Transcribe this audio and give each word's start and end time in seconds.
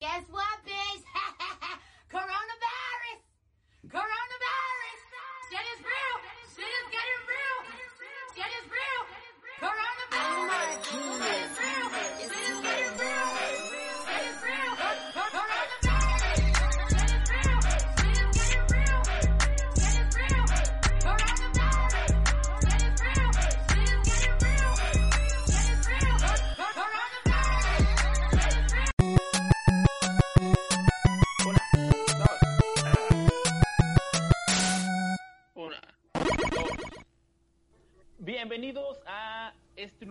Guess 0.00 0.22
what, 0.30 0.64
bitch? 0.66 0.79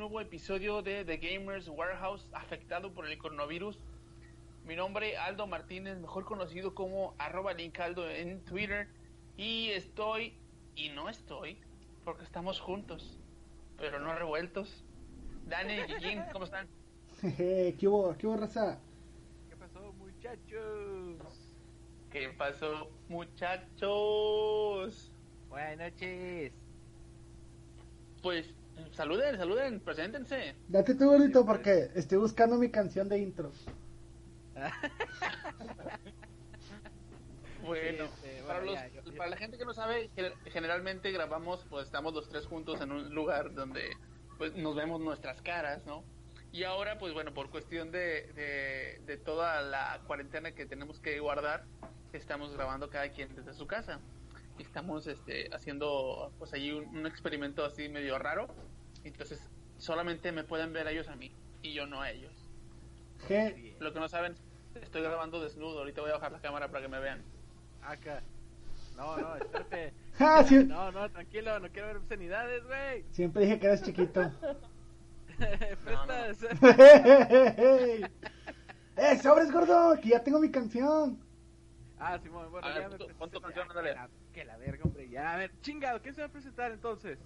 Nuevo 0.10 0.22
episodio 0.22 0.82
de 0.82 1.06
The 1.06 1.18
Gamers 1.18 1.70
Warehouse 1.70 2.28
afectado 2.34 2.92
por 2.92 3.06
el 3.06 3.16
coronavirus. 3.20 3.78
Mi 4.66 4.76
nombre 4.76 5.16
Aldo 5.18 5.46
Martínez, 5.46 6.00
mejor 6.00 6.26
conocido 6.26 6.74
como 6.74 7.14
arroba 7.20 7.54
linkaldo 7.54 8.10
en 8.10 8.44
Twitter. 8.44 8.88
Y 9.38 9.70
estoy, 9.70 10.34
y 10.76 10.90
no 10.90 11.10
estoy, 11.10 11.60
porque 12.04 12.24
estamos 12.24 12.60
juntos, 12.60 13.20
pero 13.78 14.00
no 14.00 14.16
revueltos. 14.16 14.84
Dani 15.46 15.74
y 15.74 15.84
Guillín, 15.94 16.24
¿cómo 16.34 16.46
están? 16.46 16.68
Jeje, 17.22 17.76
¿Qué 17.80 17.88
hubo? 17.88 18.18
¿Qué 18.18 18.26
hubo, 18.26 18.38
raza? 18.38 18.80
¿Qué 19.48 19.56
pasó, 19.58 19.94
muchachos? 19.94 21.54
¿Qué 22.10 22.30
pasó, 22.30 22.90
muchachos? 23.10 23.52
Buenas 25.50 25.78
noches. 25.78 26.52
Pues 28.24 28.56
saluden, 28.92 29.38
saluden, 29.38 29.80
preséntense. 29.80 30.56
Date 30.68 30.96
tú, 30.96 31.10
gordito, 31.10 31.46
porque 31.46 31.90
estoy 31.96 32.18
buscando 32.18 32.58
mi 32.58 32.70
canción 32.70 33.08
de 33.10 33.20
intro. 33.20 33.52
Bueno, 37.62 38.06
Sí, 38.22 38.28
este, 38.30 38.42
para, 38.44 38.60
bueno, 38.60 38.72
los- 38.72 38.82
ya, 38.82 38.88
yo- 38.88 39.04
yo- 39.12 39.18
para 39.18 39.30
la 39.30 39.38
gente 39.38 39.58
que 39.58 39.66
no 39.66 39.74
sabe, 39.74 40.10
ge- 40.16 40.34
generalmente 40.46 41.12
grabamos, 41.12 41.66
pues 41.70 41.86
estamos 41.86 42.14
los 42.14 42.30
tres 42.30 42.46
juntos 42.46 42.80
en 42.82 42.92
un 42.92 43.14
lugar 43.14 43.54
donde 43.54 43.92
pues 44.38 44.56
nos 44.56 44.76
vemos 44.76 45.02
nuestras 45.02 45.42
caras, 45.42 45.86
¿no? 45.86 46.04
Y 46.54 46.64
ahora, 46.64 46.98
pues 46.98 47.14
bueno, 47.14 47.34
por 47.34 47.50
cuestión 47.50 47.92
de, 47.92 48.32
de, 48.34 49.02
de 49.06 49.18
toda 49.18 49.62
la 49.62 50.02
cuarentena 50.08 50.54
que 50.54 50.66
tenemos 50.66 51.00
que 51.02 51.20
guardar, 51.20 51.66
estamos 52.14 52.54
grabando 52.54 52.90
cada 52.90 53.10
quien 53.10 53.36
desde 53.36 53.54
su 53.54 53.68
casa. 53.68 54.00
Y 54.60 54.64
estamos 54.64 55.08
este, 55.08 55.50
haciendo, 55.54 56.32
pues 56.38 56.54
allí 56.54 56.72
un, 56.72 56.86
un 56.96 57.08
experimento 57.08 57.66
así 57.66 57.90
medio 57.90 58.20
raro. 58.20 58.48
Entonces, 59.04 59.42
solamente 59.78 60.32
me 60.32 60.44
pueden 60.44 60.74
ver 60.74 60.88
a 60.88 60.92
ellos 60.92 61.08
a 61.08 61.16
mí 61.16 61.32
y 61.64 61.74
yo 61.74 61.88
no 61.88 62.02
a 62.02 62.12
ellos. 62.12 62.34
Je, 63.28 63.76
Lo 63.80 63.94
que 63.94 64.00
no 64.00 64.08
saben, 64.08 64.36
estoy 64.82 65.02
grabando 65.02 65.42
desnudo. 65.42 65.80
Ahorita 65.80 66.02
voy 66.02 66.12
a 66.12 66.16
bajar 66.16 66.32
la 66.32 66.42
cámara 66.42 66.68
para 66.68 66.82
que 66.82 66.88
me 66.88 67.00
vean. 67.00 67.24
Acá. 67.82 68.22
No, 68.96 69.18
no, 69.18 69.36
espérate. 69.36 69.94
Ah, 70.22 70.44
sí. 70.46 70.66
No, 70.66 70.92
no, 70.92 71.10
tranquilo, 71.10 71.58
no 71.62 71.70
quiero 71.70 71.88
ver 71.88 71.96
obscenidades, 71.98 72.62
güey. 72.66 73.06
Siempre 73.12 73.44
dije 73.44 73.58
que 73.58 73.68
eras 73.68 73.82
chiquito. 73.82 74.30
Prestas. 75.86 76.44
¡Eh, 78.98 79.18
sobres, 79.24 79.50
gordo! 79.50 79.98
Que 80.02 80.10
ya 80.10 80.22
tengo 80.22 80.42
mi 80.42 80.52
canción. 80.52 81.18
Ah, 82.00 82.18
Simón, 82.20 82.50
bueno, 82.52 82.68
A 82.68 82.74
ver, 82.74 82.84
ya 82.84 82.90
me 82.90 82.98
pon 82.98 83.00
tu- 83.00 83.16
pon 83.18 83.32
tu 83.32 83.42
presenté. 83.42 83.42
canción, 83.42 83.68
Ah, 83.68 83.72
ándale. 83.72 83.90
que 83.90 83.94
la- 83.96 84.12
Que 84.32 84.46
la 84.46 84.58
verga, 84.58 84.86
hombre. 84.86 85.10
Ya, 85.10 85.34
a 85.34 85.38
ver, 85.38 85.60
chingado, 85.62 86.02
¿quién 86.02 86.16
se 86.16 86.22
va 86.22 86.28
a 86.28 86.32
presentar 86.32 86.72
entonces? 86.72 87.20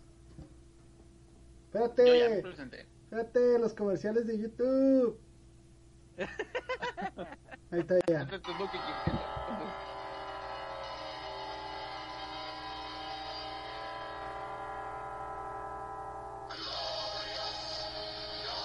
Yo 2.04 2.14
ya 2.16 2.30
me 2.30 2.38
Espérate, 2.38 2.40
presenté. 2.40 2.90
espérate, 3.10 3.60
los 3.60 3.74
comerciales 3.76 4.28
de 4.28 4.40
YouTube. 4.40 5.26
Ahí 7.72 7.80
está 7.82 8.00
ya. 8.08 8.26
Quien- 8.28 9.76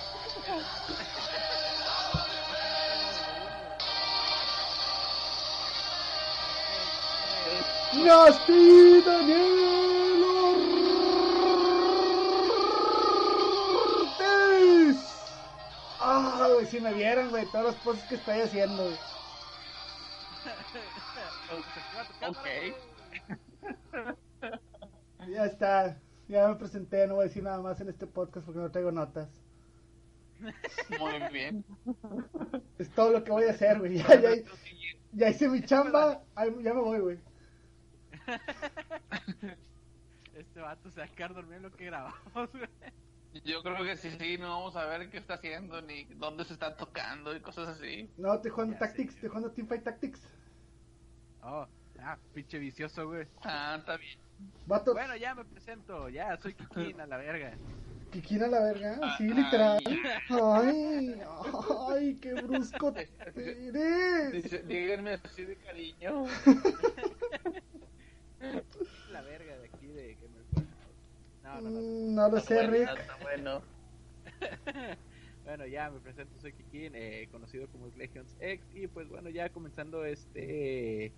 Nasty 7.94 9.02
Daniel 9.02 10.24
Ortiz. 14.14 15.00
Ah, 16.00 16.48
güey, 16.54 16.66
si 16.68 16.80
me 16.80 16.94
vieran, 16.94 17.30
güey, 17.30 17.46
todos 17.48 17.66
los 17.66 17.76
posts 17.76 18.08
que 18.08 18.16
estoy 18.16 18.40
haciendo, 18.42 18.84
güey. 18.84 18.98
Ok. 22.28 22.48
Ya 25.28 25.46
está, 25.46 25.98
ya 26.32 26.48
me 26.48 26.56
presenté, 26.56 27.06
no 27.08 27.16
voy 27.16 27.26
a 27.26 27.28
decir 27.28 27.44
nada 27.44 27.62
más 27.62 27.80
en 27.82 27.90
este 27.90 28.08
podcast 28.08 28.46
porque 28.46 28.60
no 28.62 28.72
traigo 28.72 28.92
notas. 28.92 29.30
Muy 31.00 31.20
bien. 31.32 31.64
Es 32.80 32.90
todo 32.92 33.12
lo 33.12 33.24
que 33.24 33.32
voy 33.32 33.44
a 33.46 33.52
hacer, 33.52 33.78
güey. 33.80 33.98
Ya, 33.98 34.20
ya, 34.20 34.30
ya 35.12 35.30
hice 35.30 35.50
mi 35.50 35.62
chamba, 35.62 36.24
ay, 36.36 36.50
ya 36.64 36.74
me 36.74 36.82
voy, 36.82 37.00
güey. 37.00 37.20
Este 40.34 40.60
vato 40.62 40.90
se 40.90 41.02
va 41.02 41.06
a 41.06 41.10
quedar 41.10 41.34
dormido 41.34 41.58
en 41.58 41.64
lo 41.64 41.72
que 41.72 41.86
grabamos, 41.86 42.52
güey. 42.52 42.70
Yo 43.46 43.62
creo 43.64 43.84
que 43.84 43.96
sí, 43.98 44.10
sí, 44.20 44.38
no 44.38 44.50
vamos 44.50 44.76
a 44.76 44.86
ver 44.86 45.10
qué 45.10 45.18
está 45.18 45.36
haciendo 45.36 45.82
ni 45.82 46.06
dónde 46.16 46.44
se 46.46 46.54
está 46.54 46.76
tocando 46.76 47.36
y 47.36 47.42
cosas 47.42 47.68
así. 47.70 48.10
No, 48.18 48.34
estoy 48.34 48.52
jugando 48.52 48.76
Ya 48.76 48.80
Tactics, 48.80 49.14
sé. 49.14 49.16
estoy 49.16 49.30
jugando 49.30 49.52
Teamfight 49.52 49.84
Tactics. 49.84 50.22
Oh, 51.42 51.68
ah, 52.00 52.18
pinche 52.34 52.58
vicioso, 52.60 53.08
güey. 53.08 53.28
Ah, 53.44 53.76
está 53.80 53.98
bien. 53.98 54.20
Vato, 54.66 54.94
Bueno, 54.94 55.16
ya 55.18 55.36
me 55.36 55.44
presento, 55.46 56.10
ya, 56.10 56.38
soy 56.38 56.54
Kikín 56.54 57.00
a 57.02 57.06
la 57.08 57.18
verga. 57.18 57.58
Kikina 58.12 58.48
la 58.48 58.60
verga, 58.62 58.96
sí, 59.18 59.30
Ah, 59.32 59.36
literal. 59.36 59.84
Ay, 60.30 61.22
ay, 61.90 62.16
qué 62.22 62.34
brusco 62.34 62.94
eres. 62.96 64.32
Dice, 64.32 64.64
díganme 64.64 65.12
así 65.14 65.46
de 65.46 65.56
cariño. 65.58 66.26
La 69.12 69.22
verga 69.22 69.58
de 69.58 69.66
aquí 69.68 69.88
de 69.88 70.18
que 70.18 70.28
me 70.28 70.42
No, 71.44 71.62
no, 71.62 71.70
no. 71.70 71.80
Mm, 71.80 72.16
No 72.16 72.30
lo 72.30 72.40
sé, 72.40 72.68
Rick. 72.68 72.90
Está 72.90 73.16
bueno. 73.22 73.62
Bueno, 75.44 75.66
ya 75.66 75.90
me 75.90 76.00
presento, 76.00 76.40
soy 76.40 76.54
Kikin, 76.54 76.94
eh, 76.94 77.28
conocido 77.32 77.68
como 77.70 77.88
Legions 77.98 78.36
X, 78.40 78.64
y 78.76 78.86
pues 78.88 79.10
bueno, 79.10 79.28
ya 79.32 79.50
comenzando 79.50 80.06
este. 80.06 81.12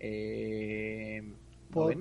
Eh, 0.00 1.22
Por- 1.70 1.96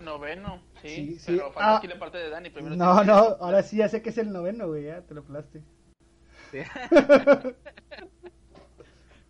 noveno. 0.00 0.62
Sí, 0.82 0.88
sí. 0.88 1.18
Sí. 1.18 1.32
Pero 1.36 1.50
falta 1.52 1.74
Ah. 1.74 1.76
aquí 1.78 1.86
la 1.88 1.98
parte 1.98 2.18
de 2.18 2.30
Dani. 2.30 2.50
Primero 2.50 2.76
No, 2.76 3.04
no, 3.04 3.14
ahora 3.14 3.62
sí 3.62 3.76
ya 3.78 3.88
sé 3.88 4.02
que 4.02 4.10
es 4.10 4.18
el 4.18 4.32
noveno, 4.32 4.68
güey, 4.68 4.84
ya 4.84 5.02
te 5.02 5.14
lo 5.14 5.22
pelaste. 5.24 5.62
Sí, 6.50 6.58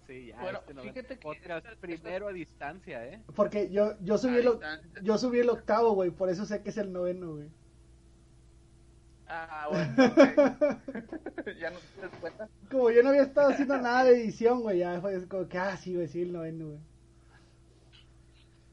Sí, 0.06 0.26
ya, 0.26 0.40
Bueno, 0.40 0.58
este 0.58 0.74
noveno 0.74 0.92
fíjate 0.92 1.14
que 1.14 1.20
podcast 1.22 1.58
esta- 1.66 1.68
esta- 1.70 1.80
primero 1.80 2.28
a 2.28 2.32
distancia, 2.32 3.06
¿eh? 3.06 3.22
Porque 3.36 3.70
yo, 3.70 3.94
yo 4.00 4.18
subí 4.18 4.38
el, 4.38 4.58
yo 5.02 5.18
subí 5.18 5.38
el 5.38 5.50
octavo, 5.50 5.92
güey, 5.92 6.10
por 6.10 6.28
eso 6.30 6.44
sé 6.44 6.62
que 6.62 6.70
es 6.70 6.78
el 6.78 6.92
noveno, 6.92 7.34
güey. 7.36 7.48
Ah, 9.28 9.68
bueno. 9.70 9.94
ok. 10.04 11.48
ya 11.60 11.70
no 11.70 11.78
te 11.78 12.00
das 12.00 12.10
cuenta. 12.20 12.48
Como 12.70 12.90
yo 12.90 13.02
no 13.04 13.10
había 13.10 13.22
estado 13.22 13.50
haciendo 13.50 13.78
nada 13.78 14.02
de 14.04 14.20
edición, 14.20 14.62
güey, 14.62 14.78
ya 14.80 15.00
fue 15.00 15.28
como 15.28 15.46
que, 15.48 15.58
ah, 15.58 15.76
sí, 15.76 15.94
güey, 15.94 16.08
sí, 16.08 16.22
el 16.22 16.32
noveno, 16.32 16.66
güey. 16.70 16.80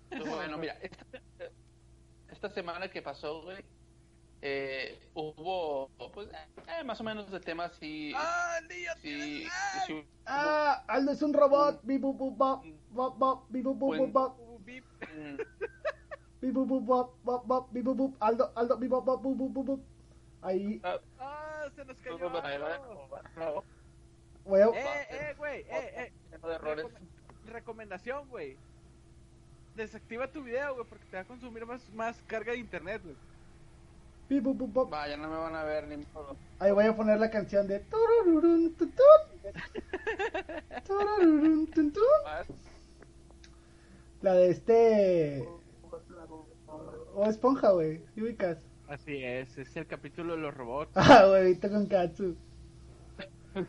Pues 0.09 0.27
bueno, 0.27 0.57
mira, 0.57 0.73
esta, 0.81 1.05
esta 2.37 2.49
semana 2.51 2.87
que 2.87 3.01
pasó, 3.01 3.41
güey, 3.41 3.65
eh, 4.43 4.99
hubo, 5.15 5.89
pues, 6.13 6.29
eh, 6.29 6.83
más 6.83 7.01
o 7.01 7.03
menos 7.03 7.31
de 7.31 7.39
temas 7.39 7.73
sí. 7.79 8.13
¡Ah, 8.15 8.59
el 8.61 8.67
niño 8.67 8.91
sí, 9.01 9.47
sí 9.87 10.07
Ah, 10.27 10.83
Aldo 10.87 11.11
es 11.13 11.21
un 11.23 11.33
robot, 11.33 11.81
bi 11.81 11.97
bu 11.97 12.13
bu 12.13 12.29
bop, 12.29 12.63
bop 12.91 13.17
bop, 13.17 13.49
bop! 14.11 14.37
Bip. 14.59 14.85
mm, 15.01 15.37
bi 16.41 16.51
bu 16.51 16.65
bu 16.67 16.79
bop, 16.79 17.17
bop 17.23 17.45
bop, 17.47 18.15
Aldo, 18.19 18.51
Aldo, 18.53 18.77
bop 18.77 19.05
bop, 19.05 19.21
bu 19.23 19.35
bu 19.35 19.49
bu 19.49 19.63
bu. 19.63 19.79
Ahí, 20.43 20.79
ah, 20.83 20.99
¡Ah, 21.17 21.65
se 21.75 21.83
nos 21.85 21.99
cayó! 22.01 22.29
ahí 22.43 22.59
va, 22.59 22.77
no, 23.35 23.63
güey, 24.45 24.61
¡Eh, 24.61 25.07
eh, 25.09 25.33
güey! 25.37 25.61
¡Eh, 25.61 26.13
eh! 26.13 26.13
recomendación, 27.47 28.29
güey. 28.29 28.57
Desactiva 29.77 30.27
tu 30.27 30.43
video, 30.43 30.73
güey, 30.73 30.87
porque 30.89 31.05
te 31.05 31.17
va 31.17 31.21
a 31.21 31.25
consumir 31.25 31.63
más, 31.67 31.87
más 31.93 32.19
carga 32.25 32.51
de 32.51 32.57
internet, 32.57 32.99
güey. 33.03 33.15
Pi, 34.27 34.41
pu, 34.41 34.57
pu, 34.57 34.73
pop. 34.73 34.89
Vaya, 34.89 35.15
no 35.15 35.29
me 35.29 35.37
van 35.37 35.55
a 35.55 35.63
ver 35.63 35.87
ni 35.87 36.03
modo. 36.13 36.35
Ahí 36.57 36.71
voy 36.71 36.85
a 36.85 36.95
poner 36.95 37.19
la 37.19 37.29
canción 37.29 37.67
de 37.67 37.79
turururun, 37.81 38.73
tutun. 38.73 38.93
Turururun, 40.87 41.67
tutun. 41.67 42.03
Más. 42.25 42.47
La 44.23 44.33
de 44.33 44.49
este. 44.49 45.47
O 47.13 47.25
esponja, 47.25 47.69
güey. 47.69 48.01
¿Sí 48.15 48.23
ubicas? 48.23 48.57
Así 48.87 49.23
es, 49.23 49.55
es 49.59 49.77
el 49.77 49.85
capítulo 49.85 50.35
de 50.35 50.41
los 50.41 50.55
robots. 50.55 50.91
Ah, 50.95 51.27
huevito 51.29 51.69
con 51.69 51.85
Katsu. 51.85 52.35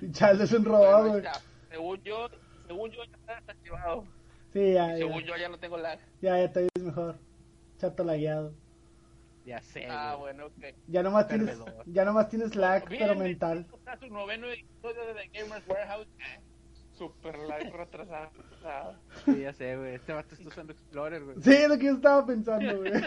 Y 0.00 0.12
Charles 0.12 0.50
es 0.50 0.52
un 0.58 0.64
robot, 0.64 1.08
güey. 1.08 1.22
Según 1.70 2.02
yo, 2.02 2.28
según 2.68 2.90
yo 2.92 3.04
ya 3.04 3.16
está 3.16 3.34
desactivado. 3.40 4.04
Sí, 4.52 4.72
ya, 4.74 4.94
Y 4.96 4.98
según 5.00 5.20
ya. 5.22 5.26
yo 5.26 5.36
ya 5.36 5.48
no 5.48 5.58
tengo 5.58 5.76
lag. 5.76 5.98
Ya, 6.22 6.38
ya 6.38 6.52
te 6.52 6.60
ves 6.62 6.84
mejor. 6.84 7.18
Chato 7.78 8.04
lagueado. 8.04 8.54
Ya 9.44 9.60
sé. 9.62 9.86
Ah, 9.90 10.14
güey. 10.14 10.34
bueno, 10.34 10.46
ok. 10.46 10.76
Ya 10.86 11.02
nomás 11.02 11.26
tienes, 11.28 11.58
ya 11.86 12.04
nomás 12.04 12.28
tienes 12.28 12.54
lag, 12.54 12.86
Bien, 12.88 13.02
pero 13.02 13.18
mental. 13.18 13.66
Está 13.72 13.96
su 13.98 14.08
noveno 14.08 14.46
episodio 14.48 15.06
de 15.06 15.14
The 15.14 15.28
Gamers 15.40 15.66
Warehouse. 15.66 16.06
Eh, 16.18 16.40
Super 16.92 17.38
lag 17.38 17.72
retrasado. 17.72 18.30
Sí, 19.24 19.40
ya 19.40 19.52
sé, 19.52 19.76
güey. 19.76 19.94
Este 19.94 20.12
vato 20.12 20.34
está 20.34 20.48
usando 20.48 20.72
Explorer, 20.72 21.24
güey. 21.24 21.36
Sí, 21.40 21.52
es 21.52 21.68
lo 21.68 21.78
que 21.78 21.86
yo 21.86 21.92
estaba 21.94 22.26
pensando, 22.26 22.76
güey. 22.78 22.92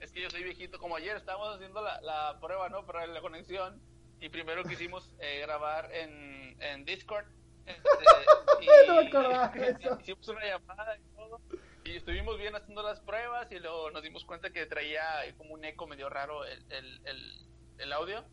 Es 0.00 0.10
que 0.10 0.20
yo 0.20 0.30
soy 0.30 0.42
viejito. 0.42 0.78
Como 0.78 0.96
ayer 0.96 1.16
estábamos 1.16 1.54
haciendo 1.54 1.80
la, 1.80 2.00
la 2.00 2.38
prueba, 2.40 2.68
¿no? 2.68 2.84
Para 2.84 3.06
la 3.06 3.20
conexión. 3.20 3.80
Y 4.22 4.28
primero 4.28 4.62
quisimos 4.62 5.12
eh, 5.18 5.40
grabar 5.40 5.90
en, 5.92 6.56
en 6.60 6.84
Discord. 6.84 7.26
Este, 7.64 8.64
y, 8.64 8.88
No 8.88 8.96
me 8.96 9.06
acordaba 9.06 9.48
de 9.48 9.70
eso. 9.80 9.98
Hicimos 10.00 10.28
una 10.28 10.44
llamada 10.44 10.96
y 10.96 11.02
todo. 11.14 11.40
Y 11.84 11.96
estuvimos 11.96 12.38
bien 12.38 12.54
haciendo 12.56 12.82
las 12.82 13.00
pruebas 13.00 13.50
y 13.52 13.58
luego 13.58 13.90
nos 13.90 14.02
dimos 14.02 14.24
cuenta 14.24 14.50
que 14.50 14.66
traía 14.66 15.02
como 15.36 15.54
un 15.54 15.64
eco 15.64 15.86
medio 15.86 16.08
raro 16.08 16.44
el, 16.44 16.64
el, 16.70 17.00
el, 17.04 17.46
el 17.78 17.92
audio. 17.92 18.24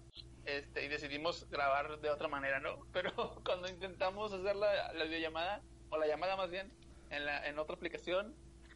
Este, 0.46 0.86
y 0.86 0.88
decidimos 0.88 1.48
grabar 1.50 2.00
de 2.00 2.10
otra 2.10 2.28
manera, 2.28 2.60
¿no? 2.60 2.86
Pero 2.94 3.42
cuando 3.44 3.68
intentamos 3.68 4.32
hacer 4.32 4.56
la, 4.56 4.94
la 4.94 5.04
videollamada, 5.04 5.62
o 5.90 5.98
la 5.98 6.08
llamada 6.08 6.36
más 6.36 6.50
bien, 6.50 6.72
en, 7.10 7.26
la, 7.26 7.48
en 7.48 7.58
otra 7.60 7.76
aplicación, 7.76 8.36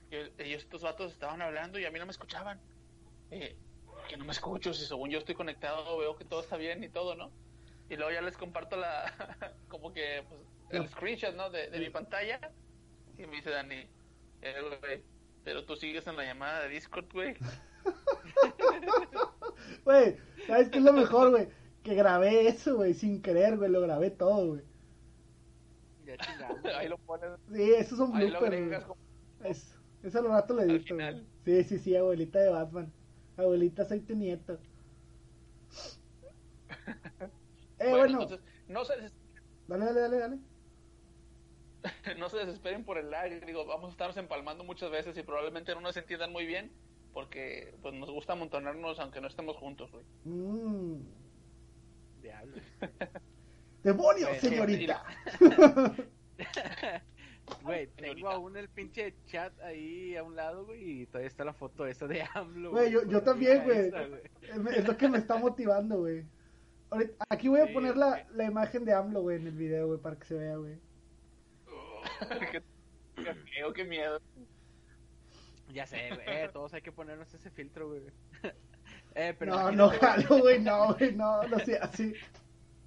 que 0.09 0.31
ellos, 0.39 0.63
estos 0.63 0.81
vatos 0.81 1.11
estaban 1.11 1.41
hablando 1.41 1.79
y 1.79 1.85
a 1.85 1.91
mí 1.91 1.99
no 1.99 2.05
me 2.05 2.11
escuchaban. 2.11 2.59
Que 4.09 4.17
no 4.17 4.25
me 4.25 4.31
escucho, 4.31 4.73
si 4.73 4.85
según 4.85 5.09
yo 5.09 5.19
estoy 5.19 5.35
conectado, 5.35 5.97
veo 5.97 6.15
que 6.15 6.25
todo 6.25 6.41
está 6.41 6.57
bien 6.57 6.83
y 6.83 6.89
todo, 6.89 7.15
¿no? 7.15 7.31
Y 7.89 7.95
luego 7.95 8.11
ya 8.11 8.21
les 8.21 8.37
comparto 8.37 8.77
la, 8.77 9.05
como 9.67 9.93
que, 9.93 10.23
pues, 10.29 10.41
el 10.69 10.83
No. 10.83 10.87
screenshot, 10.87 11.35
¿no? 11.35 11.49
De, 11.49 11.69
de 11.69 11.79
mi 11.79 11.89
pantalla. 11.89 12.39
Y 13.17 13.25
me 13.27 13.37
dice 13.37 13.51
Dani, 13.51 13.87
eh, 14.41 14.55
güey, 14.81 15.03
pero 15.43 15.65
tú 15.65 15.75
sigues 15.75 16.07
en 16.07 16.17
la 16.17 16.23
llamada 16.25 16.63
de 16.63 16.69
Discord, 16.69 17.05
güey. 17.11 17.35
Güey, 19.85 20.17
¿sabes 20.47 20.69
qué 20.69 20.77
es 20.79 20.83
lo 20.83 20.93
mejor, 20.93 21.31
güey? 21.31 21.47
Que 21.83 21.95
grabé 21.95 22.47
eso, 22.47 22.75
güey, 22.77 22.93
sin 22.93 23.21
querer, 23.21 23.57
güey. 23.57 23.69
Lo 23.69 23.81
grabé 23.81 24.09
todo, 24.11 24.47
güey. 24.47 24.61
Ya 26.05 26.17
chingamos. 26.17 26.59
Ahí 26.77 26.87
lo 26.87 26.97
pones, 26.99 27.29
Sí, 27.53 27.73
eso 27.73 27.95
es 27.95 28.01
un 28.01 28.13
blooper, 28.13 28.67
güey. 28.67 28.81
como... 28.83 28.97
Eso, 29.43 29.75
eso 30.03 30.19
al 30.19 30.27
rato 30.29 30.53
le 30.55 30.63
edito, 30.63 30.95
güey. 30.95 31.23
Sí, 31.45 31.63
sí, 31.63 31.79
sí, 31.79 31.95
abuelita 31.95 32.39
de 32.39 32.49
Batman. 32.49 32.91
Abuelita, 33.37 33.85
soy 33.85 34.01
tu 34.01 34.15
nieto. 34.15 34.59
Eh, 37.79 37.89
Bueno, 37.89 37.97
bueno, 37.97 38.21
entonces, 38.23 38.39
no 38.67 38.85
se, 38.85 38.95
des- 39.01 39.13
dale, 39.67 39.85
dale, 39.85 39.99
dale, 39.99 40.17
dale. 40.19 40.39
no 42.19 42.29
se 42.29 42.37
desesperen 42.37 42.85
por 42.85 42.97
el 42.97 43.09
lag, 43.11 43.45
digo, 43.45 43.65
vamos 43.65 43.89
a 43.89 43.91
estarnos 43.91 44.15
empalmando 44.17 44.63
muchas 44.63 44.89
veces 44.89 45.17
y 45.17 45.23
probablemente 45.23 45.73
no 45.75 45.81
nos 45.81 45.97
entiendan 45.97 46.31
muy 46.31 46.45
bien 46.45 46.71
porque 47.11 47.75
pues 47.81 47.93
nos 47.93 48.09
gusta 48.09 48.33
amontonarnos 48.33 48.99
aunque 48.99 49.19
no 49.19 49.27
estemos 49.27 49.57
juntos, 49.57 49.91
güey. 49.91 50.05
Mm. 50.23 51.01
Diablo. 52.21 52.61
¡Demonios, 53.83 54.37
señorita! 54.37 55.03
Güey, 57.61 57.87
tengo 57.87 58.29
aún 58.29 58.55
el 58.57 58.69
pinche 58.69 59.13
chat 59.25 59.57
ahí 59.61 60.15
a 60.15 60.23
un 60.23 60.35
lado, 60.35 60.65
güey, 60.65 61.01
y 61.01 61.05
todavía 61.07 61.27
está 61.27 61.43
la 61.43 61.53
foto 61.53 61.85
esa 61.85 62.07
de 62.07 62.23
AMLO. 62.33 62.71
Güey, 62.71 62.91
yo, 62.91 63.05
yo 63.07 63.21
también, 63.21 63.63
güey. 63.63 63.91
Es 64.75 64.87
lo 64.87 64.97
que 64.97 65.09
me 65.09 65.17
está 65.17 65.37
motivando, 65.37 65.99
güey. 65.99 66.25
Ahorita- 66.89 67.25
Aquí 67.29 67.47
voy 67.49 67.59
a 67.61 67.67
Sí, 67.67 67.73
poner 67.73 67.97
la, 67.97 68.25
la 68.33 68.45
imagen 68.45 68.85
de 68.85 68.93
AMLO, 68.93 69.21
güey, 69.21 69.37
en 69.37 69.47
el 69.47 69.55
video, 69.57 69.87
güey, 69.87 69.99
para 69.99 70.17
que 70.17 70.25
se 70.25 70.35
vea, 70.35 70.55
güey. 70.57 70.79
qué, 72.51 72.63
qué 73.15 73.33
feo, 73.33 73.73
qué 73.73 73.83
miedo. 73.83 74.19
Ya 75.73 75.85
sé, 75.87 76.09
güey, 76.09 76.21
eh, 76.27 76.49
todos 76.53 76.73
hay 76.73 76.81
que 76.81 76.91
ponernos 76.91 77.33
ese 77.33 77.49
filtro, 77.49 77.87
güey. 77.89 78.03
eh, 79.15 79.33
pero 79.37 79.53
No, 79.55 79.71
no 79.71 79.89
jalo, 79.89 80.39
güey, 80.39 80.59
no, 80.61 80.93
güey, 80.95 81.13
no, 81.15 81.43
no 81.47 81.59
sea 81.59 81.83
así. 81.83 82.13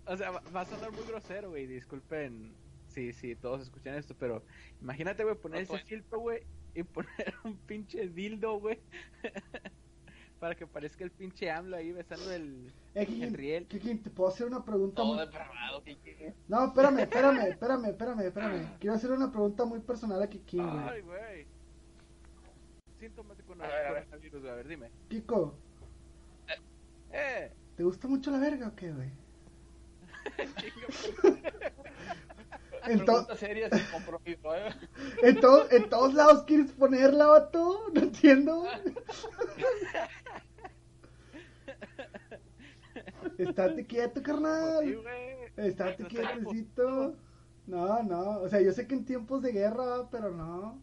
O 0.07 0.17
sea, 0.17 0.31
va 0.31 0.41
va 0.55 0.61
a 0.61 0.65
sonar 0.67 0.93
muy 0.93 1.03
grosero, 1.05 1.51
güey, 1.51 1.67
disculpen 1.67 2.55
si 2.97 3.13
sí, 3.13 3.37
todos 3.37 3.61
escuchan 3.63 3.95
esto, 3.95 4.15
pero 4.19 4.43
imagínate, 4.81 5.23
güey, 5.23 5.37
poner 5.37 5.69
No, 5.69 5.75
ese 5.77 5.85
filtro, 5.85 6.19
güey, 6.21 6.43
y 6.75 6.83
poner 6.95 7.35
un 7.45 7.57
pinche 7.59 8.09
dildo, 8.09 8.59
güey. 8.59 8.79
para 10.41 10.55
que 10.55 10.67
parezca 10.67 11.03
el 11.05 11.11
pinche 11.11 11.51
AMLO 11.51 11.77
ahí 11.77 11.93
besando 11.93 12.31
el, 12.33 12.73
Eh, 12.95 13.01
el 13.03 13.07
Kikín, 13.07 13.35
riel. 13.35 13.67
Kikín, 13.67 14.03
¿te 14.03 14.11
puedo 14.11 14.29
hacer 14.31 14.47
una 14.47 14.65
pregunta 14.65 14.97
Todo 14.97 15.15
muy... 15.15 15.25
depravado, 15.25 15.83
Kiki. 15.83 16.11
No, 16.49 16.67
espérame, 16.67 16.99
espérame, 17.01 17.41
espérame, 17.49 17.85
espérame, 17.87 18.21
espérame. 18.27 18.79
Quiero 18.79 18.95
hacer 18.97 19.11
una 19.13 19.31
pregunta 19.31 19.65
muy 19.65 19.81
personal 19.81 20.23
a 20.23 20.29
Kikín, 20.29 20.61
Ay, 20.63 21.01
güey. 21.01 21.03
güey. 21.03 21.47
Síntomas 22.99 23.37
de 23.37 23.45
A 23.45 23.57
ver, 23.57 23.87
a 23.87 23.93
ver. 23.93 24.05
coronavirus, 24.05 24.41
güey, 24.41 24.53
a 24.53 24.57
ver, 24.57 24.69
dime. 24.69 24.91
Kiko, 25.09 25.55
Eh, 27.13 27.53
¿te 27.77 27.83
gusta 27.83 28.09
mucho 28.09 28.31
la 28.31 28.39
verga 28.39 28.69
o 28.69 28.75
qué, 28.75 28.93
güey? 28.93 29.11
En, 32.89 32.99
to- 33.01 33.05
Pregunta 33.05 33.37
seria 33.37 33.69
sin 33.71 33.85
compromiso, 33.93 34.55
¿eh? 34.55 34.69
en, 35.23 35.41
to- 35.41 35.71
en 35.71 35.89
todos 35.89 36.15
lados 36.15 36.45
quieres 36.45 36.73
ponerla, 36.73 37.27
vato. 37.27 37.81
No 37.95 38.01
entiendo. 38.01 38.65
Estate 43.39 43.87
quieto, 43.87 44.21
sí, 44.21 44.23
carnal. 44.25 44.83
güey. 45.03 45.69
Estate 45.69 46.03
No 46.03 46.09
quietecito. 46.09 47.17
No, 47.67 48.03
no. 48.03 48.41
O 48.41 48.49
sea, 48.49 48.61
yo 48.61 48.73
sé 48.73 48.87
que 48.87 48.95
en 48.95 49.05
tiempos 49.05 49.43
de 49.43 49.53
guerra, 49.53 50.09
pero 50.11 50.31
no. 50.31 50.81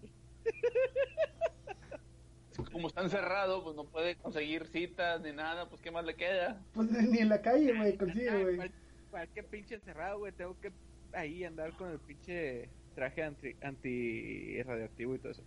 Como 2.71 2.87
está 2.87 3.01
encerrado, 3.01 3.63
pues 3.63 3.75
no 3.75 3.85
puede 3.85 4.15
conseguir 4.17 4.67
citas 4.67 5.21
ni 5.21 5.31
nada, 5.31 5.67
pues 5.69 5.81
qué 5.81 5.89
más 5.91 6.05
le 6.05 6.15
queda. 6.15 6.61
Pues 6.73 6.91
ni 6.91 7.19
en 7.19 7.29
la 7.29 7.41
calle, 7.41 7.73
güey, 7.75 7.97
consigue, 7.97 8.43
güey. 8.43 8.55
cual- 8.57 8.71
Cualquier 9.09 9.45
pinche 9.47 9.75
encerrado, 9.75 10.19
güey. 10.19 10.31
Tengo 10.31 10.59
que 10.59 10.71
ahí 11.13 11.43
andar 11.43 11.75
con 11.77 11.91
el 11.91 11.99
pinche 11.99 12.69
traje 12.95 13.23
anti, 13.23 13.55
anti 13.61 14.61
radioactivo 14.63 15.15
y 15.15 15.19
todo 15.19 15.31
eso, 15.31 15.43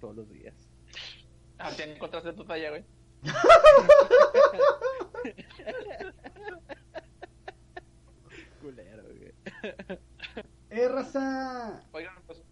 todos 0.00 0.16
los 0.16 0.28
días. 0.30 0.54
Ah, 1.58 1.70
te 1.76 1.92
encontraste 1.92 2.32
tu 2.32 2.44
talla, 2.44 2.70
güey. 2.70 2.84
Culero, 8.60 9.02
güey. 9.04 9.32
¡Eh, 10.70 10.88
raza! 10.88 11.82
Oigan, 11.92 12.14
pues, 12.26 12.42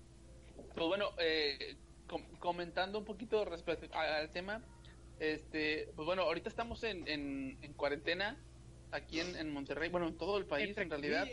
pues 0.74 0.86
bueno, 0.86 1.10
eh, 1.18 1.76
com- 2.08 2.24
comentando 2.38 2.98
un 2.98 3.04
poquito 3.04 3.44
respecto 3.44 3.86
a- 3.96 4.18
al 4.18 4.30
tema, 4.30 4.62
este, 5.20 5.90
pues 5.94 6.06
bueno, 6.06 6.22
ahorita 6.22 6.48
estamos 6.48 6.82
en, 6.84 7.06
en, 7.08 7.58
en 7.62 7.72
cuarentena 7.74 8.36
aquí 8.90 9.20
en, 9.20 9.36
en 9.36 9.52
Monterrey, 9.52 9.90
bueno, 9.90 10.08
en 10.08 10.16
todo 10.16 10.38
el 10.38 10.46
país 10.46 10.76
en 10.78 10.90
realidad. 10.90 11.26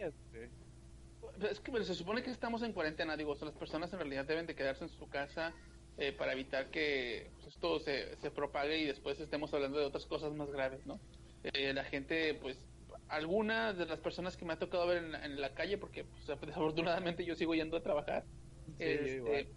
Es 1.41 1.59
que 1.59 1.83
se 1.83 1.95
supone 1.95 2.23
que 2.23 2.29
estamos 2.31 2.63
en 2.63 2.73
cuarentena, 2.73 3.17
digo, 3.17 3.31
o 3.31 3.35
sea, 3.35 3.47
las 3.47 3.57
personas 3.57 3.91
en 3.93 3.99
realidad 3.99 4.25
deben 4.25 4.45
de 4.47 4.55
quedarse 4.55 4.83
en 4.85 4.89
su 4.89 5.09
casa 5.09 5.55
eh, 5.97 6.13
para 6.13 6.33
evitar 6.33 6.69
que 6.71 7.31
pues, 7.35 7.47
esto 7.47 7.79
se, 7.79 8.15
se 8.17 8.31
propague 8.31 8.77
y 8.77 8.85
después 8.85 9.19
estemos 9.19 9.53
hablando 9.53 9.79
de 9.79 9.85
otras 9.85 10.05
cosas 10.05 10.33
más 10.33 10.49
graves, 10.51 10.85
¿no? 10.85 11.03
Eh, 11.43 11.73
la 11.73 11.83
gente, 11.85 12.35
pues, 12.35 12.71
algunas 13.07 13.77
de 13.77 13.85
las 13.85 14.01
personas 14.01 14.37
que 14.37 14.45
me 14.45 14.53
ha 14.53 14.59
tocado 14.59 14.87
ver 14.87 14.97
en, 14.97 15.11
la- 15.11 15.25
en 15.25 15.39
la 15.41 15.53
calle, 15.53 15.77
porque 15.77 16.05
pues, 16.05 16.25
desafortunadamente 16.41 17.25
yo 17.25 17.35
sigo 17.35 17.53
yendo 17.55 17.77
a 17.77 17.83
trabajar, 17.83 18.29
Sí, 18.77 18.83
este, 18.83 19.17
igual. 19.17 19.55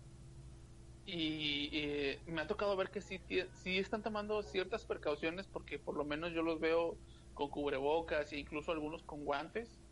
y 1.05 1.71
eh, 1.79 2.23
me 2.27 2.43
ha 2.43 2.47
tocado 2.47 2.77
ver 2.77 2.91
que 2.91 3.01
sí, 3.01 3.25
sí 3.51 3.79
están 3.79 4.03
tomando 4.03 4.43
ciertas 4.43 4.85
precauciones 4.85 5.49
porque 5.49 5.79
por 5.79 5.97
lo 5.97 6.05
menos 6.05 6.33
yo 6.33 6.43
los 6.43 6.61
veo 6.61 7.01
con 7.33 7.49
cubrebocas 7.51 8.33
e 8.33 8.39
incluso 8.39 8.73
algunos 8.73 9.05
con 9.05 9.25
guantes. 9.25 9.83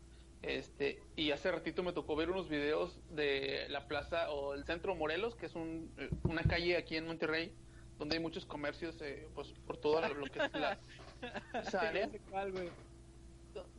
Este, 0.41 1.09
y 1.15 1.31
hace 1.31 1.51
ratito 1.51 1.83
me 1.83 1.93
tocó 1.93 2.15
ver 2.15 2.29
unos 2.29 2.47
videos 2.47 3.01
de 3.07 3.67
la 3.69 3.87
plaza 3.87 4.31
o 4.31 4.53
el 4.53 4.65
centro 4.65 4.95
Morelos, 4.95 5.35
que 5.35 5.47
es 5.47 5.55
un, 5.55 5.93
eh, 5.97 6.11
una 6.23 6.43
calle 6.43 6.77
aquí 6.77 6.95
en 6.95 7.07
Monterrey, 7.07 7.57
donde 7.97 8.17
hay 8.17 8.21
muchos 8.21 8.45
comercios, 8.45 9.01
eh, 9.01 9.31
pues 9.33 9.53
por 9.65 9.77
todo 9.77 10.01
lo 10.13 10.25
que 10.27 10.39
es 10.39 10.53
la, 10.53 10.79
esa 11.53 11.81
área 11.89 12.09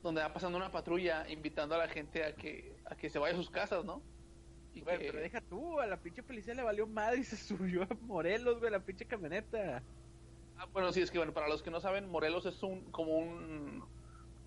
donde 0.02 0.20
va 0.20 0.32
pasando 0.32 0.58
una 0.58 0.70
patrulla 0.70 1.28
invitando 1.28 1.74
a 1.74 1.78
la 1.78 1.88
gente 1.88 2.24
a 2.24 2.34
que 2.34 2.76
a 2.84 2.96
que 2.96 3.10
se 3.10 3.18
vaya 3.18 3.34
a 3.34 3.36
sus 3.36 3.50
casas, 3.50 3.84
¿no? 3.84 4.06
Y 4.72 4.80
Güey, 4.82 4.98
que- 4.98 5.06
pero 5.06 5.20
deja 5.20 5.40
tú, 5.40 5.80
a 5.80 5.86
la 5.86 6.00
pinche 6.00 6.22
policía 6.22 6.54
le 6.54 6.62
valió 6.62 6.86
madre 6.86 7.20
y 7.20 7.24
se 7.24 7.36
subió 7.56 7.82
a 7.82 7.88
Morelos, 8.00 8.58
güey, 8.58 8.70
la 8.70 8.84
pinche 8.84 9.06
camioneta. 9.06 9.86
Ah, 10.56 10.66
bueno, 10.72 10.92
sí, 10.92 11.00
es 11.00 11.10
que 11.10 11.18
bueno, 11.18 11.32
para 11.32 11.48
los 11.48 11.62
que 11.62 11.70
no 11.70 11.80
saben, 11.80 12.08
Morelos 12.08 12.44
es 12.46 12.62
un 12.62 12.90
como 12.90 13.16
un 13.16 13.88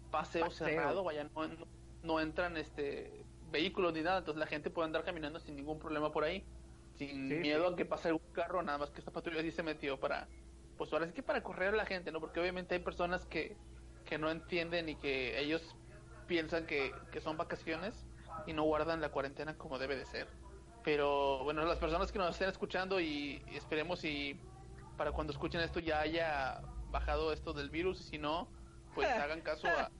paseo, 0.09 0.45
Paseo. 0.45 0.67
cerrado, 0.67 1.03
vaya, 1.03 1.23
no, 1.33 1.47
no, 1.47 1.65
no 2.01 2.19
entran 2.19 2.57
este 2.57 3.29
vehículos 3.41 3.93
ni 3.93 4.01
nada, 4.01 4.19
entonces 4.19 4.39
la 4.39 4.47
gente 4.47 4.71
puede 4.71 4.85
andar 4.87 5.03
caminando 5.03 5.39
sin 5.39 5.55
ningún 5.55 5.79
problema 5.79 6.11
por 6.11 6.23
ahí, 6.23 6.49
sin 6.93 7.17
Sí, 7.27 7.35
miedo 7.35 7.67
sí. 7.67 7.73
a 7.73 7.75
que 7.75 7.85
pase 7.85 8.09
algún 8.09 8.31
carro, 8.33 8.63
nada 8.63 8.77
más 8.79 8.91
que 8.91 8.99
esta 9.01 9.11
patrulla 9.11 9.41
sí 9.41 9.51
se 9.51 9.63
metió 9.63 9.99
para, 9.99 10.31
pues 10.77 10.91
ahora 10.93 11.07
sí 11.07 11.13
que 11.13 11.23
para 11.23 11.43
correr 11.43 11.69
a 11.73 11.77
la 11.77 11.85
gente, 11.85 12.11
¿no? 12.11 12.19
Porque 12.19 12.39
obviamente 12.39 12.75
hay 12.75 12.81
personas 12.83 13.25
que, 13.25 13.61
que 14.03 14.17
no 14.17 14.31
entienden 14.31 14.89
y 14.89 14.97
que 14.99 15.39
ellos 15.39 15.77
piensan 16.25 16.65
que, 16.65 17.07
que 17.11 17.21
son 17.21 17.37
vacaciones 17.37 18.07
y 18.45 18.53
no 18.53 18.63
guardan 18.63 19.01
la 19.01 19.11
cuarentena 19.11 19.57
como 19.57 19.79
debe 19.79 19.95
de 19.97 20.05
ser. 20.05 20.39
Pero 20.83 21.43
bueno, 21.43 21.65
las 21.65 21.79
personas 21.79 22.11
que 22.11 22.19
nos 22.19 22.31
estén 22.31 22.49
escuchando 22.49 22.99
y, 22.99 23.43
y 23.47 23.57
esperemos 23.57 24.03
y 24.03 24.49
para 24.95 25.11
cuando 25.13 25.31
escuchen 25.33 25.61
esto 25.61 25.79
ya 25.79 26.01
haya 26.01 26.61
bajado 26.89 27.31
esto 27.33 27.53
del 27.53 27.69
virus 27.69 28.01
y 28.01 28.03
si 28.03 28.17
no, 28.17 28.53
pues 28.93 29.17
hagan 29.17 29.41
caso 29.41 29.75
a... 29.75 29.91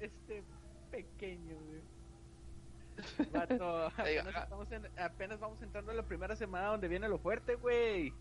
Este 0.00 0.42
pequeño, 0.90 1.56
güey. 1.56 1.80
Vato, 3.32 3.86
apenas, 3.96 4.34
ah. 4.34 4.40
estamos 4.42 4.72
en- 4.72 4.98
apenas 4.98 5.40
vamos 5.40 5.62
entrando 5.62 5.92
a 5.92 5.94
la 5.94 6.02
primera 6.02 6.34
semana 6.36 6.68
donde 6.68 6.88
viene 6.88 7.08
lo 7.08 7.18
fuerte, 7.18 7.54
güey. 7.56 8.12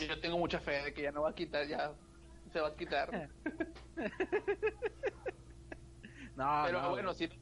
Yo 0.00 0.20
tengo 0.20 0.38
mucha 0.38 0.58
fe 0.60 0.82
de 0.82 0.92
que 0.92 1.02
ya 1.02 1.12
no 1.12 1.22
va 1.22 1.30
a 1.30 1.34
quitar, 1.34 1.66
ya 1.66 1.92
se 2.52 2.60
va 2.60 2.68
a 2.68 2.76
quitar. 2.76 3.28
No, 6.36 6.62
Pero 6.64 6.80
no, 6.80 6.90
bueno, 6.90 7.12
güey. 7.12 7.28
si 7.28 7.40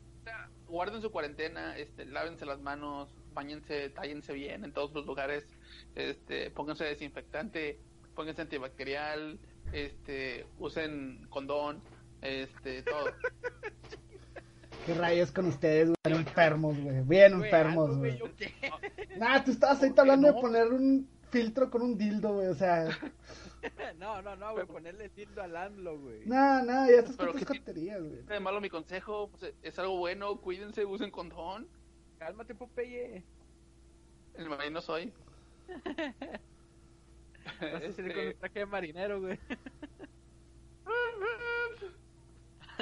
guarden 0.67 1.01
su 1.01 1.13
cuarentena, 1.13 1.77
este, 1.77 2.05
lávense 2.05 2.45
las 2.47 2.59
manos, 2.61 3.15
bañense, 3.33 3.91
tállense 3.91 4.33
bien 4.33 4.65
en 4.65 4.73
todos 4.73 4.93
los 4.93 5.07
lugares, 5.07 5.47
este, 5.95 6.51
pónganse 6.51 6.85
desinfectante, 6.85 7.79
pónganse 8.17 8.43
antibacterial, 8.43 9.39
este, 9.73 10.47
usen 10.59 11.27
condón, 11.31 11.81
este, 12.23 12.83
todo. 12.83 13.07
¿Qué 14.87 14.95
rayos 14.95 15.31
con 15.33 15.47
ustedes, 15.47 15.91
güey? 16.05 16.19
Enfermos, 16.19 16.79
güey. 16.81 17.03
Bien 17.03 17.33
enfermos, 17.35 17.97
güey. 17.99 18.19
¿yo 18.19 18.35
qué? 18.37 18.53
Nah, 19.19 19.43
tú 19.45 19.51
estabas 19.51 19.79
ahorita 19.83 19.97
¿Por 19.97 20.05
qué 20.07 20.11
hablando 20.13 20.29
de 20.29 20.35
no? 20.35 20.41
poner 20.41 20.67
un 20.69 21.09
filtro 21.31 21.71
con 21.71 21.83
un 21.83 21.99
dildo, 21.99 22.35
güey. 22.35 22.47
O 22.49 22.55
sea, 22.55 22.89
No, 23.99 24.23
no, 24.23 24.37
no, 24.37 24.53
güey, 24.53 24.67
ponerle 24.67 25.09
tildo 25.09 25.43
al 25.43 25.57
AMLO, 25.57 25.99
güey. 25.99 26.21
nah, 26.27 26.63
nah, 26.63 26.87
ya 26.87 27.01
estás 27.01 27.17
con 27.17 27.33
tus 27.33 27.41
¿qué 27.41 27.47
ti- 27.55 27.59
coterías, 27.59 28.01
güey. 28.01 28.23
De 28.23 28.41
malo 28.41 28.61
mi 28.61 28.71
consejo, 28.71 29.29
pues, 29.31 29.53
es 29.63 29.79
algo 29.79 29.99
bueno, 29.99 30.37
cuídense, 30.41 30.85
usen 30.85 31.11
condón. 31.11 31.67
Cálmate, 32.19 32.55
Popeye. 32.55 33.25
El 34.35 34.49
marino 34.49 34.81
soy. 34.81 35.13
Vas 37.61 37.83
a 37.85 37.93
salir 37.93 38.13
con 38.13 38.21
Este, 38.21 38.29
un 38.29 38.39
traje 38.39 38.59
de 38.61 38.67
marinero, 38.67 39.21
güey. 39.21 39.39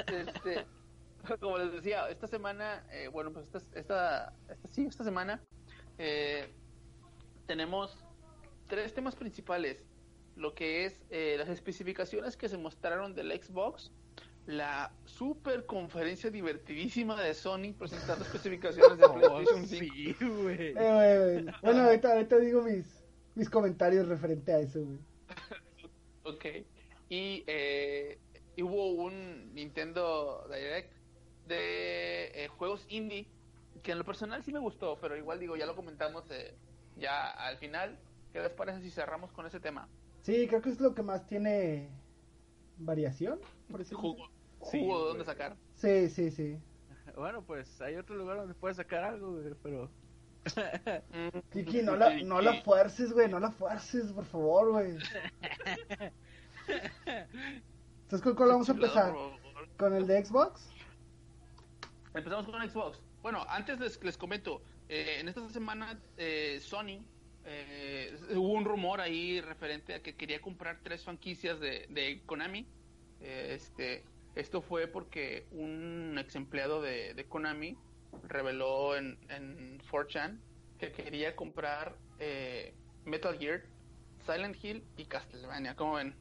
este, 0.07 0.65
como 1.39 1.57
les 1.57 1.71
decía, 1.73 2.09
esta 2.09 2.27
semana, 2.27 2.85
eh, 2.91 3.07
bueno, 3.09 3.31
pues 3.33 3.45
esta, 3.45 3.57
esta, 3.79 4.33
esta- 4.49 4.67
sí, 4.69 4.85
esta 4.85 5.03
semana 5.03 5.41
eh, 5.97 6.47
tenemos 7.47 7.97
tres 8.67 8.93
temas 8.93 9.15
principales. 9.15 9.83
Lo 10.35 10.53
que 10.53 10.85
es 10.85 11.01
eh, 11.09 11.35
las 11.39 11.49
especificaciones 11.49 12.37
que 12.37 12.47
se 12.47 12.57
mostraron 12.57 13.15
del 13.15 13.31
Xbox, 13.41 13.91
la 14.45 14.93
super 15.05 15.65
conferencia 15.65 16.29
divertidísima 16.29 17.19
de 17.21 17.33
Sony 17.33 17.73
presentando 17.77 18.23
especificaciones 18.23 18.97
de 18.99 19.05
Oh, 19.07 19.13
PlayStation 19.15 19.65
5. 19.67 19.93
sí, 19.95 20.15
güey. 20.21 20.67
Eh, 20.67 20.73
güey, 20.75 21.41
güey. 21.43 21.55
Bueno, 21.63 21.83
ahorita, 21.85 22.13
ahorita 22.13 22.37
digo 22.37 22.61
mis, 22.61 22.96
mis 23.37 23.49
comentarios 23.49 24.07
referente 24.07 24.51
a 24.53 24.59
eso, 24.59 24.83
güey. 24.83 24.99
Ok. 26.23 26.45
Y 27.09 27.43
eh, 27.47 28.19
hubo 28.61 28.91
un 28.91 29.53
Nintendo 29.53 30.45
Direct 30.51 30.91
de 31.47 32.43
eh, 32.43 32.47
juegos 32.49 32.85
indie 32.89 33.25
que 33.81 33.93
en 33.93 33.99
lo 33.99 34.03
personal 34.03 34.43
sí 34.43 34.51
me 34.51 34.59
gustó, 34.59 34.97
pero 34.99 35.15
igual 35.15 35.39
digo, 35.39 35.55
ya 35.55 35.65
lo 35.65 35.75
comentamos 35.75 36.29
eh, 36.31 36.53
ya 36.97 37.29
al 37.31 37.57
final. 37.59 37.97
¿Qué 38.33 38.41
les 38.41 38.51
parece 38.51 38.81
si 38.81 38.91
cerramos 38.91 39.31
con 39.31 39.45
ese 39.45 39.59
tema? 39.61 39.87
Sí, 40.21 40.47
creo 40.49 40.61
que 40.61 40.69
es 40.69 40.81
lo 40.81 40.93
que 40.93 41.01
más 41.03 41.25
tiene 41.25 41.89
variación, 42.77 43.39
por 43.69 43.79
decirlo 43.79 43.99
así. 44.03 44.17
Jugo, 44.17 44.29
Sí, 44.63 44.79
jugo 44.79 44.93
de 44.97 44.99
güey. 45.03 45.07
dónde 45.09 45.23
sacar. 45.25 45.55
Sí, 45.75 46.09
sí, 46.09 46.31
sí. 46.31 46.57
Bueno, 47.15 47.41
pues 47.45 47.79
hay 47.79 47.95
otro 47.95 48.15
lugar 48.17 48.37
donde 48.37 48.53
puedes 48.53 48.75
sacar 48.77 49.05
algo, 49.05 49.31
güey, 49.31 49.53
pero... 49.63 49.89
Kiki, 51.51 51.81
no 51.81 51.95
la, 51.95 52.15
no 52.23 52.41
la 52.41 52.61
fuerces, 52.61 53.13
güey, 53.13 53.29
no 53.29 53.39
la 53.39 53.51
fuerces, 53.51 54.11
por 54.11 54.25
favor, 54.25 54.71
güey. 54.71 54.97
Entonces, 58.03 58.21
¿con 58.21 58.35
cuál 58.35 58.49
vamos 58.49 58.69
a 58.69 58.73
empezar? 58.73 59.13
¿Con 59.77 59.95
el 59.95 60.07
de 60.07 60.25
Xbox? 60.25 60.69
Empezamos 62.13 62.45
con 62.47 62.69
Xbox. 62.69 63.01
Bueno, 63.21 63.45
antes 63.49 63.79
les, 63.79 64.03
les 64.03 64.17
comento, 64.17 64.61
eh, 64.89 65.17
en 65.19 65.27
esta 65.27 65.47
semana 65.49 65.99
eh, 66.17 66.59
Sony, 66.61 67.03
eh, 67.49 68.17
hubo 68.31 68.53
un 68.53 68.65
rumor 68.65 68.99
ahí 68.99 69.39
referente 69.39 69.93
a 69.93 70.01
que 70.01 70.15
quería 70.15 70.41
comprar 70.41 70.79
tres 70.83 71.03
franquicias 71.03 71.59
de, 71.59 71.87
de 71.89 72.21
Konami. 72.25 72.67
Eh, 73.21 73.53
este, 73.55 74.03
esto 74.35 74.61
fue 74.61 74.87
porque 74.87 75.47
un 75.51 76.17
ex 76.19 76.35
empleado 76.35 76.81
de, 76.81 77.13
de 77.13 77.25
Konami 77.25 77.77
reveló 78.23 78.95
en, 78.95 79.17
en 79.29 79.79
4chan 79.91 80.39
que 80.77 80.91
quería 80.91 81.35
comprar 81.35 81.95
eh, 82.19 82.73
Metal 83.05 83.37
Gear, 83.37 83.63
Silent 84.25 84.63
Hill 84.63 84.83
y 84.97 85.05
Castlevania. 85.05 85.75
¿Cómo 85.75 85.93
ven? 85.93 86.15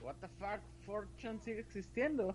What 0.00 0.16
the 0.20 0.28
fuck, 0.38 0.60
Fortune 0.84 1.40
sigue 1.40 1.60
existiendo. 1.60 2.34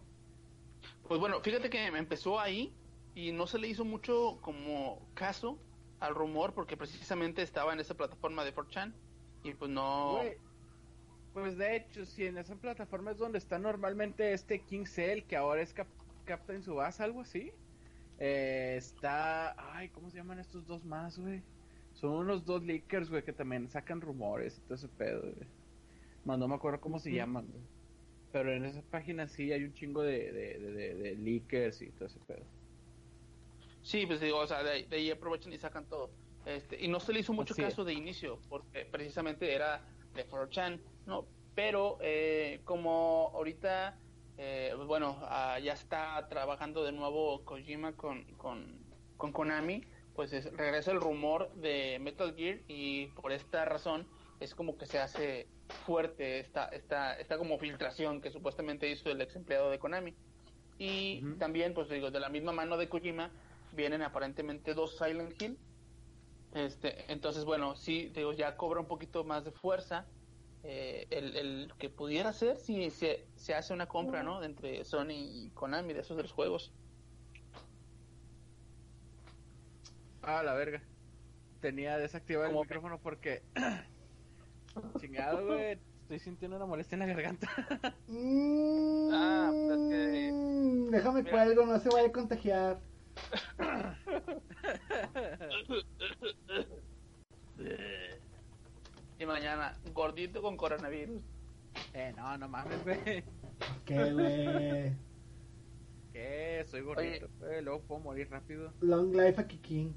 Pues 1.08 1.20
bueno, 1.20 1.42
fíjate 1.42 1.70
que 1.70 1.86
empezó 1.86 2.40
ahí 2.40 2.74
y 3.14 3.32
no 3.32 3.48
se 3.48 3.60
le 3.60 3.68
hizo 3.68 3.84
mucho 3.84 4.40
como 4.42 5.08
caso 5.14 5.60
al 6.00 6.16
rumor 6.16 6.54
porque 6.54 6.78
precisamente 6.78 7.42
estaba 7.42 7.74
en 7.74 7.80
esa 7.80 7.96
plataforma 7.96 8.46
de 8.46 8.54
4chan 8.54 8.94
y 9.44 9.54
pues 9.54 9.72
no... 9.72 10.22
Pues 11.34 11.58
de 11.58 11.76
hecho, 11.76 12.06
si 12.06 12.26
en 12.26 12.38
esa 12.38 12.56
plataforma 12.56 13.12
es 13.12 13.18
donde 13.18 13.38
está 13.38 13.60
normalmente 13.60 14.34
este 14.34 14.60
King 14.60 14.86
Cell, 14.86 15.24
que 15.24 15.36
ahora 15.36 15.62
es 15.62 15.72
Cap 15.72 15.88
Captain 16.26 16.64
Subasa, 16.64 17.04
algo 17.04 17.22
así. 17.22 17.52
Eh, 18.18 18.76
está. 18.78 19.56
Ay, 19.78 19.90
¿cómo 19.90 20.10
se 20.10 20.18
llaman 20.18 20.40
estos 20.40 20.66
dos 20.66 20.84
más, 20.86 21.18
güey? 21.20 21.44
Son 21.94 22.12
unos 22.12 22.46
dos 22.46 22.64
leakers, 22.64 23.10
güey, 23.10 23.24
que 23.24 23.34
también 23.34 23.70
sacan 23.70 24.02
rumores 24.02 24.58
y 24.58 24.62
todo 24.62 24.76
ese 24.76 24.88
pedo, 24.90 25.22
güey. 25.22 25.48
Más 26.26 26.38
no 26.40 26.48
me 26.48 26.56
acuerdo 26.56 26.80
cómo 26.82 27.00
se 27.00 27.12
llaman, 27.12 27.48
güey. 27.48 27.64
Pero 28.32 28.54
en 28.54 28.66
esa 28.66 28.82
página 28.82 29.28
sí 29.28 29.52
hay 29.52 29.64
un 29.64 29.74
chingo 29.74 30.02
de, 30.04 30.32
de, 30.32 30.60
de, 30.60 30.96
de- 30.96 31.16
leakers 31.16 31.82
y 31.82 31.92
todo 31.92 32.06
ese 32.08 32.20
pedo. 32.20 32.46
Sí, 33.82 34.06
pues 34.06 34.20
digo, 34.20 34.38
o 34.40 34.48
sea, 34.48 34.64
de, 34.64 34.72
ahí- 34.72 34.86
de 34.86 34.98
ahí 34.98 35.12
aprovechan 35.12 35.54
y 35.54 35.58
sacan 35.58 35.86
todo. 35.88 36.12
Este, 36.46 36.84
y 36.84 36.88
no 36.88 37.00
se 37.00 37.14
le 37.14 37.20
hizo 37.22 37.34
mucho 37.34 37.54
Así 37.54 37.62
es. 37.62 37.70
caso 37.70 37.84
de 37.84 37.94
inicio 37.94 38.40
porque 38.50 38.86
precisamente 38.86 39.54
era 39.54 39.82
de 40.14 40.28
4chan, 40.28 40.80
¿no? 41.06 41.26
Pero 41.56 41.98
eh, 42.02 42.62
como 42.64 43.32
ahorita, 43.34 43.98
eh, 44.38 44.74
bueno, 44.88 45.20
ah, 45.24 45.60
ya 45.60 45.74
está 45.74 46.28
trabajando 46.30 46.84
de 46.84 46.92
nuevo 46.92 47.44
Kojima 47.46 47.96
con, 47.98 48.36
con, 48.38 48.96
con 49.16 49.34
Konami, 49.34 49.90
pues 50.14 50.34
es- 50.34 50.52
regresa 50.54 50.92
el 50.92 51.02
rumor 51.02 51.54
de 51.56 52.00
Metal 52.00 52.36
Gear 52.36 52.64
y 52.68 53.14
por 53.14 53.32
esta 53.32 53.66
razón 53.66 54.12
es 54.40 54.56
como 54.56 54.78
que 54.78 54.86
se 54.86 55.00
hace 55.00 55.54
fuerte 55.70 56.40
esta, 56.40 56.68
esta, 56.70 57.16
esta 57.20 57.38
como 57.38 57.60
filtración 57.60 58.22
que 58.22 58.32
supuestamente 58.32 58.90
hizo 58.92 59.10
el 59.12 59.22
ex 59.22 59.36
empleado 59.36 59.70
de 59.72 59.80
Konami. 59.80 60.20
Y 60.78 61.36
también, 61.38 61.74
pues 61.74 61.90
digo, 61.90 62.12
de 62.12 62.20
la 62.20 62.30
misma 62.30 62.54
mano 62.54 62.78
de 62.78 62.90
Kojima 62.90 63.36
vienen 63.72 64.02
aparentemente 64.04 64.74
dos 64.76 64.98
Silent 64.98 65.34
Hill. 65.42 65.64
Este, 66.52 67.12
entonces, 67.12 67.46
bueno, 67.46 67.76
sí, 67.76 68.10
digo, 68.10 68.34
ya 68.34 68.58
cobra 68.58 68.80
un 68.82 68.88
poquito 68.88 69.24
más 69.26 69.44
de 69.46 69.52
fuerza 69.52 70.14
eh, 70.64 71.08
el, 71.12 71.36
el 71.38 71.72
que 71.78 71.90
pudiera 71.90 72.34
ser 72.34 72.58
si 72.58 72.90
se, 72.90 73.26
se 73.36 73.54
hace 73.56 73.74
una 73.74 73.88
compra, 73.88 74.24
¿no? 74.24 74.44
Entre 74.44 74.84
Sony 74.86 75.12
y 75.12 75.50
Konami 75.54 75.94
de 75.94 76.02
esos 76.02 76.18
de 76.18 76.24
los 76.24 76.32
juegos. 76.32 76.72
Ah, 80.22 80.44
la 80.44 80.54
verga. 80.54 80.82
Tenía 81.62 81.98
desactivado 81.98 82.50
el 82.50 82.56
micrófono 82.56 83.00
porque. 83.00 83.44
Chingado, 85.00 85.46
güey. 85.46 85.80
Estoy 86.04 86.20
sintiendo 86.20 86.56
una 86.58 86.66
molestia 86.66 86.96
en 86.96 87.00
la 87.00 87.06
garganta. 87.08 87.50
Mm, 88.08 89.10
Ah, 89.12 89.50
pues 89.52 89.80
es 89.80 89.90
que- 89.90 90.32
Déjame 90.92 91.24
Mira. 91.24 91.32
cuelgo, 91.32 91.66
no 91.66 91.80
se 91.80 91.90
vaya 91.90 92.08
a 92.08 92.12
contagiar. 92.12 92.80
Y 99.20 99.26
mañana, 99.26 99.78
gordito 99.94 100.42
con 100.42 100.58
coronavirus. 100.58 101.22
eh, 101.94 102.14
no, 102.16 102.38
no 102.38 102.48
mames, 102.48 102.84
güey. 102.84 103.24
¿Qué, 103.86 104.14
güey? 104.14 104.94
¿Qué? 106.14 106.66
Soy 106.68 106.82
gordito, 106.82 107.28
eh, 107.50 107.62
luego 107.62 107.82
puedo 107.82 108.02
morir 108.02 108.30
rápido. 108.30 108.72
Long 108.82 109.14
life 109.16 109.42
a 109.42 109.48
Kikín. 109.48 109.96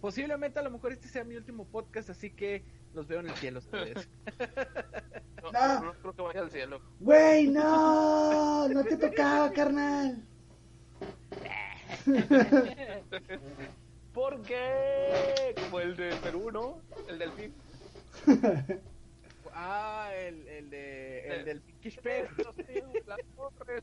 Posiblemente 0.00 0.58
a 0.58 0.62
lo 0.62 0.70
mejor 0.70 0.92
este 0.92 1.08
sea 1.08 1.24
mi 1.24 1.36
último 1.36 1.64
podcast, 1.66 2.10
así 2.10 2.30
que 2.30 2.64
los 2.94 3.06
veo 3.06 3.20
en 3.20 3.28
el 3.28 3.34
cielo 3.36 3.58
ustedes. 3.60 4.08
No, 5.42 5.52
No. 5.52 5.84
no 5.84 5.92
creo 5.94 6.12
que 6.14 6.22
vaya 6.22 6.40
al 6.40 6.50
cielo. 6.50 6.80
Güey, 7.00 7.48
no, 7.48 8.68
no 8.68 8.84
te 8.84 8.96
tocaba, 8.96 9.50
carnal. 9.52 10.22
¿Por 14.12 14.42
qué? 14.42 15.54
Como 15.62 15.80
el 15.80 15.96
de 15.96 16.14
Perú, 16.16 16.50
¿no? 16.50 16.80
El 17.08 17.18
del 17.18 17.30
PIB. 17.32 17.52
Ah, 19.52 20.10
el, 20.16 20.46
el 20.48 20.70
de 20.70 21.28
el 21.28 21.44
del 21.44 21.60
Pinkish. 21.60 21.98
Las 23.06 23.18
torres. 23.36 23.82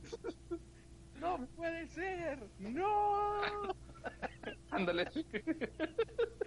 No 1.19 1.45
puede 1.55 1.87
ser. 1.87 2.39
No. 2.59 3.41
Ándale. 4.71 5.07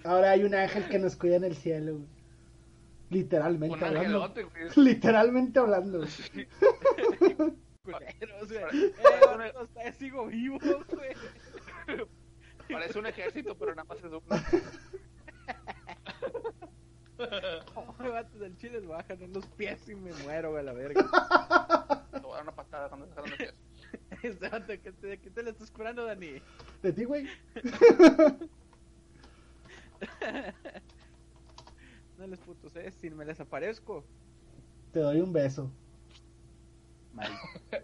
Ahora 0.04 0.32
hay 0.32 0.44
un 0.44 0.54
ángel 0.54 0.88
que 0.88 0.98
nos 0.98 1.16
cuida 1.16 1.36
en 1.36 1.44
el 1.44 1.56
cielo. 1.56 1.98
Literalmente 3.08 3.76
Un 3.76 3.84
hablando. 3.84 4.24
angelote, 4.24 4.42
güey. 4.44 4.70
Literalmente 4.86 5.58
hablando. 5.58 6.00
Culeros, 7.82 8.48
güey. 8.52 8.62
Parece- 8.62 8.94
Eh, 8.98 9.52
una- 9.74 9.92
sigo 9.92 10.26
vivo, 10.26 10.58
güey. 10.58 11.14
Parece 12.68 12.98
un 12.98 13.06
ejército, 13.06 13.56
pero 13.56 13.74
nada 13.76 13.84
más 13.84 13.98
es 13.98 14.04
uno. 14.04 14.20
Oh, 17.74 17.94
me 17.98 18.08
bates 18.10 18.38
del 18.40 18.56
chile, 18.56 18.80
bajan 18.80 19.22
en 19.22 19.32
los 19.32 19.46
pies 19.46 19.88
y 19.88 19.94
me 19.94 20.12
muero, 20.12 20.50
güey, 20.50 20.60
a 20.60 20.64
la 20.64 20.72
verga. 20.72 21.02
Te 22.12 22.20
voy 22.20 22.32
a 22.32 22.34
dar 22.36 22.42
una 22.42 22.54
patada 22.54 22.88
cuando 22.88 23.06
sacaron 23.08 23.30
los 23.30 23.38
pies. 23.38 23.54
Este 24.22 24.48
vato, 24.48 24.66
¿qué 24.82 24.92
te, 24.92 25.18
¿Qué 25.18 25.30
te 25.30 25.42
le 25.42 25.50
estás 25.50 25.70
curando, 25.70 26.04
Dani? 26.04 26.42
De 26.82 26.92
ti, 26.92 27.04
güey. 27.04 27.26
No 32.18 32.26
les 32.26 32.40
putos, 32.40 32.74
eh, 32.76 32.90
si 32.90 33.10
me 33.10 33.24
les 33.24 33.40
aparezco. 33.40 34.02
Te 34.92 35.00
doy 35.00 35.20
un 35.20 35.32
beso. 35.32 35.70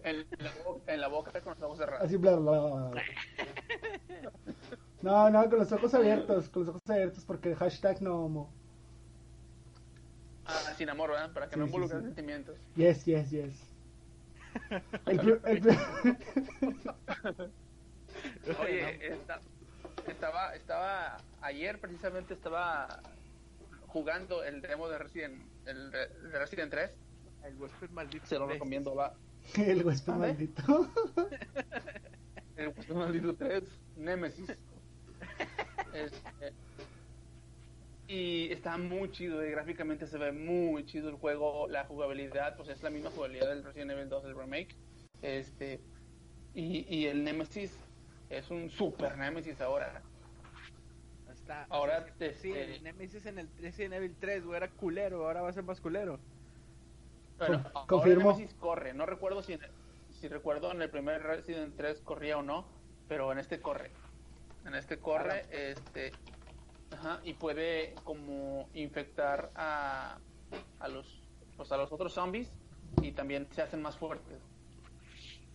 En 0.03 0.25
la 0.39 0.51
boca, 0.63 0.93
en 0.93 1.01
la 1.01 1.07
boca 1.07 1.41
con 1.41 1.53
los 1.53 1.61
ojos 1.61 1.77
cerrados. 1.77 2.05
Así, 2.05 2.17
bla, 2.17 2.35
bla, 2.35 2.51
bla, 2.59 2.89
bla. 2.89 3.01
No, 5.01 5.29
no, 5.29 5.49
con 5.49 5.59
los 5.59 5.71
ojos 5.71 5.93
abiertos. 5.93 6.49
Con 6.49 6.63
los 6.63 6.69
ojos 6.69 6.81
abiertos 6.87 7.25
porque 7.25 7.55
hashtag 7.55 8.01
no 8.01 8.25
homo. 8.25 8.53
Ah, 10.73 10.77
sin 10.77 10.89
amor, 10.89 11.11
¿verdad? 11.11 11.31
Para 11.33 11.47
que 11.47 11.53
Sí, 11.53 11.59
no 11.59 11.65
sí, 11.65 11.69
involucren 11.69 12.01
sí. 12.01 12.05
sentimientos. 12.07 12.57
Yes, 12.75 13.05
yes, 13.05 13.29
yes. 13.29 13.53
El, 15.05 15.39
el 15.45 15.61
Oye, 18.61 19.07
esta- 19.13 19.41
estaba, 20.07 20.55
estaba, 20.55 21.17
ayer 21.41 21.79
precisamente 21.79 22.33
estaba 22.33 23.01
jugando 23.87 24.43
el 24.43 24.61
demo 24.61 24.89
de 24.89 24.97
Resident, 24.97 25.41
el 25.65 25.91
de 25.91 26.07
de 26.07 26.39
Resident 26.39 26.71
3. 26.71 26.91
El 27.45 27.55
huésped 27.57 27.89
maldito. 27.89 28.25
Se 28.25 28.39
lo 28.39 28.47
recomiendo, 28.47 28.95
va. 28.95 29.13
el 29.55 29.83
huésped 29.85 30.13
maldito. 30.13 30.89
El 32.55 32.67
Huésped 32.67 32.93
Maldito 32.93 33.35
3, 33.35 33.63
Nemesis. 33.97 34.47
Este, 35.93 36.53
y 38.07 38.51
está 38.51 38.77
muy 38.77 39.11
chido, 39.11 39.41
eh, 39.41 39.49
gráficamente 39.51 40.07
se 40.07 40.17
ve 40.17 40.31
muy 40.31 40.85
chido 40.85 41.09
el 41.09 41.15
juego, 41.15 41.67
la 41.67 41.85
jugabilidad, 41.85 42.55
pues 42.57 42.69
es 42.69 42.83
la 42.83 42.89
misma 42.89 43.09
jugabilidad 43.11 43.49
del 43.49 43.63
Resident 43.63 43.91
Evil 43.91 44.09
2 44.09 44.23
del 44.23 44.35
remake. 44.35 44.75
Este, 45.21 45.79
y, 46.53 46.85
y 46.93 47.07
el 47.07 47.23
Nemesis 47.23 47.77
es 48.29 48.49
un 48.51 48.69
super 48.69 49.17
Nemesis 49.17 49.59
ahora. 49.61 50.01
Está, 51.31 51.65
Ahora, 51.69 52.05
sí, 52.19 52.25
este- 52.25 52.75
el 52.75 52.83
Nemesis 52.83 53.25
en 53.25 53.39
el 53.39 53.49
Resident 53.59 53.93
Evil 53.95 54.15
3, 54.19 54.45
güey, 54.45 54.57
era 54.57 54.69
culero, 54.69 55.25
ahora 55.25 55.41
va 55.41 55.49
a 55.49 55.53
ser 55.53 55.63
más 55.63 55.79
culero. 55.81 56.19
Bueno, 57.37 57.63
Con- 57.63 57.71
ahora 57.73 57.87
confirmo. 57.87 58.31
Nemesis 58.33 58.53
corre, 58.55 58.93
no 58.93 59.05
recuerdo 59.05 59.41
si, 59.41 59.57
si 60.11 60.27
recuerdo 60.27 60.71
en 60.71 60.81
el 60.81 60.89
primer 60.89 61.21
Resident 61.23 61.75
3 61.75 62.01
corría 62.01 62.37
o 62.37 62.43
no, 62.43 62.65
pero 63.07 63.31
en 63.31 63.39
este 63.39 63.59
corre. 63.59 63.91
En 64.65 64.75
este 64.75 64.97
corre, 64.97 65.43
este, 65.51 66.13
ajá, 66.93 67.19
y 67.23 67.33
puede 67.33 67.93
como 68.03 68.69
infectar 68.73 69.51
a, 69.55 70.17
a 70.79 70.87
los, 70.87 71.21
pues 71.57 71.71
a 71.71 71.77
los 71.77 71.91
otros 71.91 72.13
zombies 72.13 72.51
y 73.01 73.11
también 73.11 73.47
se 73.51 73.61
hacen 73.61 73.81
más 73.81 73.97
fuertes. 73.97 74.39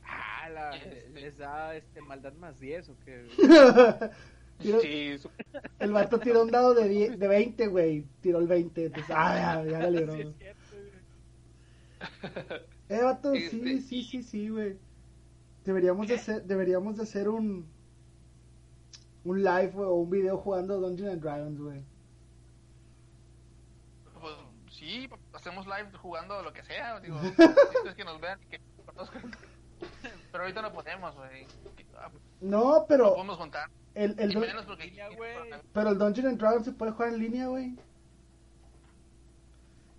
Ah, 0.05 0.49
la, 0.51 0.71
Este. 0.77 1.09
les 1.21 1.37
da 1.39 1.75
este 1.77 2.01
maldad 2.01 2.33
más 2.35 2.59
10 2.59 2.89
o 2.91 2.97
qué. 3.05 3.27
Tiro- 4.59 4.81
Sí, 4.81 5.17
su- 5.19 5.31
El 5.79 5.93
vato 5.93 6.19
tiró 6.19 6.43
un 6.43 6.51
dado 6.51 6.75
de, 6.75 7.17
de 7.17 7.29
20, 7.29 7.67
güey. 7.69 8.05
Tiró 8.21 8.41
el 8.41 8.49
20. 8.49 8.87
Entonces, 8.87 9.15
ah, 9.17 9.63
ya, 9.65 9.71
ya 9.71 9.79
la 9.79 9.91
libró. 10.01 10.15
Sí. 10.17 10.35
Eh, 12.89 13.03
vato, 13.03 13.33
Este- 13.35 13.51
sí, 13.51 13.81
sí, 13.83 14.03
sí, 14.03 14.23
sí, 14.23 14.49
güey. 14.49 14.77
Deberíamos 15.65 16.09
de 16.09 16.15
hacer, 16.15 16.43
deberíamos 16.45 16.97
de 16.97 17.03
hacer 17.03 17.29
un 17.29 17.67
un 19.25 19.43
live 19.43 19.69
güey, 19.73 19.87
o 19.89 19.95
un 19.95 20.11
video 20.11 20.39
jugando 20.39 20.81
Dungeons 20.81 21.13
and 21.13 21.23
Dragons, 21.23 21.61
güey. 21.61 21.83
pues, 24.21 24.35
sí, 24.71 25.09
hacemos 25.33 25.67
live 25.67 25.91
jugando 26.01 26.43
lo 26.43 26.53
que 26.53 26.63
sea, 26.65 27.01
digo, 27.01 27.19
es 27.87 27.95
que 27.95 28.05
nos 28.05 28.21
vean 28.21 28.41
y 28.43 28.47
que 28.47 28.61
conozcan. 28.85 29.31
Pero 30.33 30.45
ahorita 30.45 30.63
no 30.63 30.73
podemos, 30.73 31.15
güey. 31.15 31.47
No, 32.41 32.81
No 32.81 32.87
pero 32.89 33.15
podemos 33.15 33.37
juntar. 33.39 33.71
el, 33.95 34.15
el 34.19 34.37
menos 34.37 34.65
porque 34.67 34.93
güey. 35.17 35.51
pero 35.73 35.91
el 35.91 35.99
Dungeons 35.99 36.29
and 36.29 36.39
Dragons 36.39 36.65
se 36.65 36.73
puede 36.73 36.93
jugar 36.93 37.11
en 37.13 37.19
línea, 37.21 37.47
güey. 37.47 37.77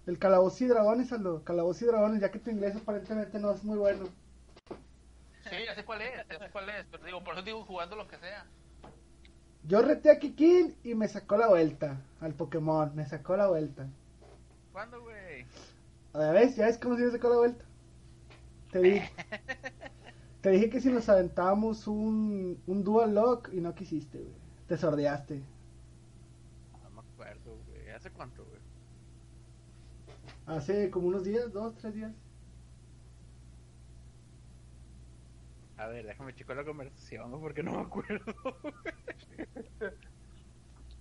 El 0.06 0.18
Calabozos 0.20 0.62
y 0.62 0.68
Dragones, 0.68 1.12
Aldo. 1.14 1.44
Calabozos 1.44 1.82
y 1.84 1.86
Dragones, 1.86 2.22
ya 2.22 2.32
que 2.32 2.40
tu 2.40 2.50
inglés 2.50 2.76
aparentemente 2.76 3.40
no 3.40 3.52
es 3.52 3.64
muy 3.64 3.78
bueno. 3.78 4.06
Sí, 5.50 5.56
ya 5.66 5.76
sé 5.76 5.84
cuál 5.86 6.02
es, 6.02 6.28
ya 6.30 6.40
sé 6.40 6.50
cuál 6.52 6.70
es, 6.70 6.86
pero 6.92 7.04
digo, 7.06 7.24
por 7.24 7.34
eso 7.36 7.44
digo 7.44 7.64
jugando 7.66 7.96
lo 7.96 8.08
que 8.08 8.18
sea. 8.18 8.46
Yo 9.64 9.82
reté 9.82 10.10
a 10.12 10.20
Kikín 10.20 10.76
y 10.84 10.96
me 10.96 11.08
sacó 11.08 11.38
la 11.38 11.48
vuelta 11.48 12.02
al 12.22 12.34
Pokémon. 12.34 12.96
Me 12.96 13.06
sacó 13.06 13.38
la 13.38 13.48
vuelta. 13.48 13.88
¿Cuándo, 14.72 15.02
güey? 15.02 15.46
¿Ya 16.14 16.32
ves? 16.32 16.56
¿Ya 16.56 16.66
ves 16.66 16.78
cómo 16.78 16.96
se 16.96 17.04
me 17.06 17.12
sacó 17.12 17.30
la 17.30 17.38
vuelta? 17.38 17.66
Te 18.72 18.80
dije, 18.80 19.10
te 20.42 20.50
dije 20.52 20.70
que 20.70 20.82
si 20.82 20.90
nos 20.90 21.10
aventábamos 21.10 21.88
un, 21.88 22.62
un 22.68 22.84
Dual 22.84 23.16
Lock 23.16 23.50
y 23.54 23.62
no 23.62 23.76
quisiste, 23.76 24.20
güey. 24.20 24.34
Te 24.68 24.78
sordeaste. 24.78 25.44
No 26.84 26.90
me 26.92 27.02
acuerdo, 27.02 27.58
güey. 27.68 27.90
¿Hace 27.90 28.12
cuánto, 28.12 28.46
güey? 28.46 28.60
Hace 30.46 30.90
como 30.90 31.08
unos 31.08 31.24
días, 31.24 31.52
dos, 31.52 31.76
tres 31.76 31.94
días. 31.94 32.12
A 35.80 35.88
ver, 35.88 36.06
déjame 36.06 36.36
checar 36.36 36.58
la 36.58 36.66
conversación, 36.66 37.32
porque 37.40 37.64
no 37.64 37.72
me 37.72 37.82
acuerdo. 37.82 38.26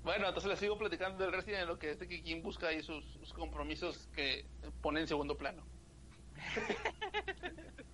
Bueno, 0.03 0.29
entonces 0.29 0.49
les 0.51 0.59
sigo 0.61 0.79
platicando 0.79 1.23
del 1.25 1.33
Resident 1.33 1.63
en 1.63 1.69
lo 1.69 1.79
que 1.79 1.91
este 1.91 2.09
Kikin 2.09 2.43
busca 2.43 2.69
ahí 2.69 2.83
sus, 2.83 3.05
sus 3.15 3.33
compromisos 3.33 4.09
que 4.15 4.49
pone 4.81 5.01
en 5.01 5.09
segundo 5.09 5.37
plano. 5.37 5.67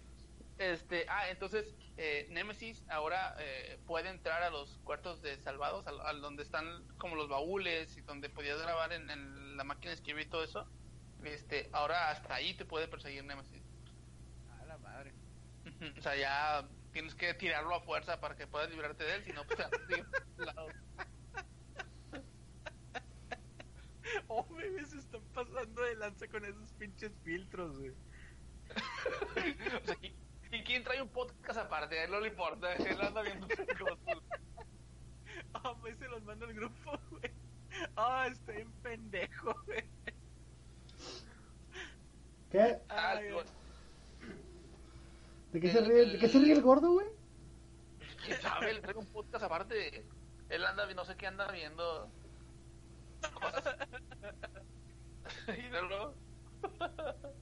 este, 0.59 1.07
ah, 1.09 1.31
entonces 1.31 1.75
eh, 1.97 2.27
Nemesis 2.31 2.85
ahora 2.89 3.35
eh, 3.41 3.81
puede 3.87 4.11
entrar 4.11 4.43
a 4.43 4.51
los 4.51 4.79
cuartos 4.85 5.23
de 5.23 5.39
salvados, 5.39 5.87
al, 5.87 6.01
al 6.03 6.21
donde 6.21 6.43
están 6.43 6.87
como 6.99 7.17
los 7.17 7.29
baúles 7.29 7.97
y 7.97 8.03
donde 8.03 8.29
podías 8.31 8.61
grabar 8.61 8.93
en, 8.93 9.09
en 9.11 9.57
la 9.57 9.65
máquina 9.65 9.91
de 9.91 9.97
escribir 9.97 10.27
y 10.27 10.31
todo 10.31 10.45
eso. 10.45 10.71
Este, 11.23 11.71
ahora 11.73 12.11
hasta 12.11 12.35
ahí 12.35 12.55
te 12.57 12.67
puede 12.67 12.89
perseguir 12.89 13.25
Nemesis. 13.25 13.65
A 14.49 14.65
la 14.67 14.79
madre. 14.79 15.15
Ujú, 15.64 15.64
O 15.99 16.01
sea, 16.01 16.17
ya 16.17 16.69
tienes 16.93 17.15
que 17.15 17.35
tirarlo 17.35 17.75
a 17.75 17.81
fuerza 17.81 18.21
para 18.21 18.37
que 18.37 18.47
puedas 18.47 18.71
librarte 18.71 19.05
de 19.05 19.17
él, 19.17 19.25
si 19.25 19.33
no, 19.33 19.45
pues. 19.45 19.59
Oh, 24.29 24.45
bebé, 24.55 24.85
se 24.87 24.99
están 24.99 25.23
pasando 25.33 25.83
de 25.83 25.97
lanza 25.97 26.29
con 26.29 26.45
esos 26.45 26.73
pinches 26.75 27.13
filtros, 27.23 27.79
güey. 27.79 27.93
O 29.83 29.87
sea, 29.87 29.97
¿y, 30.03 30.15
y 30.51 30.63
quién 30.63 30.85
trae 30.85 31.03
un 31.03 31.09
podcast 31.09 31.59
aparte? 31.59 31.99
A 31.99 32.05
él 32.05 32.11
no 32.11 32.21
le 32.21 32.29
importa, 32.29 32.73
él 32.77 33.01
anda 33.01 33.23
viendo 33.23 33.47
sus 33.49 33.67
cosas. 33.79 34.23
Ah, 35.55 35.75
pues 35.81 35.99
se 35.99 36.09
los 36.09 36.23
mando 36.25 36.47
al 36.47 36.55
grupo, 36.55 36.99
güey. 37.11 37.33
Ah, 37.97 38.29
estoy 38.31 38.61
en 38.61 38.73
pendejo, 38.83 39.55
güey. 39.67 39.85
¿Qué? 42.51 42.79
Ah, 42.89 43.17
Ay. 43.17 43.31
¿De 45.55 45.61
qué, 45.61 45.71
se, 45.71 45.81
ríe, 45.83 46.03
el, 46.03 46.13
¿de 46.15 46.19
qué 46.19 46.29
se 46.29 46.41
ríe 46.41 46.53
el 46.53 46.63
gordo, 46.63 46.95
güey? 46.95 47.07
¿Quién 48.27 48.43
sabe? 48.43 48.71
Él 48.73 48.81
trae 48.81 48.97
un 48.97 49.07
podcast 49.07 49.45
aparte. 49.45 50.05
Él 50.49 50.65
anda, 50.65 50.93
no 50.93 51.05
sé 51.05 51.15
qué 51.15 51.29
anda 51.29 51.49
viendo. 51.53 52.11
Cosas. 53.33 53.77
y 55.57 55.69
luego... 55.71 56.15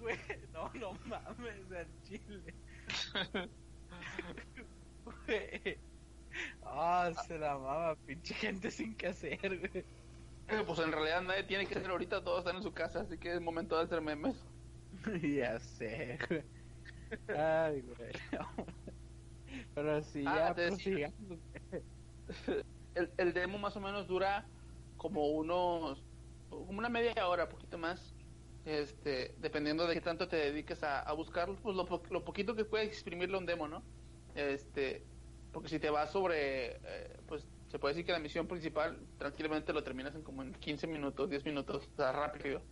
Güey, 0.00 0.18
no, 0.54 0.70
no 0.74 0.92
mames, 1.04 1.70
al 1.70 1.86
chile. 2.04 2.54
Güey. 5.26 5.78
Ah, 6.62 7.12
se 7.26 7.38
la 7.38 7.58
mama, 7.58 7.94
pinche 8.06 8.32
gente 8.32 8.70
sin 8.70 8.94
que 8.94 9.08
hacer, 9.08 9.58
güey. 9.58 9.84
Eh, 10.46 10.62
Pues 10.66 10.78
en 10.78 10.92
realidad 10.92 11.22
nadie 11.22 11.44
tiene 11.44 11.66
que 11.66 11.74
hacer 11.74 11.90
ahorita, 11.90 12.22
todos 12.24 12.40
están 12.40 12.56
en 12.56 12.62
su 12.62 12.72
casa, 12.74 13.00
así 13.00 13.18
que 13.18 13.34
es 13.34 13.40
momento 13.40 13.76
de 13.76 13.84
hacer 13.84 14.00
memes. 14.02 14.46
ya 15.22 15.58
sé, 15.60 16.18
güey. 16.28 16.44
Ay, 17.32 17.82
güey. 17.82 18.12
Pero 19.74 20.02
sí, 20.02 20.24
Ah, 20.24 20.34
ya 20.34 20.54
prosigamos. 20.54 21.40
El, 22.94 23.12
el 23.18 23.32
demo 23.32 23.58
más 23.58 23.76
o 23.76 23.80
menos 23.80 24.06
dura 24.06 24.52
como 24.96 25.28
unos, 25.32 26.06
como 26.48 26.78
una 26.78 26.88
media 26.88 27.28
hora, 27.28 27.48
poquito 27.48 27.78
más. 27.78 28.16
Este, 28.64 29.34
dependiendo 29.38 29.86
de 29.86 29.94
qué 29.94 30.00
tanto 30.00 30.28
te 30.28 30.36
dediques 30.36 30.82
a, 30.84 31.00
a 31.00 31.12
buscarlo, 31.12 31.56
pues 31.60 31.76
lo, 31.76 31.84
po- 31.84 32.02
lo 32.10 32.24
poquito 32.24 32.54
que 32.56 32.64
puedes 32.64 32.88
exprimirle 32.88 33.36
a 33.36 33.38
un 33.40 33.46
demo, 33.46 33.68
¿no? 33.68 33.90
Este, 34.32 35.10
porque 35.50 35.68
si 35.68 35.78
te 35.80 35.90
vas 35.90 36.12
sobre, 36.12 36.76
eh, 36.82 37.22
pues 37.26 37.50
se 37.74 37.80
puede 37.80 37.94
decir 37.94 38.06
que 38.06 38.12
la 38.12 38.20
misión 38.20 38.46
principal 38.46 38.96
tranquilamente 39.18 39.72
lo 39.72 39.82
terminas 39.82 40.14
en 40.14 40.22
como 40.22 40.44
en 40.44 40.52
15 40.54 40.86
minutos, 40.86 41.28
10 41.28 41.44
minutos, 41.44 41.90
o 41.92 41.96
sea, 41.96 42.12
rápido. 42.12 42.62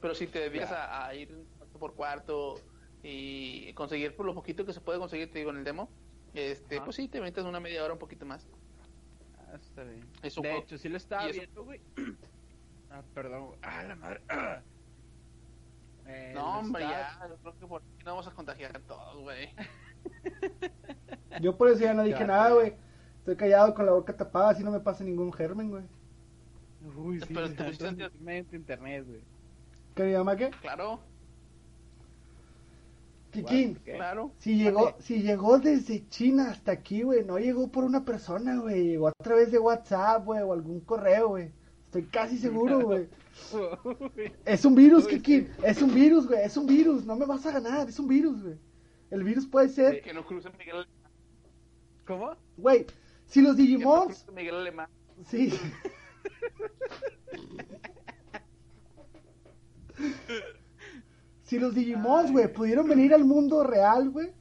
Pero 0.00 0.14
si 0.14 0.28
te 0.28 0.38
dedicas 0.38 0.70
a, 0.70 1.08
a 1.08 1.12
ir 1.12 1.28
cuarto 1.58 1.78
por 1.80 1.94
cuarto 1.96 2.54
y 3.02 3.72
conseguir 3.72 4.14
por 4.14 4.26
lo 4.26 4.32
poquito 4.32 4.64
que 4.64 4.72
se 4.72 4.80
puede 4.80 5.00
conseguir, 5.00 5.28
te 5.32 5.40
digo, 5.40 5.50
en 5.50 5.56
el 5.56 5.64
demo, 5.64 5.90
este, 6.34 6.76
Ajá. 6.76 6.84
pues 6.84 6.94
sí, 6.94 7.08
te 7.08 7.20
metes 7.20 7.42
una 7.42 7.58
media 7.58 7.82
hora, 7.82 7.94
un 7.94 7.98
poquito 7.98 8.26
más. 8.26 8.46
Ah, 9.38 9.56
está 9.56 9.82
bien. 9.82 10.06
Es 10.22 10.36
un 10.36 10.44
de 10.44 10.50
juego- 10.50 10.64
hecho, 10.64 10.78
sí 10.78 10.88
lo 10.88 10.98
estaba 10.98 11.26
viendo, 11.26 11.64
güey. 11.64 11.80
Ah, 12.90 13.02
perdón. 13.12 13.46
güey. 13.46 13.58
Ah, 13.62 13.82
la 13.82 13.96
madre. 13.96 14.20
Eh, 16.06 16.32
No, 16.32 16.60
hombre, 16.60 16.82
ya, 16.84 17.18
yo 17.28 17.36
creo 17.38 17.58
que 17.58 17.66
por 17.66 17.80
aquí 17.82 18.04
no 18.04 18.10
vamos 18.12 18.28
a 18.28 18.30
contagiar 18.30 18.76
a 18.76 18.80
todos, 18.80 19.20
güey. 19.22 19.52
Yo 21.40 21.56
por 21.56 21.70
eso 21.70 21.80
ya 21.80 21.94
no 21.94 22.04
dije 22.04 22.20
Ya, 22.20 22.26
nada, 22.26 22.50
güey. 22.52 22.74
Estoy 23.24 23.36
callado 23.36 23.72
con 23.72 23.86
la 23.86 23.92
boca 23.92 24.14
tapada, 24.14 24.50
así 24.50 24.62
no 24.62 24.70
me 24.70 24.80
pasa 24.80 25.02
ningún 25.02 25.32
germen, 25.32 25.70
güey. 25.70 25.82
Uy, 26.94 27.20
sí, 27.20 27.32
Pero 27.32 27.48
sí, 27.48 27.54
te 27.54 27.64
pusiste 27.64 28.44
tu 28.44 28.56
internet, 28.56 29.06
güey. 29.08 29.20
¿Qué 29.94 30.04
mi 30.04 30.12
mamá 30.12 30.36
qué? 30.36 30.50
Claro, 30.60 31.00
Kikín, 33.30 33.76
¿Qué? 33.76 33.94
claro. 33.94 34.30
si 34.36 34.58
llegó, 34.58 34.94
si 34.98 35.22
llegó 35.22 35.58
desde 35.58 36.06
China 36.10 36.50
hasta 36.50 36.72
aquí, 36.72 37.00
güey, 37.00 37.24
no 37.24 37.38
llegó 37.38 37.68
por 37.68 37.84
una 37.84 38.04
persona, 38.04 38.58
güey. 38.58 38.88
Llegó 38.88 39.08
a 39.08 39.12
través 39.12 39.50
de 39.50 39.58
WhatsApp, 39.58 40.26
güey, 40.26 40.42
o 40.42 40.52
algún 40.52 40.80
correo, 40.80 41.30
güey. 41.30 41.50
Estoy 41.86 42.02
casi 42.04 42.36
seguro, 42.36 42.80
güey. 42.80 43.08
Es 44.44 44.66
un 44.66 44.74
virus, 44.74 45.08
Kikín. 45.08 45.48
Es 45.64 45.80
un 45.80 45.94
virus, 45.94 46.26
güey. 46.28 46.44
Es 46.44 46.58
un 46.58 46.66
virus. 46.66 47.06
No 47.06 47.16
me 47.16 47.24
vas 47.24 47.46
a 47.46 47.52
ganar. 47.52 47.88
Es 47.88 47.98
un 47.98 48.06
virus, 48.06 48.42
güey. 48.42 48.58
El 49.10 49.24
virus 49.24 49.46
puede 49.46 49.70
ser, 49.70 50.02
Que 50.02 50.12
no 50.12 50.26
crucen 50.26 50.52
Miguel, 50.58 50.86
¿Cómo? 52.06 52.36
güey. 52.56 52.86
Si 53.26 53.40
los 53.42 53.56
Miguel 54.32 54.54
Alemán. 54.54 54.88
sí. 55.26 55.52
Si 61.42 61.58
los 61.58 61.74
Digimons, 61.74 62.32
güey, 62.32 62.52
pudieron 62.52 62.88
venir 62.88 63.12
al 63.14 63.24
mundo 63.24 63.62
real, 63.62 64.10
güey, 64.10 64.32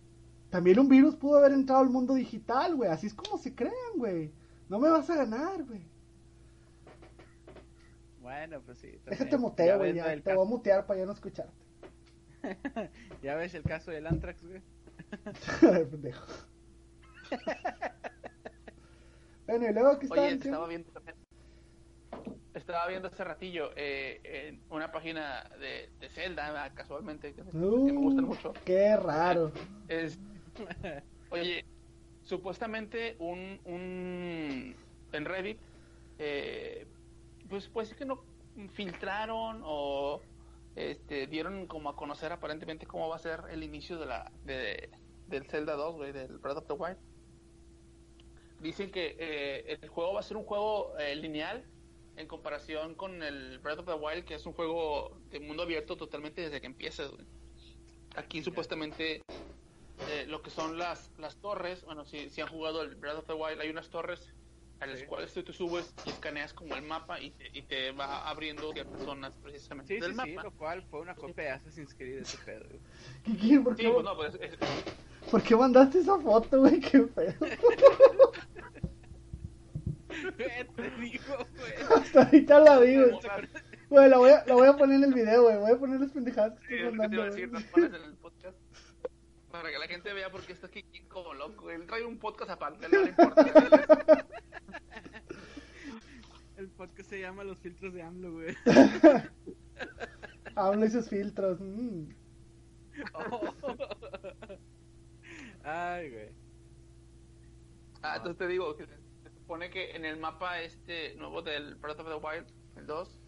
también 0.49 0.79
un 0.79 0.87
virus 0.87 1.15
pudo 1.15 1.39
haber 1.39 1.51
entrado 1.51 1.81
al 1.81 1.89
mundo 1.89 2.13
digital, 2.13 2.75
güey. 2.75 2.89
Así 2.89 3.07
es 3.07 3.13
como 3.13 3.37
se 3.37 3.53
crean, 3.53 3.73
güey. 3.95 4.31
No 4.69 4.79
me 4.79 4.89
vas 4.89 5.09
a 5.09 5.15
ganar, 5.15 5.63
güey. 5.63 5.81
Bueno, 8.21 8.61
pues 8.61 8.77
sí. 8.77 8.87
también. 8.87 9.19
Déjate 9.19 9.37
muteo, 9.37 9.77
güey. 9.79 9.93
te 10.21 10.33
voy 10.33 10.45
a 10.45 10.49
mutear 10.49 10.85
para 10.85 10.99
ya 10.99 11.05
no 11.05 11.11
escucharte. 11.11 11.65
ya 13.21 13.35
ves 13.35 13.53
el 13.53 13.63
caso 13.63 13.91
del 13.91 14.07
Antrax, 14.07 14.45
güey. 14.45 14.61
Pendejo. 15.89 16.25
Bueno, 19.47 19.69
y 19.69 19.73
luego, 19.73 19.99
¿qué 19.99 20.05
estaban 20.05 20.25
Oye, 20.25 20.35
estaba 20.35 20.67
viendo 20.67 20.91
también. 20.91 21.15
Estaba 22.53 22.87
viendo 22.87 23.07
hace 23.07 23.23
ratillo 23.23 23.71
eh, 23.75 24.21
en 24.23 24.61
una 24.69 24.91
página 24.91 25.49
de, 25.59 25.89
de 25.99 26.09
Zelda, 26.09 26.63
ah, 26.63 26.73
casualmente, 26.73 27.33
que, 27.33 27.43
que 27.43 27.57
me 27.57 27.91
gustan 27.93 28.25
mucho. 28.25 28.53
Qué 28.63 28.95
raro. 28.95 29.51
Es, 29.87 30.19
oye, 31.31 31.65
supuestamente 32.23 33.15
un, 33.19 33.59
un 33.65 34.75
en 35.11 35.25
Reddit, 35.25 35.59
eh, 36.19 36.87
pues 37.49 37.67
puede 37.67 37.87
ser 37.87 37.97
que 37.97 38.05
no 38.05 38.23
filtraron 38.73 39.61
o 39.63 40.21
este, 40.75 41.27
dieron 41.27 41.67
como 41.67 41.89
a 41.89 41.95
conocer 41.95 42.31
aparentemente 42.31 42.85
cómo 42.85 43.09
va 43.09 43.15
a 43.15 43.19
ser 43.19 43.41
el 43.51 43.63
inicio 43.63 43.97
de 43.99 44.05
la 44.05 44.31
de, 44.43 44.89
del 45.27 45.45
Zelda 45.45 45.75
2, 45.75 45.95
güey, 45.95 46.11
del 46.11 46.37
Breath 46.39 46.57
of 46.57 46.67
the 46.67 46.73
Wild. 46.73 46.97
Dicen 48.63 48.91
que 48.91 49.15
eh, 49.19 49.77
el 49.81 49.89
juego 49.89 50.13
va 50.13 50.21
a 50.21 50.23
ser 50.23 50.37
un 50.37 50.45
juego 50.45 50.97
eh, 50.97 51.15
lineal 51.15 51.69
en 52.15 52.27
comparación 52.27 52.95
con 52.95 53.21
el 53.23 53.59
Breath 53.59 53.79
of 53.79 53.85
the 53.87 53.93
Wild, 53.93 54.25
que 54.25 54.35
es 54.35 54.45
un 54.45 54.53
juego 54.53 55.19
de 55.25 55.39
mundo 55.41 55.63
abierto 55.63 55.97
totalmente 55.97 56.41
desde 56.41 56.61
que 56.61 56.67
empiezas. 56.67 57.11
güey. 57.11 57.27
Aquí 58.15 58.43
supuestamente 58.43 59.27
eh, 60.05 60.25
lo 60.27 60.41
que 60.41 60.49
son 60.51 60.77
las, 60.77 61.13
las 61.17 61.39
torres, 61.39 61.83
bueno, 61.83 62.05
si, 62.05 62.29
si 62.29 62.41
han 62.41 62.49
jugado 62.49 62.81
el 62.81 62.95
Breath 62.95 63.17
of 63.19 63.27
the 63.27 63.33
Wild, 63.33 63.61
hay 63.61 63.69
unas 63.69 63.89
torres 63.89 64.37
a 64.79 64.85
las 64.87 64.99
Sí. 65.01 65.05
cuales 65.07 65.33
tú 65.33 65.43
te 65.43 65.53
subes 65.53 65.99
y 66.03 66.11
escaneas 66.11 66.53
como 66.53 66.75
el 66.75 66.83
mapa 66.83 67.21
y 67.21 67.35
te, 67.35 67.49
y 67.53 67.67
te 67.67 67.91
va 67.93 68.29
abriendo 68.29 68.71
ciertas 68.73 69.01
zonas 69.01 69.37
precisamente 69.37 69.93
Sí, 69.95 70.01
del 70.01 70.11
sí, 70.11 70.15
mapa. 70.15 70.29
sí, 70.29 70.37
lo 70.39 70.55
cual 70.55 70.83
fue 70.89 71.01
una 71.01 71.15
copia 71.15 71.45
de 71.45 71.49
Assassin's 71.51 71.95
Creed 71.95 72.19
ese 72.21 72.37
pedo, 72.37 72.67
güey. 72.69 72.81
Kikín, 73.23 73.63
¿por 73.63 73.75
Sí, 73.75 73.83
qué, 73.83 73.91
pues 73.91 74.03
no, 74.05 74.15
pues 74.15 74.35
es- 74.39 74.59
¿por 75.31 75.41
qué 75.43 75.55
mandaste 75.55 75.99
esa 75.99 76.17
foto, 76.19 76.59
güey? 76.59 76.79
Qué 76.79 77.03
feo. 77.07 77.33
Te 80.37 80.89
digo, 80.99 81.35
güey. 81.57 81.73
Hasta 82.01 82.23
ahorita 82.23 82.59
la 82.59 82.79
vi, 82.79 82.95
güey. 82.95 83.09
es- 83.17 83.63
Güey, 83.89 84.09
la 84.09 84.17
voy, 84.17 84.31
a, 84.31 84.43
la 84.47 84.53
voy 84.55 84.67
a 84.67 84.75
poner 84.75 84.97
en 84.97 85.03
el 85.03 85.13
video, 85.13 85.43
güey. 85.43 85.57
Voy 85.57 85.71
a 85.71 85.77
poner 85.77 85.99
las 85.99 86.11
pendejadas 86.11 86.57
que 86.61 86.67
Sí, 86.67 86.73
estoy 86.75 86.87
es 86.89 86.93
lo 86.95 87.03
que 87.03 87.09
te 87.09 87.15
iba 87.15 87.23
a 87.23 87.27
mandando. 87.27 87.35
decir, 87.35 87.95
en 87.95 88.03
el 88.09 88.15
podcast 88.17 88.57
para 89.51 89.69
que 89.69 89.77
la 89.77 89.87
gente 89.87 90.11
vea 90.13 90.31
por 90.31 90.41
qué 90.41 90.53
está 90.53 90.65
aquí 90.65 90.83
como 91.09 91.33
loco. 91.35 91.69
Él 91.69 91.85
trae 91.85 92.03
un 92.03 92.17
podcast 92.17 92.49
aparte, 92.49 92.89
no 92.89 93.01
le 93.03 93.09
importa. 93.09 94.25
El 96.57 96.69
podcast 96.69 97.09
se 97.09 97.19
llama 97.19 97.43
Los 97.43 97.59
filtros 97.59 97.93
de 97.93 98.01
AMLO, 98.01 98.31
güey. 98.31 98.55
Habla 100.55 100.85
esos 100.87 101.07
filtros. 101.09 101.59
mm. 101.59 102.05
Ay, 105.63 106.09
güey. 106.11 106.35
Ah, 108.01 108.17
entonces 108.17 108.37
te 108.37 108.47
digo 108.47 108.75
que 108.75 108.85
se 108.85 109.29
supone 109.31 109.69
que 109.69 109.91
en 109.95 110.05
el 110.05 110.17
mapa 110.17 110.61
este 110.61 111.15
nuevo 111.15 111.41
del 111.41 111.75
Breath 111.75 111.99
of 112.01 112.07
the 112.07 112.15
Wild, 112.15 112.47
el 112.75 112.85
2, 112.85 113.19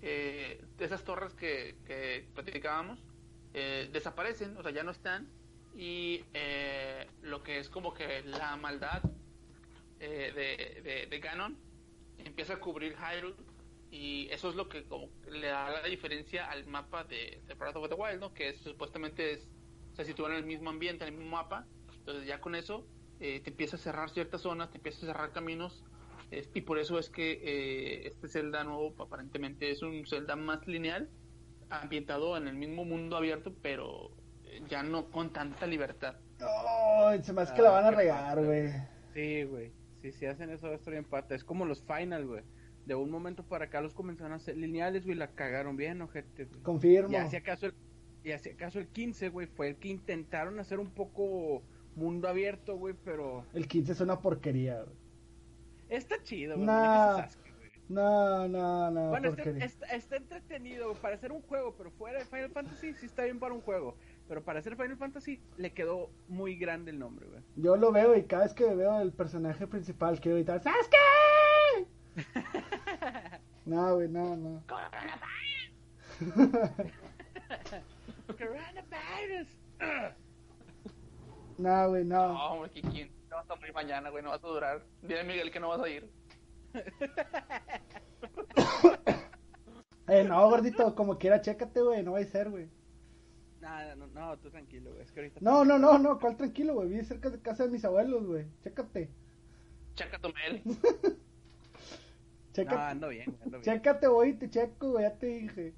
eh, 0.00 0.66
esas 0.78 1.04
torres 1.04 1.34
que, 1.34 1.80
que 1.84 2.30
platicábamos, 2.34 3.04
eh, 3.52 3.88
desaparecen, 3.92 4.56
o 4.56 4.62
sea, 4.62 4.72
ya 4.72 4.82
no 4.82 4.90
están. 4.90 5.32
Y 5.72 6.30
eh, 6.34 7.12
lo 7.22 7.42
que 7.42 7.58
es 7.58 7.68
como 7.70 7.94
que 7.94 8.22
la 8.24 8.56
maldad 8.56 9.02
eh, 10.00 10.32
de, 10.34 10.82
de, 10.82 11.06
de 11.06 11.20
Ganon 11.20 11.64
empieza 12.18 12.54
a 12.54 12.60
cubrir 12.60 12.96
Hyrule. 12.96 13.36
Y 13.90 14.28
eso 14.30 14.48
es 14.50 14.56
lo 14.56 14.68
que 14.68 14.86
como 14.88 15.12
le 15.26 15.48
da 15.48 15.70
la 15.70 15.84
diferencia 15.84 16.50
al 16.50 16.66
mapa 16.66 17.04
de, 17.04 17.42
de 17.46 17.54
Breath 17.54 17.76
of 17.76 17.88
the 17.88 17.94
Wild, 17.94 18.20
¿no? 18.20 18.34
Que 18.34 18.50
es, 18.50 18.60
supuestamente 18.62 19.32
es, 19.32 19.48
se 19.92 20.04
sitúa 20.04 20.30
en 20.30 20.36
el 20.36 20.44
mismo 20.44 20.70
ambiente, 20.70 21.04
en 21.06 21.14
el 21.14 21.20
mismo 21.20 21.36
mapa. 21.36 21.68
Entonces 22.04 22.26
ya 22.26 22.40
con 22.40 22.54
eso 22.54 22.86
eh, 23.20 23.40
te 23.40 23.48
empieza 23.50 23.76
a 23.76 23.78
cerrar 23.78 24.10
ciertas 24.10 24.42
zonas, 24.42 24.70
te 24.70 24.76
empieza 24.76 24.98
a 25.06 25.12
cerrar 25.12 25.32
caminos. 25.32 25.84
es- 26.30 26.50
y 26.52 26.60
por 26.62 26.78
eso 26.78 26.98
es 26.98 27.08
que 27.10 27.32
eh, 27.42 28.06
este 28.08 28.28
Zelda 28.28 28.64
nuevo 28.64 28.94
aparentemente 29.02 29.70
es 29.70 29.82
un 29.82 30.04
Zelda 30.06 30.36
más 30.36 30.66
lineal, 30.66 31.08
ambientado 31.70 32.36
en 32.36 32.48
el 32.48 32.56
mismo 32.56 32.84
mundo 32.84 33.16
abierto, 33.16 33.54
pero 33.62 34.10
eh, 34.44 34.60
ya 34.68 34.82
no 34.82 35.10
con 35.10 35.32
tanta 35.32 35.66
libertad. 35.66 36.16
Ay, 36.40 37.22
se 37.22 37.32
me 37.32 37.42
hace 37.42 37.54
que 37.54 37.62
la 37.62 37.70
van 37.70 37.84
a 37.84 37.88
Ah, 37.88 37.90
regar, 37.92 38.44
güey. 38.44 38.68
Sí, 39.14 39.44
güey. 39.44 39.72
Sí, 40.02 40.12
si 40.12 40.26
hacen 40.26 40.50
eso 40.50 40.66
va 40.66 40.72
a 40.72 40.76
estar 40.76 40.92
bien 40.92 41.04
pata. 41.04 41.34
Es 41.34 41.44
como 41.44 41.64
los 41.64 41.82
final, 41.82 42.26
güey. 42.26 42.42
De 42.84 42.94
un 42.94 43.10
momento 43.10 43.44
para 43.44 43.66
acá 43.66 43.80
los 43.80 43.94
comenzaron 43.94 44.32
a 44.32 44.36
hacer 44.36 44.56
lineales, 44.56 45.04
güey, 45.04 45.16
la 45.16 45.28
cagaron 45.28 45.76
bien, 45.76 46.02
ojete, 46.02 46.44
güey. 46.46 46.60
Confirmo. 46.62 47.12
Y 47.12 47.16
así 47.16 47.36
acaso 47.36 47.66
el, 47.66 47.74
y 48.24 48.32
así 48.32 48.50
acaso 48.50 48.78
el 48.78 48.88
15, 48.88 49.28
güey, 49.30 49.46
fue 49.46 49.68
el 49.68 49.76
que 49.76 49.88
intentaron 49.88 50.58
hacer 50.58 50.78
un 50.80 50.90
poco 50.90 51.62
mundo 51.96 52.28
abierto, 52.28 52.76
güey, 52.76 52.94
pero 53.04 53.44
El 53.52 53.66
15 53.68 53.92
es 53.92 54.00
una 54.00 54.20
porquería, 54.20 54.82
güey. 54.82 54.96
está 55.88 56.22
chido, 56.22 56.54
güey. 56.56 56.66
Nah. 56.66 57.16
Sasuke, 57.22 57.52
güey. 57.58 57.70
No, 57.88 58.48
no, 58.48 58.90
no, 58.90 59.10
Bueno, 59.10 59.28
está, 59.28 59.50
está, 59.64 59.86
está 59.86 60.16
entretenido 60.16 60.88
güey, 60.90 61.00
para 61.00 61.14
hacer 61.16 61.32
un 61.32 61.42
juego, 61.42 61.74
pero 61.76 61.90
fuera 61.90 62.18
de 62.18 62.24
Final 62.24 62.50
Fantasy 62.50 62.94
sí 62.94 63.06
está 63.06 63.24
bien 63.24 63.38
para 63.38 63.54
un 63.54 63.60
juego. 63.60 63.96
Pero 64.26 64.42
para 64.42 64.60
hacer 64.60 64.74
Final 64.76 64.96
Fantasy 64.96 65.40
le 65.58 65.72
quedó 65.74 66.10
muy 66.28 66.56
grande 66.56 66.90
el 66.90 66.98
nombre, 66.98 67.26
güey. 67.26 67.42
Yo 67.56 67.76
lo 67.76 67.92
veo 67.92 68.16
y 68.16 68.24
cada 68.24 68.44
vez 68.44 68.54
que 68.54 68.64
veo 68.74 69.00
el 69.00 69.12
personaje 69.12 69.66
principal 69.66 70.18
quiero 70.18 70.36
gritar 70.36 70.62
¡Sasuke! 70.62 70.96
no, 73.66 73.96
güey, 73.96 74.08
no, 74.08 74.36
no. 74.36 74.62
Coronavirus. 78.26 79.48
No, 81.58 81.88
güey, 81.90 82.04
No, 82.04 82.28
no. 82.28 82.44
hombre, 82.52 82.70
Kikín. 82.70 83.10
No 83.30 83.36
vas 83.36 83.50
a 83.50 83.54
morir 83.56 83.74
mañana, 83.74 84.10
güey, 84.10 84.22
no 84.22 84.30
vas 84.30 84.42
a 84.44 84.46
durar. 84.48 84.82
Dile 85.02 85.20
a 85.20 85.24
Miguel 85.24 85.50
que 85.50 85.60
no 85.60 85.68
vas 85.68 85.80
a 85.80 85.88
ir. 85.88 86.08
Eh, 90.06 90.22
no, 90.24 90.48
gordito, 90.50 90.94
como 90.94 91.18
quiera, 91.18 91.40
chécate, 91.40 91.80
güey, 91.80 92.02
no 92.02 92.12
va 92.12 92.18
a 92.18 92.24
ser, 92.24 92.50
güey. 92.50 92.68
No, 93.60 93.96
no, 93.96 94.06
no, 94.08 94.38
tú 94.38 94.50
tranquilo, 94.50 94.90
güey. 94.90 95.02
Es 95.02 95.10
que 95.12 95.20
ahorita. 95.20 95.40
No, 95.42 95.64
no, 95.64 95.78
no, 95.78 95.98
no, 95.98 96.18
¿cuál 96.18 96.36
tranquilo, 96.36 96.74
güey? 96.74 96.88
Vive 96.90 97.04
cerca 97.04 97.30
de 97.30 97.40
casa 97.40 97.64
de 97.64 97.70
mis 97.70 97.84
abuelos, 97.84 98.26
güey. 98.26 98.44
Chécate. 98.62 99.08
Checa 99.94 100.18
tu 100.18 100.28
mail. 100.34 100.62
No, 100.64 100.74
Chécate, 102.52 102.76
ando 102.82 103.08
bien, 103.08 103.36
ando 103.42 103.58
bien. 103.58 103.62
chécate, 103.62 104.06
güey, 104.06 104.34
te 104.34 104.48
checo, 104.50 104.92
güey, 104.92 105.04
ya 105.04 105.18
te 105.18 105.26
dije. 105.26 105.74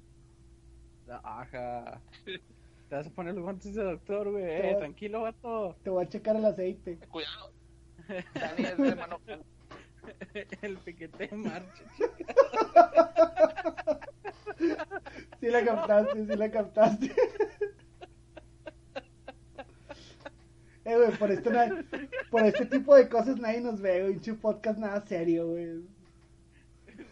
Ajá. 1.23 2.01
Te 2.89 2.95
vas 2.95 3.07
a 3.07 3.09
poner 3.09 3.35
los 3.35 3.43
guantes 3.43 3.75
de 3.75 3.83
doctor, 3.83 4.31
güey. 4.31 4.45
Eh, 4.45 4.75
tranquilo, 4.77 5.23
vato. 5.23 5.75
Te 5.83 5.89
voy 5.89 6.05
a 6.05 6.09
checar 6.09 6.37
el 6.37 6.45
aceite. 6.45 6.97
Cuidado. 7.09 7.51
Dani 8.33 8.63
es 8.63 8.77
de 8.77 8.87
hermano. 8.87 9.19
El 10.61 10.77
piquete 10.77 11.27
de 11.27 11.35
marcha. 11.35 11.83
Sí 15.39 15.49
la 15.49 15.63
captaste, 15.63 16.25
sí 16.25 16.35
la 16.35 16.49
captaste. 16.49 17.13
Eh, 20.83 20.95
güey, 20.95 21.11
por 21.17 21.31
esto 21.31 21.51
por 22.31 22.43
este 22.43 22.65
tipo 22.65 22.95
de 22.95 23.07
cosas 23.07 23.37
nadie 23.37 23.61
nos 23.61 23.79
ve, 23.79 24.01
güey. 24.01 24.13
Pinche 24.13 24.33
podcast 24.33 24.79
nada 24.79 25.05
serio, 25.05 25.47
güey. 25.47 25.83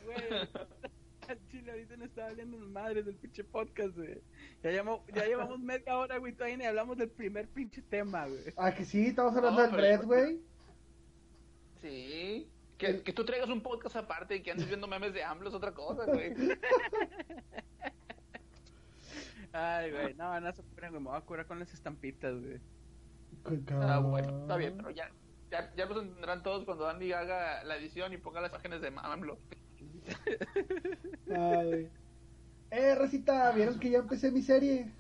Güey. 0.05 0.49
Al 1.27 1.47
chile 1.49 1.71
ahorita 1.71 1.97
no 1.97 2.05
estaba 2.05 2.29
hablando 2.29 2.57
madres 2.57 3.05
del 3.05 3.15
pinche 3.15 3.43
podcast, 3.43 3.95
güey. 3.95 4.21
Ya, 4.65 4.71
llamo- 4.71 5.03
ya 5.13 5.25
llevamos 5.25 5.59
media 5.59 5.95
hora, 5.95 6.17
güey. 6.17 6.33
Todavía 6.33 6.57
ni 6.57 6.65
hablamos 6.65 6.97
del 6.97 7.11
primer 7.11 7.47
pinche 7.47 7.83
tema, 7.83 8.25
güey. 8.25 8.39
Ah, 8.57 8.73
que 8.73 8.83
sí, 8.83 9.05
estamos 9.05 9.35
hablando 9.35 9.61
No, 9.61 9.67
del 9.67 9.77
Red, 9.79 10.03
güey. 10.05 10.39
Sí. 11.81 12.49
Que, 12.79 13.03
que 13.03 13.13
tú 13.13 13.23
traigas 13.25 13.49
un 13.49 13.61
podcast 13.61 13.95
aparte 13.95 14.37
y 14.37 14.41
que 14.41 14.49
andes 14.49 14.67
viendo 14.67 14.87
memes 14.87 15.13
de 15.13 15.23
AMLO 15.23 15.49
es 15.49 15.53
otra 15.55 15.71
cosa, 15.73 16.05
güey. 16.05 16.33
Ay, 19.53 19.91
güey. 19.91 20.13
No, 20.15 20.39
no 20.41 20.51
se 20.51 20.63
preocupen, 20.63 20.89
güey. 20.91 21.03
Me 21.03 21.09
voy 21.09 21.17
a 21.17 21.21
curar 21.21 21.45
con 21.45 21.59
las 21.59 21.71
estampitas, 21.71 22.33
güey. 22.41 22.59
Ah, 23.81 23.99
bueno, 23.99 24.41
está 24.41 24.57
bien, 24.57 24.75
pero 24.77 24.89
ya, 24.89 25.11
ya, 25.51 25.71
ya 25.75 25.85
los 25.85 26.01
entenderán 26.01 26.41
todos 26.41 26.65
cuando 26.65 26.89
Andy 26.89 27.13
haga 27.13 27.63
la 27.63 27.77
edición 27.77 28.11
y 28.13 28.17
ponga 28.17 28.41
las 28.41 28.49
imágenes 28.51 28.81
de 28.81 28.91
AMLO. 28.97 29.37
Ah, 31.31 31.61
güey. 31.63 31.87
Eh, 32.75 32.93
Rosita, 32.95 33.51
¿vieron 33.53 33.79
que 33.79 33.89
ya 33.89 33.97
empecé 33.99 34.31
mi 34.31 34.41
serie? 34.43 34.93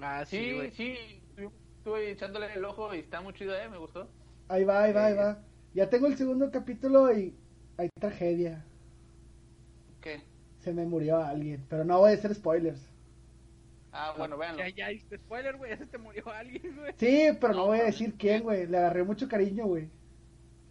Ah, 0.00 0.24
sí, 0.24 0.52
Sí, 0.52 0.52
güey. 0.52 0.72
sí, 0.72 0.96
estuve 1.36 2.10
echándole 2.10 2.52
el 2.54 2.64
ojo 2.64 2.94
y 2.94 3.00
está 3.00 3.20
muy 3.20 3.32
chido, 3.34 3.54
eh, 3.56 3.68
me 3.68 3.78
gustó. 3.78 4.12
Ahí 4.48 4.64
va, 4.64 4.82
ahí 4.82 4.92
va, 4.92 5.06
ahí 5.06 5.14
va. 5.14 5.48
Ya 5.72 5.88
tengo 5.88 6.06
el 6.06 6.16
segundo 6.16 6.50
capítulo 6.50 7.10
y 7.16 7.34
hay 7.78 7.88
tragedia. 8.00 8.66
¿Qué? 10.00 10.22
Se 10.58 10.72
me 10.72 10.86
murió 10.86 11.16
alguien, 11.18 11.66
pero 11.68 11.84
no 11.84 11.98
voy 11.98 12.12
a 12.12 12.14
hacer 12.14 12.32
spoilers. 12.36 12.88
Ah, 13.92 14.14
bueno, 14.16 14.36
véanlo. 14.38 14.58
Ya, 14.64 14.68
ya, 14.68 14.92
hiciste 14.92 15.18
spoiler, 15.18 15.56
güey. 15.56 15.70
Ya 15.70 15.78
se 15.78 15.86
te 15.86 15.98
murió 15.98 16.28
alguien, 16.28 16.76
güey. 16.76 16.94
Sí, 16.98 17.30
pero 17.40 17.54
no 17.54 17.64
No, 17.64 17.66
voy 17.66 17.80
a 17.80 17.84
decir 17.84 18.16
quién, 18.16 18.42
güey. 18.42 18.66
Le 18.66 18.76
agarré 18.78 19.02
mucho 19.04 19.26
cariño, 19.28 19.66
güey. 19.66 19.90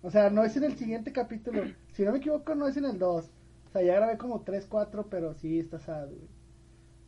O 0.01 0.11
sea, 0.11 0.29
no 0.31 0.43
es 0.45 0.55
en 0.57 0.65
el 0.65 0.77
siguiente 0.77 1.13
capítulo. 1.13 1.73
Si 1.93 2.03
no 2.03 2.11
me 2.13 2.19
equivoco, 2.19 2.55
no 2.55 2.67
es 2.67 2.77
en 2.77 2.85
el 2.85 2.99
2. 2.99 3.31
O 3.69 3.71
sea, 3.71 3.81
ya 3.83 3.95
grabé 3.95 4.17
como 4.17 4.41
3, 4.41 4.65
4, 4.67 5.09
pero 5.09 5.33
sí 5.35 5.59
está 5.59 5.79
sad, 5.79 6.07
güey. 6.07 6.27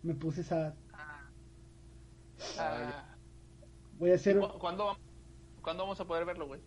Me 0.03 0.13
puse 0.15 0.43
sad. 0.43 0.73
Ah, 2.57 3.15
Voy 3.97 4.11
a 4.11 4.15
hacer... 4.15 4.39
¿cu- 4.39 4.59
¿cuándo, 4.59 4.85
vam- 4.87 4.97
¿Cuándo 5.61 5.83
vamos 5.83 5.99
a 5.99 6.05
poder 6.05 6.25
verlo, 6.25 6.47
güey? 6.47 6.61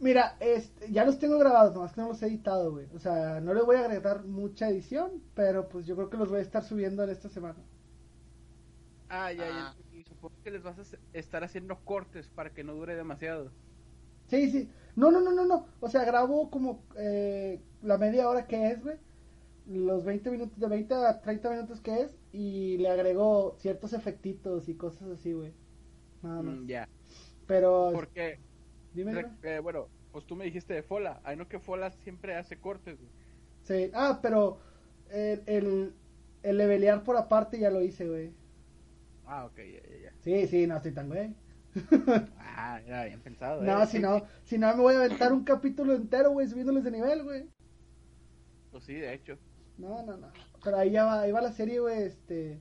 Mira, 0.00 0.36
este, 0.40 0.90
ya 0.90 1.04
los 1.04 1.18
tengo 1.18 1.38
grabados, 1.38 1.74
nomás 1.74 1.92
que 1.92 2.00
no 2.00 2.08
los 2.08 2.22
he 2.22 2.26
editado, 2.26 2.72
güey. 2.72 2.86
O 2.94 2.98
sea, 2.98 3.40
no 3.40 3.54
les 3.54 3.64
voy 3.64 3.76
a 3.76 3.80
agregar 3.80 4.24
mucha 4.24 4.68
edición, 4.68 5.22
pero 5.34 5.68
pues 5.68 5.86
yo 5.86 5.94
creo 5.96 6.10
que 6.10 6.16
los 6.16 6.28
voy 6.28 6.38
a 6.38 6.42
estar 6.42 6.62
subiendo 6.64 7.04
en 7.04 7.10
esta 7.10 7.28
semana. 7.28 7.58
Ah, 9.08 9.32
ya, 9.32 9.44
Ah. 9.44 9.74
ya. 9.92 9.98
Y 9.98 10.04
supongo 10.04 10.34
que 10.42 10.50
les 10.50 10.62
vas 10.62 10.78
a 10.78 10.82
estar 11.12 11.44
haciendo 11.44 11.76
cortes 11.84 12.28
para 12.30 12.50
que 12.50 12.64
no 12.64 12.74
dure 12.74 12.94
demasiado. 12.96 13.50
Sí, 14.28 14.50
sí. 14.50 14.70
No, 14.96 15.10
no, 15.10 15.20
no, 15.20 15.32
no, 15.32 15.44
no. 15.44 15.66
O 15.80 15.88
sea, 15.88 16.04
grabo 16.04 16.50
como 16.50 16.82
eh, 16.96 17.60
la 17.82 17.98
media 17.98 18.28
hora 18.28 18.46
que 18.46 18.70
es, 18.70 18.82
güey. 18.82 18.96
Los 19.66 20.04
20 20.04 20.30
minutos, 20.30 20.58
de 20.58 20.68
20 20.68 20.94
a 20.94 21.20
30 21.20 21.50
minutos 21.50 21.80
que 21.80 22.00
es. 22.02 22.18
Y 22.32 22.78
le 22.78 22.88
agrego 22.88 23.56
ciertos 23.58 23.92
efectitos 23.92 24.68
y 24.68 24.76
cosas 24.76 25.08
así, 25.10 25.32
güey. 25.32 25.52
Nada 26.22 26.42
más. 26.42 26.56
Mm, 26.58 26.66
ya. 26.66 26.88
Pero, 27.46 27.90
Porque, 27.92 28.38
dime. 28.92 29.24
eh, 29.42 29.60
bueno, 29.60 29.88
pues 30.10 30.26
tú 30.26 30.36
me 30.36 30.44
dijiste 30.44 30.74
de 30.74 30.82
Fola. 30.82 31.20
Ay, 31.24 31.36
no 31.36 31.48
que 31.48 31.58
Fola 31.60 31.90
siempre 31.92 32.34
hace 32.36 32.60
cortes, 32.60 32.98
güey. 33.00 33.12
Sí. 33.62 33.90
Ah, 33.94 34.20
pero 34.22 34.58
el, 35.10 35.42
el, 35.46 35.94
el 36.42 36.56
levelear 36.58 37.04
por 37.04 37.16
aparte 37.16 37.58
ya 37.58 37.70
lo 37.70 37.82
hice, 37.82 38.08
güey. 38.08 38.34
Ah, 39.24 39.46
ok, 39.46 39.56
ya, 39.58 39.82
ya, 39.88 39.96
ya. 40.04 40.12
Sí, 40.20 40.46
sí, 40.48 40.66
no 40.66 40.76
estoy 40.76 40.92
tan 40.92 41.08
güey. 41.08 41.34
Ah, 42.36 42.80
era 42.86 43.04
bien 43.06 43.22
pensado. 43.22 43.62
No, 43.62 43.82
eh. 43.82 43.86
si 43.86 43.98
no, 43.98 44.26
si 44.44 44.58
no 44.58 44.74
me 44.76 44.82
voy 44.82 44.94
a 44.94 44.98
aventar 45.04 45.32
un 45.32 45.44
capítulo 45.44 45.94
entero, 45.94 46.30
güey, 46.32 46.46
subiéndoles 46.48 46.84
de 46.84 46.90
nivel, 46.90 47.22
güey. 47.24 47.48
Pues 48.70 48.84
sí, 48.84 48.94
de 48.94 49.14
hecho. 49.14 49.38
No, 49.78 50.02
no, 50.02 50.16
no. 50.16 50.28
Pero 50.62 50.76
ahí 50.78 50.90
ya 50.90 51.04
va, 51.04 51.22
ahí 51.22 51.32
va 51.32 51.40
la 51.40 51.52
serie, 51.52 51.80
güey, 51.80 52.02
este. 52.02 52.60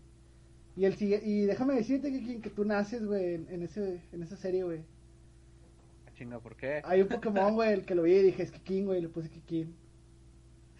Y 0.75 0.85
el 0.85 0.95
y 1.01 1.45
déjame 1.45 1.75
decirte 1.75 2.11
que, 2.11 2.41
que 2.41 2.49
tú 2.49 2.63
naces, 2.65 3.05
güey, 3.05 3.35
en, 3.35 3.47
en 3.49 3.63
ese, 3.63 4.01
en 4.11 4.23
esa 4.23 4.37
serie, 4.37 4.63
güey. 4.63 4.85
Ah, 6.05 6.11
chinga, 6.13 6.39
¿por 6.39 6.55
qué? 6.55 6.81
Hay 6.85 7.01
un 7.01 7.09
Pokémon, 7.09 7.53
güey, 7.55 7.73
el 7.73 7.85
que 7.85 7.95
lo 7.95 8.03
vi 8.03 8.13
y 8.13 8.23
dije, 8.23 8.43
es 8.43 8.51
Kikin, 8.51 8.85
güey, 8.85 9.01
le 9.01 9.09
puse 9.09 9.29
Kikin. 9.29 9.75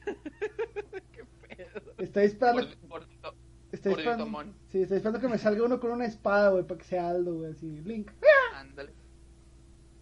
¿Qué 1.11 1.25
pedo? 1.55 1.93
Estoy 1.97 2.25
esperando, 2.25 2.67
gordito. 2.87 3.35
estoy 3.71 3.93
esperando, 3.93 4.25
sí, 4.69 4.81
estoy 4.81 4.97
esperando 4.97 5.19
que 5.19 5.27
me 5.27 5.37
salga 5.37 5.63
uno 5.65 5.79
con 5.79 5.91
una 5.91 6.05
espada, 6.05 6.49
güey, 6.51 6.63
para 6.65 6.79
que 6.79 6.85
sea 6.85 7.09
Aldo, 7.09 7.35
güey, 7.35 7.51
así, 7.51 7.81
Link. 7.81 8.11
Ándale. 8.55 8.93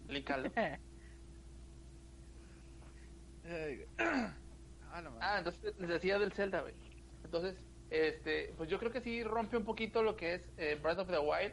Ay, 3.44 3.76
güey. 3.76 4.39
Ah, 4.92 5.00
no. 5.02 5.16
Ah, 5.20 5.38
entonces 5.38 5.76
decía 5.78 6.18
del 6.18 6.32
Zelda, 6.32 6.60
güey. 6.62 6.74
Entonces, 7.24 7.56
este, 7.90 8.54
pues 8.56 8.68
yo 8.70 8.78
creo 8.78 8.92
que 8.92 9.00
sí 9.00 9.22
rompe 9.24 9.56
un 9.56 9.64
poquito 9.64 10.02
lo 10.02 10.16
que 10.16 10.34
es 10.34 10.52
eh, 10.56 10.78
Breath 10.80 10.98
of 10.98 11.10
the 11.10 11.18
Wild, 11.18 11.52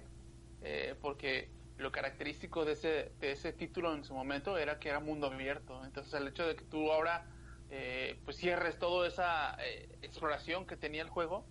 eh, 0.62 0.96
porque 1.02 1.50
lo 1.78 1.92
característico 1.92 2.66
de 2.66 2.74
ese, 2.74 3.12
de 3.20 3.32
ese 3.32 3.54
título 3.54 3.94
en 3.94 4.04
su 4.04 4.14
momento 4.14 4.58
era 4.58 4.80
que 4.80 4.90
era 4.90 5.00
mundo 5.00 5.28
abierto. 5.28 5.84
Entonces, 5.86 6.14
el 6.14 6.28
hecho 6.28 6.48
de 6.48 6.56
que 6.56 6.66
tú 6.66 6.92
ahora, 6.92 7.26
eh, 7.70 8.20
pues 8.26 8.38
cierres 8.38 8.80
toda 8.80 9.08
esa 9.08 9.56
eh, 9.64 9.88
exploración 10.02 10.66
que 10.66 10.76
tenía 10.76 11.02
el 11.04 11.10
juego, 11.10 11.46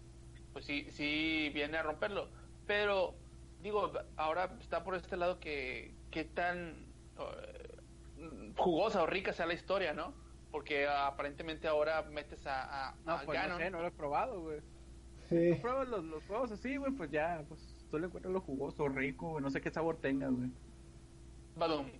pues 0.52 0.64
sí, 0.64 0.90
sí 0.90 1.50
viene 1.54 1.78
a 1.78 1.82
romperlo. 1.82 2.28
Pero, 2.66 3.14
digo, 3.62 3.92
ahora 4.16 4.56
está 4.60 4.82
por 4.82 4.96
este 4.96 5.16
lado 5.16 5.38
que, 5.38 5.94
qué 6.10 6.24
tan 6.24 6.92
eh, 7.18 7.76
jugosa 8.56 9.02
o 9.02 9.06
rica 9.06 9.32
sea 9.32 9.46
la 9.46 9.54
historia, 9.54 9.92
¿no? 9.92 10.25
Porque 10.56 10.88
aparentemente 10.88 11.68
ahora 11.68 12.00
metes 12.00 12.46
a, 12.46 12.88
a, 12.88 12.94
No, 13.04 13.12
a 13.12 13.20
pues 13.26 13.38
no 13.38 13.44
Ganon. 13.44 13.58
sé, 13.58 13.70
no 13.70 13.82
lo 13.82 13.88
he 13.88 13.90
probado, 13.90 14.40
güey. 14.40 14.60
Sí. 15.28 15.52
Pruebas 15.60 15.86
los, 15.86 16.02
los 16.02 16.24
juegos 16.24 16.50
así, 16.50 16.78
güey, 16.78 16.92
pues 16.92 17.10
ya, 17.10 17.44
pues 17.46 17.86
tú 17.90 17.98
le 17.98 18.06
encuentras 18.06 18.32
lo 18.32 18.40
jugoso, 18.40 18.88
rico, 18.88 19.32
güey, 19.32 19.42
no 19.42 19.50
sé 19.50 19.60
qué 19.60 19.70
sabor 19.70 20.00
tenga, 20.00 20.28
güey. 20.28 20.48
Badum. 21.56 21.90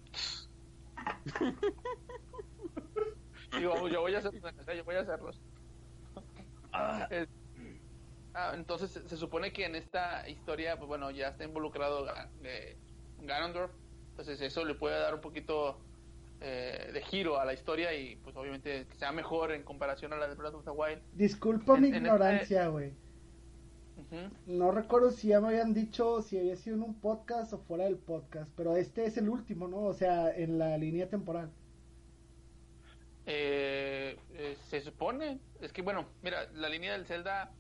Digo, 3.59 3.89
yo 3.89 4.01
voy 4.01 4.15
a 4.15 4.19
hacerlos, 4.21 4.43
yo 4.75 4.85
voy 4.85 4.95
a 4.95 5.01
hacerlos. 5.01 5.43
Es- 7.11 7.29
ah, 8.33 8.53
entonces 8.55 8.91
se, 8.91 9.07
se 9.07 9.19
supone 9.19 9.53
que 9.53 9.67
en 9.67 9.77
esta 9.77 10.27
historia, 10.31 10.79
pues 10.79 10.89
bueno, 10.89 11.11
ya 11.11 11.29
está 11.29 11.45
involucrado 11.45 12.07
eh, 12.43 12.79
Ganondorf, 13.19 13.75
entonces 14.13 14.41
eso 14.41 14.65
le 14.65 14.77
puede 14.77 14.99
dar 14.99 15.15
un 15.15 15.21
poquito 15.21 15.85
eh, 16.41 16.91
de 16.93 17.03
giro 17.03 17.39
a 17.41 17.45
la 17.45 17.53
historia 17.55 17.95
y 17.95 18.17
pues 18.17 18.37
obviamente 18.37 18.87
que 18.87 18.97
sea 18.97 19.13
mejor 19.13 19.53
en 19.53 19.63
comparación 19.63 20.13
a 20.13 20.17
la 20.17 20.29
de 20.29 20.35
Breath 20.35 20.55
of 20.55 20.65
the 20.65 20.71
Wild. 20.71 21.01
Disculpa 21.13 21.75
En- 21.75 21.81
mi 21.83 21.89
en 21.89 21.95
este- 21.95 22.07
ignorancia, 22.07 22.67
güey. 22.69 22.93
No 24.47 24.71
recuerdo 24.73 25.11
si 25.11 25.29
ya 25.29 25.41
me 25.41 25.49
habían 25.49 25.73
dicho 25.75 26.21
si 26.23 26.39
había 26.39 26.55
sido 26.57 26.77
en 26.77 26.83
un 26.83 27.01
podcast 27.01 27.53
o 27.55 27.59
fuera 27.59 27.85
del 27.85 27.97
podcast, 27.97 28.51
pero 28.57 28.77
este 28.77 29.07
es 29.07 29.17
el 29.17 29.29
último, 29.29 29.67
¿no? 29.69 29.79
O 29.79 29.95
sea, 29.95 30.31
en 30.37 30.59
la 30.59 30.77
línea 30.79 31.09
temporal. 31.09 31.51
Eh, 33.29 34.17
eh, 34.35 34.57
se 34.69 34.81
supone, 34.83 35.41
es 35.61 35.73
que 35.73 35.83
bueno, 35.83 36.07
mira, 36.23 36.47
la 36.53 36.69
línea 36.69 36.93
del 36.93 37.07
Zelda, 37.07 37.51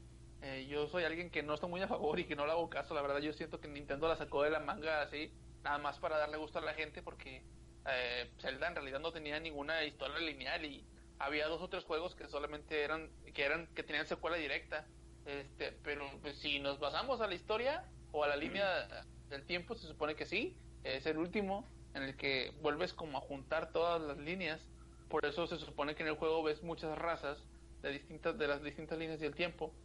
eh, 0.43 0.67
yo 0.71 0.87
soy 0.87 1.03
alguien 1.05 1.31
que 1.31 1.43
no 1.43 1.55
está 1.55 1.67
muy 1.67 1.81
a 1.81 1.89
favor 1.89 2.21
y 2.21 2.25
que 2.25 2.37
no 2.37 2.47
le 2.47 2.53
hago 2.53 2.71
caso, 2.71 2.95
la 2.95 3.03
verdad 3.03 3.19
yo 3.19 3.33
siento 3.33 3.59
que 3.61 3.67
Nintendo 3.67 4.07
la 4.07 4.15
sacó 4.17 4.43
de 4.45 4.51
la 4.51 4.61
manga 4.61 5.03
así, 5.03 5.33
nada 5.65 5.79
más 5.79 5.99
para 5.99 6.19
darle 6.19 6.37
gusto 6.37 6.61
a 6.61 6.63
la 6.63 6.75
gente 6.75 7.03
porque 7.03 7.43
eh, 7.89 8.35
Zelda 8.39 8.69
en 8.69 8.75
realidad 8.75 9.01
no 9.01 9.13
tenía 9.13 9.41
ninguna 9.41 9.85
historia 9.85 10.19
lineal 10.19 10.65
y 10.65 10.91
había 11.19 11.47
dos 11.49 11.63
o 11.63 11.69
tres 11.69 11.85
juegos 11.85 12.15
que 12.15 12.29
solamente 12.29 12.83
eran, 12.85 13.17
que 13.35 13.45
eran, 13.45 13.73
que 13.75 13.83
tenían 13.83 14.07
secuela 14.07 14.37
directa, 14.37 14.93
este, 15.25 15.73
pero 15.73 16.21
pues 16.21 16.39
si 16.41 16.59
nos 16.61 16.79
basamos 16.79 17.21
a 17.21 17.27
la 17.27 17.35
historia 17.35 17.93
o 18.11 18.25
a 18.25 18.29
la 18.29 18.37
línea 18.37 18.89
del 19.29 19.47
tiempo, 19.47 19.75
se 19.75 19.87
supone 19.89 20.17
que 20.17 20.27
sí, 20.27 20.65
es 20.83 21.07
el 21.07 21.19
último 21.19 21.75
en 21.95 22.03
el 22.03 22.17
que 22.17 22.51
vuelves 22.61 22.95
como 22.95 23.19
a 23.19 23.21
juntar 23.23 23.73
todas 23.73 24.01
las 24.03 24.19
líneas. 24.19 24.73
Por 25.09 25.25
eso 25.27 25.47
se 25.47 25.59
supone 25.59 25.95
que 25.95 26.03
en 26.03 26.09
el 26.11 26.17
juego 26.17 26.43
ves 26.43 26.63
muchas 26.63 26.97
razas 26.99 27.49
de 27.83 27.91
distintas 27.93 28.37
de 28.39 28.49
las 28.49 28.63
distintas 28.63 28.99
líneas 28.99 29.21
del 29.21 29.35
tiempo. 29.35 29.81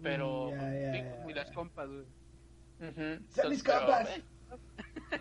Pero 0.00 0.56
Mm, 0.58 0.72
sí, 0.90 1.02
ya. 1.02 1.22
Y 1.24 1.32
las 1.34 1.50
compas, 1.52 1.88
güey. 1.88 2.06
Ujú. 2.78 3.26
¡Sean 3.28 3.48
mis 3.48 3.62
Entonces, 3.62 3.62
pero, 3.62 3.86
compas! 3.86 4.08
eh, 4.08 4.26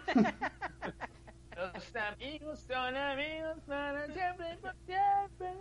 Los 1.56 1.96
amigos 1.96 2.60
son 2.60 2.96
amigos 2.96 3.60
para 3.66 4.08
siempre, 4.08 4.58
por 4.62 4.76
siempre. 4.86 5.54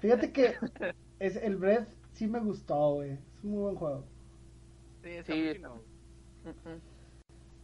Fíjate 0.00 0.32
que 0.32 0.54
es, 1.18 1.36
el 1.36 1.56
Breath 1.56 1.88
sí 2.12 2.26
me 2.26 2.40
gustó, 2.40 2.94
güey. 2.94 3.12
Es 3.12 3.44
un 3.44 3.50
muy 3.52 3.62
buen 3.62 3.76
juego. 3.76 4.04
Sí, 5.02 5.22
Sí, 5.24 5.48
está-. 5.48 5.72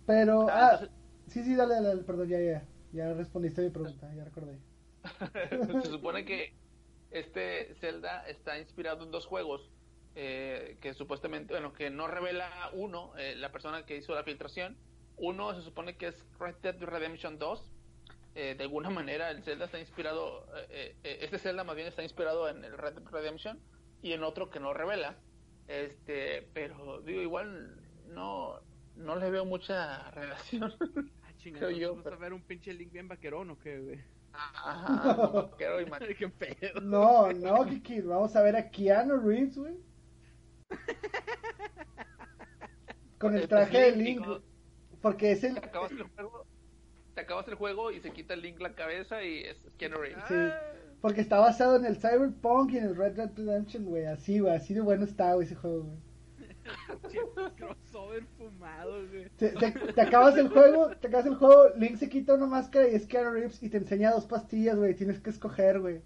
Pero, 0.07 0.49
Ah, 0.49 0.53
ah, 0.55 0.71
entonces- 0.75 0.91
sí, 1.29 1.43
sí, 1.45 1.55
dale, 1.55 1.75
dale, 1.83 2.03
perdón, 2.03 2.29
ya, 2.29 2.41
ya. 2.41 2.65
Ya 2.93 3.13
respondiste 3.15 3.61
a 3.61 3.65
mi 3.65 3.71
pregunta, 3.71 4.13
ya 4.15 4.25
recordé. 4.25 4.59
Se 5.83 5.91
supone 5.91 6.25
que 6.25 6.55
este 7.11 7.75
Zelda 7.77 8.27
está 8.27 8.59
inspirado 8.59 9.05
en 9.05 9.11
dos 9.11 9.27
juegos 9.27 9.71
eh, 10.15 10.79
que 10.81 10.95
supuestamente, 10.95 11.53
bueno, 11.53 11.73
que 11.73 11.91
no 11.91 12.07
revela 12.09 12.49
uno, 12.73 13.13
eh, 13.19 13.35
la 13.37 13.53
persona 13.53 13.85
que 13.85 13.97
hizo 13.97 14.15
la 14.15 14.25
filtración. 14.25 14.77
Uno 15.17 15.55
se 15.55 15.63
supone 15.63 15.97
que 15.97 16.09
es 16.09 16.25
Red 16.39 16.57
Dead 16.63 16.79
Redemption 16.83 17.39
2. 17.39 17.73
Eh, 18.35 18.55
de 18.55 18.65
alguna 18.65 18.91
manera 18.91 19.31
el 19.31 19.43
Zelda 19.43 19.65
está 19.65 19.81
inspirado, 19.81 20.47
eh, 20.69 20.95
eh, 21.05 21.19
este 21.23 21.39
Zelda 21.39 21.65
más 21.65 21.75
bien 21.75 21.89
está 21.89 22.03
inspirado 22.03 22.51
en 22.51 22.63
el 22.65 22.77
Red 22.77 22.95
Dead 22.95 23.09
Redemption 23.11 23.59
y 24.03 24.13
en 24.13 24.23
otro 24.23 24.51
que 24.51 24.61
no 24.61 24.75
revela. 24.75 25.17
Este, 25.69 26.43
pero 26.53 27.01
digo, 27.01 27.23
igual 27.23 27.81
no, 28.09 28.61
no 28.95 29.17
le 29.17 29.31
veo 29.31 29.47
mucha 29.47 30.11
relación. 30.11 30.75
Ah, 31.25 31.33
chinga, 31.39 31.61
Creo 31.61 31.71
entonces 31.71 31.79
yo, 31.79 32.03
pero- 32.03 32.17
a 32.17 32.19
ver 32.19 32.35
un 32.35 32.43
pinche 32.43 32.75
link 32.75 32.93
bien 32.93 33.09
vaquerón 33.09 33.51
o 33.51 33.59
qué, 33.59 33.79
güey. 33.79 33.99
Ajá, 34.33 35.49
no 35.59 35.81
imaginar. 35.81 36.15
Qué 36.19 36.29
pedo. 36.29 36.81
No, 36.83 37.33
no, 37.33 37.65
Kiki, 37.65 38.03
vamos 38.03 38.37
a 38.37 38.43
ver 38.43 38.57
a 38.57 38.71
Keanu 38.71 39.17
Reeves, 39.19 39.57
güey. 39.57 39.77
Con 43.19 43.35
el 43.35 43.49
traje 43.49 43.81
de 43.81 43.93
Link. 43.93 44.27
Porque 45.07 45.33
es 45.33 45.45
el... 45.45 45.55
te 45.55 45.61
acabas 45.67 45.93
el 45.93 46.03
juego, 46.03 46.45
te 47.15 47.21
acabas 47.21 47.47
el 47.49 47.55
juego 47.55 47.91
y 47.93 48.01
se 48.01 48.11
quita 48.11 48.35
el 48.35 48.43
link 48.43 48.61
la 48.61 48.75
cabeza 48.75 49.23
y 49.23 49.45
es 49.45 49.57
Keanu 49.79 49.99
Reeves. 49.99 50.25
Sí, 50.29 50.35
porque 51.01 51.21
está 51.21 51.39
basado 51.39 51.77
en 51.77 51.85
el 51.85 51.97
Cyberpunk 51.97 52.73
y 52.73 52.79
en 52.79 52.85
el 52.87 52.97
Red 52.97 53.13
Dead 53.13 53.31
Redemption, 53.37 53.85
güey. 53.85 54.07
Así, 54.07 54.41
güey, 54.41 54.57
así 54.57 54.75
de 54.75 54.81
bueno 54.81 55.05
está, 55.05 55.35
güey, 55.35 55.47
ese 55.47 55.55
juego, 55.55 55.85
güey. 55.85 55.99
Crossover 57.57 58.25
fumado, 58.37 59.07
güey. 59.09 59.29
Te, 59.37 59.51
te- 59.51 59.71
te 59.93 60.01
acabas 60.01 60.37
el 60.37 60.49
juego, 60.49 60.89
te 60.97 61.07
acabas 61.07 61.27
el 61.27 61.37
juego, 61.37 61.69
Link 61.77 61.97
se 61.97 62.09
quita 62.09 62.35
una 62.35 62.47
máscara 62.47 62.89
y 62.89 62.95
es 62.97 63.07
Keanu 63.07 63.31
Reeves 63.31 63.63
y 63.63 63.71
te 63.71 63.77
enseña 63.77 64.11
dos 64.11 64.27
pastillas, 64.27 64.77
güey. 64.77 64.95
Tienes 64.95 65.21
que 65.21 65.31
escoger, 65.31 65.79
güey. 65.81 66.01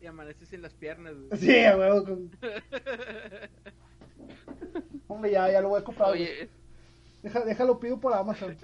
Y 0.00 0.06
amaneces 0.06 0.48
sin 0.48 0.62
las 0.62 0.72
piernas, 0.74 1.14
güey. 1.16 1.40
Sí, 1.40 1.64
a 1.64 1.76
huevo. 1.76 2.04
Con... 2.04 2.30
Hombre, 5.08 5.32
ya, 5.32 5.50
ya 5.50 5.60
lo 5.60 5.70
voy 5.70 5.80
a 5.80 5.84
comprar. 5.84 6.10
güey. 6.10 6.48
Deja- 7.22 7.44
déjalo, 7.44 7.78
pido 7.78 8.00
por 8.00 8.12
Amazon. 8.12 8.56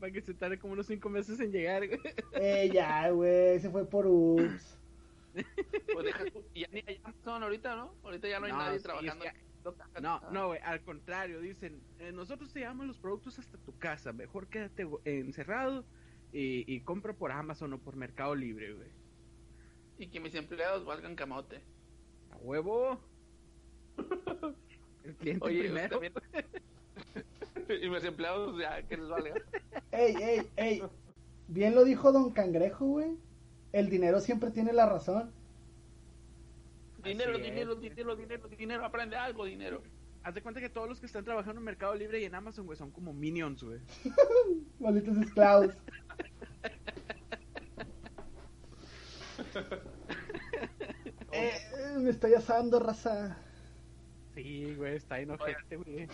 Para 0.00 0.12
que 0.12 0.20
se 0.22 0.34
tarde 0.34 0.58
como 0.58 0.72
unos 0.72 0.86
cinco 0.86 1.08
meses 1.08 1.38
en 1.40 1.52
llegar, 1.52 1.86
güey. 1.86 2.00
Eh, 2.34 2.70
ya, 2.72 3.10
güey, 3.10 3.60
se 3.60 3.70
fue 3.70 3.88
por 3.88 4.06
Ups. 4.06 4.76
pues 5.92 6.04
deja 6.04 6.24
ya 6.54 6.66
ni 6.72 6.82
hay 6.86 7.00
Amazon 7.04 7.42
ahorita, 7.44 7.76
¿no? 7.76 7.94
Ahorita 8.02 8.28
ya 8.28 8.40
no 8.40 8.46
hay 8.46 8.52
No, 8.52 8.58
nadie 8.58 8.78
sí, 8.78 8.84
trabajando. 8.84 9.24
es 9.24 10.02
No, 10.02 10.20
no, 10.32 10.48
güey, 10.48 10.60
al 10.64 10.82
contrario, 10.82 11.40
dicen, 11.40 11.80
eh, 12.00 12.10
nosotros 12.10 12.52
te 12.52 12.60
llevamos 12.60 12.86
los 12.88 12.98
productos 12.98 13.38
hasta 13.38 13.56
tu 13.58 13.78
casa, 13.78 14.12
mejor 14.12 14.48
quédate 14.48 14.88
encerrado 15.04 15.84
y, 16.32 16.64
y 16.72 16.80
compra 16.80 17.12
por 17.12 17.30
Amazon 17.30 17.72
o 17.74 17.78
por 17.78 17.94
Mercado 17.94 18.34
Libre, 18.34 18.72
güey. 18.74 18.88
Y 19.98 20.08
que 20.08 20.18
mis 20.18 20.34
empleados 20.34 20.84
valgan 20.84 21.14
camote. 21.14 21.60
A 22.30 22.36
huevo. 22.38 22.98
El 25.08 25.16
cliente 25.16 25.46
Oye, 25.46 25.60
primero. 25.60 25.88
también... 25.88 26.12
y 27.82 27.88
mis 27.88 28.04
empleados 28.04 28.60
ya 28.60 28.82
que 28.82 28.96
les 28.96 29.08
valga. 29.08 29.34
Ey, 29.90 30.14
ey, 30.20 30.46
ey. 30.56 30.82
Bien 31.48 31.74
lo 31.74 31.84
dijo 31.84 32.12
Don 32.12 32.30
Cangrejo, 32.30 32.84
güey. 32.84 33.16
El 33.72 33.88
dinero 33.88 34.20
siempre 34.20 34.50
tiene 34.50 34.74
la 34.74 34.86
razón. 34.86 35.32
Dinero, 37.02 37.32
Así 37.32 37.42
dinero, 37.42 37.76
dinero, 37.76 38.16
dinero, 38.16 38.48
dinero, 38.48 38.84
aprende 38.84 39.16
algo, 39.16 39.46
dinero. 39.46 39.82
Haz 40.22 40.34
de 40.34 40.42
cuenta 40.42 40.60
que 40.60 40.68
todos 40.68 40.88
los 40.88 41.00
que 41.00 41.06
están 41.06 41.24
trabajando 41.24 41.58
en 41.60 41.64
Mercado 41.64 41.94
Libre 41.94 42.20
y 42.20 42.24
en 42.24 42.34
Amazon, 42.34 42.66
güey, 42.66 42.76
son 42.76 42.90
como 42.90 43.14
minions, 43.14 43.62
güey. 43.62 43.78
Malditos 44.78 45.16
esclavos. 45.16 45.74
Eh, 51.30 51.52
me 51.98 52.10
estoy 52.10 52.34
asando, 52.34 52.80
raza. 52.80 53.36
Sí, 54.42 54.74
güey, 54.76 54.94
está 54.94 55.18
enojete, 55.18 55.76
güey. 55.76 56.06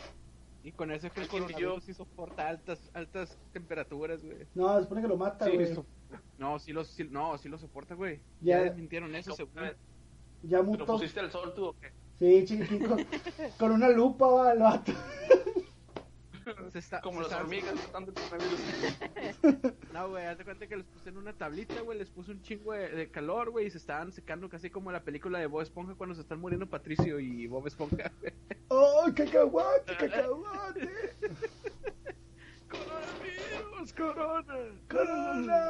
Y 0.63 0.73
con 0.73 0.91
eso 0.91 1.09
es 1.09 1.13
que 1.13 1.21
el 1.21 1.29
coronavirus 1.29 1.85
sí 1.85 1.93
soporta 1.93 2.49
altas, 2.49 2.91
altas 2.95 3.39
temperaturas, 3.53 4.25
güey. 4.25 4.47
No, 4.55 4.75
se 4.77 4.85
supone 4.85 5.03
que 5.03 5.09
lo 5.09 5.19
mata, 5.19 5.45
Sí, 5.45 5.53
güey. 5.57 5.77
No, 6.39 6.59
sí 6.59 6.73
lo, 6.73 6.85
sí, 6.85 7.07
no, 7.11 7.37
sí 7.37 7.51
lo 7.51 7.59
soporta, 7.59 7.95
güey. 7.95 8.23
Ya. 8.41 8.59
Ya 8.59 8.65
desmintieron 8.65 9.15
eso, 9.15 9.31
¿Lo 9.31 9.37
según. 9.37 9.53
Ya 10.43 10.59
¿Lo 10.59 10.65
mutó. 10.65 10.87
pusiste 10.87 11.21
al 11.21 11.31
sol 11.31 11.53
tú 11.55 11.67
o 11.67 11.77
qué? 11.79 11.93
Sí, 12.19 12.45
chiquitín, 12.47 12.87
con, 12.87 13.07
con 13.59 13.73
una 13.73 13.91
lupa, 13.91 14.27
va, 14.27 14.53
el 14.53 14.61
vato. 14.61 14.93
Se 16.72 16.78
está- 16.78 17.00
Como 17.00 17.22
se 17.24 17.30
las 17.30 17.33
está- 17.33 17.42
hormigas 17.44 17.74
tratando 17.74 18.12
de 18.12 18.20
coronavirus. 18.20 18.61
No, 19.94 20.09
güey, 20.09 20.24
haz 20.26 20.38
de 20.38 20.44
cuenta 20.44 20.66
que 20.66 20.76
les 20.76 20.87
puse 20.87 21.09
en 21.11 21.16
una 21.18 21.33
tablita, 21.33 21.80
güey, 21.83 21.96
les 21.98 22.11
puse 22.11 22.33
un 22.33 22.42
chingo 22.42 22.72
de, 22.72 22.88
de 22.88 23.09
calor, 23.11 23.50
güey, 23.50 23.66
y 23.66 23.70
se 23.70 23.78
estaban 23.78 24.11
secando 24.12 24.48
casi 24.48 24.68
como 24.70 24.90
la 24.90 25.04
película 25.04 25.38
de 25.38 25.46
Bob 25.46 25.61
Esponja 25.62 25.94
cuando 25.94 26.14
se 26.16 26.22
están 26.22 26.40
muriendo 26.40 26.68
Patricio 26.68 27.20
y 27.20 27.46
Bob 27.46 27.66
Esponja. 27.68 28.11
¡Oh, 28.68 29.04
cacahuate, 29.14 29.96
cacahuate! 29.96 30.88
¡Coronavirus, 32.68 33.92
corona! 33.92 34.57
¡Corona! 34.88 35.61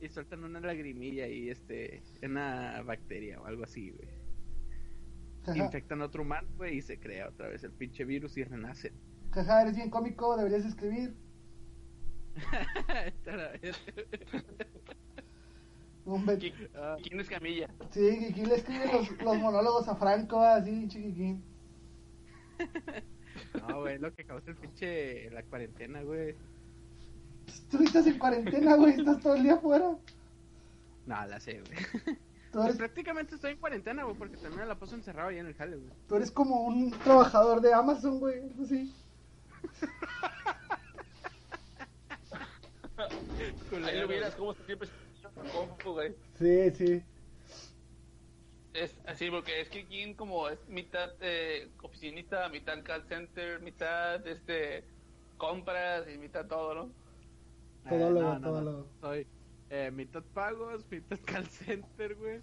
Y 0.00 0.08
sueltan 0.08 0.44
una 0.44 0.60
lagrimilla 0.60 1.26
y, 1.26 1.50
este, 1.50 2.02
una 2.22 2.82
bacteria 2.82 3.40
o 3.40 3.46
algo 3.46 3.64
así, 3.64 3.90
güey. 3.90 4.08
Infectan 5.54 6.02
a 6.02 6.06
otro 6.06 6.22
humano, 6.22 6.48
güey, 6.56 6.78
y 6.78 6.82
se 6.82 6.98
crea 6.98 7.28
otra 7.28 7.48
vez 7.48 7.62
el 7.64 7.72
pinche 7.72 8.04
virus 8.04 8.36
y 8.36 8.44
renace. 8.44 8.92
jaja, 9.32 9.62
eres 9.62 9.76
bien 9.76 9.90
cómico, 9.90 10.36
deberías 10.36 10.64
escribir. 10.64 11.14
Hombre, 16.04 16.38
¿Qui-. 16.38 16.52
¿Quién 17.02 17.20
es 17.20 17.28
Camilla? 17.28 17.68
sí, 17.90 18.18
Kikín 18.18 18.48
le 18.48 18.56
escribe 18.56 18.86
los, 18.92 19.10
los 19.22 19.36
monólogos 19.38 19.88
a 19.88 19.96
Franco, 19.96 20.40
así, 20.40 20.88
chiquiquín. 20.88 21.42
No, 23.54 23.80
güey, 23.80 23.98
lo 23.98 24.14
que 24.14 24.24
causa 24.24 24.50
el 24.50 24.56
pinche 24.56 25.30
la 25.30 25.42
cuarentena, 25.42 26.02
güey. 26.02 26.34
Tú 27.70 27.82
estás 27.82 28.06
en 28.06 28.18
cuarentena, 28.18 28.76
güey, 28.76 28.94
estás 28.94 29.20
todo 29.20 29.34
el 29.34 29.42
día 29.42 29.54
afuera. 29.54 29.96
No, 31.06 31.26
la 31.26 31.40
sé, 31.40 31.60
güey. 31.62 32.16
Tú 32.50 32.58
Pues 32.58 32.64
eres, 32.64 32.78
prácticamente 32.78 33.36
estoy 33.36 33.52
en 33.52 33.58
cuarentena, 33.58 34.02
güey, 34.04 34.16
porque 34.16 34.36
también 34.36 34.66
la 34.66 34.74
paso 34.74 34.96
encerrado 34.96 35.28
ahí 35.28 35.38
en 35.38 35.46
el 35.46 35.54
jale, 35.54 35.76
güey. 35.76 35.90
tú 36.08 36.16
eres 36.16 36.30
como 36.32 36.62
un 36.64 36.90
trabajador 36.90 37.60
de 37.60 37.72
Amazon, 37.72 38.18
güey, 38.18 38.42
así. 38.62 38.92
Ahí 43.86 44.00
lo 44.00 44.08
vieras 44.08 44.34
cómo 44.34 44.54
se 44.54 44.64
siempre 44.64 44.88
compu, 45.52 45.92
güey. 45.92 46.14
Sí, 46.38 46.70
sí. 46.72 47.02
Es 48.74 48.94
así, 49.06 49.30
porque 49.30 49.60
es 49.60 49.68
que 49.68 49.84
quien 49.86 50.14
como 50.14 50.48
es 50.48 50.58
mitad 50.68 51.10
eh, 51.20 51.68
oficinista, 51.82 52.48
mitad 52.48 52.82
call 52.84 53.04
center, 53.08 53.60
mitad 53.60 54.24
este 54.26 54.84
compras 55.38 56.06
y 56.12 56.18
mitad 56.18 56.46
todo, 56.46 56.74
¿no? 56.74 56.90
Todólogo, 57.88 58.28
Ah, 58.28 58.38
no, 58.38 58.38
no, 58.38 58.46
todólogo. 58.48 58.78
no. 58.78 59.00
Soy 59.00 59.26
eh, 59.70 59.90
mitad 59.92 60.22
pagos, 60.34 60.84
mitad 60.90 61.18
call 61.24 61.46
center, 61.46 62.14
güey. 62.16 62.40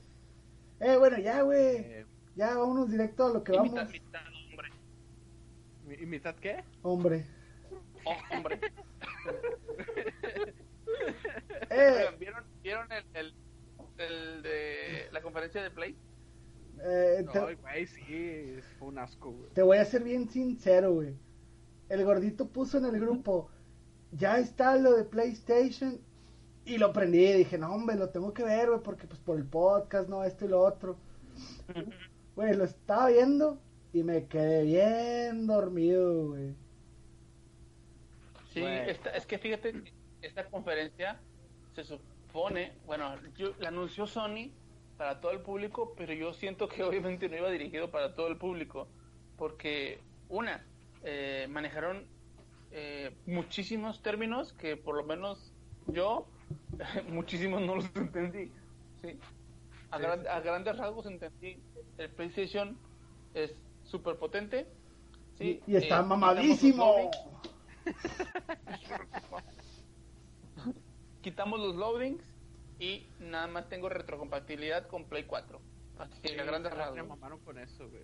Eh, 0.79 0.97
bueno, 0.97 1.17
ya, 1.19 1.41
güey. 1.43 1.77
Eh, 1.77 2.05
Ya, 2.35 2.55
vámonos 2.57 2.89
directo 2.91 3.25
a 3.25 3.29
lo 3.33 3.43
que 3.43 3.53
Y 3.53 3.57
vamos. 3.57 3.71
mitad, 3.71 3.89
mitad 3.89 4.21
hombre. 4.51 4.69
¿Y 6.01 6.05
mitad 6.05 6.35
qué? 6.35 6.63
Hombre. 6.83 7.25
Oh, 8.05 8.15
hombre. 8.35 8.59
Eh, 11.69 12.05
¿Vieron, 12.19 12.43
¿vieron 12.63 12.87
el, 12.91 13.05
el, 13.13 13.33
el 13.97 14.41
de 14.41 15.09
la 15.11 15.21
conferencia 15.21 15.61
de 15.61 15.71
Play? 15.71 15.95
eh, 16.79 17.25
te, 17.31 17.39
Ay, 17.39 17.55
güey, 17.55 17.87
sí, 17.87 18.59
fue 18.79 18.87
un 18.89 18.99
asco, 18.99 19.31
güey. 19.31 19.49
te 19.53 19.61
voy 19.61 19.77
a 19.77 19.85
ser 19.85 20.03
bien 20.03 20.29
sincero, 20.29 20.93
güey. 20.93 21.13
El 21.89 22.03
gordito 22.05 22.47
puso 22.51 22.77
en 22.77 22.85
el 22.85 22.99
grupo, 22.99 23.49
ya 24.11 24.39
está 24.39 24.75
lo 24.77 24.95
de 24.95 25.03
PlayStation. 25.03 25.99
Y 26.67 26.77
lo 26.77 26.91
prendí 26.91 27.25
y 27.25 27.33
dije, 27.33 27.57
no, 27.57 27.73
hombre, 27.73 27.95
lo 27.95 28.09
tengo 28.09 28.33
que 28.33 28.43
ver, 28.43 28.67
güey, 28.69 28.81
porque 28.83 29.07
pues 29.07 29.19
por 29.21 29.37
el 29.37 29.45
podcast, 29.45 30.09
no, 30.09 30.23
esto 30.25 30.43
y 30.43 30.49
lo 30.49 30.59
otro. 30.61 30.97
Güey, 32.35 32.55
lo 32.55 32.65
estaba 32.65 33.07
viendo 33.07 33.57
y 33.93 34.03
me 34.03 34.27
quedé 34.27 34.63
bien 34.63 35.47
dormido, 35.47 36.27
güey. 36.27 36.53
Sí, 38.53 38.63
esta- 38.63 39.11
es 39.11 39.25
que 39.25 39.37
fíjate, 39.37 39.93
esta 40.21 40.45
conferencia 40.49 41.21
se 41.73 41.85
supone, 41.85 42.73
bueno, 42.85 43.15
yo, 43.37 43.53
la 43.59 43.69
anunció 43.69 44.05
Sony 44.05 44.51
para 44.97 45.21
todo 45.21 45.31
el 45.31 45.41
público, 45.41 45.93
pero 45.95 46.11
yo 46.13 46.33
siento 46.33 46.67
que 46.67 46.83
obviamente 46.83 47.29
no 47.29 47.37
iba 47.37 47.49
dirigido 47.49 47.91
para 47.91 48.13
todo 48.13 48.27
el 48.27 48.37
público, 48.37 48.89
porque 49.37 50.01
una, 50.27 50.65
eh, 51.03 51.47
manejaron 51.49 52.05
eh, 52.71 53.15
muchísimos 53.25 54.01
términos 54.01 54.51
que 54.51 54.75
por 54.75 54.95
lo 54.97 55.05
menos 55.05 55.53
yo 55.87 56.27
muchísimos 57.09 57.61
no 57.61 57.75
los 57.75 57.85
entendí. 57.95 58.51
¿sí? 59.01 59.19
A, 59.91 59.97
Sí, 59.97 60.03
gran- 60.03 60.21
sí. 60.21 60.27
a 60.27 60.39
grandes 60.41 60.77
rasgos 60.77 61.05
entendí, 61.05 61.57
el 61.97 62.09
PlayStation 62.11 62.77
es 63.33 63.53
súper 63.83 64.17
potente. 64.17 64.67
¿sí? 65.37 65.61
y, 65.67 65.73
y 65.73 65.75
está 65.75 65.77
Eh, 65.77 65.81
quitamos 65.81 66.09
los 66.09 66.19
mamadísimo. 66.19 66.85
loadings, 66.85 67.17
quitamos 71.21 71.59
los 71.59 71.75
loadings 71.75 72.23
y 72.79 73.07
nada 73.19 73.47
más 73.47 73.67
tengo 73.69 73.89
retrocompatibilidad 73.89 74.87
con 74.87 75.05
Play 75.05 75.23
4. 75.23 75.59
Así 75.99 76.21
que 76.21 76.39
a 76.39 76.43
grandes 76.43 76.73
rasgos. 76.73 77.07
mamaron 77.07 77.39
con 77.39 77.57
eso, 77.57 77.89
güey. 77.89 78.03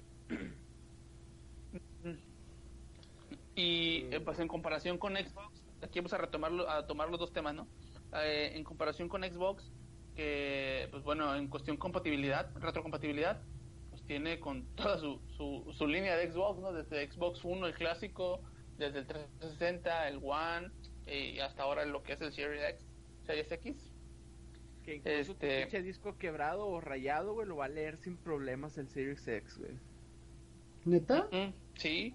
Y 3.56 4.08
eh, 4.12 4.20
pues 4.20 4.40
en 4.40 4.48
comparación 4.48 4.98
con 4.98 5.16
Xbox, 5.16 5.64
aquí 5.84 6.00
vamos 6.00 6.14
a 6.14 6.18
retomarlo, 6.18 6.68
a 6.70 6.88
tomar 6.88 7.10
los 7.10 7.20
dos 7.20 7.32
temas, 7.34 7.54
¿no? 7.54 7.68
Eh, 8.16 8.52
en 8.56 8.64
comparación 8.64 9.10
con 9.10 9.24
Xbox, 9.24 9.72
que 10.16 10.88
pues 10.92 11.04
bueno, 11.04 11.36
en 11.36 11.48
cuestión 11.48 11.78
compatibilidad, 11.78 12.52
retrocompatibilidad, 12.56 13.42
pues 13.90 14.04
tiene 14.06 14.40
con 14.40 14.66
toda 14.76 14.98
su, 15.00 15.20
su, 15.38 15.72
su 15.74 15.88
línea 15.88 16.16
de 16.16 16.32
Xbox, 16.32 16.60
¿no? 16.60 16.72
Desde 16.74 17.10
Xbox 17.12 17.44
1, 17.44 17.68
el 17.68 17.74
clásico, 17.74 18.42
desde 18.78 19.00
el 19.00 19.08
360, 19.08 20.08
el 20.10 20.20
One, 20.24 20.70
y 21.08 21.40
hasta 21.40 21.64
ahora 21.64 21.86
lo 21.86 22.04
que 22.04 22.14
es 22.14 22.22
el 22.22 22.32
Series 22.34 22.64
X, 22.70 22.86
Series 23.26 23.52
X. 23.52 23.90
Que 24.84 24.96
incluso 24.96 25.36
tu 25.36 25.46
Este- 25.46 25.62
pinche 25.62 25.82
disco 25.82 26.18
quebrado 26.18 26.68
o 26.68 26.82
rayado, 26.82 27.34
güey, 27.34 27.48
lo 27.48 27.56
va 27.56 27.66
a 27.66 27.70
leer 27.70 27.98
sin 27.98 28.18
problemas 28.18 28.78
el 28.78 28.90
Series 28.90 29.26
X, 29.28 29.58
güey. 29.58 29.72
¿Neta? 30.86 31.28
Mm, 31.32 31.54
sí. 31.78 32.14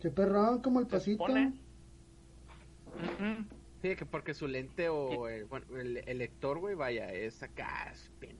Qué 0.00 0.10
perrón, 0.10 0.60
como 0.60 0.80
el 0.80 0.88
pasito. 0.88 1.24
Sí, 3.84 3.96
que 3.96 4.06
porque 4.06 4.32
su 4.32 4.48
lente 4.48 4.88
o 4.88 5.28
el, 5.28 5.44
bueno, 5.44 5.66
el, 5.78 5.98
el 6.08 6.16
lector, 6.16 6.58
güey, 6.58 6.74
vaya, 6.74 7.12
es 7.12 7.42
acá, 7.42 7.92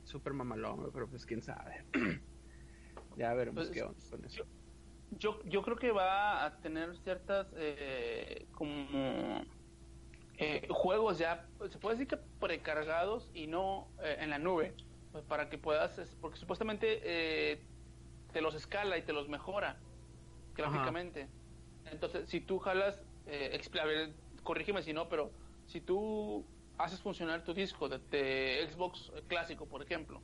súper 0.04 0.32
mamalón, 0.32 0.78
güey, 0.78 0.90
pero 0.90 1.06
pues 1.06 1.26
quién 1.26 1.42
sabe. 1.42 1.84
ya 3.18 3.34
veremos 3.34 3.66
Pues, 3.66 3.70
qué 3.70 3.82
onda 3.82 4.00
con 4.10 4.24
eso. 4.24 4.46
Yo, 5.10 5.42
yo 5.44 5.60
creo 5.60 5.76
que 5.76 5.92
va 5.92 6.46
a 6.46 6.60
tener 6.62 6.96
ciertas 6.96 7.52
eh, 7.58 8.46
como 8.52 9.42
eh, 10.38 10.66
juegos 10.70 11.18
ya, 11.18 11.46
se 11.68 11.78
puede 11.78 11.96
decir 11.96 12.08
que 12.08 12.16
precargados 12.40 13.30
y 13.34 13.46
no 13.46 13.90
eh, 14.02 14.16
en 14.20 14.30
la 14.30 14.38
nube, 14.38 14.74
pues, 15.12 15.24
para 15.24 15.50
que 15.50 15.58
puedas, 15.58 16.16
porque 16.22 16.38
supuestamente 16.38 17.02
eh, 17.04 17.60
te 18.32 18.40
los 18.40 18.54
escala 18.54 18.96
y 18.96 19.02
te 19.02 19.12
los 19.12 19.28
mejora 19.28 19.78
gráficamente. 20.54 21.28
Entonces, 21.84 22.30
si 22.30 22.40
tú 22.40 22.58
jalas, 22.60 22.98
eh, 23.26 23.50
corrígeme 24.44 24.82
si 24.82 24.92
no, 24.92 25.08
pero 25.08 25.32
si 25.66 25.80
tú 25.80 26.44
haces 26.78 27.00
funcionar 27.00 27.42
tu 27.44 27.54
disco 27.54 27.88
de, 27.88 27.98
de 28.10 28.68
Xbox 28.70 29.10
clásico, 29.26 29.66
por 29.66 29.82
ejemplo, 29.82 30.20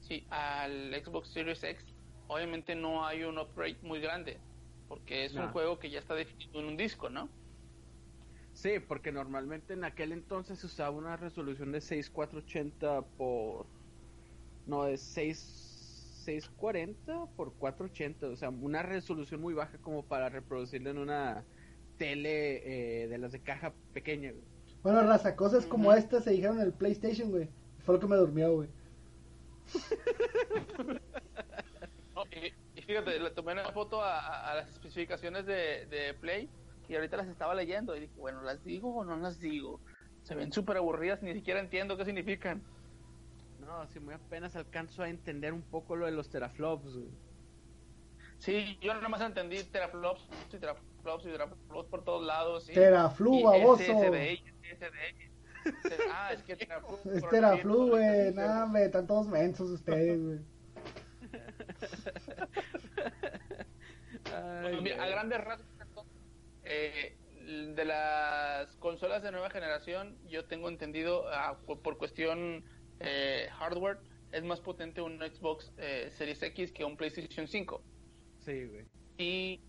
sí, 0.00 0.24
al 0.30 0.94
Xbox 1.04 1.30
Series 1.30 1.62
X, 1.64 1.84
obviamente 2.28 2.74
no 2.76 3.04
hay 3.04 3.24
un 3.24 3.38
upgrade 3.38 3.78
muy 3.82 4.00
grande, 4.00 4.38
porque 4.88 5.24
es 5.24 5.34
un 5.34 5.48
juego 5.48 5.78
que 5.78 5.90
ya 5.90 5.98
está 5.98 6.14
definido 6.14 6.60
en 6.60 6.66
un 6.66 6.76
disco, 6.76 7.10
¿no? 7.10 7.28
Sí, 8.52 8.78
porque 8.86 9.12
normalmente 9.12 9.72
en 9.72 9.84
aquel 9.84 10.12
entonces 10.12 10.58
se 10.58 10.66
usaba 10.66 10.90
una 10.90 11.16
resolución 11.16 11.72
de 11.72 11.80
6480 11.80 13.02
por... 13.16 13.66
No, 14.66 14.84
de 14.84 14.96
6... 14.96 15.70
640 16.22 17.26
por 17.36 17.52
480, 17.54 18.28
o 18.28 18.36
sea, 18.36 18.50
una 18.50 18.82
resolución 18.82 19.40
muy 19.40 19.54
baja 19.54 19.78
como 19.78 20.04
para 20.04 20.28
reproducirlo 20.28 20.90
en 20.90 20.98
una 20.98 21.44
tele 22.02 23.02
eh, 23.04 23.06
de 23.08 23.18
las 23.18 23.30
de 23.30 23.40
caja 23.40 23.72
pequeña. 23.92 24.32
güey. 24.32 24.42
Bueno, 24.82 25.02
raza, 25.04 25.36
cosas 25.36 25.66
como 25.66 25.92
estas 25.92 26.24
se 26.24 26.30
dijeron 26.32 26.56
en 26.56 26.66
el 26.66 26.72
PlayStation, 26.72 27.30
güey. 27.30 27.48
Fue 27.84 27.94
lo 27.94 28.00
que 28.00 28.06
me 28.08 28.16
durmió, 28.16 28.52
güey. 28.52 28.68
No, 32.14 32.24
y, 32.30 32.52
y 32.78 32.82
fíjate, 32.82 33.18
le 33.18 33.30
tomé 33.30 33.52
una 33.52 33.70
foto 33.72 34.02
a, 34.02 34.18
a- 34.18 34.50
a 34.50 34.54
las 34.56 34.68
especificaciones 34.70 35.46
de, 35.46 35.86
de 35.86 36.14
Play 36.14 36.48
y 36.88 36.94
ahorita 36.94 37.16
las 37.16 37.28
estaba 37.28 37.54
leyendo 37.54 37.96
y 37.96 38.00
dije, 38.00 38.12
bueno, 38.18 38.42
¿las 38.42 38.62
digo 38.64 38.94
o 38.94 39.04
no 39.04 39.16
las 39.16 39.38
digo? 39.40 39.80
Se 40.24 40.34
ven 40.34 40.52
súper 40.52 40.76
aburridas, 40.76 41.22
ni 41.22 41.32
siquiera 41.34 41.60
entiendo 41.60 41.96
qué 41.96 42.04
significan. 42.04 42.62
No, 43.60 43.86
si 43.88 43.98
muy 44.00 44.14
apenas 44.14 44.56
alcanzo 44.56 45.02
a 45.02 45.08
entender 45.08 45.52
un 45.52 45.62
poco 45.62 45.96
lo 45.96 46.06
de 46.06 46.12
los 46.12 46.28
teraflops. 46.28 46.92
güey. 46.96 47.08
Sí, 48.38 48.76
yo 48.82 48.92
nada 48.92 49.08
más 49.08 49.20
entendí 49.22 49.62
teraflops 49.64 50.28
y 50.52 50.58
teraflops 50.58 50.91
y 51.04 51.30
teraflops 51.30 51.88
por 51.88 52.04
todos 52.04 52.24
lados. 52.24 52.64
Sí. 52.64 52.72
Teraflu, 52.72 53.42
baboso. 53.42 53.82
Ah, 56.10 56.32
es 56.32 56.42
que 56.42 56.56
teraflu. 56.56 56.98
Es 57.14 57.28
Teraflu, 57.28 57.88
güey. 57.90 58.32
Nada, 58.34 58.66
güey. 58.66 58.84
Están 58.84 59.06
todos 59.06 59.28
mensos 59.28 59.70
ustedes, 59.70 60.20
güey. 60.22 60.38
Bueno, 64.62 65.02
a 65.02 65.06
grandes 65.08 65.44
rasgos, 65.44 66.06
eh, 66.64 67.16
de 67.74 67.84
las 67.84 68.74
consolas 68.76 69.22
de 69.22 69.30
nueva 69.30 69.50
generación, 69.50 70.16
yo 70.26 70.46
tengo 70.46 70.68
entendido, 70.70 71.28
ah, 71.28 71.58
por, 71.66 71.80
por 71.80 71.98
cuestión 71.98 72.64
eh, 73.00 73.48
hardware, 73.58 73.98
es 74.30 74.42
más 74.42 74.60
potente 74.60 75.02
un 75.02 75.18
Xbox 75.18 75.72
eh, 75.76 76.08
Series 76.12 76.42
X 76.42 76.72
que 76.72 76.84
un 76.84 76.96
PlayStation 76.96 77.46
5. 77.46 77.82
Sí, 78.44 78.64
güey. 78.64 78.86
Y 79.18 79.60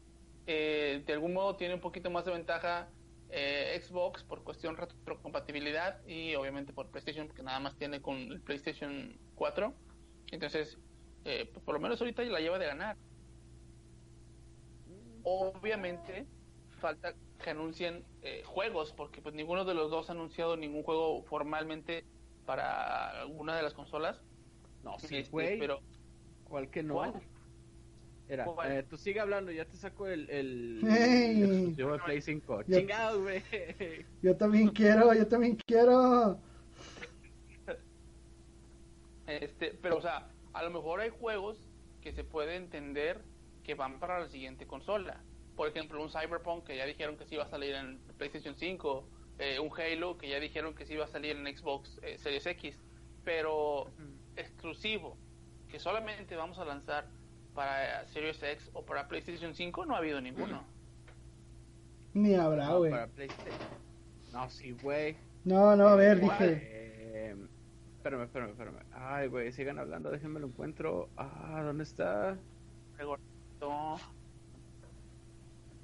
eh, 0.45 1.03
de 1.05 1.13
algún 1.13 1.33
modo 1.33 1.55
tiene 1.55 1.73
un 1.75 1.81
poquito 1.81 2.09
más 2.09 2.25
de 2.25 2.31
ventaja 2.31 2.89
eh, 3.29 3.79
Xbox 3.81 4.23
por 4.23 4.43
cuestión 4.43 4.77
retrocompatibilidad 4.77 6.05
y 6.05 6.35
obviamente 6.35 6.73
por 6.73 6.91
PlayStation, 6.91 7.27
porque 7.27 7.43
nada 7.43 7.59
más 7.59 7.75
tiene 7.77 8.01
con 8.01 8.15
el 8.17 8.41
PlayStation 8.41 9.19
4. 9.35 9.73
Entonces, 10.31 10.77
eh, 11.25 11.49
pues, 11.51 11.63
por 11.65 11.73
lo 11.73 11.79
menos 11.79 11.99
ahorita 11.99 12.23
la 12.23 12.39
lleva 12.39 12.59
de 12.59 12.65
ganar. 12.67 12.97
Obviamente, 15.23 16.27
falta 16.79 17.15
que 17.41 17.49
anuncien 17.49 18.05
eh, 18.21 18.43
juegos, 18.45 18.93
porque 18.93 19.21
pues 19.21 19.33
ninguno 19.33 19.65
de 19.65 19.73
los 19.73 19.89
dos 19.89 20.09
ha 20.09 20.13
anunciado 20.13 20.57
ningún 20.57 20.83
juego 20.83 21.23
formalmente 21.23 22.05
para 22.45 23.21
alguna 23.21 23.55
de 23.55 23.63
las 23.63 23.73
consolas. 23.73 24.21
No, 24.83 24.99
sí, 24.99 25.17
Este, 25.17 25.31
güey. 25.31 25.59
pero 25.59 25.79
¿Cuál 26.43 26.69
que 26.69 26.83
no? 26.83 26.95
¿Cuál? 26.95 27.13
Era, 28.29 28.45
eh, 28.65 28.83
tú 28.89 28.97
sigue 28.97 29.19
hablando, 29.19 29.51
ya 29.51 29.65
te 29.65 29.75
saco 29.75 30.07
el, 30.07 30.29
el, 30.29 30.79
Hey. 30.81 31.41
el 31.41 31.51
exclusivo 31.53 31.91
de 31.93 31.99
Play 31.99 32.21
5. 32.21 32.61
Ya- 32.67 32.77
Chingados, 32.79 33.21
güey. 33.21 33.43
Yo 34.21 34.35
también 34.37 34.69
quiero, 34.69 35.13
yo 35.13 35.27
también 35.27 35.57
quiero. 35.67 36.39
Este, 39.27 39.77
pero 39.81 39.97
o 39.97 40.01
sea, 40.01 40.27
a 40.53 40.63
lo 40.63 40.69
mejor 40.71 40.99
hay 40.99 41.09
juegos 41.09 41.57
que 42.01 42.11
se 42.13 42.23
puede 42.23 42.55
entender 42.55 43.21
que 43.63 43.75
van 43.75 43.99
para 43.99 44.19
la 44.19 44.27
siguiente 44.29 44.67
consola. 44.67 45.21
Por 45.55 45.67
ejemplo, 45.69 46.01
un 46.01 46.09
Cyberpunk 46.09 46.65
que 46.65 46.75
ya 46.77 46.85
dijeron 46.85 47.15
que 47.17 47.25
sí 47.25 47.35
iba 47.35 47.43
a 47.45 47.49
salir 47.49 47.75
en 47.75 47.99
PlayStation 48.17 48.55
5, 48.55 49.07
eh, 49.39 49.59
un 49.59 49.69
Halo 49.79 50.17
que 50.17 50.27
ya 50.29 50.39
dijeron 50.39 50.73
que 50.75 50.85
sí 50.85 50.93
iba 50.93 51.05
a 51.05 51.09
salir 51.09 51.35
en 51.37 51.57
Xbox 51.57 51.99
eh, 52.03 52.17
Series 52.17 52.45
X, 52.45 52.77
pero 53.23 53.91
exclusivo, 54.35 55.17
que 55.69 55.79
solamente 55.79 56.35
vamos 56.35 56.57
a 56.59 56.65
lanzar 56.65 57.07
para 57.53 58.05
Series 58.07 58.41
X 58.41 58.69
o 58.73 58.83
para 58.83 59.07
PlayStation 59.07 59.53
5, 59.53 59.85
no 59.85 59.95
ha 59.95 59.99
habido 59.99 60.19
ninguno. 60.21 60.63
Ni 62.13 62.35
habrá, 62.35 62.67
No, 62.67 62.77
güey. 62.79 62.91
para 62.91 63.07
PlayStation. 63.07 63.69
No, 64.31 64.49
sí, 64.49 64.71
güey. 64.81 65.15
No, 65.43 65.75
no, 65.75 65.87
a 65.87 65.95
ver, 65.95 66.19
dije. 66.19 66.59
Eh, 66.61 67.35
espérame, 67.97 68.23
espérame, 68.23 68.51
espérame. 68.51 68.79
Ay, 68.93 69.27
güey, 69.27 69.51
sigan 69.51 69.79
hablando, 69.79 70.09
déjenme 70.11 70.39
lo 70.39 70.47
encuentro. 70.47 71.09
Ah, 71.17 71.61
¿dónde 71.63 71.83
está? 71.83 72.37
No. 73.59 73.97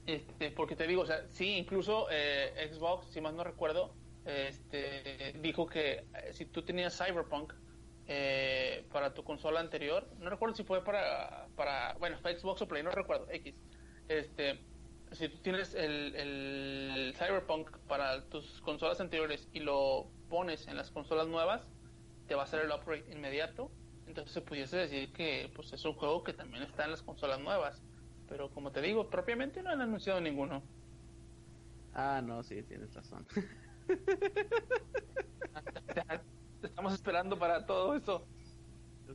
Este, 0.06 0.52
porque 0.52 0.76
te 0.76 0.88
digo, 0.88 1.04
o 1.04 1.06
sea, 1.06 1.28
sí, 1.30 1.58
incluso 1.58 2.08
eh, 2.12 2.70
Xbox, 2.74 3.08
si 3.12 3.22
más 3.22 3.34
no 3.34 3.44
recuerdo, 3.44 3.94
este, 4.26 5.34
dijo 5.42 5.68
que 5.68 5.92
eh, 5.94 6.06
si 6.34 6.46
tú 6.46 6.64
tenías 6.64 6.98
Cyberpunk 6.98 7.54
eh, 8.12 8.88
para 8.92 9.14
tu 9.14 9.24
consola 9.24 9.60
anterior, 9.60 10.10
no 10.18 10.30
recuerdo 10.32 10.56
si 10.56 10.64
fue 10.64 10.84
para, 10.84 11.48
para 11.56 11.94
bueno, 12.00 12.18
fue 12.20 12.38
Xbox 12.38 12.62
o 12.64 12.68
Play, 12.68 12.82
no 12.82 12.90
recuerdo, 12.92 13.28
X. 13.30 13.56
Este, 14.08 14.66
si 15.12 15.30
tú 15.30 15.38
tienes 15.44 15.76
el, 15.76 16.16
el 16.16 17.14
Cyberpunk 17.16 17.70
para 17.88 18.28
tus 18.30 18.62
consolas 18.62 19.00
anteriores 19.00 19.48
y 19.54 19.60
lo 19.60 20.12
pones 20.28 20.68
en 20.68 20.76
las 20.78 20.90
consolas 20.90 21.28
nuevas, 21.28 21.68
te 22.28 22.34
va 22.36 22.42
a 22.42 22.46
hacer 22.46 22.62
el 22.66 22.72
upgrade 22.72 23.06
inmediato 23.12 23.72
Entonces 24.08 24.34
se 24.34 24.42
pudiese 24.42 24.78
decir 24.78 25.14
que 25.14 25.52
pues 25.56 25.72
es 25.74 25.86
un 25.86 25.94
juego 25.94 26.24
que 26.24 26.34
también 26.34 26.64
está 26.64 26.86
en 26.86 26.92
las 26.92 27.04
consolas 27.04 27.40
nuevas. 27.40 27.84
Pero 28.28 28.50
como 28.52 28.72
te 28.72 28.82
digo, 28.82 29.10
propiamente 29.12 29.62
no 29.64 29.70
han 29.72 29.82
anunciado 29.82 30.20
ninguno. 30.22 30.64
Ah, 31.94 32.22
no, 32.24 32.42
sí, 32.44 32.64
tienes 32.64 32.94
razón. 32.96 33.28
Estamos 36.62 36.94
esperando 36.94 37.38
para 37.40 37.66
todo 37.66 37.96
eso. 37.96 38.30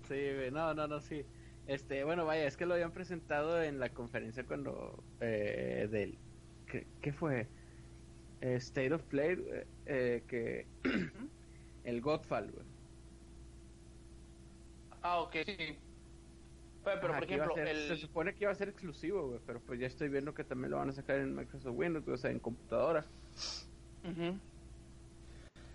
Sí, 0.03 0.15
no, 0.53 0.75
no, 0.75 0.89
no, 0.89 1.01
sí. 1.01 1.29
Este, 1.65 2.03
bueno, 2.05 2.27
vaya, 2.27 2.47
es 2.47 2.57
que 2.57 2.67
lo 2.67 2.75
habían 2.75 2.93
presentado 2.93 3.63
en 3.63 3.79
la 3.79 3.93
conferencia 3.95 4.45
cuando 4.47 5.07
eh, 5.21 5.87
del 5.91 6.21
¿qué, 6.67 6.91
qué 7.01 7.13
fue? 7.13 7.53
Eh, 8.41 8.57
State 8.57 8.95
of 8.95 9.05
Play 9.07 9.37
eh, 9.53 9.67
eh, 9.87 10.27
que 10.29 10.73
el 11.85 12.01
Godfall, 12.03 12.53
güey. 12.53 12.67
Ah, 15.03 15.21
ok, 15.23 15.37
sí. 15.47 15.85
Pero, 16.83 17.01
pero, 17.01 17.13
Ajá, 17.13 17.19
por 17.19 17.25
ejemplo, 17.25 17.53
ser- 17.55 17.69
el... 17.69 17.79
se 17.79 17.97
supone 17.97 18.35
que 18.35 18.45
iba 18.45 18.53
a 18.53 18.55
ser 18.55 18.69
exclusivo, 18.69 19.27
güey, 19.29 19.41
pero 19.47 19.63
pues 19.65 19.81
ya 19.81 19.87
estoy 19.87 20.09
viendo 20.11 20.35
que 20.35 20.45
también 20.45 20.71
lo 20.71 20.77
van 20.79 20.91
a 20.91 20.93
sacar 20.93 21.19
en 21.19 21.35
Microsoft 21.35 21.75
Windows, 21.77 22.07
o 22.09 22.17
sea, 22.17 22.31
en 22.31 22.41
computadora. 22.41 23.11
Ujú. 24.05 24.41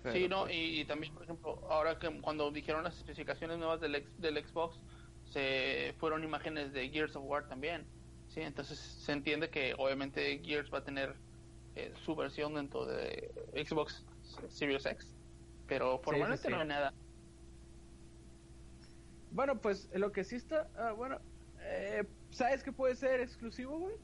Pero, 0.03 0.15
sí, 0.15 0.27
no, 0.29 0.43
pues, 0.43 0.55
y, 0.55 0.81
y 0.81 0.85
también, 0.85 1.13
por 1.13 1.23
ejemplo, 1.23 1.59
ahora 1.69 1.99
que 1.99 2.21
cuando 2.21 2.51
dijeron 2.51 2.83
las 2.83 2.97
especificaciones 2.97 3.57
nuevas 3.57 3.81
del, 3.81 3.95
ex- 3.95 4.19
del 4.21 4.37
Xbox, 4.45 4.79
se 5.25 5.93
fueron 5.99 6.23
imágenes 6.23 6.71
de 6.73 6.89
Gears 6.89 7.15
of 7.15 7.25
War 7.25 7.47
también. 7.47 7.85
Sí, 8.29 8.41
entonces 8.41 8.79
se 8.79 9.11
entiende 9.11 9.49
que 9.49 9.73
obviamente 9.77 10.39
Gears 10.43 10.71
va 10.71 10.79
a 10.79 10.83
tener 10.83 11.15
eh, 11.75 11.91
su 11.95 12.15
versión 12.15 12.53
dentro 12.53 12.85
de 12.85 13.31
Xbox 13.53 14.05
Series 14.47 14.85
X. 14.85 15.15
Pero 15.67 15.99
formalmente 15.99 16.47
sí. 16.47 16.53
no 16.53 16.59
hay 16.61 16.67
nada. 16.67 16.93
Bueno, 19.31 19.59
pues 19.61 19.89
lo 19.93 20.11
que 20.11 20.23
sí 20.23 20.35
está, 20.35 20.69
ah, 20.75 20.93
bueno, 20.93 21.19
eh, 21.61 22.03
¿sabes 22.31 22.63
qué 22.63 22.71
puede 22.71 22.95
ser 22.95 23.19
exclusivo, 23.21 23.77
güey? 23.79 23.95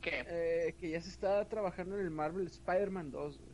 ¿Qué? 0.00 0.24
Eh, 0.26 0.74
que 0.78 0.90
ya 0.90 1.00
se 1.00 1.10
está 1.10 1.48
trabajando 1.48 1.96
en 1.98 2.02
el 2.04 2.10
Marvel 2.10 2.46
Spider-Man 2.46 3.10
2, 3.10 3.38
güey. 3.38 3.49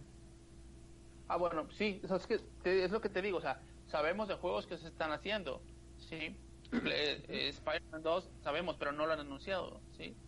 Ah, 1.29 1.37
bueno, 1.37 1.69
sí, 1.71 2.01
es, 2.03 2.27
que 2.27 2.39
te- 2.63 2.85
es 2.85 2.91
lo 2.91 3.01
que 3.01 3.09
te 3.09 3.23
digo, 3.23 3.39
o 3.39 3.41
sea, 3.41 3.61
sabemos 3.87 4.29
de 4.29 4.37
juegos 4.37 4.67
que 4.67 4.79
se 4.79 4.89
están 4.89 5.13
haciendo, 5.13 5.67
¿sí? 5.97 6.17
Eh, 6.73 7.25
eh, 7.29 7.49
Spider-Man 7.49 8.03
2 8.03 8.33
sabemos, 8.43 8.77
pero 8.77 8.91
no 8.91 9.07
lo 9.07 9.13
han 9.13 9.21
anunciado, 9.21 9.85
¿sí? 9.91 10.21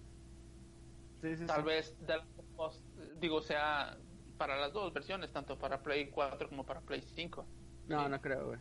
Sí, 1.21 1.37
sí, 1.37 1.47
Tal 1.47 1.63
sí. 1.63 1.67
vez, 1.67 1.97
digo, 3.17 3.41
sea 3.41 3.99
para 4.37 4.57
las 4.57 4.73
dos 4.73 4.93
versiones, 4.93 5.33
tanto 5.33 5.59
para 5.59 5.83
Play 5.83 6.11
4 6.11 6.49
como 6.49 6.65
para 6.65 6.81
Play 6.81 7.03
5. 7.03 7.45
No, 7.87 8.09
no 8.09 8.21
creo, 8.21 8.47
güey. 8.47 8.61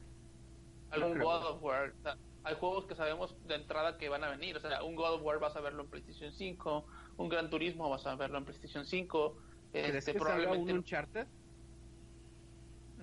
Creo. 0.90 1.14
God 1.16 1.46
of 1.46 1.62
War, 1.62 1.90
o 1.92 2.02
sea, 2.02 2.18
hay 2.44 2.56
juegos 2.56 2.88
que 2.88 2.96
sabemos 2.96 3.38
de 3.44 3.56
entrada 3.56 3.98
que 3.98 4.10
van 4.10 4.24
a 4.24 4.30
venir, 4.30 4.58
o 4.58 4.60
sea, 4.60 4.84
un 4.84 4.96
God 4.96 5.16
of 5.16 5.22
War 5.24 5.40
vas 5.40 5.56
a 5.56 5.62
verlo 5.62 5.84
en 5.84 5.90
PlayStation 5.90 6.32
5, 6.32 6.88
un 7.18 7.30
Gran 7.30 7.50
Turismo 7.50 7.90
vas 7.90 8.06
a 8.08 8.16
verlo 8.16 8.38
en 8.40 8.46
PlayStation 8.46 8.86
5, 8.86 9.38
¿Crees 9.82 9.96
este, 9.96 10.14
que 10.14 10.20
salga 10.20 10.54
un 10.54 10.70
probablemente... 10.70 10.74
Uncharted? 10.74 11.28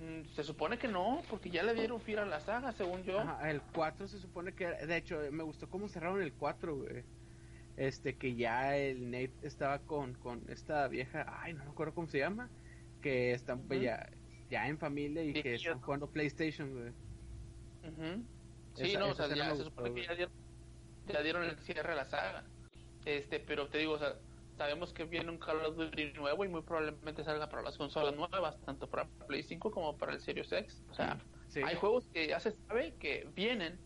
Mm, 0.05 0.25
Se 0.35 0.43
supone 0.43 0.77
que 0.77 0.87
no, 0.87 1.21
porque 1.29 1.49
ya 1.49 1.63
le 1.63 1.73
dieron 1.73 1.99
fin 1.99 2.19
a 2.19 2.25
la 2.25 2.39
saga, 2.39 2.71
según 2.73 3.03
yo. 3.03 3.19
Ajá, 3.19 3.49
el 3.49 3.61
4 3.73 4.07
se 4.07 4.19
supone 4.19 4.53
que 4.53 4.65
era- 4.65 4.85
de 4.85 4.97
hecho 4.97 5.19
me 5.31 5.43
gustó 5.43 5.69
cómo 5.69 5.87
cerraron 5.87 6.21
el 6.21 6.33
4, 6.33 6.75
güey. 6.77 7.03
Este 7.77 8.15
que 8.17 8.35
ya 8.35 8.77
el 8.77 9.09
Nate 9.11 9.33
estaba 9.41 9.79
con 9.79 10.13
con 10.13 10.43
esta 10.49 10.87
vieja, 10.87 11.25
ay, 11.41 11.53
no 11.53 11.63
me 11.65 11.71
acuerdo 11.71 11.93
cómo 11.93 12.07
se 12.07 12.19
llama, 12.19 12.49
que 13.01 13.33
están 13.33 13.61
pues, 13.67 13.79
Ujú. 13.79 13.85
ya 13.85 14.09
ya 14.49 14.67
en 14.67 14.77
familia 14.77 15.23
y 15.23 15.33
que 15.33 15.55
están 15.55 15.81
jugando 15.81 16.07
PlayStation, 16.07 16.71
güey. 16.71 16.89
Ujú. 17.91 18.23
Sí, 18.75 18.83
Esa- 18.91 18.99
no, 18.99 19.09
o 19.09 19.13
sea, 19.15 19.27
ya 19.33 19.55
se 19.55 19.63
supone 19.63 19.93
que 19.93 20.03
ya 20.05 20.13
dieron, 20.15 20.33
ya 21.07 21.21
dieron 21.21 21.43
el 21.43 21.57
cierre 21.59 21.93
a 21.93 21.95
la 21.95 22.05
saga. 22.05 22.43
Este, 23.05 23.39
pero 23.39 23.67
te 23.69 23.79
digo, 23.79 23.93
o 23.93 23.99
sea, 23.99 24.15
sabemos 24.57 24.93
que 24.93 25.03
viene 25.05 25.29
un 25.31 25.37
Call 25.37 25.65
of 25.65 25.75
Duty 25.75 26.13
nuevo 26.13 26.45
y 26.45 26.47
muy 26.47 26.61
probablemente 26.61 27.23
salga 27.23 27.49
para 27.49 27.61
las 27.61 27.77
consolas 27.77 28.15
nuevas, 28.15 28.57
tanto 28.65 28.87
para 28.87 29.05
Play 29.27 29.43
5 29.43 29.71
como 29.71 29.97
para 29.97 30.13
el 30.13 30.21
Series 30.21 30.51
X. 30.51 30.81
O 30.89 30.93
sea, 30.93 31.19
Sí. 31.49 31.61
hay 31.63 31.75
juegos 31.75 32.05
que 32.13 32.27
ya 32.27 32.39
se 32.39 32.51
sabe 32.67 32.93
que 32.99 33.27
vienen, 33.35 33.79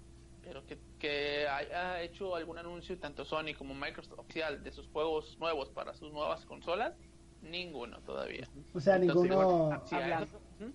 pero 0.43 0.65
que, 0.65 0.77
que 0.99 1.47
haya 1.47 2.01
hecho 2.01 2.35
algún 2.35 2.57
anuncio 2.57 2.97
tanto 2.99 3.25
Sony 3.25 3.53
como 3.57 3.73
Microsoft 3.73 4.17
oficial 4.19 4.63
de 4.63 4.71
sus 4.71 4.87
juegos 4.87 5.37
nuevos 5.39 5.69
para 5.69 5.93
sus 5.93 6.11
nuevas 6.11 6.45
consolas, 6.45 6.93
ninguno 7.41 7.99
todavía. 8.01 8.47
O 8.73 8.79
sea, 8.79 8.95
Entonces, 8.97 9.29
ninguno, 9.29 9.71
Hablando- 9.91 10.37
Ujú. 10.59 10.71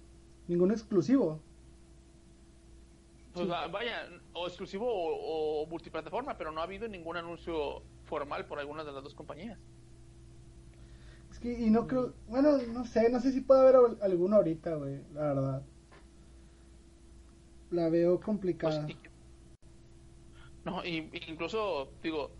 ninguno 0.49 0.72
exclusivo. 0.74 1.40
Pues 3.32 3.47
Sí. 3.47 3.53
vaya, 3.72 4.09
o 4.32 4.47
exclusivo 4.47 4.86
o, 4.88 5.62
o 5.62 5.66
multiplataforma, 5.66 6.36
pero 6.38 6.53
no 6.53 6.61
ha 6.61 6.64
habido 6.64 6.86
ningún 6.86 7.16
anuncio 7.16 7.82
formal 8.05 8.47
por 8.47 8.61
alguna 8.61 8.84
de 8.84 8.92
las 8.92 9.03
dos 9.03 9.14
compañías. 9.14 9.59
Que, 11.45 11.53
y 11.53 11.68
no 11.68 11.86
creo, 11.86 12.14
bueno, 12.26 12.57
no 12.72 12.86
sé, 12.86 13.11
no 13.11 13.20
sé 13.20 13.30
si 13.30 13.42
puede 13.42 13.61
haber 13.61 13.76
al- 13.76 13.99
alguno 14.01 14.36
ahorita, 14.36 14.76
güey, 14.76 14.99
la 15.12 15.20
verdad. 15.34 15.62
La 17.70 17.90
veo 17.90 18.14
Pues, 18.16 18.24
complicada. 18.24 18.86
y- 18.88 18.97
no, 20.64 20.82
y, 20.82 21.11
incluso, 21.28 21.90
digo, 22.03 22.30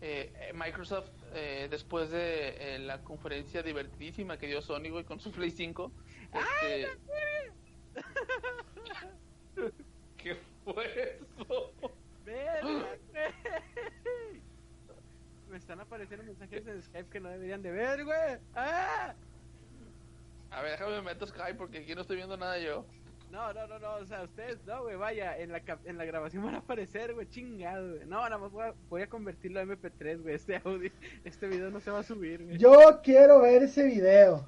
eh, 0.00 0.32
eh, 0.34 0.52
Microsoft, 0.54 1.10
eh, 1.34 1.68
después 1.70 2.10
de 2.10 2.76
eh, 2.76 2.78
la 2.78 3.02
conferencia 3.02 3.62
divertidísima 3.62 4.38
que 4.38 4.46
dio 4.46 4.62
Sony, 4.62 4.88
güey, 4.90 5.04
con 5.04 5.20
su 5.20 5.30
Play 5.30 5.50
5, 5.50 5.92
este... 6.32 6.88
¿Qué 10.16 10.36
fue 10.64 11.18
eso? 11.20 11.74
Me 15.58 15.60
están 15.60 15.80
apareciendo 15.80 16.24
mensajes 16.24 16.64
en 16.68 16.80
Skype 16.80 17.10
que 17.10 17.18
no 17.18 17.30
deberían 17.30 17.60
de 17.62 17.72
ver, 17.72 18.04
güey. 18.04 18.38
¡Ah! 18.54 19.12
A 20.52 20.62
ver, 20.62 20.78
déjame 20.78 21.02
meter 21.02 21.26
Skype 21.26 21.54
porque 21.54 21.78
aquí 21.78 21.96
no 21.96 22.02
estoy 22.02 22.14
viendo 22.14 22.36
nada 22.36 22.60
yo. 22.60 22.84
No, 23.32 23.52
no, 23.52 23.66
no, 23.66 23.80
no, 23.80 23.96
o 23.96 24.06
sea, 24.06 24.22
ustedes 24.22 24.64
no, 24.64 24.84
güey, 24.84 24.94
vaya, 24.94 25.36
en 25.36 25.50
la, 25.50 25.60
en 25.84 25.98
la 25.98 26.04
grabación 26.04 26.44
van 26.44 26.54
a 26.54 26.58
aparecer, 26.58 27.12
güey, 27.12 27.28
chingado, 27.28 27.88
güey. 27.88 28.06
No, 28.06 28.22
nada 28.22 28.38
más 28.38 28.52
voy 28.52 28.66
a, 28.66 28.74
voy 28.88 29.02
a 29.02 29.08
convertirlo 29.08 29.58
a 29.58 29.64
MP3, 29.64 30.22
güey, 30.22 30.36
este 30.36 30.62
audio, 30.64 30.92
este 31.24 31.48
video 31.48 31.72
no 31.72 31.80
se 31.80 31.90
va 31.90 31.98
a 31.98 32.04
subir, 32.04 32.44
güey. 32.44 32.56
Yo 32.56 33.00
quiero 33.02 33.40
ver 33.40 33.64
ese 33.64 33.84
video. 33.84 34.46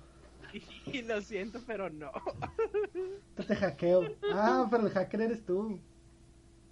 Y, 0.87 1.03
lo 1.03 1.21
siento, 1.23 1.61
pero 1.67 1.91
no. 1.91 2.13
Te, 3.35 3.43
te 3.43 3.57
hackeo. 3.57 4.15
Ah, 4.33 4.69
pero 4.71 4.87
el 4.87 4.93
hacker 4.93 5.23
eres 5.23 5.45
tú. 5.45 5.81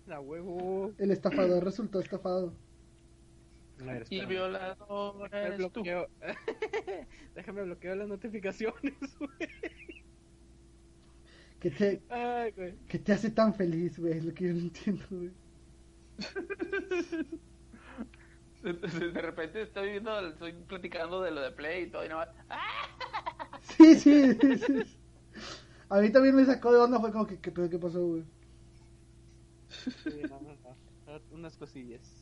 La 0.06 0.20
huevo. 0.20 0.92
El 0.98 1.10
estafador 1.10 1.64
resultó 1.64 1.98
estafado. 1.98 2.52
A 3.80 3.84
ver, 3.84 4.06
Y 4.10 4.24
violador 4.26 5.30
Déjame 5.30 5.54
eres 5.54 5.72
tú. 5.72 5.82
bloqueo. 5.82 6.08
Déjame 7.34 7.62
bloqueo 7.62 7.94
las 7.94 8.08
notificaciones, 8.08 8.94
güey. 9.18 9.50
¿Qué 11.60 11.70
te, 11.70 12.02
Ay, 12.08 12.52
güey. 12.52 12.74
qué 12.88 12.98
te 12.98 13.12
hace 13.12 13.30
tan 13.30 13.54
feliz, 13.54 13.98
güey? 13.98 14.18
Es 14.18 14.24
lo 14.24 14.34
que 14.34 14.46
yo 14.48 14.54
no 14.54 14.60
entiendo, 14.60 15.04
güey. 15.10 15.32
De, 18.62 19.22
repente 19.22 19.62
estoy 19.62 19.90
viendo, 19.92 20.18
estoy 20.28 20.52
platicando 20.52 21.22
de 21.22 21.30
lo 21.30 21.40
de 21.40 21.52
Play 21.52 21.84
y 21.84 21.90
todo 21.90 22.04
y 22.04 22.08
nada 22.08 22.26
más. 22.26 22.34
¡Ah! 22.50 23.60
Sí, 23.60 23.94
sí, 23.96 24.34
sí, 24.34 24.58
sí. 24.58 24.82
A 25.88 26.00
mí 26.00 26.10
también 26.10 26.34
me 26.36 26.44
sacó 26.44 26.72
de 26.72 26.78
onda, 26.78 27.00
fue 27.00 27.12
como 27.12 27.26
que, 27.26 27.38
¿qué, 27.40 27.52
qué 27.52 27.78
pasó, 27.78 28.04
güey? 28.06 28.24
Sí, 30.04 30.26
no, 30.28 30.40
no, 30.40 30.54
no. 31.06 31.20
Unas 31.30 31.56
cosillas. 31.56 32.17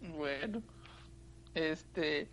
Bueno, 0.00 0.62
este. 1.54 2.30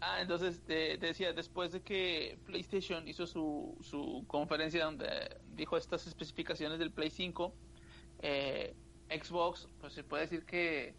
Ah, 0.00 0.20
entonces 0.20 0.64
te, 0.64 0.98
te 0.98 1.06
decía, 1.06 1.32
después 1.32 1.72
de 1.72 1.82
que 1.82 2.38
PlayStation 2.46 3.08
hizo 3.08 3.26
su, 3.26 3.76
su 3.80 4.24
conferencia 4.28 4.84
donde 4.84 5.40
dijo 5.54 5.76
estas 5.76 6.06
especificaciones 6.06 6.78
del 6.78 6.92
Play 6.92 7.10
5, 7.10 7.58
eh, 8.20 8.76
Xbox, 9.10 9.68
pues 9.80 9.94
se 9.94 10.04
puede 10.04 10.22
decir 10.24 10.44
que 10.44 10.94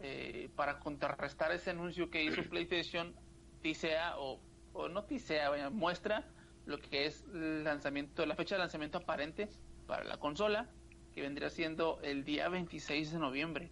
eh, 0.00 0.50
para 0.56 0.78
contrarrestar 0.80 1.52
ese 1.52 1.70
anuncio 1.70 2.08
que 2.10 2.24
hizo 2.24 2.42
PlayStation, 2.48 3.14
tisea 3.60 4.18
o, 4.18 4.40
o 4.72 4.88
no 4.88 5.04
tisea, 5.04 5.50
vaya, 5.50 5.68
muestra 5.68 6.32
lo 6.64 6.78
que 6.80 7.06
es 7.06 7.24
el 7.34 7.64
lanzamiento, 7.64 8.24
la 8.24 8.36
fecha 8.36 8.54
de 8.54 8.60
lanzamiento 8.60 8.98
aparente 8.98 9.48
para 9.86 10.04
la 10.04 10.18
consola, 10.18 10.70
que 11.12 11.20
vendría 11.20 11.50
siendo 11.50 12.00
el 12.02 12.24
día 12.24 12.48
26 12.48 13.12
de 13.12 13.18
noviembre 13.18 13.70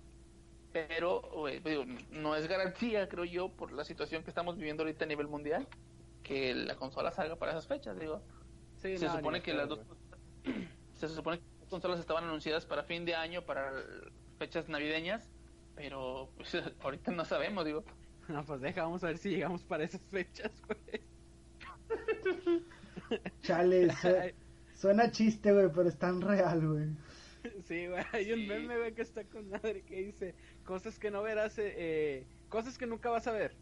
pero 0.73 1.49
eh, 1.49 1.61
digo, 1.65 1.85
no 2.11 2.37
es 2.37 2.47
garantía, 2.49 3.09
creo 3.09 3.25
yo, 3.25 3.57
por 3.57 3.73
la 3.73 3.85
situación 3.85 4.25
que 4.25 4.31
estamos 4.31 4.57
viviendo 4.57 4.83
ahorita 4.83 5.05
a 5.05 5.09
nivel 5.09 5.29
mundial, 5.29 5.69
que 6.23 6.55
la 6.55 6.77
consola 6.77 7.13
salga 7.13 7.39
para 7.39 7.53
esas 7.53 7.67
fechas. 7.69 7.99
Digo, 7.99 8.27
Sí, 8.77 8.97
se 8.97 9.07
no, 9.07 9.13
supone 9.13 9.43
que 9.43 9.55
las 9.55 9.69
dos 9.69 9.81
se 10.93 11.09
supone 11.09 11.39
que 11.41 11.45
las 11.61 11.69
consolas 11.71 12.01
estaban 12.01 12.25
anunciadas 12.25 12.67
para 12.67 12.85
fin 12.85 13.05
de 13.05 13.15
año, 13.15 13.45
para 13.47 13.73
fechas 14.39 14.69
navideñas, 14.69 15.33
pero 15.75 16.33
pues, 16.37 16.55
ahorita 16.81 17.13
no 17.13 17.25
sabemos, 17.25 17.65
digo. 17.65 17.85
No, 18.29 18.45
pues 18.45 18.61
deja, 18.61 18.83
vamos 18.83 19.03
a 19.05 19.07
ver 19.09 19.19
si 19.19 19.31
llegamos 19.31 19.65
para 19.65 19.85
esas 19.85 20.03
fechas, 20.11 20.61
güey. 20.63 21.09
Chale, 23.43 23.91
su- 23.93 24.25
suena 24.73 25.11
chiste, 25.11 25.53
güey, 25.53 25.71
pero 25.73 25.89
es 25.89 25.99
tan 25.99 26.21
real, 26.21 26.67
güey. 26.67 26.97
Sí, 27.67 27.87
güey, 27.87 28.05
hay 28.13 28.33
un 28.33 28.47
meme, 28.47 28.77
güey, 28.77 28.95
que 28.95 29.03
está 29.03 29.25
con 29.25 29.49
madre 29.49 29.83
que 29.83 30.03
dice 30.03 30.35
cosas 30.65 30.99
que 30.99 31.11
no 31.11 31.23
verás, 31.23 31.59
eh, 31.59 31.75
eh, 31.77 32.27
cosas 32.49 32.79
que 32.79 32.87
nunca 32.87 33.11
vas 33.11 33.27
a 33.27 33.33
ver. 33.33 33.55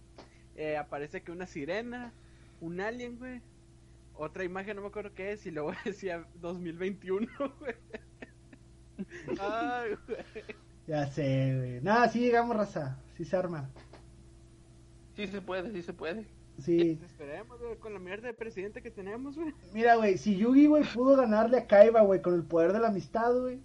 Eh, 0.56 0.76
aparece 0.76 1.22
que 1.22 1.32
una 1.32 1.46
sirena, 1.46 2.12
un 2.60 2.80
alien, 2.80 3.18
güey, 3.18 3.42
otra 4.14 4.44
imagen, 4.44 4.76
no 4.76 4.82
me 4.82 4.88
acuerdo 4.88 5.14
qué 5.14 5.32
es, 5.32 5.46
y 5.46 5.50
luego 5.50 5.72
decía 5.84 6.26
2021, 6.36 7.28
güey. 7.58 7.74
Ay, 9.40 9.90
güey. 10.06 10.44
Ya 10.86 11.06
sé, 11.06 11.54
güey. 11.56 11.80
Nada, 11.82 12.08
sí 12.08 12.20
llegamos, 12.20 12.56
raza. 12.56 12.98
Sí 13.16 13.24
se 13.24 13.36
arma. 13.36 13.68
Sí 15.16 15.26
se 15.26 15.40
puede, 15.40 15.72
sí 15.72 15.82
se 15.82 15.92
puede. 15.92 16.26
Sí. 16.58 16.98
Esperemos, 17.04 17.60
güey, 17.60 17.76
con 17.76 17.92
la 17.92 17.98
mierda 17.98 18.28
de 18.28 18.34
presidente 18.34 18.82
que 18.82 18.90
tenemos, 18.90 19.36
güey. 19.36 19.52
Mira, 19.74 19.96
güey, 19.96 20.16
si 20.16 20.36
Yugi, 20.36 20.66
güey, 20.66 20.84
pudo 20.94 21.16
ganarle 21.16 21.58
a 21.58 21.66
Kaiba, 21.66 22.00
güey, 22.02 22.22
con 22.22 22.34
el 22.34 22.42
poder 22.44 22.72
de 22.72 22.80
la 22.80 22.88
amistad, 22.88 23.32
güey. 23.38 23.60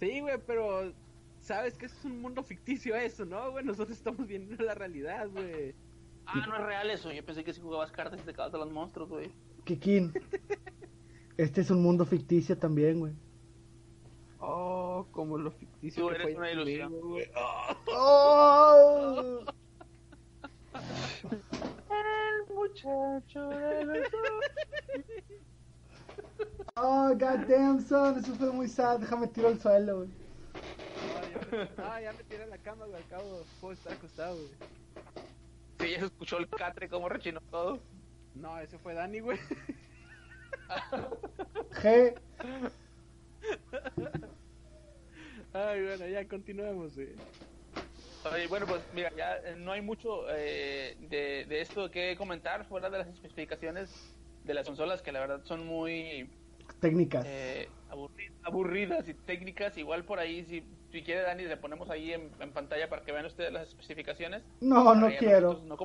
Sí, 0.00 0.20
güey, 0.20 0.38
pero 0.46 0.92
sabes 1.40 1.76
que 1.76 1.86
es 1.86 2.04
un 2.04 2.20
mundo 2.20 2.42
ficticio 2.42 2.96
eso, 2.96 3.24
¿no, 3.24 3.50
güey? 3.50 3.64
Nosotros 3.64 3.96
estamos 3.96 4.26
viendo 4.26 4.62
la 4.64 4.74
realidad, 4.74 5.28
güey. 5.30 5.74
Ah, 6.26 6.44
no 6.46 6.56
es 6.56 6.62
real 6.64 6.90
eso. 6.90 7.12
Yo 7.12 7.24
pensé 7.24 7.44
que 7.44 7.52
si 7.52 7.60
jugabas 7.60 7.92
cartas 7.92 8.20
y 8.20 8.24
te 8.24 8.32
cagabas 8.32 8.54
a 8.54 8.58
los 8.58 8.72
monstruos, 8.72 9.08
güey. 9.08 9.30
Kikin. 9.64 10.12
Este 11.36 11.60
es 11.60 11.70
un 11.70 11.82
mundo 11.82 12.04
ficticio 12.04 12.56
también, 12.58 13.00
güey. 13.00 13.12
Oh, 14.38 15.06
como 15.12 15.38
lo 15.38 15.50
ficticio 15.50 16.02
Tú 16.02 16.08
que 16.08 16.14
eres 16.16 16.26
fue 16.26 16.36
una 16.36 16.50
ilusión. 16.52 16.92
güey. 17.00 17.26
Oh. 17.36 17.76
¡Oh! 17.94 19.44
El 21.30 22.54
muchacho 22.54 23.48
de 23.48 24.04
Oh, 26.76 27.10
goddamn, 27.10 27.80
son. 27.80 28.18
Eso 28.18 28.34
fue 28.34 28.50
muy 28.52 28.68
sad. 28.68 29.00
Déjame 29.00 29.28
tiro 29.28 29.48
al 29.48 29.60
suelo, 29.60 29.98
güey. 29.98 30.10
Ah, 30.54 31.20
ya, 31.30 31.68
ah, 31.84 32.00
ya 32.00 32.12
me 32.12 32.24
tiré 32.24 32.44
en 32.44 32.50
la 32.50 32.58
cama, 32.58 32.86
güey. 32.86 32.96
Al 32.96 33.08
cabo, 33.08 33.42
puedo 33.60 33.74
estar 33.74 33.92
acostado, 33.92 34.36
güey. 34.36 34.48
Sí, 35.80 35.90
ya 35.90 35.98
se 36.00 36.06
escuchó 36.06 36.38
el 36.38 36.48
catre 36.48 36.88
como 36.88 37.08
rechinó 37.08 37.40
todo. 37.50 37.78
No, 38.34 38.58
ese 38.58 38.78
fue 38.78 38.94
Dani, 38.94 39.20
güey. 39.20 39.38
G. 41.70 42.14
Ay, 45.52 45.84
bueno, 45.84 46.06
ya 46.06 46.26
continuemos, 46.26 46.94
güey. 46.94 47.14
Oye, 48.24 48.46
bueno, 48.46 48.66
pues 48.66 48.82
mira, 48.94 49.10
ya 49.16 49.36
eh, 49.38 49.56
no 49.58 49.72
hay 49.72 49.82
mucho 49.82 50.24
eh, 50.30 50.96
de, 51.10 51.44
de 51.48 51.60
esto 51.60 51.90
que 51.90 52.16
comentar 52.16 52.64
fuera 52.66 52.88
de 52.88 52.98
las 52.98 53.08
especificaciones 53.08 53.90
de 54.44 54.54
las 54.54 54.66
consolas 54.66 55.02
que 55.02 55.12
la 55.12 55.20
verdad 55.20 55.40
son 55.44 55.66
muy 55.66 56.28
Técnicas. 56.80 57.24
eh, 57.26 57.68
aburri- 57.90 58.30
aburridas 58.44 59.08
y 59.08 59.14
técnicas. 59.14 59.76
Igual 59.76 60.04
por 60.04 60.18
ahí, 60.20 60.44
si, 60.44 60.62
si 60.92 61.02
quiere 61.02 61.22
Dani, 61.22 61.44
le 61.44 61.56
ponemos 61.56 61.90
ahí 61.90 62.12
en, 62.12 62.30
en 62.40 62.52
pantalla 62.52 62.88
para 62.88 63.02
que 63.02 63.12
vean 63.12 63.26
ustedes 63.26 63.52
las 63.52 63.68
especificaciones. 63.68 64.42
No, 64.60 64.94
no 64.94 65.08
quiero. 65.18 65.60
No 65.64 65.76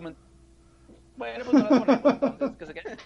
bueno, 1.17 1.45
pues 1.45 1.63
no 1.63 1.69
las 1.69 1.79
ponemos 2.01 2.13
entonces, 2.23 2.57
que 2.57 2.65
se 2.67 2.73
queden. 2.73 2.97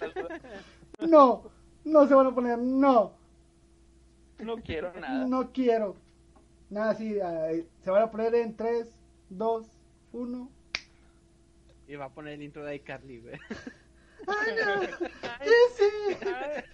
No. 1.09 1.43
No 1.83 2.07
se 2.07 2.13
van 2.13 2.27
a 2.27 2.35
poner. 2.35 2.57
No. 2.59 3.13
No 4.39 4.57
quiero 4.57 4.93
nada. 4.93 5.25
No 5.25 5.51
quiero. 5.51 5.95
Nada, 6.69 6.93
sí. 6.95 7.17
se 7.81 7.89
van 7.91 8.03
a 8.03 8.11
poner 8.11 8.35
en 8.35 8.55
3, 8.55 8.87
2, 9.31 9.67
1. 10.13 10.51
Y 11.87 11.95
va 11.95 12.05
a 12.05 12.13
poner 12.13 12.33
el 12.33 12.43
intro 12.43 12.63
de 12.63 12.75
iCarly, 12.75 13.19
güey. 13.19 13.35
¡Ay, 14.27 14.53
no! 14.65 14.81
¡Ese! 15.41 16.65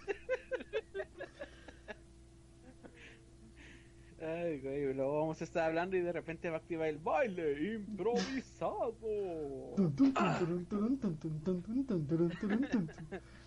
Ay, 4.19 4.59
güey, 4.61 4.93
luego 4.95 5.19
vamos 5.19 5.39
a 5.41 5.43
estar 5.43 5.65
hablando 5.65 5.95
y 5.95 6.01
de 6.01 6.11
repente 6.11 6.49
va 6.49 6.55
a 6.55 6.59
activar 6.59 6.87
el 6.87 6.97
baile 6.97 7.75
improvisado. 7.75 8.97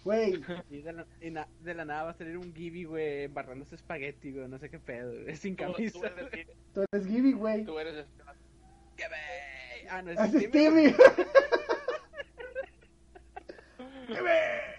Güey, 0.05 0.41
Y 0.71 0.79
de 0.81 0.93
la, 0.93 1.07
y 1.21 1.31
na- 1.31 1.49
de 1.61 1.75
la 1.75 1.85
nada 1.85 2.05
va 2.05 2.11
a 2.11 2.15
salir 2.15 2.39
un 2.39 2.55
Gibby, 2.55 2.85
güey, 2.85 3.25
embarrándose 3.25 3.75
espagueti, 3.75 4.31
güey, 4.33 4.49
no 4.49 4.59
sé 4.59 4.71
qué 4.71 4.79
pedo, 4.79 5.11
güey, 5.25 5.35
sin 5.37 5.57
camisa. 5.57 5.99
Tú, 6.01 6.07
tú 6.73 6.85
eres 6.93 7.07
Gibby, 7.07 7.33
güey. 7.33 7.65
tú 7.65 7.79
eres 7.79 8.07
¡Qué! 9.09 9.89
Ah, 9.89 10.03
no, 10.03 10.11
es. 10.11 10.19
Stevie. 10.49 10.95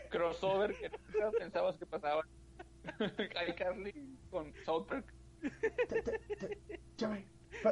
crossover 0.09 0.75
que 0.75 0.89
nunca 0.89 1.31
pensabas 1.39 1.77
que 1.77 1.85
pasaba. 1.85 2.25
iCarly 3.49 3.93
con 4.29 4.53
South 4.65 4.85
Park. 4.87 5.13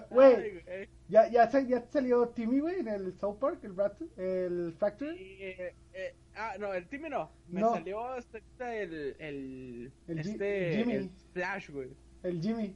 Güey. 0.09 0.63
Ya, 1.07 1.29
ya, 1.29 1.49
ya 1.61 1.81
salió 1.89 2.29
Timmy, 2.29 2.59
güey, 2.59 2.79
en 2.79 2.87
el 2.87 3.13
South 3.17 3.37
Park, 3.39 3.59
el, 3.63 3.75
Rat, 3.75 3.99
el 4.17 4.73
Factory. 4.77 5.17
Y, 5.17 5.43
eh, 5.43 5.75
eh, 5.93 6.15
ah, 6.35 6.55
no, 6.59 6.73
el 6.73 6.87
Timmy 6.87 7.09
no. 7.09 7.31
Me 7.47 7.61
No. 7.61 7.73
salió 7.73 8.05
hasta 8.05 8.39
el, 8.75 9.15
el, 9.19 9.91
El 10.07 10.19
este, 10.19 10.73
Jimmy. 10.77 10.93
el 10.93 11.09
Flash, 11.33 11.69
güey. 11.69 11.89
El 12.23 12.41
Jimmy. 12.41 12.75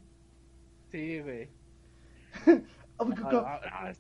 Sí, 0.91 1.19
güey. 1.19 1.49
Oh, 2.97 3.05
my 3.05 3.15
Ah, 3.17 3.31
God. 3.31 3.43
ah, 3.45 3.61
ah, 3.71 3.89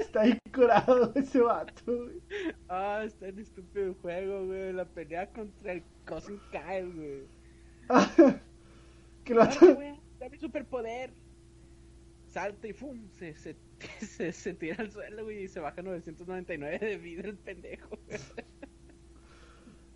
está. 0.00 0.20
Ahí 0.22 0.38
curado 0.52 1.12
ese 1.14 1.40
vato. 1.40 2.08
Ah, 2.68 3.02
está 3.04 3.28
en 3.28 3.38
estúpido 3.38 3.94
juego, 4.02 4.46
güey. 4.46 4.72
La 4.72 4.84
pelea 4.84 5.26
contra 5.32 5.72
el 5.72 5.82
Cousin 6.06 6.40
Kyle, 6.50 6.92
güey. 6.94 7.26
Que 9.24 9.34
lo 9.34 9.46
güey, 9.74 10.00
dame 10.18 10.38
superpoder. 10.38 11.12
Salta 12.28 12.66
y 12.68 12.72
¡fum! 12.72 13.08
Se, 13.18 13.34
se, 13.34 13.56
se, 14.00 14.32
se 14.32 14.54
tira 14.54 14.76
al 14.78 14.90
suelo, 14.90 15.24
güey, 15.24 15.44
y 15.44 15.48
se 15.48 15.60
baja 15.60 15.82
999 15.82 16.78
de 16.78 16.96
vida 16.96 17.22
el 17.28 17.36
pendejo. 17.36 17.88
güey. 18.06 18.18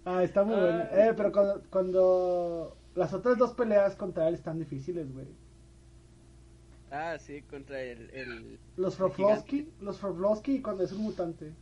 Ah, 0.04 0.22
está 0.22 0.44
muy 0.44 0.56
bueno. 0.56 0.84
Ay. 0.90 1.08
Eh, 1.08 1.14
pero 1.16 1.32
cuando, 1.32 1.62
cuando 1.70 2.76
las 2.94 3.12
otras 3.14 3.38
dos 3.38 3.54
peleas 3.54 3.96
contra 3.96 4.28
él 4.28 4.34
están 4.34 4.58
difíciles, 4.58 5.12
güey. 5.12 5.26
Ah, 6.90 7.18
sí, 7.18 7.42
contra 7.42 7.82
el... 7.82 8.10
el... 8.10 8.60
Los 8.76 8.96
Froflovsky, 8.96 9.68
los 9.80 9.98
Froflovsky 9.98 10.62
cuando 10.62 10.84
es 10.84 10.92
un 10.92 11.02
mutante. 11.02 11.52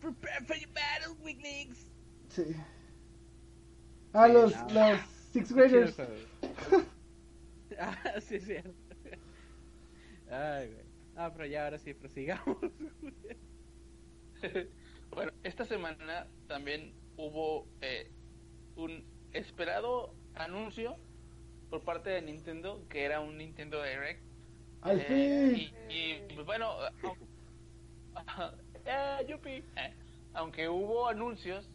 Prepare 0.00 0.44
for 0.44 0.56
your 0.56 0.70
battle, 0.72 1.14
weaklings. 1.24 1.90
Sí. 2.28 2.44
Ah, 4.12 4.26
Sí, 4.26 4.32
los, 4.32 4.52
no. 4.52 4.68
los 4.74 5.00
Sixth 5.32 5.52
Graders. 5.52 5.96
Ah, 7.78 8.20
sí, 8.20 8.36
es 8.36 8.44
cierto. 8.44 8.70
Ay, 10.30 10.68
güey. 10.68 10.84
Ah, 11.16 11.32
pero 11.32 11.46
ya 11.46 11.64
ahora 11.64 11.78
sí, 11.78 11.92
prosigamos. 11.94 12.56
bueno, 15.10 15.32
esta 15.42 15.64
semana 15.64 16.28
también 16.46 16.92
hubo 17.16 17.72
eh, 17.80 18.12
un 18.76 19.06
esperado 19.32 20.18
anuncio 20.34 20.96
por 21.68 21.84
parte 21.84 22.10
de 22.10 22.22
Nintendo 22.22 22.86
que 22.88 23.04
era 23.04 23.20
un 23.20 23.38
Nintendo 23.38 23.82
Direct. 23.82 24.24
Al 24.80 25.00
Eh, 25.00 25.06
fin. 25.06 25.74
y, 25.88 25.94
y, 25.94 26.26
pues, 26.34 26.46
bueno, 26.46 26.76
eh, 28.84 29.26
yupi. 29.28 29.50
Eh, 29.76 29.96
aunque 30.32 30.68
hubo 30.68 31.08
anuncios, 31.08 31.70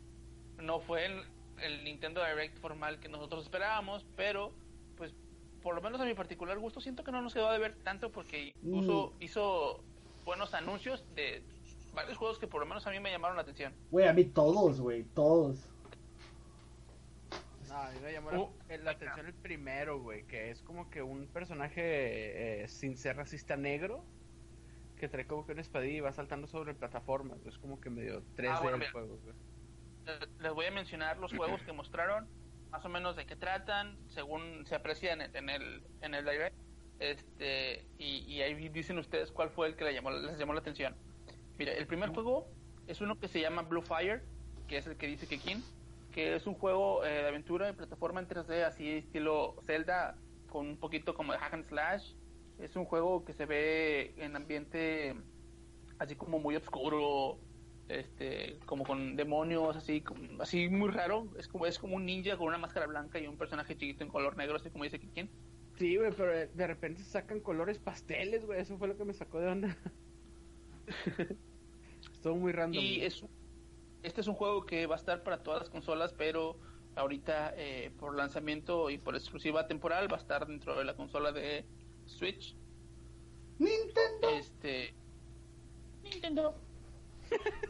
no 0.58 0.80
fue 0.82 1.06
el, 1.06 1.24
el 1.58 1.84
Nintendo 1.84 2.24
Direct 2.26 2.58
formal 2.60 3.00
que 3.00 3.10
nosotros 3.10 3.44
esperábamos, 3.46 4.06
pero 4.16 4.60
pues 4.96 5.16
por 5.62 5.76
lo 5.76 5.82
menos 5.82 6.02
a 6.02 6.06
mi 6.06 6.14
particular 6.14 6.58
gusto 6.60 6.82
siento 6.82 7.04
que 7.04 7.12
no 7.12 7.22
nos 7.22 7.34
quedó 7.34 7.52
de 7.52 7.60
ver 7.60 7.82
tanto 7.84 8.12
porque 8.12 8.56
Mm. 8.62 9.14
hizo 9.20 9.88
buenos 10.26 10.54
anuncios 10.54 11.06
de 11.16 11.48
varios 12.02 12.18
juegos 12.18 12.40
que 12.40 12.48
por 12.48 12.62
lo 12.62 12.66
menos 12.68 12.86
a 12.88 12.92
mí 12.92 13.00
me 13.00 13.12
llamaron 13.12 13.36
la 13.38 13.44
atención. 13.44 13.74
Güey, 13.92 14.08
a 14.08 14.14
mí 14.14 14.26
todos, 14.26 14.80
güey, 14.82 15.04
todos. 15.04 15.74
No, 17.68 17.76
a 17.76 17.92
mí 17.92 18.00
me 18.02 18.12
llamó 18.12 18.32
la, 18.32 18.40
Uh, 18.40 18.50
la 18.84 18.92
atención 18.92 19.26
el 19.28 19.34
primero, 19.34 20.00
güey, 20.02 20.26
que 20.26 20.50
es 20.50 20.62
como 20.64 20.90
que 20.90 21.02
un 21.04 21.28
personaje 21.28 22.64
eh, 22.64 22.68
sin 22.68 22.98
ser 22.98 23.18
racista 23.18 23.58
negro, 23.58 24.04
que 24.98 25.08
trae 25.08 25.28
como 25.28 25.46
que 25.46 25.52
una 25.54 25.62
espadilla 25.62 25.98
y 25.98 26.00
va 26.02 26.12
saltando 26.12 26.48
sobre 26.48 26.74
plataformas, 26.74 27.46
es 27.46 27.58
como 27.58 27.80
que 27.80 27.90
medio 27.90 28.24
3D 28.36 28.50
Ah, 28.50 28.60
bueno, 28.62 28.78
mira. 28.80 28.92
juego, 28.92 29.18
güey. 29.24 29.36
Eh, 30.08 30.26
Les 30.40 30.52
voy 30.54 30.66
a 30.66 30.72
mencionar 30.72 31.18
los 31.20 31.32
juegos 31.36 31.62
que 31.64 31.72
mostraron, 31.72 32.28
más 32.72 32.84
o 32.86 32.90
menos 32.90 33.16
de 33.16 33.26
qué 33.26 33.36
tratan, 33.36 33.98
según 34.08 34.66
se 34.66 34.76
aprecia 34.76 35.14
en 35.14 35.22
el, 35.22 35.36
en 35.36 35.50
el, 35.50 35.84
en 36.02 36.14
el 36.16 36.26
Direct. 36.26 36.56
Este, 37.00 37.86
y, 37.98 38.26
y 38.26 38.42
ahí 38.42 38.68
dicen 38.70 38.98
ustedes 38.98 39.32
cuál 39.32 39.52
fue 39.52 39.68
el 39.68 39.76
que 39.76 39.86
le 39.86 39.94
llamó, 39.94 40.12
les 40.12 40.38
llamó 40.38 40.54
la 40.54 40.60
atención. 40.60 40.96
Mira, 41.60 41.74
el 41.74 41.88
primer 41.88 42.10
juego 42.12 42.48
es 42.88 43.02
uno 43.02 43.20
que 43.20 43.28
se 43.28 43.42
llama 43.42 43.64
Blue 43.64 43.82
Fire, 43.82 44.24
que 44.70 44.78
es 44.78 44.88
el 44.88 44.96
que 44.96 45.08
dice 45.08 45.28
Kekin, 45.28 45.62
que 46.14 46.36
es 46.36 46.48
un 46.48 46.54
juego 46.54 47.04
eh, 47.04 47.10
de 47.10 47.28
aventura 47.28 47.66
de 47.68 47.74
plataforma 47.74 48.22
en 48.22 48.30
3D, 48.30 48.64
así 48.64 48.90
estilo 48.90 49.58
Zelda, 49.66 50.16
con 50.50 50.68
un 50.68 50.78
poquito 50.78 51.14
como 51.14 51.34
de 51.34 51.40
hack 51.40 51.54
and 51.54 51.66
slash. 51.66 52.14
Es 52.60 52.78
un 52.78 52.86
juego 52.86 53.26
que 53.26 53.34
se 53.34 53.46
ve 53.46 54.14
en 54.18 54.38
ambiente 54.38 55.18
así 55.98 56.16
como 56.16 56.40
muy 56.40 56.56
oscuro, 56.56 57.38
este, 57.90 58.58
como 58.66 58.86
con 58.86 59.18
demonios, 59.18 59.76
así, 59.76 60.02
así 60.40 60.70
muy 60.70 60.92
raro. 60.92 61.28
Es 61.38 61.50
como, 61.50 61.66
es 61.66 61.78
como 61.78 61.98
un 61.98 62.06
ninja 62.06 62.38
con 62.38 62.48
una 62.48 62.58
máscara 62.58 62.88
blanca 62.88 63.20
y 63.20 63.28
un 63.28 63.38
personaje 63.38 63.76
chiquito 63.76 64.06
en 64.06 64.10
color 64.10 64.38
negro, 64.38 64.56
así 64.56 64.70
como 64.70 64.86
dice 64.86 64.98
Kikien. 64.98 65.30
Sí, 65.78 65.98
güey, 65.98 66.12
pero 66.16 66.32
de 66.32 66.68
repente 66.68 67.04
sacan 67.04 67.42
colores 67.42 67.80
pasteles, 67.80 68.46
güey. 68.46 68.62
Eso 68.62 68.78
fue 68.78 68.88
lo 68.88 68.96
que 68.96 69.04
me 69.04 69.14
sacó 69.14 69.42
de 69.42 69.48
onda. 69.50 69.78
Estuvo 72.14 72.36
muy 72.36 72.52
random. 72.52 72.82
Y 72.84 73.02
es, 73.02 73.24
este 74.04 74.22
es 74.22 74.28
un 74.28 74.36
juego 74.36 74.66
que 74.66 74.86
va 74.88 74.96
a 74.96 74.98
estar 74.98 75.24
para 75.24 75.42
todas 75.44 75.62
las 75.62 75.70
consolas, 75.70 76.14
pero 76.18 76.58
ahorita 76.96 77.54
eh, 77.56 77.92
por 77.98 78.16
lanzamiento 78.16 78.90
y 78.90 78.98
por 78.98 79.16
exclusiva 79.16 79.68
temporal 79.68 80.12
va 80.12 80.18
a 80.18 80.20
estar 80.20 80.46
dentro 80.48 80.78
de 80.78 80.84
la 80.86 80.96
consola 80.96 81.32
de 81.32 81.66
Switch. 82.06 82.56
Nintendo. 83.58 84.30
Este. 84.38 84.94
Nintendo. 86.04 86.56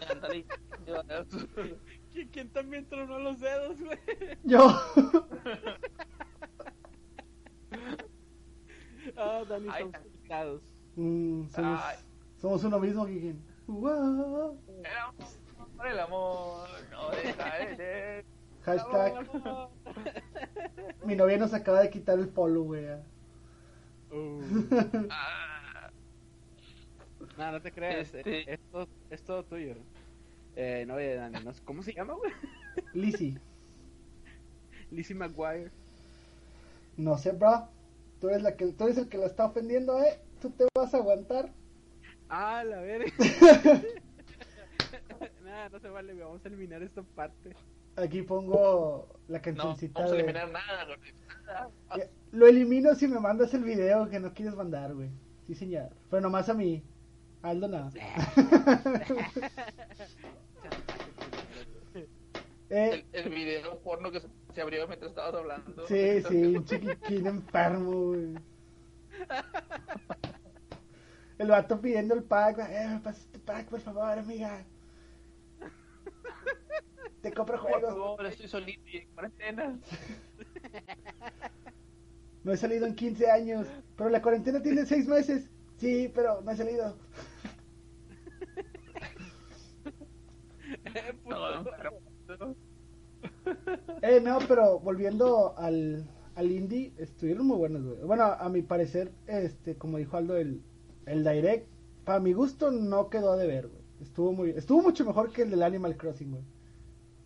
Ándale. 0.10 0.46
¿Qui- 2.14 2.30
¿Quién 2.32 2.50
también 2.50 2.88
tronó 2.88 3.20
los 3.20 3.40
dedos, 3.40 3.80
güey? 3.82 4.00
Yo. 4.44 4.68
Ah, 9.16 9.44
Dani, 9.48 9.68
Ay, 9.72 9.84
estamos 9.86 10.08
conectados. 10.12 10.62
Mm, 10.96 11.48
somos, 11.50 11.80
Ay. 11.84 11.98
Somos 12.42 12.64
uno 12.64 12.80
mismo, 12.80 13.06
Kikín. 13.06 13.42
Wow. 13.68 14.58
Por 15.78 15.88
el 15.88 16.00
amor, 16.00 16.68
no 16.92 17.10
deja 17.12 17.56
de 17.58 17.76
ser. 17.76 18.26
Hashtag. 18.64 19.14
Mi 21.06 21.16
novia 21.16 21.38
nos 21.38 21.54
acaba 21.54 21.82
de 21.82 21.90
quitar 21.90 22.20
el 22.20 22.28
follow, 22.30 22.64
güey. 22.66 22.86
Uh. 24.12 24.42
Ah, 25.12 25.90
No, 27.38 27.52
no 27.54 27.62
te 27.62 27.72
creas. 27.72 28.14
Este- 28.14 28.42
eh, 28.42 28.54
Es, 28.54 28.60
todo, 28.72 28.88
es 29.10 29.24
todo 29.24 29.44
tuyo. 29.44 29.76
Eh, 30.56 30.84
no, 30.88 30.96
oye, 30.96 31.16
Dani, 31.16 31.44
no 31.44 31.54
sé- 31.54 31.62
¿cómo 31.64 31.84
se 31.84 31.94
llama, 31.94 32.14
güey? 32.16 32.32
Lizzy. 32.94 33.38
Lizzie 34.92 35.16
McGuire. 35.16 35.72
No 36.98 37.18
sé, 37.18 37.32
bro. 37.32 37.70
Tú 38.20 38.28
eres, 38.30 38.42
la 38.42 38.58
que, 38.58 38.74
tú 38.74 38.84
eres 38.86 38.98
el 38.98 39.08
que 39.08 39.18
la 39.18 39.28
está 39.28 39.46
ofendiendo, 39.46 40.02
¿eh? 40.04 40.20
Tú 40.42 40.50
te 40.50 40.66
vas 40.76 40.94
a 40.94 40.98
aguantar. 40.98 41.50
Ah, 42.30 42.64
la 42.64 42.80
verga. 42.82 43.12
Nada, 45.44 45.70
no 45.70 45.80
se 45.80 45.90
vale. 45.90 46.14
Vamos 46.14 46.44
a 46.46 46.48
eliminar 46.48 46.82
esta 46.84 47.02
parte. 47.04 47.56
Aquí 47.96 48.22
pongo 48.22 49.20
la 49.28 49.40
no, 49.40 49.44
cancioncita 49.44 49.94
vamos 50.00 50.12
a 50.12 50.16
de... 50.16 50.22
eliminar 50.22 50.50
nada, 50.52 50.86
güey. 50.86 51.00
Nada. 51.46 51.70
Ya, 51.98 52.04
Lo 52.32 52.48
elimino 52.48 52.96
si 52.96 53.08
me 53.08 53.20
mandas 53.20 53.54
el 53.54 53.64
video 53.64 54.10
que 54.10 54.20
no 54.20 54.34
quieres 54.34 54.56
mandar, 54.56 54.94
güey. 54.94 55.10
Sí, 55.48 55.56
señor. 55.56 55.90
Pero 56.10 56.22
nomás 56.22 56.48
a 56.50 56.54
mí. 56.54 56.84
Aldo 57.42 57.68
nada. 57.68 57.92
eh, 62.70 63.04
El, 63.14 63.26
el 63.26 63.30
video 63.30 63.80
porno 63.80 64.12
que 64.12 64.20
se- 64.22 64.28
se 64.54 64.62
abrió 64.62 64.88
mientras 64.88 65.10
estabas 65.12 65.34
hablando. 65.36 65.88
sí, 65.88 66.22
sí, 66.28 66.44
un 66.56 66.66
chiquitín 66.66 67.28
enfermo, 67.28 67.92
güey. 68.08 68.36
El 71.40 71.48
vato 71.48 71.82
pidiendo 71.82 72.14
el 72.14 72.24
pack. 72.24 72.60
Eh, 72.70 72.88
me 72.88 73.00
pasas 73.00 73.26
tu 73.32 73.40
pack, 73.40 73.68
por 73.68 73.82
favor, 73.82 74.20
amiga. 74.20 74.64
Te 77.22 77.34
compro 77.34 77.60
Por 77.60 77.72
juegos. 77.72 77.90
favor, 77.90 78.26
estoy 78.26 78.48
solito 78.48 78.82
y 78.88 78.98
en 78.98 79.08
cuarentena. 79.14 79.80
No 82.44 82.52
he 82.52 82.58
salido 82.58 82.86
en 82.86 82.96
15 82.96 83.30
años. 83.32 83.68
Pero 83.96 84.10
la 84.10 84.22
cuarentena 84.22 84.62
tiene 84.62 84.86
6 84.86 85.08
meses. 85.08 85.50
Sí, 85.78 86.12
pero 86.14 86.42
no 86.42 86.52
he 86.52 86.58
salido. 86.58 86.98
Eh. 90.96 91.14
No, 91.26 91.64
no. 91.64 92.56
Eh, 94.02 94.20
no, 94.22 94.40
pero 94.48 94.80
volviendo 94.80 95.58
al, 95.58 96.10
al 96.36 96.52
indie, 96.52 96.94
estuvieron 96.98 97.48
muy 97.48 97.58
buenos, 97.58 97.84
güey. 97.84 98.00
Bueno, 98.04 98.24
a 98.26 98.50
mi 98.50 98.62
parecer, 98.62 99.12
este, 99.28 99.78
como 99.78 99.98
dijo 99.98 100.18
Aldo, 100.18 100.38
el, 100.38 100.64
el 101.10 101.24
Direct, 101.24 101.68
para 102.06 102.20
mi 102.20 102.34
gusto, 102.34 102.72
no 102.72 103.10
quedó 103.10 103.36
de 103.38 103.48
ver, 103.48 103.68
güey. 103.68 103.82
Estuvo 104.02 104.32
muy, 104.32 104.52
estuvo 104.52 104.82
mucho 104.82 105.06
mejor 105.06 105.32
que 105.32 105.42
el 105.42 105.50
del 105.52 105.64
Animal 105.64 105.98
Crossing, 105.98 106.32
güey. 106.32 106.44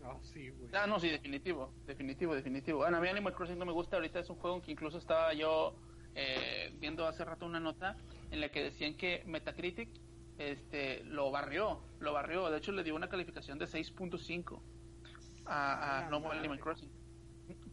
No, 0.01 0.19
sí, 0.23 0.49
güey. 0.49 0.69
Ah, 0.73 0.87
no, 0.87 0.99
sí, 0.99 1.09
definitivo, 1.09 1.71
definitivo, 1.85 2.33
definitivo. 2.33 2.79
Bueno, 2.79 2.97
a 2.97 3.01
mí 3.01 3.07
Animal 3.07 3.33
Crossing 3.33 3.59
no 3.59 3.65
me 3.65 3.71
gusta, 3.71 3.97
ahorita 3.97 4.19
es 4.19 4.29
un 4.29 4.37
juego 4.37 4.61
que 4.61 4.71
incluso 4.71 4.97
estaba 4.97 5.33
yo 5.33 5.75
eh, 6.15 6.73
viendo 6.79 7.05
hace 7.05 7.23
rato 7.23 7.45
una 7.45 7.59
nota 7.59 7.95
en 8.31 8.41
la 8.41 8.49
que 8.49 8.63
decían 8.63 8.95
que 8.95 9.23
Metacritic 9.25 9.89
este, 10.39 11.03
lo 11.03 11.29
barrió, 11.29 11.79
lo 11.99 12.13
barrió, 12.13 12.49
de 12.49 12.57
hecho 12.57 12.71
le 12.71 12.83
dio 12.83 12.95
una 12.95 13.07
calificación 13.07 13.59
de 13.59 13.65
6.5 13.65 14.59
a, 15.45 15.73
a 15.73 16.07
Ah, 16.07 16.09
No. 16.09 16.31
Animal 16.31 16.59
Crossing. 16.59 16.89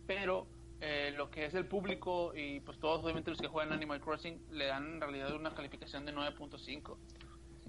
Pero 0.06 0.46
eh, 0.80 1.12
lo 1.16 1.30
que 1.30 1.44
es 1.44 1.54
el 1.54 1.66
público 1.66 2.32
y 2.34 2.60
pues 2.60 2.78
todos 2.78 3.02
obviamente 3.04 3.30
los 3.30 3.40
que 3.40 3.48
juegan 3.48 3.72
Animal 3.72 4.00
Crossing 4.00 4.40
le 4.50 4.66
dan 4.66 4.94
en 4.94 5.00
realidad 5.00 5.34
una 5.34 5.54
calificación 5.54 6.06
de 6.06 6.14
9.5. 6.14 6.96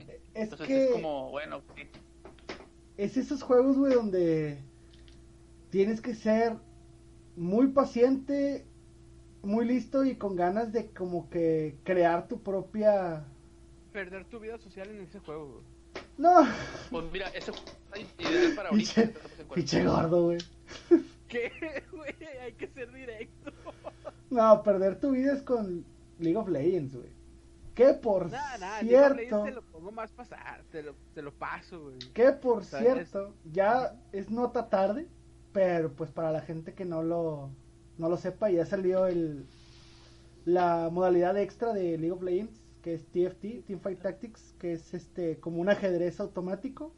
Es 0.07 0.21
Entonces 0.33 0.67
que 0.67 0.85
es 0.85 0.91
como, 0.91 1.29
bueno, 1.29 1.61
sí. 1.75 1.83
es 2.97 3.17
esos 3.17 3.43
juegos, 3.43 3.77
güey, 3.77 3.93
donde 3.93 4.63
tienes 5.69 6.01
que 6.01 6.15
ser 6.15 6.57
muy 7.35 7.67
paciente, 7.67 8.65
muy 9.41 9.65
listo 9.65 10.05
y 10.05 10.15
con 10.15 10.35
ganas 10.35 10.71
de 10.71 10.91
como 10.91 11.29
que 11.29 11.77
crear 11.83 12.27
tu 12.27 12.41
propia... 12.41 13.25
Perder 13.91 14.25
tu 14.25 14.39
vida 14.39 14.57
social 14.57 14.89
en 14.89 15.01
ese 15.01 15.19
juego, 15.19 15.47
güey. 15.47 15.65
No, 16.17 16.47
pues 16.89 17.11
mira, 17.11 17.27
ese 17.29 17.51
juego 17.51 17.65
está 17.67 17.99
ideal 18.23 18.53
para 18.55 18.69
ahorita. 18.69 19.11
cuarentena. 19.47 19.91
gordo, 19.91 20.23
güey. 20.23 20.37
¿Qué, 21.31 21.51
güey? 21.91 22.15
Hay 22.41 22.53
que 22.53 22.67
ser 22.67 22.91
directo. 22.91 23.51
No, 24.29 24.61
perder 24.63 24.99
tu 24.99 25.11
vida 25.11 25.33
es 25.33 25.41
con 25.41 25.85
League 26.19 26.37
of 26.37 26.49
Legends, 26.49 26.95
güey. 26.95 27.09
Que 27.73 27.93
por 27.93 28.25
of 28.25 28.31
Legends 28.31 28.79
cierto, 28.81 29.43
Te 29.43 29.51
lo 29.51 29.61
pongo 29.63 29.91
más 29.91 30.11
pasar. 30.11 30.63
Te 30.71 30.83
lo, 30.83 30.93
te 31.13 31.21
lo 31.21 31.33
paso, 31.33 31.81
güey. 31.83 31.99
que 32.13 32.31
por 32.33 32.59
O 32.59 32.63
sea, 32.63 32.79
cierto, 32.79 33.33
ya 33.51 33.95
es 34.11 34.29
nota 34.29 34.69
tarde, 34.69 35.07
pero 35.53 35.91
pues 35.93 36.11
para 36.11 36.31
la 36.31 36.41
gente 36.41 36.73
que 36.73 36.85
no 36.85 37.01
lo 37.01 37.49
no 37.97 38.09
lo 38.09 38.17
sepa, 38.17 38.49
ya 38.49 38.65
salió 38.65 39.07
el 39.07 39.45
la 40.45 40.89
modalidad 40.91 41.37
extra 41.37 41.73
de 41.73 41.97
League 41.97 42.11
of 42.11 42.23
Legends, 42.23 42.61
que 42.81 42.93
es 42.95 43.05
TFT, 43.07 43.65
Teamfight 43.65 44.01
Tactics, 44.01 44.55
que 44.59 44.73
es 44.73 44.93
este 44.93 45.39
como 45.39 45.61
un 45.61 45.69
ajedrez 45.69 46.19
automático 46.19 46.93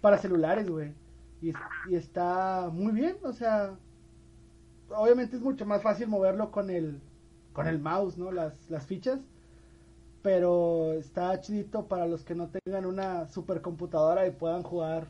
para 0.00 0.18
celulares, 0.18 0.68
güey. 0.68 0.92
Y, 1.40 1.50
es- 1.50 1.56
y 1.82 1.96
está 1.96 2.68
muy 2.72 2.92
bien, 2.92 3.16
o 3.24 3.32
sea, 3.32 3.76
obviamente 4.90 5.36
es 5.36 5.42
mucho 5.42 5.64
más 5.66 5.82
fácil 5.82 6.08
moverlo 6.08 6.50
con 6.50 6.70
el 6.70 7.00
con 7.52 7.66
el 7.66 7.80
mouse, 7.80 8.16
¿no? 8.18 8.30
Las, 8.30 8.70
las 8.70 8.86
fichas. 8.86 9.20
Pero 10.22 10.92
está 10.94 11.40
chidito 11.40 11.86
para 11.88 12.06
los 12.06 12.24
que 12.24 12.34
no 12.34 12.48
tengan 12.50 12.84
una 12.86 13.26
supercomputadora 13.26 14.26
y 14.26 14.32
puedan 14.32 14.62
jugar 14.62 15.08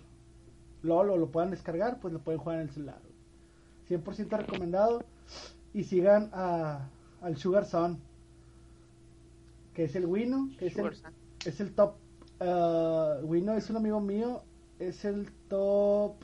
LOL 0.82 1.10
o 1.10 1.16
lo 1.18 1.30
puedan 1.30 1.50
descargar, 1.50 2.00
pues 2.00 2.14
lo 2.14 2.20
pueden 2.20 2.40
jugar 2.40 2.56
en 2.58 2.62
el 2.64 2.70
celular. 2.70 3.00
100% 3.86 4.36
recomendado. 4.38 5.04
Y 5.74 5.84
sigan 5.84 6.30
a, 6.34 6.90
al 7.22 7.36
Sugar 7.38 7.64
Son, 7.66 8.00
que 9.74 9.84
es 9.84 9.94
el 9.96 10.06
Wino, 10.06 10.50
que 10.58 10.66
es 10.66 10.78
el, 10.78 10.96
es 11.44 11.60
el 11.60 11.74
top. 11.74 11.94
uh, 12.40 13.24
Wino 13.24 13.54
es 13.54 13.70
un 13.70 13.76
amigo 13.76 14.00
mío, 14.00 14.42
es 14.80 15.04
el 15.04 15.30
top, 15.48 16.14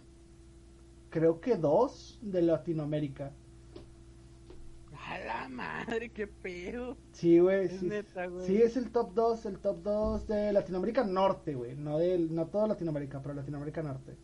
creo 1.10 1.40
que 1.40 1.56
dos 1.56 2.18
de 2.22 2.42
Latinoamérica. 2.42 3.32
A 5.08 5.18
la 5.18 5.48
madre, 5.48 6.08
qué 6.08 6.26
pedo. 6.26 6.96
Sí, 7.12 7.38
güey. 7.38 7.66
Es 7.66 7.78
sí, 7.78 7.88
sí, 8.44 8.56
es 8.60 8.76
el 8.76 8.90
top 8.90 9.14
2, 9.14 9.46
el 9.46 9.58
top 9.60 9.82
2 9.84 10.26
de 10.26 10.52
Latinoamérica 10.52 11.04
Norte, 11.04 11.54
güey. 11.54 11.76
No, 11.76 11.98
del, 11.98 12.34
no 12.34 12.46
todo 12.46 12.66
Latinoamérica, 12.66 13.22
pero 13.22 13.34
Latinoamérica 13.34 13.84
Norte. 13.84 14.16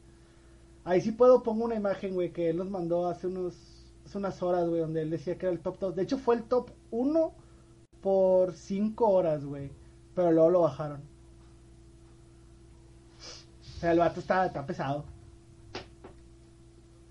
Ahí 0.85 1.01
sí 1.01 1.12
puedo, 1.12 1.45
pongo 1.45 1.66
una 1.66 1.76
imagen, 1.76 2.14
güey, 2.14 2.33
que 2.33 2.51
él 2.51 2.57
nos 2.57 2.68
mandó 2.68 3.07
hace 3.07 3.28
unos 3.28 3.55
hace 4.05 4.18
unas 4.18 4.43
horas, 4.43 4.68
güey, 4.68 4.80
donde 4.80 5.03
él 5.03 5.11
decía 5.11 5.39
que 5.39 5.47
era 5.47 5.53
el 5.53 5.61
top 5.61 5.78
2. 5.78 5.95
De 5.95 6.03
hecho, 6.03 6.18
fue 6.18 6.35
el 6.35 6.43
top 6.45 6.70
1 6.91 7.33
por 8.01 8.55
5 8.55 9.09
horas, 9.09 9.45
güey. 9.45 9.70
Pero 10.16 10.33
luego 10.33 10.51
lo 10.51 10.61
bajaron. 10.62 11.12
O 13.83 13.85
sea, 13.85 13.91
el 13.91 13.99
vato 13.99 14.20
está, 14.20 14.47
está 14.47 14.64
pesado. 14.64 15.05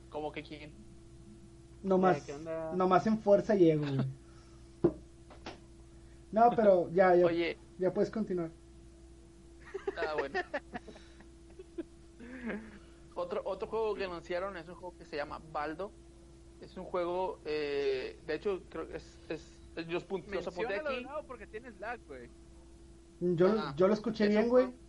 Como 0.09 0.31
que 0.31 0.41
quién. 0.41 0.71
Nomás, 1.83 2.19
Eh, 2.19 2.23
¿qué 2.27 2.33
onda? 2.33 2.71
nomás 2.73 3.05
en 3.07 3.19
fuerza 3.19 3.55
llego, 3.55 3.85
güey. 3.85 4.93
No, 6.31 6.49
pero 6.55 6.89
ya, 6.93 7.13
ya, 7.13 7.25
Oye, 7.25 7.57
ya 7.77 7.93
puedes 7.93 8.09
continuar. 8.09 8.51
ah, 9.97 10.13
bueno. 10.17 10.39
otro, 13.15 13.41
otro 13.43 13.67
juego 13.67 13.93
que 13.95 14.05
anunciaron 14.05 14.55
es 14.55 14.69
un 14.69 14.75
juego 14.75 14.95
que 14.97 15.03
se 15.03 15.17
llama 15.17 15.41
Baldo. 15.51 15.91
Es 16.61 16.77
un 16.77 16.85
juego, 16.85 17.39
eh, 17.43 18.17
de 18.25 18.33
hecho, 18.35 18.61
creo 18.69 18.87
que 18.87 18.95
es, 18.95 19.17
es, 19.27 19.41
es- 19.75 19.87
los, 19.89 20.07
pun- 20.07 20.23
los 20.27 20.47
apunté 20.47 20.67
Menciónalo 20.69 20.89
de 20.89 20.95
aquí. 20.95 21.03
nuevo 21.03 21.23
porque 21.27 21.47
tienes 21.47 21.77
lag, 21.81 21.99
güey. 22.07 22.29
Yo, 23.19 23.75
yo 23.75 23.87
lo 23.89 23.93
escuché 23.93 24.23
Es 24.23 24.29
bien, 24.29 24.47
güey. 24.47 24.67
juego- 24.67 24.79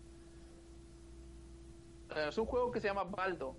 es 2.16 2.38
un 2.38 2.46
juego 2.46 2.70
que 2.70 2.80
se 2.80 2.88
llama 2.88 3.04
Baldo. 3.04 3.56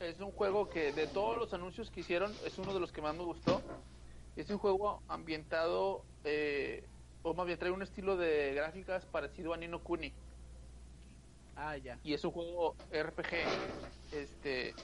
Es 0.00 0.20
un 0.20 0.32
juego 0.32 0.68
que 0.68 0.92
de 0.92 1.06
todos 1.06 1.36
los 1.38 1.54
anuncios 1.54 1.90
que 1.90 2.00
hicieron 2.00 2.32
es 2.44 2.58
uno 2.58 2.74
de 2.74 2.80
los 2.80 2.92
que 2.92 3.00
más 3.00 3.14
me 3.14 3.24
gustó. 3.24 3.62
Es 4.36 4.50
un 4.50 4.58
juego 4.58 5.02
ambientado, 5.08 6.04
eh, 6.24 6.84
o 7.22 7.34
más 7.34 7.46
bien 7.46 7.58
trae 7.58 7.70
un 7.70 7.82
estilo 7.82 8.16
de 8.16 8.54
gráficas 8.54 9.06
parecido 9.06 9.54
a 9.54 9.56
Nino 9.56 9.82
Kuni. 9.82 10.12
Ah, 11.56 11.76
ya. 11.76 11.98
y 12.02 12.14
es 12.14 12.24
un 12.24 12.32
juego 12.32 12.74
RPG 12.90 13.46
este 14.10 14.74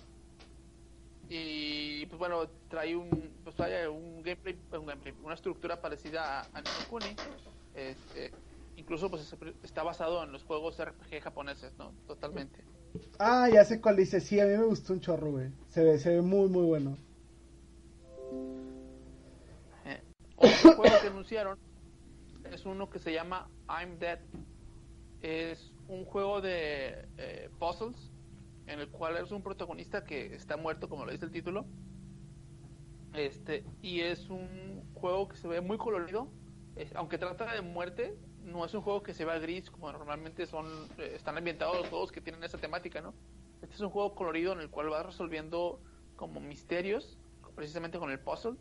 y 1.28 2.06
pues 2.06 2.18
bueno 2.18 2.48
trae 2.68 2.94
un 2.94 3.10
pues 3.42 3.56
trae 3.56 3.88
un 3.88 4.22
gameplay, 4.22 4.56
un 4.72 4.86
gameplay, 4.86 5.14
una 5.22 5.34
estructura 5.34 5.80
parecida 5.80 6.42
a, 6.42 6.48
a 6.52 6.60
Ni 6.60 6.70
no 6.70 6.88
Kuni 6.88 7.16
este 7.74 8.30
incluso 8.80 9.08
pues 9.10 9.22
es- 9.22 9.38
está 9.62 9.82
basado 9.82 10.24
en 10.24 10.32
los 10.32 10.42
juegos 10.44 10.78
RPG 10.80 11.20
japoneses 11.22 11.72
no 11.78 11.92
totalmente 12.06 12.64
Ah, 13.20 13.48
ya 13.52 13.64
sé 13.64 13.80
cuál 13.80 13.94
dice. 13.94 14.20
Sí, 14.20 14.40
a 14.40 14.46
mí 14.46 14.50
me 14.56 14.64
gustó 14.64 14.92
un 14.94 14.98
chorro, 15.00 15.30
güey. 15.30 15.52
Se 15.68 15.84
ve, 15.84 15.96
se 16.00 16.10
ve 16.10 16.22
muy, 16.22 16.48
muy 16.48 16.64
bueno. 16.66 16.96
Eh, 19.84 20.00
otro 20.36 20.72
juego 20.72 20.96
que 21.00 21.06
anunciaron 21.08 21.56
es 22.50 22.66
uno 22.66 22.90
que 22.90 22.98
se 22.98 23.12
llama 23.12 23.48
I'm 23.68 23.98
Dead. 24.00 24.18
Es 25.22 25.72
un 25.86 26.04
juego 26.04 26.40
de 26.40 27.06
eh, 27.18 27.48
puzzles 27.60 28.10
en 28.66 28.80
el 28.80 28.88
cual 28.88 29.16
eres 29.16 29.30
un 29.30 29.42
protagonista 29.42 30.02
que 30.04 30.34
está 30.34 30.56
muerto, 30.56 30.88
como 30.88 31.04
lo 31.04 31.12
dice 31.12 31.24
el 31.26 31.30
título. 31.30 31.66
Este, 33.12 33.64
y 33.82 34.00
es 34.00 34.28
un 34.30 34.82
juego 34.94 35.28
que 35.28 35.36
se 35.36 35.46
ve 35.46 35.60
muy 35.60 35.78
colorido. 35.78 36.28
Es- 36.74 36.94
aunque 36.96 37.18
trata 37.18 37.52
de 37.54 37.60
muerte, 37.62 38.16
no 38.44 38.64
es 38.64 38.74
un 38.74 38.82
juego 38.82 39.02
que 39.02 39.14
se 39.14 39.24
vea 39.24 39.38
gris 39.38 39.70
como 39.70 39.90
normalmente 39.92 40.46
son 40.46 40.66
eh, 40.98 41.12
están 41.14 41.36
ambientados 41.36 41.76
los 41.76 41.88
juegos 41.88 42.12
que 42.12 42.20
tienen 42.20 42.42
esa 42.44 42.58
temática, 42.58 43.00
¿no? 43.00 43.14
Este 43.62 43.74
es 43.74 43.80
un 43.80 43.90
juego 43.90 44.14
colorido 44.14 44.52
en 44.52 44.60
el 44.60 44.70
cual 44.70 44.88
vas 44.88 45.04
resolviendo 45.04 45.80
como 46.16 46.40
misterios, 46.40 47.18
precisamente 47.54 47.98
con 47.98 48.10
el 48.10 48.18
puzzle 48.18 48.56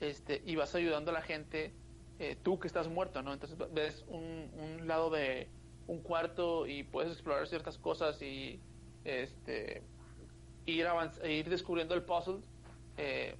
este, 0.00 0.42
y 0.46 0.56
vas 0.56 0.74
ayudando 0.74 1.10
a 1.10 1.14
la 1.14 1.22
gente, 1.22 1.72
eh, 2.18 2.36
tú 2.42 2.58
que 2.58 2.66
estás 2.66 2.88
muerto, 2.88 3.22
¿no? 3.22 3.32
Entonces 3.32 3.58
ves 3.72 4.04
un, 4.08 4.50
un 4.58 4.86
lado 4.88 5.10
de 5.10 5.48
un 5.86 6.00
cuarto 6.00 6.66
y 6.66 6.84
puedes 6.84 7.12
explorar 7.12 7.46
ciertas 7.46 7.78
cosas 7.78 8.20
y 8.22 8.60
este 9.04 9.82
ir 10.66 10.86
ir 11.24 11.48
descubriendo 11.48 11.94
el 11.94 12.02
puzzle, 12.02 12.40
eh, 12.96 13.36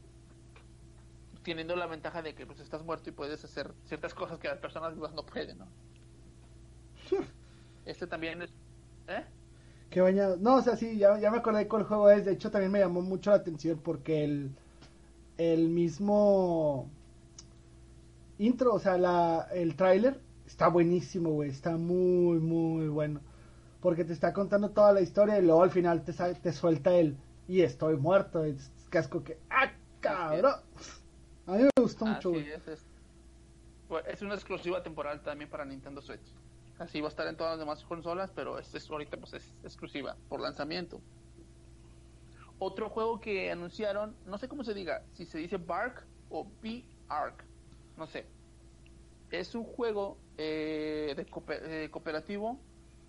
teniendo 1.42 1.76
la 1.76 1.86
ventaja 1.86 2.22
de 2.22 2.34
que 2.34 2.46
pues 2.46 2.60
estás 2.60 2.82
muerto 2.84 3.10
y 3.10 3.12
puedes 3.12 3.44
hacer 3.44 3.72
ciertas 3.86 4.14
cosas 4.14 4.38
que 4.38 4.48
las 4.48 4.58
personas 4.58 4.94
vivas 4.94 5.12
no 5.14 5.24
pueden, 5.24 5.58
¿no? 5.58 5.68
Este 7.86 8.06
también 8.06 8.42
es, 8.42 8.50
¿eh? 9.08 9.24
Qué 9.90 10.00
bañado. 10.00 10.36
No, 10.36 10.56
o 10.56 10.62
sea, 10.62 10.76
sí, 10.76 10.96
ya, 10.98 11.18
ya 11.18 11.30
me 11.30 11.38
acordé 11.38 11.66
cuál 11.66 11.84
juego 11.84 12.10
es. 12.10 12.24
De 12.24 12.32
hecho, 12.32 12.50
también 12.50 12.70
me 12.70 12.78
llamó 12.78 13.00
mucho 13.02 13.30
la 13.30 13.36
atención 13.36 13.80
porque 13.82 14.24
el, 14.24 14.50
el 15.38 15.68
mismo 15.68 16.88
intro, 18.38 18.74
o 18.74 18.78
sea, 18.78 18.98
la, 18.98 19.48
el 19.52 19.74
tráiler 19.76 20.20
está 20.46 20.68
buenísimo, 20.68 21.30
güey. 21.30 21.50
Está 21.50 21.76
muy, 21.76 22.38
muy 22.38 22.88
bueno. 22.88 23.20
Porque 23.80 24.04
te 24.04 24.12
está 24.12 24.32
contando 24.32 24.70
toda 24.70 24.92
la 24.92 25.00
historia 25.00 25.38
y 25.38 25.42
luego 25.42 25.62
al 25.62 25.70
final 25.70 26.04
te, 26.04 26.12
te 26.12 26.52
suelta 26.52 26.92
el 26.94 27.16
y 27.48 27.62
estoy 27.62 27.96
muerto. 27.96 28.44
Es 28.44 28.70
casco 28.90 29.24
que, 29.24 29.38
¡ah, 29.50 29.72
cabrón! 30.00 30.54
A 31.46 31.52
mí 31.52 31.62
me 31.62 31.70
gustó 31.82 32.06
mucho, 32.06 32.30
güey. 32.30 32.50
es, 32.50 32.68
es, 32.68 32.86
bueno, 33.88 34.06
es 34.08 34.22
una 34.22 34.34
exclusiva 34.34 34.82
temporal 34.82 35.22
también 35.22 35.50
para 35.50 35.64
Nintendo 35.64 36.00
Switch. 36.00 36.34
Así 36.78 37.00
va 37.00 37.08
a 37.08 37.10
estar 37.10 37.26
en 37.26 37.36
todas 37.36 37.52
las 37.52 37.58
demás 37.58 37.84
consolas, 37.84 38.30
pero 38.34 38.58
este 38.58 38.78
es 38.78 38.90
ahorita 38.90 39.16
pues 39.18 39.34
es 39.34 39.54
exclusiva 39.62 40.16
por 40.28 40.40
lanzamiento. 40.40 41.02
Otro 42.58 42.90
juego 42.90 43.20
que 43.20 43.50
anunciaron, 43.50 44.16
no 44.24 44.38
sé 44.38 44.48
cómo 44.48 44.64
se 44.64 44.74
diga, 44.74 45.02
si 45.12 45.24
se 45.24 45.38
dice 45.38 45.56
Bark 45.56 46.06
o 46.28 46.50
B-Arc, 46.60 47.44
no 47.96 48.06
sé. 48.06 48.26
Es 49.30 49.54
un 49.54 49.64
juego 49.64 50.18
eh, 50.36 51.14
de 51.16 51.26
cooper- 51.26 51.62
eh, 51.64 51.90
cooperativo 51.90 52.58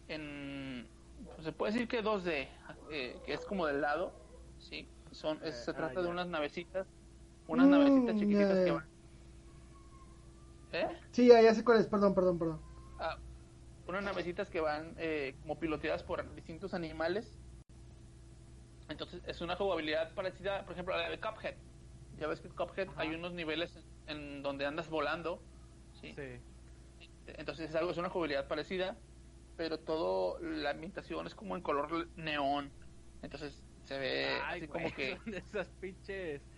en, 0.07 0.87
pues, 1.35 1.43
se 1.45 1.51
puede 1.51 1.73
decir 1.73 1.87
que 1.87 2.01
2D, 2.01 2.49
eh, 2.91 3.19
que 3.25 3.33
es 3.33 3.45
como 3.45 3.65
del 3.67 3.81
lado, 3.81 4.13
sí. 4.57 4.87
Son, 5.11 5.37
es- 5.43 5.55
Eh, 5.55 5.65
se 5.65 5.71
ah, 5.71 5.75
trata 5.75 6.01
de 6.01 6.07
unas 6.07 6.27
navecitas, 6.27 6.87
unas 7.51 7.67
Mm, 7.67 7.69
navecitas 7.69 8.15
chiquititas 8.17 8.61
que 8.61 8.71
van. 8.71 8.85
¿Eh? 10.71 10.87
Sí, 11.13 11.27
ya, 11.27 11.41
ya 11.41 11.53
sé 11.53 11.63
cuál 11.63 11.79
es. 11.79 11.87
Perdón, 11.87 12.13
perdón, 12.15 12.39
perdón. 12.39 12.65
Ah, 12.97 13.17
unas 13.85 14.03
navecitas 14.03 14.49
que 14.51 14.61
van 14.61 14.95
eh, 14.97 15.37
como 15.41 15.59
piloteadas 15.59 16.03
por 16.03 16.33
distintos 16.35 16.73
animales. 16.73 17.41
Entonces 18.87 19.21
es 19.25 19.41
una 19.41 19.55
jugabilidad 19.55 20.13
parecida, 20.13 20.65
por 20.65 20.73
ejemplo, 20.73 20.93
a 20.93 20.97
la 20.97 21.09
de 21.09 21.19
Cuphead. 21.19 21.55
Ya 22.11 22.27
ves 22.27 22.41
que 22.41 22.47
en 22.47 22.53
Cuphead 22.55 22.89
Ajá. 22.89 23.01
hay 23.01 23.13
unos 23.15 23.33
niveles 23.33 23.75
en, 23.77 23.85
en 24.05 24.43
donde 24.43 24.65
andas 24.65 24.89
volando. 24.89 25.47
¿sí? 25.91 26.15
Sí. 26.15 26.43
Entonces 27.25 27.69
es 27.69 27.75
algo, 27.75 27.91
es 27.91 27.97
una 27.97 28.09
jugabilidad 28.09 28.47
parecida, 28.47 29.01
pero 29.55 29.79
todo 29.83 30.39
la 30.41 30.71
ambientación 30.71 31.27
es 31.27 31.35
como 31.35 31.55
en 31.55 31.63
color 31.63 32.11
neón. 32.15 32.75
Entonces 33.21 33.65
se 33.83 33.97
ve 33.99 34.47
Ay, 34.47 34.59
así 34.59 34.67
güey, 34.67 34.85
como 34.85 34.91
que 34.95 35.17
son 35.17 35.31
de 35.31 35.37
esas 35.39 35.73
pinches. 35.79 36.50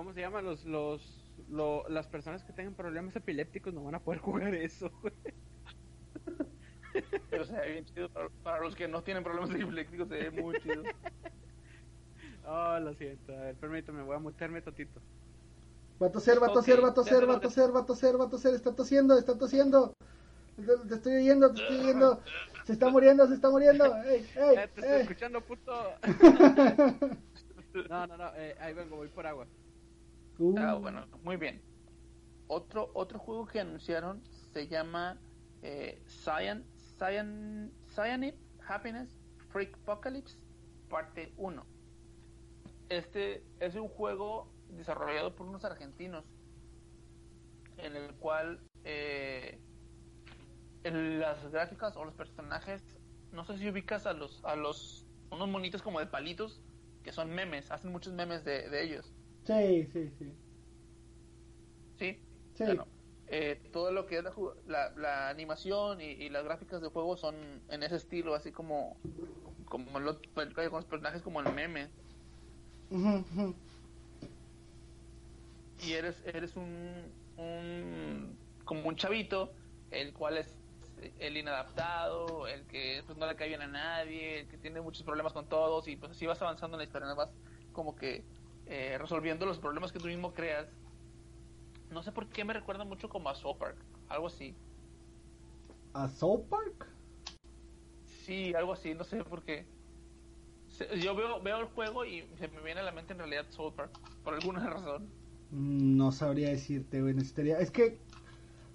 ¿Cómo 0.00 0.14
se 0.14 0.22
llaman 0.22 0.46
los, 0.46 0.64
los, 0.64 1.30
lo- 1.46 1.86
las 1.90 2.08
personas 2.08 2.42
que 2.42 2.54
tengan 2.54 2.74
problemas 2.74 3.14
epilépticos 3.16 3.74
no 3.74 3.84
van 3.84 3.96
a 3.96 4.02
poder 4.02 4.18
jugar 4.22 4.54
eso, 4.54 4.90
güey? 5.02 5.12
pero 7.28 7.44
se 7.44 7.52
ve 7.52 7.72
bien 7.72 7.84
chido 7.84 8.08
para, 8.08 8.30
para 8.42 8.60
los 8.60 8.74
que 8.74 8.88
no 8.88 9.02
tienen 9.04 9.22
problemas 9.22 9.50
epilépticos 9.54 10.08
se 10.08 10.14
ve 10.14 10.30
muy 10.30 10.56
chido. 10.56 10.82
Oh, 12.44 12.78
lo 12.80 12.94
siento. 12.94 13.34
A 13.34 13.40
ver, 13.42 13.58
permítame, 13.58 14.02
voy 14.02 14.16
a 14.16 14.18
mutearme 14.20 14.62
totito. 14.62 15.02
Va 16.02 16.06
a 16.06 16.12
toser, 16.12 16.40
va 16.42 16.46
a 16.46 16.52
toser, 16.54 16.82
va 16.82 16.88
a 16.88 16.94
toser, 16.94 17.28
va 17.28 17.34
a 17.34 17.40
toser, 17.40 17.76
va 17.76 17.80
a 17.80 17.86
toser, 17.86 18.20
va 18.20 18.24
a 18.24 18.30
toser, 18.30 18.54
está 18.54 18.74
tosiendo, 18.74 19.18
está 19.18 19.36
tosiendo. 19.36 19.92
Te 20.88 20.94
estoy 20.94 21.16
oyendo, 21.16 21.52
te 21.52 21.60
estoy 21.60 21.76
oyendo. 21.76 22.22
Se 22.64 22.72
está 22.72 22.88
muriendo, 22.88 23.26
se 23.26 23.34
está 23.34 23.50
muriendo. 23.50 23.84
Ey, 24.04 24.26
ey, 24.34 24.56
Eh, 24.56 24.68
te 24.68 24.80
estoy 24.80 24.96
ey. 24.96 25.02
escuchando, 25.02 25.44
puto. 25.44 25.94
no, 27.90 28.06
no, 28.06 28.16
no, 28.16 28.34
eh, 28.36 28.56
ahí 28.58 28.72
vengo, 28.72 28.96
voy 28.96 29.08
por 29.08 29.26
agua. 29.26 29.46
Uh, 30.40 30.58
Ah, 30.58 30.74
bueno, 30.74 31.06
muy 31.22 31.36
bien. 31.36 31.60
Otro, 32.48 32.90
otro 32.94 33.18
juego 33.18 33.46
que 33.46 33.60
anunciaron 33.60 34.22
se 34.52 34.66
llama 34.66 35.20
eh, 35.62 36.02
Cyan, 36.06 36.64
Cyan, 36.98 37.70
Cyanide 37.94 38.38
Happiness 38.66 39.14
Freak 39.52 39.76
Apocalypse 39.82 40.38
Parte 40.88 41.32
1. 41.36 41.64
Este 42.88 43.44
es 43.60 43.74
un 43.76 43.88
juego 43.88 44.48
desarrollado 44.70 45.36
por 45.36 45.46
unos 45.46 45.64
argentinos 45.64 46.24
en 47.76 47.94
el 47.96 48.14
cual 48.14 48.60
eh, 48.84 49.60
en 50.84 51.20
las 51.20 51.50
gráficas 51.52 51.96
o 51.96 52.04
los 52.04 52.14
personajes, 52.14 52.82
no 53.32 53.44
sé 53.44 53.58
si 53.58 53.68
ubicas 53.68 54.06
a 54.06 54.14
los, 54.14 54.42
a 54.44 54.56
los, 54.56 55.06
unos 55.30 55.48
monitos 55.48 55.82
como 55.82 56.00
de 56.00 56.06
palitos 56.06 56.62
que 57.04 57.12
son 57.12 57.30
memes, 57.30 57.70
hacen 57.70 57.92
muchos 57.92 58.12
memes 58.14 58.44
de, 58.44 58.68
de 58.68 58.82
ellos. 58.82 59.12
Sí, 59.44 59.86
sí, 59.92 60.10
sí. 60.18 60.40
Sí. 61.98 62.26
Sí. 62.54 62.64
Bueno, 62.64 62.94
eh, 63.26 63.68
todo 63.72 63.92
lo 63.92 64.06
que 64.06 64.18
es 64.18 64.24
la, 64.24 64.32
la, 64.64 64.92
la 64.96 65.28
animación 65.28 66.00
y, 66.00 66.04
y 66.12 66.28
las 66.30 66.44
gráficas 66.44 66.80
de 66.80 66.88
juego 66.88 67.16
son 67.16 67.64
en 67.68 67.82
ese 67.82 67.96
estilo, 67.96 68.34
así 68.34 68.52
como 68.52 69.02
como 69.66 70.00
lo- 70.00 70.20
con 70.34 70.52
los 70.54 70.86
personajes 70.86 71.22
como 71.22 71.40
en 71.40 71.54
meme. 71.54 71.96
Ujú. 72.90 73.58
Y 75.76 75.94
eres 75.94 76.22
eres 76.26 76.56
un, 76.56 77.18
un 77.36 78.44
como 78.64 78.88
un 78.88 78.96
chavito, 78.96 79.54
el 79.88 80.12
cual 80.14 80.36
es 80.38 80.62
el 80.96 81.36
inadaptado, 81.38 82.46
el 82.46 82.66
que 82.66 83.02
pues, 83.06 83.16
no 83.18 83.26
le 83.26 83.36
cae 83.36 83.48
bien 83.48 83.62
a 83.62 83.66
nadie, 83.66 84.40
el 84.40 84.48
que 84.48 84.58
tiene 84.58 84.80
muchos 84.82 85.04
problemas 85.06 85.32
con 85.32 85.48
todos 85.48 85.88
y 85.88 85.96
pues 85.96 86.12
así 86.12 86.26
vas 86.26 86.40
avanzando 86.42 86.76
en 86.76 86.78
la 86.80 86.84
historia, 86.84 87.14
vas 87.14 87.34
como 87.72 87.94
que 87.94 88.28
eh, 88.70 88.98
resolviendo 88.98 89.46
los 89.46 89.60
problemas 89.60 89.92
que 89.92 90.00
tú 90.00 90.08
mismo 90.08 90.34
creas. 90.34 90.80
No 91.90 92.02
sé 92.02 92.12
por 92.12 92.32
qué 92.32 92.42
me 92.44 92.54
recuerda 92.54 92.84
mucho 92.86 93.08
como 93.10 93.28
a 93.28 93.34
South 93.34 93.58
Park, 93.58 93.86
algo 94.06 94.26
así. 94.28 94.64
¿A 95.92 96.08
South 96.08 96.48
Park? 96.48 96.98
Sí, 98.04 98.52
algo 98.54 98.72
así, 98.74 98.94
no 98.94 99.04
sé 99.04 99.24
por 99.24 99.42
qué. 99.44 99.74
Yo 101.02 101.14
veo, 101.14 101.42
veo 101.42 101.58
el 101.58 101.66
juego 101.66 102.04
y 102.06 102.34
se 102.36 102.48
me 102.48 102.62
viene 102.62 102.80
a 102.80 102.84
la 102.84 102.92
mente 102.92 103.12
en 103.12 103.18
realidad 103.18 103.50
South 103.50 103.74
Park, 103.76 104.00
por 104.22 104.34
alguna 104.34 104.68
razón. 104.70 105.14
Mm, 105.48 105.96
No 105.96 106.12
sabría 106.12 106.50
decirte, 106.50 107.00
güey. 107.02 107.14
Necesitaría. 107.14 107.58
Es 107.58 107.70
que, 107.70 108.06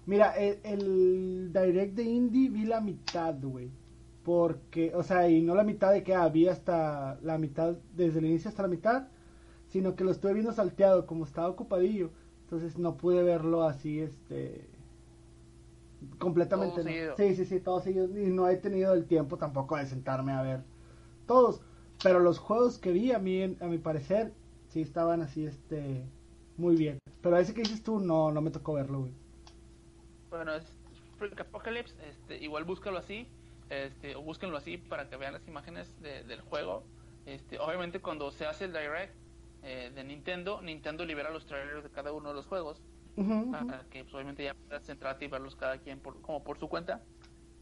mira, 0.06 0.32
el, 0.36 0.60
el 0.64 1.52
direct 1.52 1.94
de 1.96 2.04
Indie 2.04 2.50
vi 2.50 2.64
la 2.66 2.80
mitad, 2.80 3.36
güey. 3.42 3.78
Porque, 4.22 4.94
o 4.94 5.02
sea, 5.04 5.28
y 5.30 5.42
no 5.42 5.54
la 5.54 5.64
mitad 5.64 5.92
de 5.92 6.04
que 6.04 6.14
había 6.14 6.52
hasta 6.52 7.20
la 7.22 7.38
mitad, 7.38 7.78
desde 7.90 8.20
el 8.20 8.26
inicio 8.26 8.50
hasta 8.50 8.62
la 8.62 8.68
mitad, 8.68 9.10
sino 9.76 9.94
que 9.94 10.04
lo 10.04 10.10
estuve 10.10 10.32
viendo 10.32 10.52
salteado, 10.52 11.04
como 11.06 11.24
estaba 11.26 11.48
ocupadillo. 11.48 12.08
Entonces 12.44 12.78
no 12.78 12.96
pude 12.96 13.22
verlo 13.22 13.62
así, 13.64 14.00
este. 14.00 14.66
Completamente. 16.18 16.82
No. 17.08 17.16
Sí, 17.16 17.36
sí, 17.36 17.44
sí, 17.44 17.60
todos 17.60 17.84
seguidos. 17.84 18.10
Y 18.16 18.30
no 18.30 18.48
he 18.48 18.56
tenido 18.56 18.94
el 18.94 19.04
tiempo 19.04 19.36
tampoco 19.36 19.76
de 19.76 19.84
sentarme 19.86 20.32
a 20.32 20.40
ver 20.42 20.60
todos. 21.26 21.60
Pero 22.02 22.20
los 22.20 22.38
juegos 22.38 22.78
que 22.78 22.90
vi, 22.92 23.12
a 23.12 23.18
mí, 23.18 23.42
a 23.60 23.66
mi 23.66 23.76
parecer, 23.78 24.32
sí 24.68 24.80
estaban 24.80 25.20
así, 25.20 25.44
este, 25.44 26.04
muy 26.56 26.74
bien. 26.76 26.98
Pero 27.20 27.36
ese 27.36 27.52
que 27.52 27.62
dices 27.62 27.82
tú, 27.82 27.98
no, 28.00 28.30
no 28.32 28.40
me 28.40 28.50
tocó 28.50 28.72
verlo, 28.74 29.00
güey. 29.00 29.12
Bueno, 30.30 30.54
es 30.54 30.64
Freak 31.18 31.38
Apocalypse, 31.40 31.94
este, 32.08 32.42
igual 32.42 32.64
búscalo 32.64 32.98
así, 32.98 33.26
este, 33.70 34.14
o 34.16 34.22
búsquenlo 34.22 34.56
así 34.56 34.76
para 34.78 35.08
que 35.10 35.16
vean 35.16 35.32
las 35.34 35.46
imágenes 35.48 35.90
de- 36.00 36.22
del 36.24 36.40
juego. 36.40 36.82
Este, 37.26 37.58
obviamente 37.58 38.00
cuando 38.00 38.30
se 38.30 38.46
hace 38.46 38.66
el 38.66 38.72
direct 38.72 39.14
eh, 39.62 39.90
de 39.94 40.04
Nintendo, 40.04 40.60
Nintendo 40.62 41.04
libera 41.04 41.30
los 41.30 41.46
trailers 41.46 41.82
de 41.84 41.90
cada 41.90 42.12
uno 42.12 42.28
de 42.30 42.34
los 42.34 42.46
juegos 42.46 42.80
Ujú, 43.16 43.32
ujú. 43.32 43.50
para 43.50 43.84
que 43.88 44.02
pues, 44.04 44.14
obviamente 44.14 44.44
ya 44.44 44.54
puedas 44.54 44.84
centrarte 44.84 45.24
y 45.24 45.28
verlos 45.28 45.56
cada 45.56 45.78
quien 45.78 46.00
por, 46.00 46.20
como 46.20 46.42
por 46.44 46.58
su 46.58 46.68
cuenta. 46.68 47.02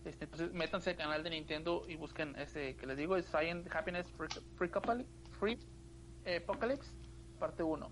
Este, 0.04 0.24
entonces 0.24 0.52
métanse 0.52 0.90
al 0.90 0.96
canal 0.96 1.22
de 1.22 1.30
Nintendo 1.30 1.84
y 1.88 1.96
busquen 1.96 2.34
este 2.38 2.76
que 2.76 2.86
les 2.86 2.96
digo 2.98 3.16
es 3.16 3.24
Science 3.26 3.70
Happiness 3.72 4.06
Freak 4.56 4.76
Apoli- 4.76 5.06
Freak 5.38 5.60
Apocalypse 6.42 6.90
parte 7.38 7.62
1. 7.62 7.90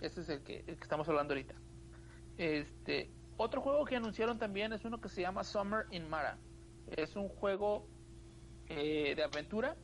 Ese 0.00 0.20
es 0.22 0.28
el 0.28 0.42
que, 0.42 0.58
el 0.66 0.76
que 0.76 0.82
estamos 0.82 1.08
hablando 1.08 1.34
ahorita. 1.34 1.54
Este, 2.36 3.10
otro 3.36 3.60
juego 3.60 3.84
que 3.84 3.96
anunciaron 3.96 4.38
también 4.38 4.72
es 4.72 4.84
uno 4.84 5.00
que 5.00 5.08
se 5.08 5.20
llama 5.20 5.44
Summer 5.44 5.86
in 5.90 6.08
Mara. 6.08 6.38
Es 6.96 7.16
un 7.16 7.28
juego 7.28 7.86
eh, 8.68 9.14
de 9.14 9.22
aventura. 9.22 9.76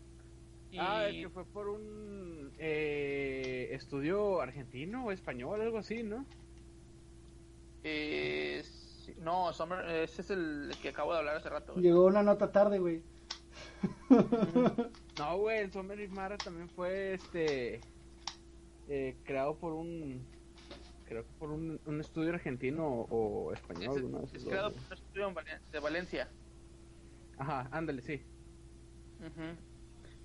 Y 0.71 0.79
Ah, 0.79 1.07
el 1.09 1.23
que 1.23 1.31
fue 1.31 1.45
por 1.47 1.69
un 1.69 2.38
eh, 2.59 3.69
estudio 3.73 4.41
argentino 4.41 5.05
o 5.07 5.13
español, 5.13 5.61
algo 5.61 5.79
así, 5.79 6.03
¿no? 6.03 6.25
eh, 7.85 8.63
sí, 8.65 9.15
no, 9.21 9.53
Summer, 9.53 9.85
ese 9.89 10.23
es 10.23 10.31
el 10.31 10.71
que 10.83 10.89
acabo 10.91 11.13
de 11.13 11.19
hablar 11.21 11.37
hace 11.37 11.49
rato. 11.49 11.75
Llegó 11.77 12.07
una 12.07 12.23
nota 12.23 12.51
tarde, 12.53 12.79
güey. 12.79 13.03
No, 15.19 15.39
güey, 15.39 15.61
el 15.61 15.73
Summer 15.73 15.99
in 16.01 16.13
Mara 16.13 16.37
también 16.39 16.69
fue 16.71 17.15
este 17.15 17.81
eh, 18.89 19.17
creado 19.25 19.57
por 19.57 19.73
un 19.73 20.25
creo 21.07 21.23
que 21.25 21.33
por 21.39 21.51
un, 21.51 21.81
un 21.87 22.01
estudio 22.01 22.31
argentino 22.35 22.87
o, 22.87 23.47
o 23.47 23.53
español, 23.53 23.97
Es, 23.97 24.43
dos, 24.43 24.45
creado 24.45 24.71
güey. 24.71 24.83
por 24.83 24.93
un 24.93 24.99
estudio 25.05 25.31
Valen- 25.35 25.61
de 25.73 25.79
Valencia. 25.81 26.29
Ajá, 27.39 27.69
ándale, 27.71 28.03
sí. 28.03 28.21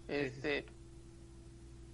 Este. 0.07 0.65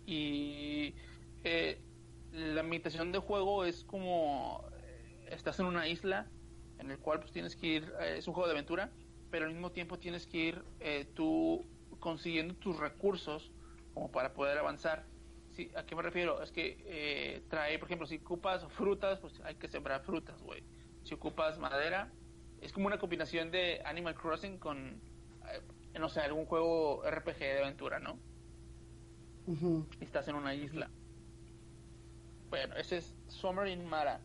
Y. 0.09 0.97
eh, 1.43 1.85
la 2.31 2.61
ambientación 2.61 3.11
de 3.11 3.19
juego 3.19 3.65
es 3.65 3.83
como. 3.83 4.63
eh, 4.83 5.25
Estás 5.31 5.59
en 5.59 5.65
una 5.67 5.87
isla 5.87 6.33
en 6.77 6.91
el 6.91 6.99
cual 6.99 7.19
pues 7.19 7.31
tienes 7.31 7.55
que 7.55 7.67
ir. 7.67 7.93
eh, 7.99 8.17
es 8.17 8.27
un 8.27 8.33
juego 8.33 8.47
de 8.47 8.53
aventura, 8.53 8.95
pero 9.29 9.45
al 9.45 9.51
mismo 9.53 9.71
tiempo 9.71 9.99
tienes 9.99 10.27
que 10.27 10.37
ir 10.37 10.69
eh, 10.79 11.05
tú 11.15 11.71
consiguiendo 11.99 12.55
tus 12.57 12.77
recursos 12.79 13.53
como 13.91 14.11
para 14.11 14.33
poder 14.33 14.57
avanzar. 14.57 15.11
Sí, 15.49 15.71
¿A 15.75 15.85
qué 15.85 15.95
me 15.95 16.03
refiero? 16.03 16.41
Es 16.41 16.51
que 16.51 16.77
eh, 16.85 17.45
trae, 17.49 17.79
por 17.79 17.87
ejemplo, 17.87 18.05
si 18.07 18.17
ocupas 18.17 18.71
frutas, 18.71 19.19
pues 19.19 19.39
hay 19.41 19.55
que 19.57 19.67
sembrar 19.67 20.03
frutas, 20.03 20.41
güey. 20.41 20.67
Si 21.01 21.13
ocupas 21.15 21.57
madera, 21.59 22.15
es 22.57 22.71
como 22.73 22.87
una 22.87 22.99
combinación 22.99 23.49
de 23.51 23.81
Animal 23.85 24.15
Crossing 24.15 24.59
con, 24.59 25.03
eh, 25.93 25.99
no 25.99 26.09
sé, 26.09 26.21
algún 26.21 26.45
juego 26.45 27.03
RPG 27.05 27.39
de 27.39 27.59
aventura, 27.63 27.99
¿no? 27.99 28.23
Ujú. 29.49 29.83
Y 29.99 30.05
estás 30.05 30.27
en 30.27 30.35
una 30.35 30.53
isla. 30.53 30.89
Bueno, 32.51 32.75
ese 32.75 32.97
es 32.97 33.15
Summer 33.27 33.67
in 33.67 33.83
Mara. 33.85 34.21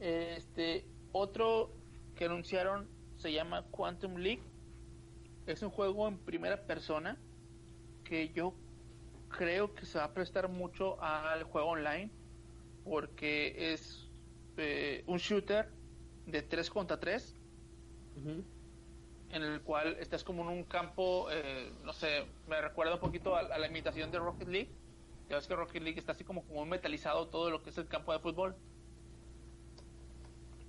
Este, 0.00 0.84
otro 1.12 1.70
que 2.16 2.24
anunciaron 2.24 2.88
se 3.16 3.32
llama 3.32 3.62
Quantum 3.70 4.16
League. 4.16 4.42
Es 5.46 5.62
un 5.62 5.70
juego 5.70 6.08
en 6.08 6.16
primera 6.18 6.56
persona 6.66 7.18
que 8.04 8.30
yo 8.30 8.54
creo 9.28 9.74
que 9.74 9.84
se 9.84 9.98
va 9.98 10.04
a 10.04 10.14
prestar 10.14 10.48
mucho 10.48 11.00
al 11.02 11.44
juego 11.44 11.70
online 11.70 12.10
porque 12.84 13.72
es 13.72 14.08
eh, 14.56 15.04
un 15.06 15.18
shooter 15.18 15.68
de 16.26 16.42
3 16.42 16.70
contra 16.70 16.98
3 16.98 17.34
Ujú. 18.16 18.42
En 19.32 19.42
el 19.42 19.62
cual 19.62 19.96
estás 19.98 20.22
como 20.24 20.42
en 20.42 20.48
un 20.48 20.64
campo, 20.64 21.28
eh, 21.30 21.72
no 21.82 21.92
sé, 21.92 22.26
me 22.46 22.60
recuerda 22.60 22.94
un 22.94 23.00
poquito 23.00 23.34
a, 23.34 23.40
a 23.40 23.58
la 23.58 23.66
imitación 23.66 24.10
de 24.10 24.18
Rocket 24.18 24.48
League. 24.48 24.70
Ya 25.28 25.36
ves 25.36 25.46
que 25.46 25.56
Rocket 25.56 25.82
League 25.82 25.98
está 25.98 26.12
así 26.12 26.24
como, 26.24 26.44
como 26.46 26.66
metalizado 26.66 27.28
todo 27.28 27.50
lo 27.50 27.62
que 27.62 27.70
es 27.70 27.78
el 27.78 27.88
campo 27.88 28.12
de 28.12 28.18
fútbol. 28.20 28.54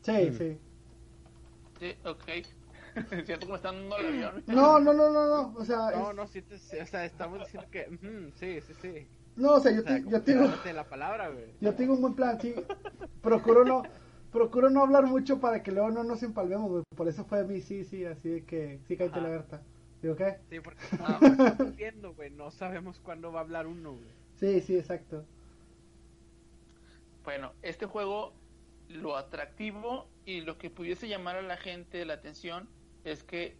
Sí, 0.01 0.11
Mm. 0.31 0.37
sí. 0.37 0.57
Sí, 1.79 1.95
ok. 2.05 2.23
Siento 3.25 3.47
me 3.47 3.55
están 3.55 3.89
dando 3.89 3.97
el 3.97 4.05
avión. 4.05 4.43
No, 4.47 4.79
no, 4.79 4.93
no, 4.93 5.09
no, 5.09 5.27
no. 5.27 5.53
O 5.59 5.65
sea, 5.65 5.89
No, 5.91 6.09
es- 6.11 6.15
no, 6.15 6.27
sí, 6.27 6.41
te- 6.41 6.55
o 6.55 6.85
sea, 6.85 7.05
estamos 7.05 7.39
diciendo 7.39 7.67
que 7.69 7.87
ujú, 7.89 8.31
sí, 8.37 8.61
sí, 8.61 8.73
sí. 8.81 9.07
no, 9.35 9.53
o 9.55 9.59
sea, 9.59 9.71
yo, 9.71 9.79
O 9.79 9.83
sea, 9.83 9.95
te- 9.95 10.03
como 10.03 10.11
yo 10.11 10.21
tengo, 10.23 10.73
la 10.73 10.87
palabra, 10.87 11.29
güey. 11.29 11.55
yo 11.59 11.73
tengo 11.75 11.93
un 11.95 12.01
buen 12.01 12.15
plan, 12.15 12.39
sí. 12.39 12.53
Procuro 13.21 13.65
no, 13.65 13.83
procuro 14.33 14.69
no 14.69 14.81
hablar 14.81 15.05
mucho 15.05 15.39
para 15.39 15.63
que 15.63 15.71
luego 15.71 15.91
no 15.91 16.03
nos 16.03 16.23
empalmemos, 16.23 16.69
güey. 16.69 16.83
Por 16.95 17.07
eso 17.07 17.23
fue 17.23 17.45
mi 17.45 17.61
sí, 17.61 17.85
sí, 17.85 18.03
así 18.03 18.29
de 18.29 18.45
que 18.45 18.79
sí, 18.87 18.97
cállate 18.97 19.19
Ajá. 19.19 19.27
la 19.27 19.33
Berta. 19.33 19.61
¿Digo 20.01 20.15
qué? 20.17 20.39
Sí, 20.49 20.59
porque 20.59 20.83
no, 20.97 21.27
estamos 21.27 21.75
viendo, 21.77 22.13
güey, 22.13 22.29
no 22.31 22.51
sabemos 22.51 22.99
cuándo 22.99 23.31
va 23.31 23.39
a 23.39 23.43
hablar 23.43 23.67
uno, 23.67 23.93
güey. 23.93 24.09
Sí, 24.35 24.59
sí, 24.59 24.77
exacto. 24.77 25.23
Bueno, 27.23 27.53
este 27.61 27.85
juego, 27.85 28.33
lo 28.89 29.15
atractivo 29.15 30.09
y 30.25 30.41
lo 30.41 30.57
que 30.57 30.69
pudiese 30.69 31.07
llamar 31.07 31.37
a 31.37 31.41
la 31.41 31.55
gente 31.55 32.03
la 32.03 32.15
atención 32.15 32.67
es 33.05 33.23
que 33.23 33.55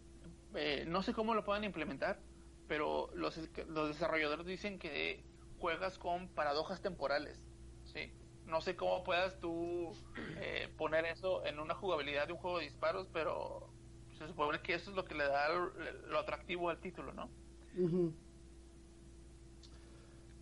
eh, 0.54 0.84
no 0.86 1.02
sé 1.02 1.14
cómo 1.14 1.34
lo 1.34 1.44
puedan 1.44 1.64
implementar, 1.64 2.20
pero 2.68 3.10
los, 3.14 3.40
los 3.68 3.88
desarrolladores 3.88 4.44
dicen 4.44 4.78
que 4.78 5.22
juegas 5.58 5.96
con 5.98 6.28
paradojas 6.28 6.82
temporales. 6.82 7.40
¿sí? 7.84 8.12
No 8.46 8.60
sé 8.60 8.76
cómo 8.76 9.02
puedas 9.04 9.38
tú 9.40 9.98
eh, 10.34 10.72
poner 10.76 11.04
eso 11.06 11.44
en 11.46 11.58
una 11.58 11.74
jugabilidad 11.74 12.26
de 12.26 12.32
un 12.34 12.38
juego 12.38 12.58
de 12.58 12.64
disparos, 12.64 13.08
pero 13.12 13.74
se 14.18 14.26
supone 14.28 14.60
que 14.62 14.74
eso 14.74 14.90
es 14.90 14.96
lo 14.96 15.04
que 15.04 15.14
le 15.14 15.24
da 15.24 15.48
lo, 15.48 15.72
lo 16.08 16.18
atractivo 16.18 16.68
al 16.70 16.80
título, 16.80 17.12
¿no? 17.12 17.30
Ujú. 17.74 18.14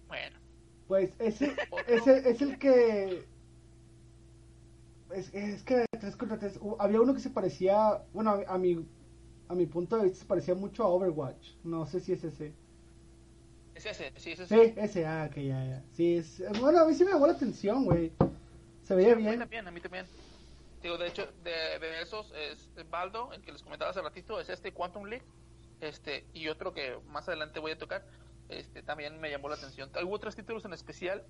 Bueno, 0.09 0.39
Pues 0.87 1.17
ese, 1.19 1.61
ese 1.87 2.31
es 2.31 2.41
el 2.43 2.59
que. 2.59 3.29
Es, 5.11 5.33
es 5.35 5.63
que 5.65 5.85
3 6.01 6.17
contra 6.17 6.39
3. 6.39 6.59
Había 6.79 7.01
uno 7.01 7.15
que 7.15 7.21
se 7.21 7.31
parecía. 7.31 8.05
Bueno, 8.13 8.31
a, 8.31 8.55
a 8.55 8.59
mi, 8.59 8.89
a 9.49 9.55
mi 9.55 9.67
punto 9.67 9.97
de 9.97 10.05
vista 10.05 10.21
se 10.21 10.27
parecía 10.27 10.55
mucho 10.55 10.85
a 10.85 10.89
Overwatch. 10.89 11.57
No 11.63 11.87
sé 11.87 12.01
si 12.01 12.13
es 12.13 12.25
ese. 12.25 12.59
Es 13.91 14.01
ese, 14.01 14.13
sí, 14.21 14.33
es 14.33 14.39
Sí, 14.49 14.55
ese. 14.61 14.75
ese, 14.85 15.07
ah, 15.07 15.31
que 15.33 15.47
ya, 15.47 15.65
ya. 15.65 15.83
Sí, 15.93 16.17
es. 16.17 16.43
Bueno, 16.61 16.81
a 16.81 16.85
mí 16.87 16.95
sí 16.95 17.05
me 17.05 17.13
llamó 17.13 17.27
la 17.27 17.33
atención, 17.35 17.85
güey. 17.85 18.13
Se 18.83 18.95
veía 18.95 19.13
A 19.13 19.17
mí 19.17 19.23
bien. 19.23 19.39
también, 19.39 19.69
a 19.69 19.71
mí 19.71 19.81
también. 19.81 20.07
Digo, 20.83 20.99
de 20.99 21.07
hecho, 21.09 21.27
de, 21.45 21.79
de 21.79 22.03
esos 22.03 22.33
es 22.33 22.69
Baldo, 22.91 23.33
el 23.33 23.43
que 23.43 23.53
les 23.53 23.63
comentaba 23.63 23.91
hace 23.91 24.03
ratito, 24.03 24.41
es 24.41 24.49
este 24.49 24.73
Quantum 24.73 25.07
League. 25.07 25.25
Este, 25.81 26.27
y 26.33 26.49
otro 26.49 26.73
que 26.73 26.99
más 27.09 27.29
adelante 27.29 27.59
voy 27.61 27.73
a 27.73 27.79
tocar, 27.79 28.07
este 28.49 28.83
también 28.83 29.21
me 29.21 29.31
llamó 29.31 29.49
la 29.49 29.57
atención. 29.57 29.91
Hubo 30.05 30.15
otros 30.15 30.37
títulos 30.37 30.65
en 30.65 30.73
especial 30.73 31.25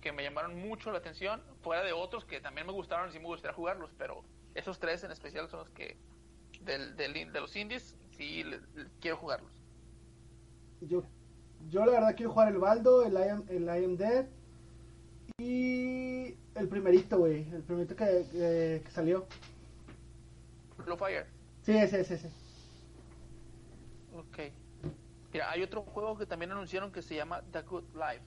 que 0.00 0.12
me 0.12 0.22
llamaron 0.22 0.56
mucho 0.60 0.90
la 0.92 0.98
atención, 0.98 1.42
fuera 1.62 1.82
de 1.82 1.92
otros 1.92 2.24
que 2.24 2.40
también 2.40 2.66
me 2.66 2.72
gustaron 2.72 3.08
y 3.08 3.12
sí 3.12 3.18
me 3.18 3.26
gustaría 3.26 3.54
jugarlos, 3.54 3.90
pero 3.96 4.22
esos 4.54 4.78
tres 4.78 5.02
en 5.04 5.12
especial 5.12 5.48
son 5.48 5.60
los 5.60 5.70
que 5.70 5.96
del, 6.60 6.96
del- 6.96 7.32
de 7.32 7.40
los 7.40 7.54
indies 7.56 7.96
sí 8.16 8.42
le- 8.44 8.58
le- 8.74 8.90
quiero 9.00 9.16
jugarlos. 9.16 9.52
Yo, 10.80 11.02
yo 11.70 11.84
la 11.86 11.92
verdad 11.92 12.14
quiero 12.16 12.32
jugar 12.32 12.48
el 12.48 12.58
Baldo, 12.58 13.04
el 13.04 13.12
I 13.14 13.28
am, 13.28 13.44
el 13.48 13.64
I 13.64 13.84
am 13.84 13.96
Dead. 13.96 14.26
Y 15.38 16.36
el 16.54 16.68
primerito, 16.68 17.18
güey. 17.18 17.48
El 17.50 17.62
primerito 17.62 17.96
que, 17.96 18.26
que, 18.30 18.82
que 18.84 18.90
salió. 18.90 19.26
Blue 20.84 20.96
Fire. 20.96 21.26
Sí, 21.62 21.72
ese, 21.76 22.00
ese, 22.00 22.14
ese. 22.14 22.30
Ok. 24.14 24.52
Mira, 25.32 25.50
hay 25.50 25.62
otro 25.62 25.82
juego 25.82 26.16
que 26.16 26.26
también 26.26 26.52
anunciaron 26.52 26.92
que 26.92 27.02
se 27.02 27.16
llama 27.16 27.42
The 27.50 27.62
Good 27.62 27.84
Life. 27.94 28.22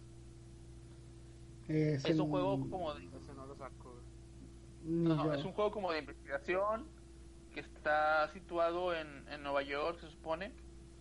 Es, 1.70 2.04
Es 2.04 2.12
el- 2.12 2.22
un 2.22 2.30
juego 2.30 2.70
como 2.70 2.94
de 2.94 3.06
Ese 3.06 3.34
no 3.34 3.46
lo 3.46 3.56
saco, 3.56 3.94
No, 4.84 5.16
no, 5.16 5.34
es 5.34 5.44
un 5.46 5.54
juego 5.54 5.72
como 5.72 5.92
de 5.92 6.00
investigación 6.00 6.86
que 7.54 7.60
está 7.62 8.30
situado 8.34 8.94
en, 8.96 9.08
en 9.30 9.44
Nueva 9.44 9.62
York, 9.64 10.00
se 10.00 10.10
supone. 10.10 10.52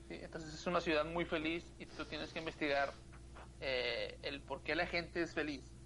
¿Sí? 0.08 0.14
Entonces 0.22 0.54
es 0.54 0.66
una 0.66 0.80
ciudad 0.80 1.04
muy 1.04 1.24
feliz 1.24 1.74
y 1.78 1.86
tú 1.86 2.06
tienes 2.06 2.32
que 2.32 2.38
investigar 2.40 3.02
eh, 3.60 4.18
el 4.22 4.44
por 4.44 4.62
qué 4.62 4.74
la 4.76 4.86
gente 4.86 5.22
es 5.22 5.34
feliz. 5.34 5.78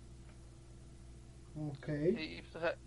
Ok. 1.54 1.88
Y, 2.14 2.40
o 2.54 2.60
sea, 2.60 2.78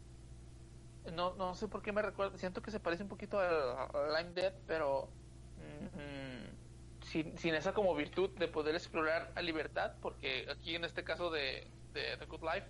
no, 1.11 1.35
no 1.35 1.55
sé 1.55 1.67
por 1.67 1.81
qué 1.81 1.91
me 1.91 2.01
recuerda, 2.01 2.37
siento 2.37 2.61
que 2.61 2.71
se 2.71 2.79
parece 2.79 3.03
un 3.03 3.09
poquito 3.09 3.39
a, 3.39 3.85
a 3.85 4.21
Lime 4.21 4.33
Dead, 4.33 4.53
pero 4.65 5.17
mm, 5.55 6.57
sin, 7.01 7.37
sin 7.37 7.55
esa 7.55 7.73
como 7.73 7.95
virtud 7.95 8.37
de 8.37 8.47
poder 8.47 8.75
explorar 8.75 9.33
a 9.35 9.41
libertad, 9.41 9.97
porque 10.01 10.47
aquí 10.49 10.75
en 10.75 10.85
este 10.85 11.03
caso 11.03 11.29
de, 11.31 11.73
de 11.93 12.17
The 12.17 12.25
Good 12.25 12.43
Life, 12.43 12.67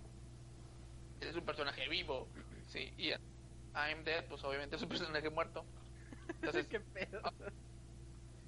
eres 1.20 1.36
un 1.36 1.44
personaje 1.44 1.88
vivo, 1.88 2.32
sí, 2.66 2.94
y 2.96 3.10
I'm 3.74 4.04
Dead, 4.04 4.26
pues 4.28 4.44
obviamente 4.44 4.76
es 4.76 4.82
un 4.82 4.88
personaje 4.88 5.30
muerto. 5.30 5.70
Entonces, 6.28 6.68
¿Qué 6.68 6.80
pedo? 6.80 7.20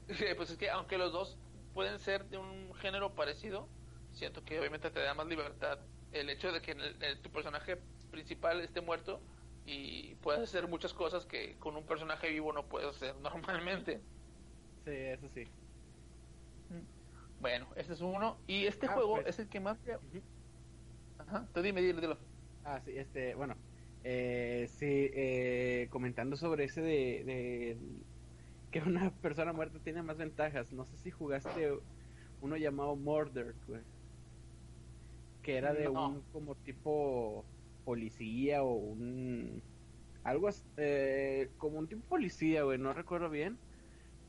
pues 0.36 0.50
es 0.50 0.58
que 0.58 0.70
aunque 0.70 0.98
los 0.98 1.12
dos 1.12 1.40
pueden 1.72 1.98
ser 1.98 2.28
de 2.28 2.38
un 2.38 2.74
género 2.74 3.14
parecido, 3.14 3.74
siento 4.10 4.44
que 4.44 4.58
obviamente 4.58 4.90
te 4.90 5.00
da 5.00 5.14
más 5.14 5.26
libertad 5.26 5.88
el 6.10 6.30
hecho 6.30 6.52
de 6.52 6.62
que 6.62 6.72
el- 6.72 7.02
el- 7.02 7.20
tu 7.22 7.30
personaje 7.32 7.88
principal 8.10 8.60
esté 8.60 8.80
muerto 8.80 9.26
y 9.64 10.14
puedes 10.16 10.42
hacer 10.42 10.68
muchas 10.68 10.94
cosas 10.94 11.26
que 11.26 11.58
con 11.58 11.76
un 11.76 11.86
personaje 11.86 12.30
vivo 12.30 12.52
no 12.52 12.68
puedes 12.68 12.88
hacer 12.88 13.16
normalmente. 13.20 14.08
Sí, 14.84 14.90
eso 14.92 15.28
sí. 15.28 15.44
Bueno, 17.38 17.70
este 17.76 17.92
es 17.94 18.00
uno. 18.00 18.42
Y 18.46 18.66
este 18.66 18.88
Ah, 18.88 18.94
juego 18.94 19.16
pues. 19.16 19.26
es 19.26 19.38
el 19.38 19.48
que 19.48 19.60
más... 19.60 19.80
Ujú. 20.02 20.24
Ajá, 21.18 21.50
tú 21.52 21.62
dime, 21.62 21.80
dilo, 21.82 22.00
dilo. 22.00 22.30
Ah, 22.62 22.80
sí, 22.80 22.92
este, 22.96 23.34
bueno, 23.36 23.62
eh, 24.02 24.66
sí, 24.68 24.86
eh, 25.14 25.88
comentando 25.90 26.36
sobre 26.36 26.64
ese 26.64 26.80
de, 26.82 27.22
de 27.24 27.78
que 28.82 28.88
una 28.88 29.16
persona 29.20 29.52
muerta 29.52 29.80
tiene 29.82 30.02
más 30.02 30.16
ventajas. 30.18 30.72
No 30.72 30.86
sé 30.86 30.98
si 30.98 31.10
jugaste 31.10 31.70
uno 32.40 32.56
llamado 32.56 32.96
Murder, 32.96 33.56
güey. 33.66 33.84
Que 35.42 35.56
era 35.56 35.74
de 35.74 35.90
No. 35.90 36.08
un 36.08 36.24
como 36.30 36.56
tipo 36.56 37.52
policía 37.84 38.62
o 38.64 38.74
un 38.74 39.64
algo 40.22 40.48
eh, 40.76 41.54
como 41.56 41.78
un 41.78 41.88
tipo 41.88 42.06
policía, 42.06 42.64
güey, 42.64 42.78
no 42.78 42.92
recuerdo 42.94 43.30
bien. 43.30 43.62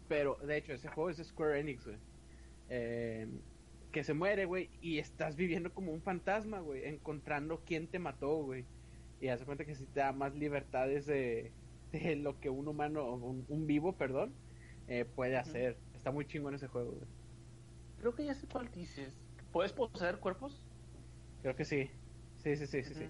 Pero 0.07 0.37
de 0.37 0.57
hecho 0.57 0.73
ese 0.73 0.89
juego 0.89 1.09
es 1.11 1.17
Square 1.27 1.59
Enix, 1.61 1.85
güey. 1.85 1.99
Eh, 2.67 3.27
que 3.91 4.03
se 4.03 4.13
muere, 4.13 4.45
güey, 4.45 4.71
y 4.81 4.99
estás 4.99 5.35
viviendo 5.37 5.73
como 5.73 5.93
un 5.93 6.03
fantasma, 6.03 6.59
güey, 6.61 6.85
encontrando 6.85 7.63
quién 7.65 7.89
te 7.91 7.99
mató, 7.99 8.43
güey. 8.43 8.69
Y 9.19 9.29
hace 9.29 9.45
cuenta 9.45 9.65
que 9.65 9.75
si 9.75 9.87
te 9.91 10.01
da 10.01 10.13
más 10.13 10.35
libertades 10.35 11.05
de, 11.07 11.57
de 11.91 12.15
lo 12.17 12.39
que 12.39 12.49
un 12.49 12.67
humano, 12.67 13.13
un, 13.15 13.45
un 13.47 13.67
vivo, 13.67 13.97
perdón, 13.97 14.33
eh, 14.87 15.05
puede 15.05 15.37
hacer. 15.37 15.77
Está 15.93 16.11
muy 16.11 16.25
chingón 16.25 16.55
ese 16.55 16.67
juego, 16.67 16.91
güey. 16.91 17.07
Creo 17.99 18.15
que 18.15 18.25
ya 18.25 18.33
sé 18.33 18.47
cuál 18.47 18.69
dices. 18.71 19.13
¿Puedes 19.51 19.73
poseer 19.73 20.19
cuerpos? 20.19 20.61
Creo 21.41 21.55
que 21.55 21.65
sí. 21.65 21.89
Sí, 22.43 22.55
sí, 22.55 22.67
sí, 22.67 22.83
sí, 22.83 22.93
sí. 22.93 23.05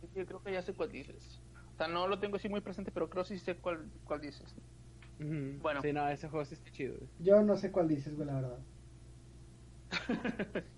Sí, 0.00 0.24
creo 0.26 0.42
que 0.42 0.52
ya 0.52 0.62
sé 0.62 0.74
cuál 0.74 0.90
dices. 0.90 1.40
O 1.74 1.76
sea, 1.76 1.88
no 1.88 2.06
lo 2.06 2.18
tengo 2.18 2.36
así 2.36 2.48
muy 2.48 2.60
presente, 2.60 2.90
pero 2.92 3.08
creo 3.08 3.24
sí 3.24 3.38
sé 3.38 3.56
cuál, 3.56 3.90
cuál 4.04 4.20
dices. 4.20 4.54
Bueno. 5.18 5.82
Sí, 5.82 5.92
no, 5.92 6.08
ese 6.08 6.28
juego 6.28 6.44
sí 6.44 6.54
está 6.54 6.70
chido, 6.70 6.96
güey. 6.96 7.10
Yo 7.18 7.42
no 7.42 7.56
sé 7.56 7.72
cuál 7.72 7.88
dices, 7.88 8.14
güey, 8.14 8.26
la 8.26 8.34
verdad. 8.34 8.58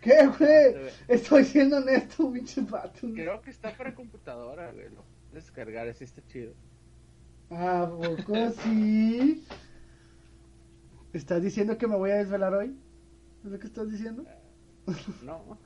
¿Qué, 0.00 0.26
güey? 0.26 0.92
Estoy 1.08 1.44
siendo 1.44 1.78
honesto, 1.78 2.30
pinches 2.32 2.68
vatos. 2.68 3.10
Creo 3.14 3.40
que 3.40 3.50
está 3.50 3.76
para 3.76 3.94
computadora, 3.94 4.70
güey. 4.72 4.90
Lo 4.90 5.04
descargar, 5.34 5.92
sí 5.94 6.04
está 6.04 6.22
chido. 6.26 6.52
¿A 7.50 7.88
poco 7.88 8.50
sí? 8.62 9.44
¿Estás 11.12 11.42
diciendo 11.42 11.76
que 11.78 11.86
me 11.86 11.96
voy 11.96 12.10
a 12.10 12.16
desvelar 12.16 12.54
hoy? 12.54 12.76
¿Es 13.44 13.50
lo 13.50 13.58
que 13.58 13.66
estás 13.66 13.90
diciendo? 13.90 14.24
No. 15.22 15.58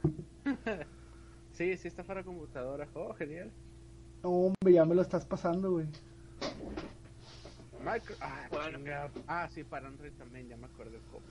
sí, 1.53 1.77
sí 1.77 1.89
está 1.89 2.03
para 2.03 2.23
computadora. 2.25 2.89
Oh, 2.95 3.15
genial. 3.15 3.51
Hombre, 4.23 4.73
ya 4.73 4.85
me 4.85 4.95
lo 4.95 5.03
estás 5.03 5.25
pasando, 5.25 5.71
güey. 5.73 5.87
Micro... 7.85 8.17
Ah, 8.21 8.49
Bueno. 8.51 8.79
ah, 9.29 9.49
sí, 9.49 9.63
para 9.65 9.89
Android 9.89 10.13
también, 10.19 10.49
ya 10.49 10.57
me 10.57 10.67
acuerdo 10.67 10.99
cómo. 11.13 11.25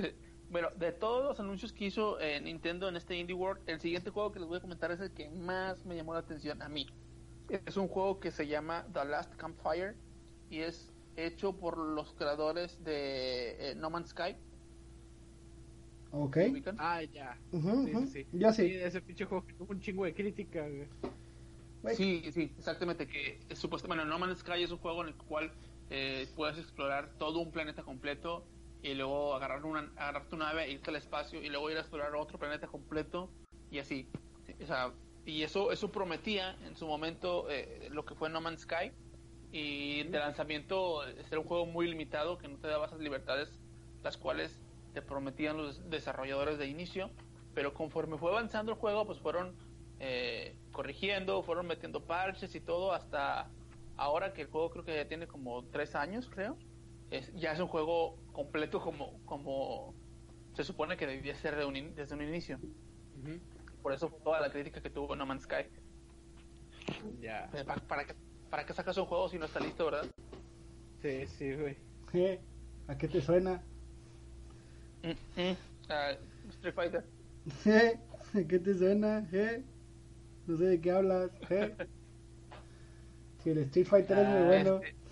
bueno, 0.48 0.70
de 0.76 0.92
todos 0.92 1.24
los 1.24 1.40
anuncios 1.40 1.72
que 1.72 1.86
hizo 1.86 2.20
eh, 2.20 2.40
Nintendo 2.40 2.88
en 2.88 2.96
este 2.96 3.16
Indie 3.16 3.34
World, 3.34 3.62
el 3.66 3.80
siguiente 3.80 4.10
juego 4.10 4.32
que 4.32 4.40
les 4.40 4.48
voy 4.48 4.58
a 4.58 4.60
comentar 4.60 4.90
es 4.90 5.00
el 5.00 5.12
que 5.12 5.30
más 5.30 5.84
me 5.86 5.96
llamó 5.96 6.12
la 6.14 6.20
atención 6.20 6.62
a 6.62 6.68
mí. 6.68 6.86
Es 7.48 7.76
un 7.76 7.88
juego 7.88 8.20
que 8.20 8.30
se 8.30 8.46
llama 8.46 8.86
The 8.92 9.04
Last 9.04 9.34
Campfire 9.36 10.00
y 10.48 10.60
es 10.60 10.94
hecho 11.16 11.58
por 11.58 11.78
los 11.78 12.14
creadores 12.14 12.82
de 12.82 13.72
eh, 13.72 13.74
No 13.76 13.90
Man's 13.90 14.10
Sky. 14.10 14.36
Ok. 16.10 16.36
Ah, 16.78 17.02
ya. 17.02 17.42
Ujú, 17.50 17.84
Sí, 17.84 17.92
ujú. 17.92 18.06
sí, 18.06 18.24
sí. 18.24 18.28
Yo 18.32 18.52
sí. 18.52 18.74
ese 18.74 19.02
pinche 19.02 19.24
juego 19.24 19.44
que 19.44 19.54
tuvo 19.54 19.72
un 19.72 19.80
chingo 19.80 20.04
de 20.04 20.14
crítica, 20.14 20.68
güey. 20.68 20.88
Sí, 21.96 22.30
sí, 22.32 22.54
exactamente. 22.56 23.06
Que 23.06 23.40
es 23.48 23.58
supuestamente, 23.58 24.04
bueno, 24.04 24.10
No 24.10 24.18
Man's 24.18 24.38
Sky 24.40 24.62
es 24.62 24.70
un 24.70 24.78
juego 24.78 25.02
en 25.02 25.08
el 25.08 25.16
cual 25.16 25.58
eh, 25.88 26.32
puedes 26.34 26.58
explorar 26.58 27.16
todo 27.18 27.40
un 27.40 27.52
planeta 27.52 27.82
completo 27.82 28.53
y 28.84 28.92
luego 28.92 29.34
agarrar, 29.34 29.64
una, 29.64 29.90
agarrar 29.96 30.28
tu 30.28 30.36
nave, 30.36 30.70
irte 30.70 30.90
al 30.90 30.96
espacio 30.96 31.42
y 31.42 31.48
luego 31.48 31.70
ir 31.70 31.78
a 31.78 31.80
explorar 31.80 32.14
otro 32.14 32.38
planeta 32.38 32.66
completo 32.66 33.30
y 33.70 33.78
así. 33.78 34.06
Sí, 34.44 34.54
O 34.62 34.66
sea, 34.66 34.92
y 35.24 35.42
eso, 35.42 35.72
eso 35.72 35.90
prometía 35.90 36.58
en 36.66 36.76
su 36.76 36.86
momento 36.86 37.46
eh, 37.48 37.88
lo 37.90 38.04
que 38.04 38.14
fue 38.14 38.28
No 38.28 38.42
Man's 38.42 38.60
Sky. 38.60 38.92
Y 39.52 40.02
de 40.02 40.18
lanzamiento 40.18 41.02
este 41.06 41.28
era 41.30 41.40
un 41.40 41.46
juego 41.46 41.64
muy 41.64 41.88
limitado 41.88 42.36
que 42.36 42.46
no 42.46 42.58
te 42.58 42.68
daba 42.68 42.84
esas 42.84 42.98
libertades, 42.98 43.58
las 44.02 44.18
cuales 44.18 44.60
te 44.92 45.00
prometían 45.00 45.56
los 45.56 45.88
desarrolladores 45.88 46.58
de 46.58 46.66
inicio. 46.66 47.10
Pero 47.54 47.72
conforme 47.72 48.18
fue 48.18 48.32
avanzando 48.32 48.72
el 48.72 48.76
juego, 48.76 49.06
pues 49.06 49.18
fueron 49.18 49.56
eh, 49.98 50.58
corrigiendo, 50.72 51.42
fueron 51.42 51.66
metiendo 51.66 52.04
parches 52.04 52.54
y 52.54 52.60
todo 52.60 52.92
hasta 52.92 53.48
ahora 53.96 54.34
que 54.34 54.42
el 54.42 54.48
juego 54.48 54.68
creo 54.68 54.84
que 54.84 54.94
ya 54.94 55.08
tiene 55.08 55.26
como 55.26 55.64
tres 55.70 55.94
años, 55.94 56.28
creo. 56.28 56.58
Es, 57.10 57.32
ya 57.34 57.52
es 57.52 57.60
un 57.60 57.68
juego 57.68 58.22
completo 58.32 58.80
como, 58.80 59.20
como 59.24 59.96
se 60.54 60.64
supone 60.64 60.96
que 60.96 61.06
debía 61.06 61.34
ser 61.36 61.56
de 61.56 61.64
un 61.64 61.76
in- 61.76 61.94
desde 61.94 62.14
un 62.14 62.22
inicio. 62.22 62.58
Por 63.82 63.92
eso 63.92 64.08
fue 64.08 64.18
toda 64.24 64.40
la 64.40 64.50
crítica 64.50 64.80
que 64.82 64.90
tuvo 64.90 65.14
No 65.16 65.26
Man's 65.26 65.44
Sky. 65.44 65.66
Ya. 67.20 67.48
Pues, 67.50 67.64
¿Para, 67.64 67.86
para 67.86 68.04
qué, 68.06 68.14
¿Para 68.48 68.66
qué 68.66 68.72
sacas 68.74 68.96
un 68.98 69.06
juego 69.06 69.28
si 69.28 69.38
no 69.38 69.46
está 69.46 69.60
listo, 69.60 69.84
verdad? 69.86 70.10
Sí, 71.02 71.26
sí, 71.26 71.54
güey. 71.54 71.76
¿Qué? 72.10 72.40
¿A 72.86 72.96
qué 72.96 73.08
te 73.08 73.20
suena? 73.20 73.62
Mm, 75.02 75.14
mm. 75.36 75.56
Ah, 75.88 76.16
Street 76.48 76.74
Fighter. 76.74 77.04
¿Eh? 77.66 78.00
¿A 78.34 78.46
qué 78.48 78.58
te 78.58 78.74
suena? 78.74 79.28
¿Eh? 79.32 79.64
No 80.46 80.56
sé 80.56 80.64
de 80.64 80.80
qué 80.80 80.90
hablas. 80.90 81.30
¿Eh? 81.50 81.76
Si 83.38 83.50
el 83.50 83.58
Street 83.58 83.86
Fighter 83.86 84.18
es 84.18 84.28
muy 84.28 84.40
Ah, 84.40 84.44
bueno. 84.44 84.80
Este, 84.82 85.03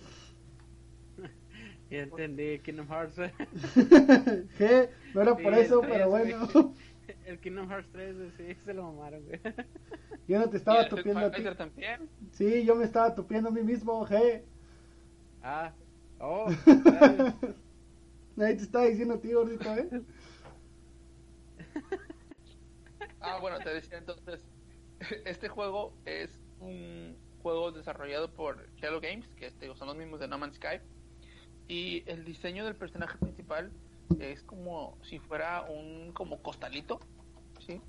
Ya 1.93 1.99
entendí, 1.99 2.57
Kingdom 2.59 2.87
Hearts. 2.87 3.19
¿Eh? 4.59 4.89
No 5.13 5.21
era 5.21 5.37
por 5.37 5.53
Sí, 5.53 5.59
eso, 5.59 5.79
pero 5.81 6.09
bueno. 6.09 6.49
El 7.23 7.39
Kingdom 7.39 7.69
Hearts 7.69 7.87
3, 7.91 8.17
güey, 8.17 8.31
sí, 8.31 8.55
se 8.65 8.73
lo 8.73 8.91
mamaron, 8.91 9.23
güey. 9.25 9.39
Yo 10.27 10.39
no 10.39 10.49
te 10.49 10.55
y 10.55 10.57
estaba 10.57 10.89
tupiendo 10.89 11.19
a 11.19 11.31
ti. 11.31 11.43
También. 11.55 12.09
Sí, 12.31 12.65
yo 12.65 12.75
me 12.75 12.85
estaba 12.85 13.13
tupiendo 13.13 13.49
a 13.49 13.51
mí 13.51 13.61
mismo. 13.61 14.07
¿Eh? 14.09 14.43
Ah, 15.43 15.71
oh. 16.19 16.47
Nadie 18.35 18.55
te 18.55 18.63
estaba 18.63 18.85
diciendo 18.85 19.13
a 19.13 19.21
ti, 19.21 19.31
gordito, 19.31 19.71
¿eh? 19.75 20.01
Ah, 23.19 23.37
bueno, 23.39 23.59
te 23.59 23.69
decía 23.71 23.99
entonces, 23.99 24.43
este 25.25 25.47
juego 25.47 25.93
es 26.05 26.39
un 26.59 27.15
juego 27.43 27.71
desarrollado 27.71 28.33
por 28.33 28.65
Hello 28.81 28.99
Games, 28.99 29.27
que 29.35 29.45
este, 29.47 29.75
son 29.75 29.89
los 29.89 29.97
mismos 29.97 30.19
de 30.21 30.27
No 30.27 30.39
Man's 30.39 30.55
Sky, 30.55 30.79
y 31.67 32.03
el 32.07 32.25
diseño 32.25 32.65
del 32.65 32.75
personaje 32.75 33.17
principal 33.17 33.71
es 34.19 34.43
como 34.43 34.97
si 35.03 35.19
fuera 35.19 35.63
un 35.63 36.11
como 36.13 36.41
costalito, 36.41 36.99
¿sí? 37.65 37.81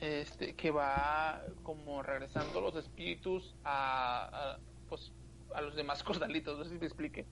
Este, 0.00 0.54
que 0.54 0.70
va 0.70 1.42
como 1.62 2.02
regresando 2.02 2.60
los 2.60 2.76
espíritus 2.76 3.54
a, 3.64 4.28
a, 4.54 4.58
pues, 4.88 5.12
a 5.54 5.60
los 5.62 5.74
demás 5.74 6.02
costalitos, 6.04 6.58
no 6.58 6.64
sé 6.64 6.70
si 6.70 6.78
te 6.78 6.86
explique. 6.86 7.26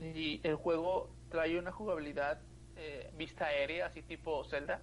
Y 0.00 0.40
el 0.42 0.56
juego 0.56 1.10
trae 1.30 1.58
una 1.58 1.72
jugabilidad 1.72 2.40
eh, 2.76 3.10
vista 3.16 3.46
aérea, 3.46 3.86
así 3.86 4.02
tipo 4.02 4.44
Zelda, 4.44 4.82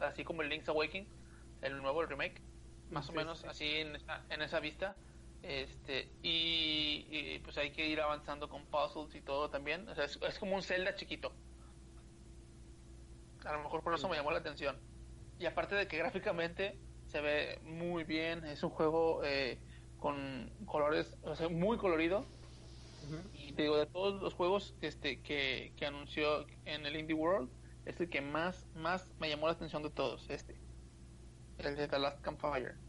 así 0.00 0.24
como 0.24 0.42
el 0.42 0.48
Link's 0.48 0.68
Awakening, 0.68 1.06
el 1.62 1.80
nuevo 1.80 2.02
el 2.02 2.08
remake, 2.08 2.40
más 2.90 3.08
o 3.10 3.12
menos 3.12 3.40
sí. 3.40 3.46
así 3.48 3.70
en 3.76 3.96
esa, 3.96 4.22
en 4.30 4.42
esa 4.42 4.60
vista. 4.60 4.96
Este, 5.46 6.08
y, 6.22 7.06
y, 7.10 7.38
pues 7.44 7.58
hay 7.58 7.70
que 7.70 7.86
ir 7.86 8.00
avanzando 8.00 8.48
con 8.48 8.64
puzzles 8.64 9.14
y 9.14 9.20
todo 9.20 9.50
también. 9.50 9.86
O 9.88 9.94
sea, 9.94 10.04
es, 10.04 10.18
es 10.26 10.38
como 10.38 10.56
un 10.56 10.62
Zelda 10.62 10.94
chiquito. 10.94 11.32
A 13.44 13.52
lo 13.52 13.62
mejor 13.62 13.82
por 13.82 13.94
eso 13.94 14.08
me 14.08 14.16
llamó 14.16 14.30
la 14.30 14.38
atención. 14.38 14.78
Y 15.38 15.44
aparte 15.44 15.74
de 15.74 15.86
que 15.86 15.98
gráficamente 15.98 16.78
se 17.08 17.20
ve 17.20 17.60
muy 17.62 18.04
bien, 18.04 18.44
es 18.46 18.62
un 18.62 18.70
juego 18.70 19.22
eh, 19.22 19.58
con 19.98 20.50
colores, 20.64 21.14
o 21.22 21.36
sea, 21.36 21.50
muy 21.50 21.76
colorido. 21.76 22.24
Y 23.34 23.52
te 23.52 23.62
digo, 23.62 23.76
de 23.76 23.84
todos 23.84 24.22
los 24.22 24.32
juegos 24.32 24.74
este, 24.80 25.20
que, 25.20 25.74
que 25.76 25.84
anunció 25.84 26.46
en 26.64 26.86
el 26.86 26.96
Indie 26.96 27.14
World, 27.14 27.50
es 27.84 28.00
el 28.00 28.08
que 28.08 28.22
más, 28.22 28.66
más 28.76 29.12
me 29.20 29.28
llamó 29.28 29.46
la 29.46 29.52
atención 29.52 29.82
de 29.82 29.90
todos, 29.90 30.24
este. 30.30 30.56
El 31.58 31.76
de 31.76 31.86
The 31.86 31.98
Last 31.98 32.22
Campfire. 32.22 32.83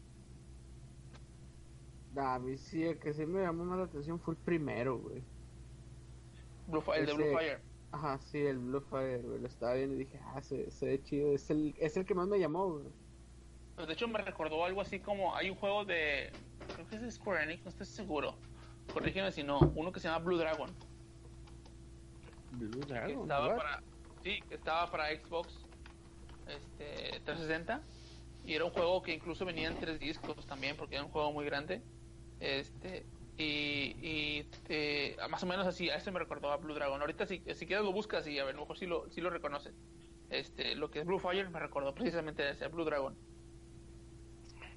A 2.18 2.38
mí 2.38 2.56
sí, 2.56 2.84
el 2.84 2.98
que 2.98 3.12
sí 3.12 3.26
me 3.26 3.42
llamó 3.42 3.64
más 3.64 3.78
la 3.78 3.84
atención 3.84 4.18
fue 4.18 4.34
el 4.34 4.40
primero, 4.40 4.98
güey. 4.98 5.22
Blue 6.66 6.82
el 6.94 7.06
de 7.06 7.12
Blue 7.12 7.32
Fire. 7.32 7.60
Ajá, 7.92 8.18
sí, 8.18 8.38
el 8.38 8.58
Blue 8.58 8.80
Fire, 8.80 9.22
güey. 9.22 9.40
Lo 9.40 9.46
estaba 9.46 9.74
viendo 9.74 9.94
y 9.94 9.98
dije, 9.98 10.20
ah, 10.24 10.40
se, 10.42 10.70
se 10.70 10.86
ve 10.86 11.02
chido. 11.02 11.32
Es 11.32 11.50
el, 11.50 11.74
es 11.78 11.96
el 11.96 12.04
que 12.04 12.14
más 12.14 12.26
me 12.26 12.38
llamó, 12.38 12.70
güey. 12.70 12.86
Pues 13.76 13.88
de 13.88 13.92
hecho 13.92 14.08
me 14.08 14.18
recordó 14.22 14.64
algo 14.64 14.80
así 14.80 15.00
como 15.00 15.36
hay 15.36 15.50
un 15.50 15.56
juego 15.56 15.84
de 15.84 16.32
creo 16.74 16.88
que 16.88 16.96
es 16.96 17.02
de 17.02 17.10
Square 17.10 17.44
Enix, 17.44 17.62
no 17.64 17.70
estoy 17.70 17.86
seguro. 17.86 18.34
Corrígeme 18.92 19.30
si 19.32 19.42
no, 19.42 19.58
uno 19.74 19.92
que 19.92 20.00
se 20.00 20.08
llama 20.08 20.24
Blue 20.24 20.38
Dragon. 20.38 20.70
Blue 22.52 22.80
que 22.80 22.86
Dragon, 22.86 23.22
estaba 23.22 23.56
para 23.56 23.82
sí, 24.22 24.40
que 24.48 24.54
estaba 24.54 24.90
para 24.90 25.08
Xbox 25.14 25.66
este 26.48 27.20
360 27.24 27.82
y 28.46 28.54
era 28.54 28.64
un 28.64 28.70
juego 28.70 29.02
que 29.02 29.12
incluso 29.12 29.44
venía 29.44 29.68
en 29.68 29.78
tres 29.78 29.98
discos 29.98 30.46
también 30.46 30.76
porque 30.76 30.94
era 30.94 31.04
un 31.04 31.10
juego 31.10 31.32
muy 31.32 31.44
grande. 31.44 31.82
Este 32.40 33.06
y, 33.38 33.96
y 34.00 34.48
eh, 34.68 35.16
más 35.30 35.42
o 35.42 35.46
menos 35.46 35.66
así, 35.66 35.90
a 35.90 35.96
ese 35.96 36.10
me 36.10 36.18
recordó 36.18 36.50
a 36.50 36.56
Blue 36.56 36.74
Dragon. 36.74 37.00
Ahorita 37.00 37.26
si, 37.26 37.42
si 37.54 37.66
quieres 37.66 37.84
lo 37.84 37.92
buscas 37.92 38.26
y 38.26 38.38
a 38.38 38.44
ver, 38.44 38.54
a 38.54 38.56
lo 38.56 38.62
mejor 38.62 38.78
sí 38.78 38.86
lo, 38.86 39.10
sí 39.10 39.20
lo 39.20 39.30
reconoces. 39.30 39.74
Este, 40.30 40.74
lo 40.74 40.90
que 40.90 41.00
es 41.00 41.06
Blue 41.06 41.18
Fire 41.18 41.48
me 41.50 41.60
recordó 41.60 41.94
precisamente 41.94 42.42
a 42.42 42.50
ese 42.50 42.68
Blue 42.68 42.84
Dragon. 42.84 43.16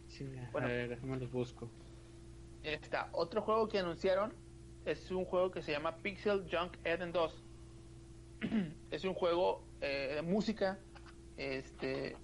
Chinga, 0.08 0.50
Bueno. 0.52 0.68
A 0.68 0.72
ver, 0.72 0.90
déjame 0.90 1.18
los 1.18 1.32
busco. 1.32 1.70
Está 2.64 3.10
otro 3.14 3.42
juego 3.42 3.70
que 3.70 3.80
anunciaron 3.80 4.34
es 4.86 5.12
un 5.12 5.26
juego 5.26 5.52
que 5.52 5.62
se 5.62 5.72
llama 5.72 5.98
Pixel 5.98 6.46
Junk 6.52 6.78
Eden 6.84 7.12
2. 7.12 7.44
es 8.92 9.04
un 9.04 9.14
juego 9.14 9.64
eh, 9.82 10.14
de 10.16 10.22
música, 10.22 10.80
este, 11.38 12.16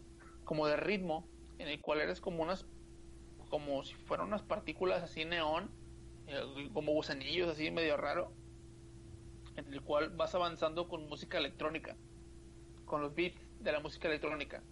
como 0.44 0.68
de 0.68 0.78
ritmo, 0.78 1.28
en 1.58 1.68
el 1.68 1.80
cual 1.82 2.02
eres 2.02 2.20
como 2.20 2.44
unas, 2.44 2.66
como 3.50 3.84
si 3.84 3.94
fueran 3.96 4.28
unas 4.28 4.44
partículas 4.44 5.04
así 5.04 5.26
neón, 5.26 5.72
eh, 6.28 6.70
como 6.74 6.94
gusanillos 6.94 7.50
así 7.50 7.72
medio 7.72 7.98
raro, 7.98 8.38
en 9.56 9.74
el 9.74 9.82
cual 9.84 10.10
vas 10.16 10.36
avanzando 10.36 10.88
con 10.88 11.08
música 11.08 11.38
electrónica, 11.38 11.98
con 12.86 13.02
los 13.02 13.14
beats 13.16 13.40
de 13.60 13.72
la 13.72 13.80
música 13.80 14.08
electrónica. 14.08 14.64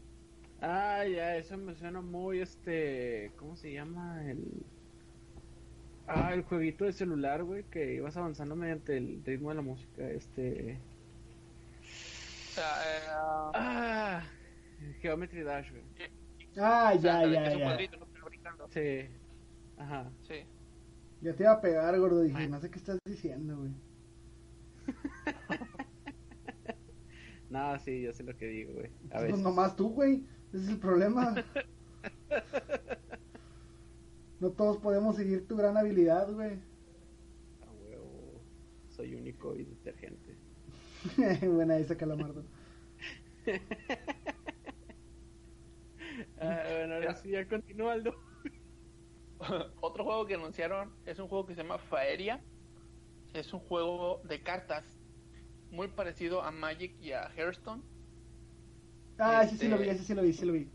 Ah, 0.62 1.06
ya, 1.06 1.36
eso 1.38 1.58
me 1.58 1.76
suena 1.76 2.02
muy, 2.02 2.40
este, 2.40 3.34
¿cómo 3.38 3.56
se 3.56 3.74
llama? 3.74 4.24
El... 4.30 4.66
Ah, 6.08 6.34
el 6.34 6.44
jueguito 6.44 6.86
de 6.86 6.94
celular, 6.94 7.44
güey, 7.44 7.64
que 7.70 7.96
ibas 7.96 8.18
avanzando 8.18 8.56
mediante 8.56 8.98
el 8.98 9.24
ritmo 9.26 9.50
de 9.50 9.56
la 9.56 9.62
música, 9.62 10.10
este... 10.10 10.72
Eh, 10.72 10.82
Ah, 13.54 14.24
Geometry 15.02 15.44
Dash, 15.44 15.72
güey. 15.72 15.84
Ah, 16.58 16.94
o 16.96 17.00
sea, 17.00 17.26
ya, 17.26 17.26
ya, 17.28 17.46
es 17.46 17.54
un 17.56 17.60
ya. 17.60 17.66
cuadrito, 17.66 17.98
¿no? 17.98 18.13
Sí, 18.70 19.08
ajá. 19.78 20.12
Sí. 20.28 20.46
Ya 21.22 21.34
te 21.36 21.44
iba 21.44 21.54
a 21.54 21.62
pegar, 21.62 21.98
gordo. 22.00 22.22
Dije, 22.22 22.48
no 22.48 22.60
sé 22.60 22.70
qué 22.70 22.78
estás 22.78 23.00
diciendo, 23.06 23.58
güey. 23.58 23.72
No, 27.50 27.78
sí, 27.78 28.02
yo 28.02 28.12
sé 28.14 28.24
lo 28.24 28.36
que 28.36 28.48
digo, 28.48 28.74
güey. 28.74 28.90
A 29.12 29.20
Pues 29.20 29.38
nomás 29.38 29.76
tú, 29.76 29.90
güey. 29.90 30.26
Ese 30.52 30.64
es 30.64 30.70
el 30.70 30.80
problema. 30.80 31.36
No 34.40 34.52
todos 34.52 34.78
podemos 34.78 35.16
seguir 35.16 35.48
tu 35.48 35.56
gran 35.56 35.78
habilidad, 35.78 36.30
güey. 36.34 36.60
A 37.62 37.72
huevo. 37.72 38.42
Soy 38.90 39.16
único 39.16 39.56
y 39.56 39.64
detergente. 39.64 40.36
Buena 41.48 41.78
esa, 41.78 41.96
Calamardo. 41.96 42.44
Ah, 46.42 46.64
bueno, 46.72 46.96
ahora 46.96 47.16
sí, 47.16 47.30
ya 47.30 47.48
continúa 47.48 47.94
Aldo. 47.94 48.14
Otro 49.82 50.04
juego 50.04 50.26
que 50.26 50.36
anunciaron 50.36 50.94
es 51.06 51.20
un 51.20 51.28
juego 51.28 51.46
que 51.46 51.56
se 51.56 51.64
llama 51.64 51.78
Faeria. 51.78 52.42
Es 53.34 53.54
un 53.54 53.60
juego 53.62 54.22
de 54.26 54.42
cartas 54.44 54.84
muy 55.72 55.88
parecido 55.88 56.44
a 56.44 56.52
Magic 56.52 56.96
y 57.02 57.12
a 57.14 57.32
Hearthstone. 57.36 57.82
Ah, 59.18 59.44
ese 59.44 59.58
sí 59.58 59.68
lo 59.68 59.78
vi, 59.78 59.84
Este- 59.84 59.96
ese 59.96 60.04
sí 60.06 60.14
lo 60.14 60.22
vi, 60.22 60.34
sí 60.34 60.46
lo 60.46 60.54
vi. 60.54 60.70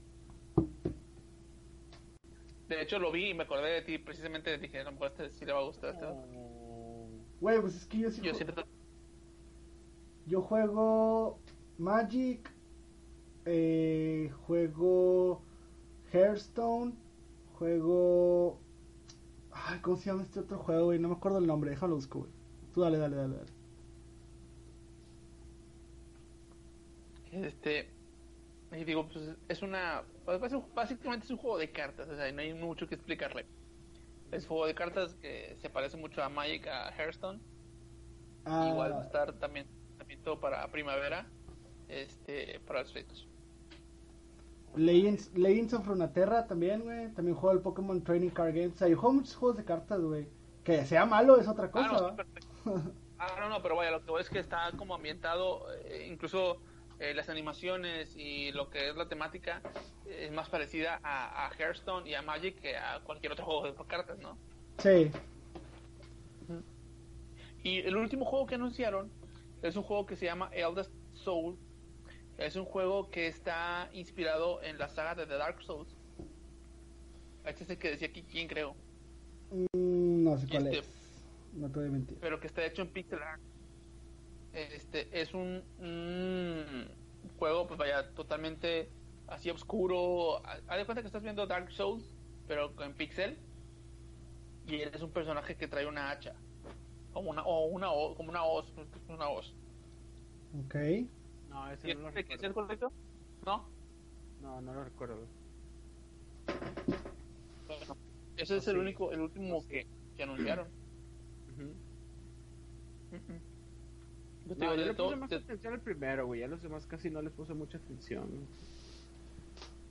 De 2.68 2.82
hecho, 2.82 2.98
lo 2.98 3.10
vi 3.10 3.30
y 3.30 3.34
me 3.34 3.44
acordé 3.44 3.70
de 3.70 3.82
ti. 3.82 3.98
Precisamente 3.98 4.56
dije, 4.58 4.84
lo 4.84 4.92
mejor 4.92 5.08
este 5.08 5.30
sí 5.30 5.44
le 5.44 5.52
va 5.52 5.60
a 5.60 5.64
gustar. 5.64 5.94
Este. 5.94 6.06
Oh. 6.06 7.08
Güey, 7.40 7.60
pues 7.60 7.76
es 7.76 7.86
que 7.86 7.98
yo 7.98 8.10
sí 8.10 8.20
Yo 10.26 10.42
juego 10.42 11.38
Magic, 11.78 12.50
eh, 13.46 14.30
juego 14.46 15.42
Hearthstone, 16.12 16.94
juego... 17.58 18.60
Ay, 19.50 19.80
¿cómo 19.80 19.96
se 19.96 20.06
llama 20.06 20.22
este 20.22 20.40
otro 20.40 20.58
juego, 20.58 20.86
güey? 20.86 20.98
No 20.98 21.08
me 21.08 21.14
acuerdo 21.14 21.38
el 21.38 21.46
nombre, 21.46 21.70
déjalo 21.70 21.96
busco, 21.96 22.20
güey. 22.20 22.30
Tú 22.72 22.82
dale, 22.82 22.98
dale, 22.98 23.16
dale, 23.16 23.36
dale. 23.36 23.52
Este. 27.32 27.90
Y 28.72 28.84
digo, 28.84 29.08
pues 29.08 29.36
es 29.48 29.62
una. 29.62 30.04
pues, 30.24 30.40
Básicamente 30.74 31.24
es 31.24 31.30
un 31.30 31.38
juego 31.38 31.58
de 31.58 31.72
cartas. 31.72 32.08
O 32.08 32.16
sea, 32.16 32.30
no 32.32 32.40
hay 32.40 32.54
mucho 32.54 32.86
que 32.86 32.94
explicarle. 32.94 33.46
Es 34.30 34.44
un 34.44 34.48
juego 34.48 34.66
de 34.66 34.74
cartas 34.74 35.14
que 35.14 35.56
se 35.60 35.70
parece 35.70 35.96
mucho 35.96 36.22
a 36.22 36.28
Magic, 36.28 36.66
a 36.66 36.90
Hearthstone. 36.90 37.40
Ah, 38.44 38.68
Igual 38.70 38.92
va 38.92 39.02
a 39.02 39.04
estar 39.04 39.32
también, 39.38 39.66
también 39.96 40.22
todo 40.22 40.38
para 40.38 40.70
primavera. 40.70 41.26
Este, 41.88 42.60
para 42.66 42.80
los 42.80 42.90
Switch. 42.90 43.26
Legends, 44.76 45.32
Legends 45.34 45.74
of 45.74 45.86
Runeterra 45.86 46.46
también, 46.46 46.82
güey. 46.82 47.12
También 47.14 47.36
juego 47.36 47.56
el 47.56 47.62
Pokémon 47.62 48.02
Training 48.02 48.30
Card 48.30 48.54
Games. 48.54 48.74
O 48.74 48.78
sea, 48.78 48.88
yo 48.88 48.96
juego 48.96 49.14
muchos 49.14 49.34
juegos 49.36 49.56
de 49.58 49.64
cartas, 49.64 50.00
güey. 50.00 50.28
Que 50.64 50.84
sea 50.86 51.06
malo 51.06 51.38
es 51.38 51.48
otra 51.48 51.70
cosa, 51.70 51.88
Ah, 51.90 52.16
no, 52.64 52.72
¿va? 52.72 52.84
Ah, 53.18 53.36
no, 53.40 53.48
no, 53.48 53.62
pero 53.62 53.74
vaya, 53.76 53.90
lo 53.90 54.04
que 54.04 54.10
voy 54.12 54.20
es 54.20 54.30
que 54.30 54.38
está 54.38 54.70
como 54.76 54.94
ambientado, 54.94 55.66
eh, 55.72 56.06
incluso 56.08 56.62
eh, 57.00 57.14
las 57.14 57.28
animaciones 57.28 58.16
y 58.16 58.52
lo 58.52 58.70
que 58.70 58.90
es 58.90 58.96
la 58.96 59.08
temática 59.08 59.60
eh, 60.04 60.26
es 60.26 60.32
más 60.32 60.48
parecida 60.48 61.00
a, 61.02 61.46
a 61.46 61.50
Hearthstone 61.52 62.08
y 62.08 62.14
a 62.14 62.22
Magic 62.22 62.60
que 62.60 62.76
a 62.76 63.00
cualquier 63.02 63.32
otro 63.32 63.44
juego 63.46 63.64
de 63.64 63.74
cartas, 63.86 64.18
¿no? 64.20 64.38
Sí. 64.78 65.10
Y 67.62 67.78
el 67.80 67.96
último 67.96 68.24
juego 68.24 68.46
que 68.46 68.54
anunciaron 68.54 69.10
es 69.62 69.76
un 69.76 69.82
juego 69.82 70.06
que 70.06 70.16
se 70.16 70.26
llama 70.26 70.48
Eldest 70.52 70.92
Soul. 71.12 71.58
Es 72.38 72.54
un 72.56 72.64
juego 72.64 73.10
que 73.10 73.26
está 73.26 73.90
inspirado 73.92 74.62
en 74.62 74.78
la 74.78 74.88
saga 74.88 75.14
de 75.14 75.26
The 75.26 75.34
Dark 75.34 75.62
Souls. 75.62 75.88
Este 77.44 77.64
es 77.64 77.70
el 77.70 77.78
que 77.78 77.90
decía 77.90 78.08
aquí 78.08 78.22
quién 78.22 78.46
creo, 78.48 78.74
Mm, 79.50 80.24
no 80.24 80.36
sé 80.36 80.46
cuál 80.46 80.66
Este- 80.66 80.78
es. 80.80 81.24
No 81.54 81.70
te 81.70 81.78
voy 81.80 81.88
a 81.88 81.92
mentir. 81.92 82.18
pero 82.20 82.38
que 82.38 82.46
está 82.46 82.64
hecho 82.66 82.82
en 82.82 82.88
pixel 82.88 83.20
art. 83.22 83.40
Este 84.52 85.08
es 85.20 85.32
un, 85.32 85.62
un 85.80 86.86
juego, 87.38 87.66
pues 87.66 87.78
vaya, 87.78 88.10
totalmente 88.14 88.90
así 89.26 89.48
oscuro. 89.50 90.42
Haz 90.46 90.76
de 90.78 90.84
cuenta 90.84 91.00
que 91.00 91.06
estás 91.06 91.22
viendo 91.22 91.46
Dark 91.46 91.72
Souls, 91.72 92.04
pero 92.46 92.72
en 92.82 92.92
pixel. 92.94 93.38
Y 94.66 94.76
eres 94.76 95.00
un 95.00 95.10
personaje 95.10 95.56
que 95.56 95.66
trae 95.66 95.86
una 95.86 96.10
hacha. 96.10 96.34
Como 97.14 97.30
una, 97.30 97.42
o 97.44 97.64
una, 97.66 97.90
o- 97.90 98.14
como 98.14 98.28
una 98.28 98.44
hoz. 98.44 98.70
Una 99.08 99.30
hoz. 99.30 99.54
Ok. 100.66 100.74
No, 101.48 101.70
¿Y 101.70 101.74
ese 101.74 101.94
no 101.94 102.00
lo 102.02 102.08
este 102.08 102.24
que 102.24 102.34
es 102.34 102.42
el 102.42 102.48
recuerdo. 102.50 102.68
correcto? 102.68 102.92
¿No? 103.46 103.68
No, 104.42 104.60
no 104.60 104.74
lo 104.74 104.84
recuerdo. 104.84 105.26
Bueno, 107.66 107.96
ese 108.36 108.56
es 108.56 108.68
Oh, 108.68 108.70
el 108.70 108.76
sí. 108.76 108.80
único, 108.80 109.12
el 109.12 109.20
último 109.20 109.66
que, 109.66 109.86
que 110.16 110.22
anunciaron. 110.22 110.68
Yo 114.46 114.56
te 114.56 114.64
No, 114.64 114.74
yo 114.74 114.84
le 114.86 114.94
puse 114.94 115.16
más 115.16 115.32
atención 115.32 115.74
al 115.74 115.80
primero, 115.80 116.26
güey. 116.26 116.42
A 116.42 116.48
los 116.48 116.62
demás 116.62 116.86
casi 116.86 117.10
no 117.10 117.20
les 117.22 117.32
puse 117.32 117.54
mucha 117.54 117.78
atención. 117.78 118.46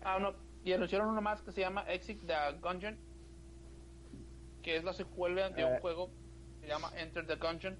ah, 0.01 0.19
no, 0.19 0.33
y 0.63 0.71
anunciaron 0.73 1.09
uno 1.09 1.21
más 1.21 1.41
que 1.41 1.51
se 1.51 1.61
llama 1.61 1.81
Exit 1.83 2.21
the 2.25 2.33
Gungeon, 2.61 2.97
que 4.61 4.77
es 4.77 4.83
la 4.83 4.93
secuela 4.93 5.49
de 5.49 5.63
un 5.65 5.73
Eh. 5.73 5.79
juego 5.81 6.09
que 6.61 6.61
se 6.61 6.67
llama 6.67 6.91
Enter 6.97 7.25
the 7.27 7.35
Gungeon, 7.35 7.77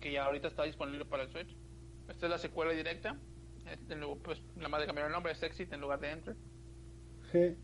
que 0.00 0.12
ya 0.12 0.24
ahorita 0.26 0.48
está 0.48 0.64
disponible 0.64 1.04
para 1.04 1.22
el 1.24 1.30
Switch. 1.30 1.56
Esta 2.08 2.26
es 2.26 2.30
la 2.30 2.38
secuela 2.38 2.72
directa. 2.72 3.16
Este, 3.70 3.94
luego, 3.96 4.18
pues, 4.18 4.42
la 4.56 4.68
más 4.68 4.80
de 4.80 4.86
cambiar 4.86 5.06
el 5.06 5.12
nombre 5.12 5.32
es 5.32 5.42
Exit 5.42 5.72
en 5.72 5.80
lugar 5.80 6.00
de 6.00 6.10
Enter. 6.10 6.36
G. 7.32 7.56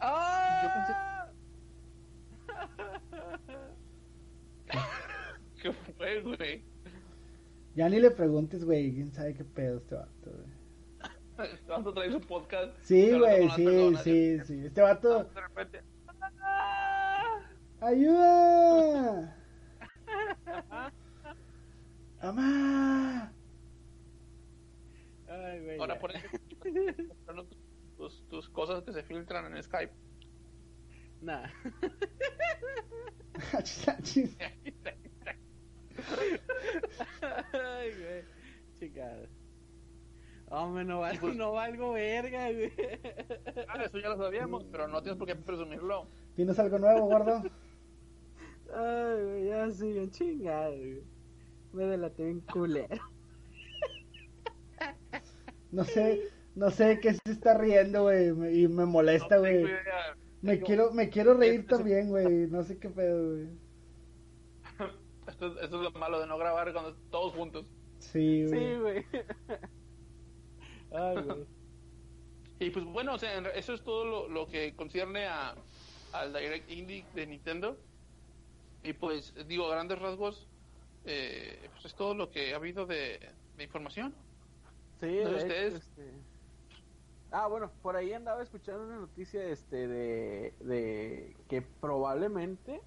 ¡Ah! 0.00 1.28
¿Qué 5.62 5.72
fue, 5.72 6.20
güey? 6.20 6.62
Ya 7.74 7.88
ni 7.88 7.98
le 8.00 8.10
preguntes, 8.10 8.64
güey. 8.64 8.92
¿Quién 8.94 9.12
sabe 9.12 9.34
qué 9.34 9.44
pedo 9.44 9.78
este 9.78 9.94
vato, 9.96 10.30
güey? 10.30 10.54
Vamos 11.66 11.88
a 11.88 11.94
traer 11.94 12.12
su 12.12 12.20
podcast. 12.20 12.76
Sí, 12.82 13.18
güey, 13.18 13.50
sí, 13.50 13.64
personas, 13.64 14.02
sí, 14.04 14.38
sí. 14.46 14.66
Este 14.66 14.80
vato. 14.82 15.24
De 15.24 15.40
repente, 15.40 15.82
¡Ayuda! 17.80 19.36
¡Amá! 22.24 23.32
Ay, 25.28 25.60
güey. 25.62 25.78
Ahora 25.78 25.98
por 25.98 26.10
eso 26.10 26.26
tus, 27.98 28.26
tus 28.28 28.48
cosas 28.48 28.82
que 28.82 28.92
se 28.92 29.02
filtran 29.02 29.54
en 29.54 29.62
Skype. 29.62 29.92
Nah. 31.20 31.48
Ay, 37.52 37.90
güey. 37.98 38.24
Hombre, 40.48 40.84
no, 40.84 41.00
val- 41.00 41.18
Pues- 41.20 41.36
no 41.36 41.52
valgo 41.52 41.92
verga, 41.92 42.50
güey. 42.52 42.72
Ah, 43.68 43.82
eso 43.84 43.98
ya 43.98 44.08
lo 44.10 44.16
sabíamos, 44.16 44.64
pero 44.64 44.88
no 44.88 45.02
tienes 45.02 45.18
por 45.18 45.26
qué 45.26 45.36
presumirlo. 45.36 46.08
¿Tienes 46.36 46.58
algo 46.58 46.78
nuevo, 46.78 47.06
gordo? 47.06 47.42
Ay, 48.74 49.22
güey, 49.24 49.44
ya 49.46 49.70
sí, 49.70 49.92
bien 49.92 50.10
chingado, 50.10 50.76
güey. 50.76 51.02
Me 51.74 51.84
delaté 51.84 52.24
bien 52.24 52.40
culero. 52.40 53.02
No 55.72 55.84
sé, 55.84 56.30
no 56.54 56.70
sé 56.70 56.84
de 56.84 57.00
qué 57.00 57.14
se 57.14 57.32
está 57.32 57.58
riendo, 57.58 58.02
güey, 58.04 58.28
y 58.62 58.68
me 58.68 58.86
molesta, 58.86 59.38
güey. 59.38 59.64
Me 60.40 60.52
Digo, 60.54 60.66
quiero, 60.66 60.92
me 60.92 61.08
quiero 61.08 61.34
reír 61.34 61.60
Este- 61.60 61.76
también, 61.76 62.08
güey. 62.10 62.46
No 62.48 62.62
sé 62.62 62.78
qué 62.78 62.90
pedo, 62.90 63.32
güey. 63.32 63.48
Esto, 65.26 65.46
es- 65.48 65.62
esto 65.64 65.76
es 65.78 65.92
lo 65.92 65.98
malo 65.98 66.20
de 66.20 66.26
no 66.26 66.38
grabar 66.38 66.72
cuando 66.72 66.94
todos 67.10 67.32
juntos. 67.32 67.66
Sí, 67.98 68.44
güey. 68.46 68.60
Sí, 68.74 68.80
güey. 68.80 69.04
Ay, 70.92 71.22
güey. 71.22 71.44
Y 72.60 72.70
pues 72.70 72.84
bueno, 72.84 73.14
o 73.14 73.18
sea, 73.18 73.36
eso 73.50 73.74
es 73.74 73.82
todo 73.82 74.04
lo, 74.04 74.28
lo 74.28 74.46
que 74.46 74.74
concierne 74.76 75.26
a, 75.26 75.56
al 76.12 76.32
Direct 76.32 76.70
Indie 76.70 77.04
de 77.14 77.26
Nintendo. 77.26 77.76
Y 78.84 78.92
pues 78.92 79.34
digo, 79.48 79.66
a 79.66 79.70
grandes 79.72 79.98
rasgos, 79.98 80.46
eh, 81.04 81.68
pues 81.72 81.86
es 81.86 81.94
todo 81.94 82.14
lo 82.14 82.30
que 82.30 82.52
ha 82.52 82.56
habido 82.56 82.86
de, 82.86 83.20
de 83.56 83.64
información. 83.64 84.14
Sí, 85.00 85.20
¿No 85.22 85.30
sé 85.30 85.36
ustedes? 85.36 85.74
este... 85.74 86.24
Ah, 87.30 87.48
bueno, 87.48 87.72
por 87.82 87.96
ahí 87.96 88.12
andaba 88.12 88.42
escuchando 88.42 88.84
una 88.84 88.96
noticia 88.96 89.42
este 89.44 89.88
de, 89.88 90.54
de 90.60 91.36
que 91.48 91.62
probablemente 91.62 92.80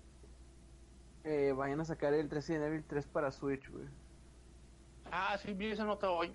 eh, 1.26 1.52
vayan 1.52 1.82
a 1.82 1.86
sacar 1.86 2.14
el 2.14 2.30
Resident 2.30 2.64
Evil 2.66 2.86
3 2.88 3.08
para 3.08 3.32
Switch, 3.32 3.70
güey. 3.70 3.88
Ah, 5.12 5.38
sí, 5.38 5.54
vi 5.54 5.68
esa 5.72 5.84
nota 5.84 6.10
hoy. 6.12 6.34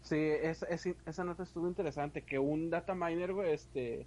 Sí, 0.00 0.16
esa, 0.16 0.66
esa, 0.66 0.90
esa 1.06 1.24
nota 1.24 1.42
estuvo 1.42 1.66
interesante, 1.66 2.24
que 2.24 2.38
un 2.38 2.70
data 2.70 2.94
miner, 2.94 3.32
güey, 3.32 3.52
este, 3.52 4.06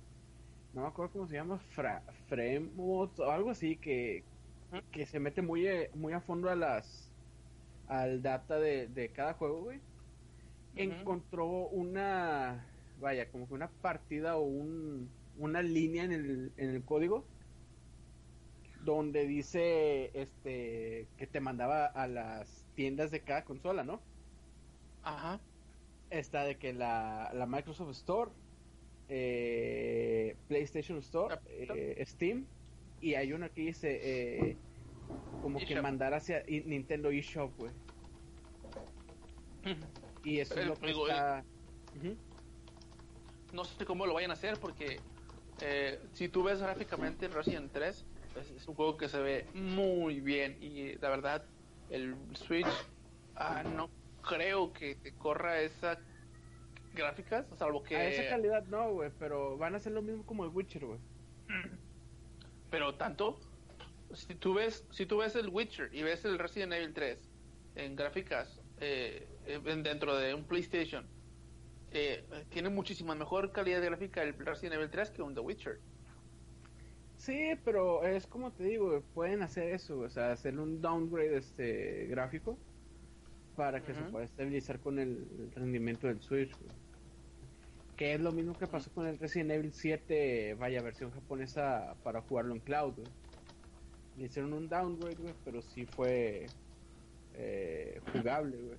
no 0.74 0.82
me 0.84 0.88
acuerdo 0.88 1.12
cómo 1.14 1.28
se 1.28 1.36
llama, 1.36 1.60
Fra, 1.60 2.04
Fremont 2.28 3.20
o 3.20 3.30
algo 3.32 3.50
así, 3.50 3.78
que, 3.78 4.24
que 4.92 5.06
se 5.06 5.20
mete 5.20 5.42
muy, 5.42 5.68
eh, 5.68 5.92
muy 5.94 6.14
a 6.14 6.22
fondo 6.22 6.50
a 6.50 6.56
las, 6.56 7.14
al 7.88 8.22
data 8.22 8.60
de, 8.60 8.88
de 8.88 9.12
cada 9.12 9.34
juego, 9.34 9.62
güey. 9.64 9.84
Encontró 10.76 11.48
una, 11.70 12.72
vaya, 13.00 13.32
como 13.32 13.48
que 13.48 13.54
una 13.56 13.72
partida 13.82 14.38
o 14.38 14.44
un, 14.44 15.16
una 15.36 15.62
línea 15.62 16.04
en 16.04 16.12
el, 16.14 16.54
en 16.58 16.70
el 16.70 16.86
código 16.86 17.30
donde 18.80 19.26
dice, 19.28 20.12
este, 20.20 21.12
que 21.18 21.28
te 21.28 21.40
mandaba 21.42 21.86
a 21.88 22.08
las 22.08 22.66
tiendas 22.76 23.12
de 23.12 23.24
cada 23.24 23.44
consola, 23.46 23.84
¿no? 23.84 24.06
Ajá. 25.02 25.40
está 26.10 26.44
de 26.44 26.58
que 26.58 26.74
la, 26.74 27.32
la 27.34 27.46
Microsoft 27.46 27.92
Store, 27.92 28.32
eh, 29.08 30.38
PlayStation 30.48 31.00
Store, 31.00 31.40
eh, 31.46 32.04
Steam, 32.06 32.48
y 33.02 33.16
hay 33.16 33.34
uno 33.34 33.52
que 33.52 33.62
dice 33.62 34.00
eh, 34.02 34.58
como 35.42 35.60
que 35.60 35.82
mandar 35.82 36.14
hacia 36.14 36.44
Nintendo 36.48 37.10
eShop, 37.10 37.52
güey. 37.58 37.72
Y 40.24 40.40
eso 40.40 40.60
es 40.60 40.68
lo 40.68 40.76
que 40.76 40.88
digo, 40.88 41.08
está... 41.08 41.46
Ujú. 41.96 42.18
No 43.54 43.64
sé 43.64 43.86
cómo 43.86 44.06
lo 44.06 44.14
vayan 44.14 44.32
a 44.32 44.34
hacer 44.34 44.58
porque 44.60 45.00
eh, 45.62 46.02
si 46.12 46.28
tú 46.28 46.44
ves 46.44 46.60
gráficamente 46.60 47.30
Resident 47.30 47.72
3, 47.72 48.06
es, 48.36 48.52
es 48.52 48.68
un 48.68 48.76
juego 48.76 48.98
que 48.98 49.08
se 49.08 49.20
ve 49.22 49.46
muy 49.54 50.20
bien 50.20 50.58
y 50.62 50.96
la 50.96 51.10
verdad 51.10 51.46
el 51.90 52.16
Switch 52.34 52.68
ah, 53.38 53.64
no 53.64 53.90
creo 54.22 54.74
que 54.74 54.96
te 54.96 55.14
corra 55.14 55.62
esas 55.62 55.98
gráficas, 56.94 57.46
salvo 57.58 57.84
que... 57.84 57.96
A 57.96 58.10
esa 58.10 58.30
calidad 58.30 58.66
no, 58.66 58.92
güey, 58.92 59.12
pero 59.18 59.58
van 59.58 59.76
a 59.76 59.78
hacer 59.78 59.94
lo 59.94 60.02
mismo 60.02 60.26
como 60.26 60.44
el 60.44 60.50
Witcher, 60.50 60.86
güey. 60.86 61.00
Pero 62.70 62.96
tanto, 62.96 63.40
si 64.14 64.36
tú 64.36 64.54
ves, 64.56 64.86
si 64.92 65.06
tú 65.06 65.18
ves 65.18 65.36
el 65.36 65.50
Witcher 65.50 65.90
y 65.94 66.04
ves 66.04 66.26
el 66.26 66.38
Resident 66.40 66.74
Evil 66.74 66.94
3 66.94 67.30
en 67.76 67.96
gráficas 67.96 68.62
eh, 68.80 69.28
en- 69.46 69.84
dentro 69.84 70.16
de 70.18 70.34
un 70.34 70.44
PlayStation, 70.44 71.06
eh, 71.92 72.26
tiene 72.50 72.70
muchísima 72.70 73.16
mejor 73.16 73.52
calidad 73.52 73.80
de 73.82 73.88
gráfica 73.88 74.22
el 74.24 74.34
Resident 74.34 74.76
Evil 74.76 74.90
3 74.90 75.12
que 75.12 75.22
un 75.22 75.34
The 75.34 75.42
Witcher. 75.42 75.80
Sí, 77.16 77.54
pero 77.66 78.04
es 78.06 78.28
como 78.28 78.52
te 78.52 78.64
digo, 78.64 79.02
pueden 79.14 79.42
hacer 79.42 79.74
eso, 79.74 80.00
o 80.00 80.10
sea, 80.10 80.32
hacer 80.32 80.60
un 80.60 80.82
downgrade 80.82 81.38
este 81.38 82.06
gráfico 82.08 82.60
para 83.56 83.82
que 83.82 83.94
se 83.94 84.02
pueda 84.12 84.26
estabilizar 84.26 84.80
con 84.80 85.00
el, 85.00 85.28
el 85.40 85.52
rendimiento 85.56 86.06
del 86.08 86.22
Switch, 86.22 86.52
güey. 86.60 86.72
Que 87.98 88.14
es 88.14 88.22
lo 88.22 88.32
mismo 88.32 88.54
que 88.54 88.68
pasó 88.68 88.90
con 88.92 89.08
el 89.08 89.20
Resident 89.20 89.52
Evil 89.52 89.74
7, 89.74 90.56
vaya 90.60 90.82
versión 90.82 91.12
japonesa 91.12 91.96
para 92.04 92.22
jugarlo 92.22 92.54
en 92.54 92.62
cloud. 92.62 92.94
Le 94.18 94.26
hicieron 94.26 94.54
un 94.54 94.70
downgrade, 94.70 95.16
güey, 95.16 95.34
pero 95.44 95.62
sí 95.62 95.86
fue 95.86 96.46
eh, 97.34 98.00
jugable, 98.14 98.58
güey. 98.58 98.78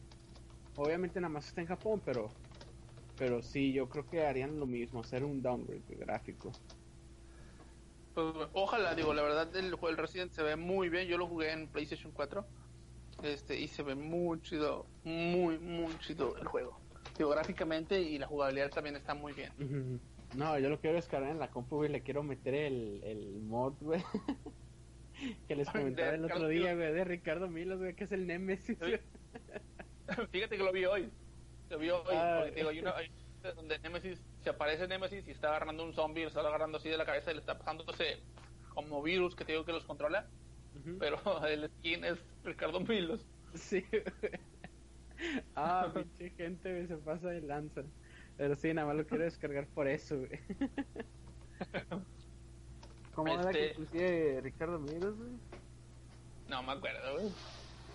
Obviamente 0.77 1.21
nada 1.21 1.33
más 1.33 1.49
está 1.49 1.61
en 1.61 1.67
Japón, 1.67 2.01
pero 2.05 2.31
pero 3.19 3.43
sí, 3.43 3.73
yo 3.73 3.89
creo 3.89 4.09
que 4.09 4.25
harían 4.25 4.59
lo 4.59 4.67
mismo, 4.67 5.01
hacer 5.01 5.25
un 5.25 5.43
downgrade 5.43 5.83
de 5.89 5.97
gráfico. 5.97 6.53
Pues, 8.15 8.49
ojalá, 8.53 8.95
digo, 8.95 9.13
la 9.13 9.23
verdad 9.23 9.55
el, 9.57 9.77
el 9.81 9.97
Resident 9.97 10.33
se 10.33 10.43
ve 10.43 10.57
muy 10.57 10.89
bien. 10.89 11.09
Yo 11.09 11.19
lo 11.19 11.27
jugué 11.27 11.53
en 11.53 11.67
PlayStation 11.67 12.13
4 12.13 12.45
este, 13.25 13.59
y 13.59 13.67
se 13.67 13.83
ve 13.83 13.97
muy 13.97 14.41
chido, 14.43 14.87
muy, 15.03 15.59
muy 15.59 15.99
chido 15.99 16.37
el 16.37 16.47
juego. 16.47 16.79
Digo, 17.19 17.31
gráficamente 17.31 18.01
y 18.01 18.19
la 18.19 18.29
jugabilidad 18.29 18.71
también 18.71 18.97
está 18.97 19.13
muy 19.15 19.33
bien. 19.33 20.01
No, 20.37 20.59
yo 20.59 20.69
lo 20.69 20.81
quiero 20.81 20.97
descargar 20.97 21.31
en 21.31 21.39
la 21.39 21.51
compu, 21.51 21.77
güey. 21.77 21.91
Le 21.91 22.03
quiero 22.03 22.23
meter 22.23 22.55
el, 22.55 23.01
el 23.03 23.41
mod, 23.43 23.75
güey. 23.81 24.03
que 25.49 25.57
les 25.57 25.69
comentaba 25.69 26.11
el 26.11 26.25
otro 26.25 26.49
día, 26.49 26.75
güey, 26.75 26.93
de 26.93 27.05
Ricardo 27.05 27.49
Milos, 27.49 27.79
güey, 27.79 27.95
que 27.95 28.05
es 28.05 28.13
el 28.13 28.27
Nemesis. 28.27 28.79
Güey. 28.79 29.01
Fíjate 30.31 30.57
que 30.57 30.63
lo 30.63 30.73
vi 30.73 30.85
hoy. 30.85 31.11
Lo 31.71 31.79
vi 31.79 31.91
hoy. 31.91 32.03
Ah. 32.13 32.41
porque, 32.45 32.55
digo, 32.55 32.69
hay 32.71 32.79
una 32.81 32.97
hay 32.97 33.11
donde 33.55 33.79
Nemesis, 33.79 34.21
se 34.43 34.51
aparece 34.51 34.87
Nemesis 34.89 35.27
y 35.27 35.31
está 35.31 35.49
agarrando 35.49 35.85
un 35.85 35.93
zombie, 35.95 36.23
lo 36.23 36.29
está 36.29 36.41
agarrando 36.41 36.79
así 36.79 36.89
de 36.89 36.97
la 36.97 37.07
cabeza 37.07 37.31
y 37.31 37.35
le 37.35 37.41
está 37.41 37.57
pasándose 37.59 38.21
como 38.75 39.03
virus 39.03 39.35
que 39.35 39.45
te 39.45 39.53
digo 39.53 39.65
que 39.65 39.73
los 39.73 39.85
controla. 39.85 40.29
Pero 40.99 41.19
el 41.47 41.69
skin 41.71 42.05
es 42.05 42.19
Ricardo 42.45 42.81
Milos. 42.81 43.27
Sí, 43.55 43.85
güey. 43.91 44.03
Ah, 45.57 45.91
pinche 45.95 46.31
gente, 46.37 46.71
güey, 46.73 46.87
se 46.87 46.97
pasa 46.97 47.29
de 47.29 47.41
lanza. 47.43 47.83
Pero 48.37 48.55
sí, 48.55 48.73
nada 48.73 48.87
más 48.87 48.97
lo 48.97 49.07
quiero 49.07 49.25
descargar 49.25 49.67
por 49.67 49.89
eso, 49.89 50.17
güey. 50.19 50.31
¿Cómo 53.15 53.33
era 53.35 53.51
que 53.51 53.67
Este- 53.71 53.71
inclusive 53.83 54.41
Ricardo 54.43 54.79
Milos, 54.79 55.17
güey? 55.17 55.31
No 56.49 56.63
me 56.63 56.73
acuerdo, 56.73 57.15
güey. 57.15 57.29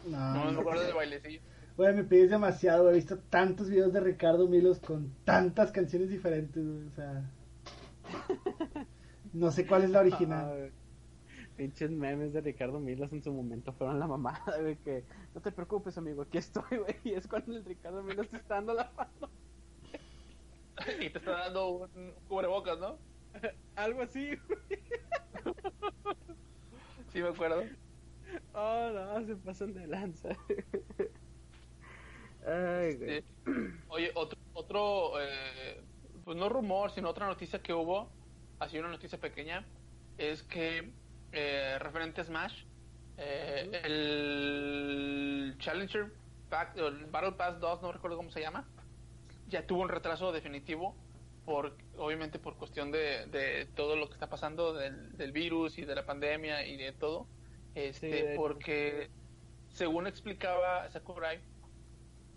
No, 0.10 0.34
No 0.34 0.46
me 0.46 0.52
no. 0.52 0.60
acuerdo 0.60 0.84
del 0.84 0.94
bailecillo. 0.96 1.42
Güey, 1.78 1.96
me 1.96 2.04
pides 2.04 2.30
demasiado, 2.30 2.84
güey. 2.84 2.94
He 2.94 2.98
visto 2.98 3.18
tantos 3.30 3.70
videos 3.70 3.94
de 3.94 4.00
Ricardo 4.02 4.48
Milos 4.48 4.80
con 4.80 5.12
tantas 5.24 5.72
canciones 5.72 6.10
diferentes, 6.10 6.64
güey. 6.64 6.88
O 6.88 6.92
sea. 6.92 7.24
No 9.32 9.50
sé 9.52 9.66
cuál 9.66 9.84
es 9.86 9.90
la 9.90 10.00
Ah, 10.00 10.02
original. 10.02 10.72
Pinches 11.56 11.92
memes 11.92 12.34
de 12.34 12.42
Ricardo 12.42 12.80
Milos 12.80 13.12
en 13.14 13.24
su 13.24 13.32
momento 13.32 13.74
fueron 13.74 14.00
la 14.00 14.08
mamada, 14.08 14.58
güey, 14.60 14.76
que 14.78 15.04
no 15.34 15.42
te 15.42 15.52
preocupes, 15.52 15.98
amigo, 15.98 16.24
aquí 16.24 16.38
estoy, 16.38 16.78
güey, 16.78 16.96
y 17.04 17.14
es 17.14 17.28
cuando 17.28 17.56
el 17.56 17.66
Ricardo 17.66 18.04
Milos 18.04 18.30
te 18.30 18.38
está 18.38 18.56
dando 18.56 18.74
la 18.74 18.92
mano. 18.96 19.30
y 21.00 21.10
te 21.10 21.20
está 21.20 21.32
dando 21.32 21.70
un 21.70 22.14
cubrebocas, 22.28 22.80
¿no? 22.80 22.98
Algo 23.76 24.02
así, 24.02 24.36
güey. 24.48 24.82
Sí, 27.12 27.22
me 27.22 27.30
acuerdo. 27.30 27.64
Oh, 28.54 28.90
no, 28.92 29.26
se 29.26 29.36
pasan 29.36 29.74
de 29.74 29.86
lanza. 29.86 30.30
Ay, 32.46 32.96
güey. 32.96 33.22
Sí. 33.22 33.26
Oye, 33.88 34.12
otro, 34.16 34.40
otro 34.54 35.22
eh, 35.22 35.84
pues 36.24 36.38
no 36.38 36.50
rumor, 36.50 36.92
sino 36.92 37.10
otra 37.10 37.28
noticia 37.28 37.62
que 37.62 37.74
hubo, 37.74 38.10
así 38.60 38.80
una 38.80 38.90
noticia 38.90 39.20
pequeña, 39.20 39.66
es 40.18 40.44
que 40.44 40.92
eh, 41.34 41.78
referente 41.80 42.22
a 42.22 42.24
Smash, 42.24 42.64
eh, 43.18 43.82
el 43.84 45.56
Challenger 45.60 46.12
Pack, 46.50 46.78
el 46.78 47.06
Battle 47.06 47.34
Pass 47.34 47.60
2, 47.60 47.82
no 47.82 47.92
recuerdo 47.92 48.18
cómo 48.18 48.32
se 48.32 48.42
llama, 48.42 48.68
ya 49.48 49.66
tuvo 49.66 49.82
un 49.82 49.90
retraso 49.90 50.32
definitivo, 50.32 50.96
por 51.46 51.76
obviamente 51.98 52.40
por 52.40 52.56
cuestión 52.56 52.92
de, 52.92 53.26
de 53.28 53.66
todo 53.76 53.96
lo 53.96 54.08
que 54.08 54.14
está 54.14 54.30
pasando 54.30 54.74
del, 54.74 55.18
del 55.18 55.32
virus 55.32 55.78
y 55.78 55.86
de 55.86 55.96
la 55.96 56.06
pandemia 56.06 56.66
y 56.66 56.78
de 56.78 56.94
todo, 56.94 57.28
este, 57.76 58.36
porque 58.36 59.10
según 59.70 60.08
explicaba 60.08 60.90
Sakurai, 60.92 61.40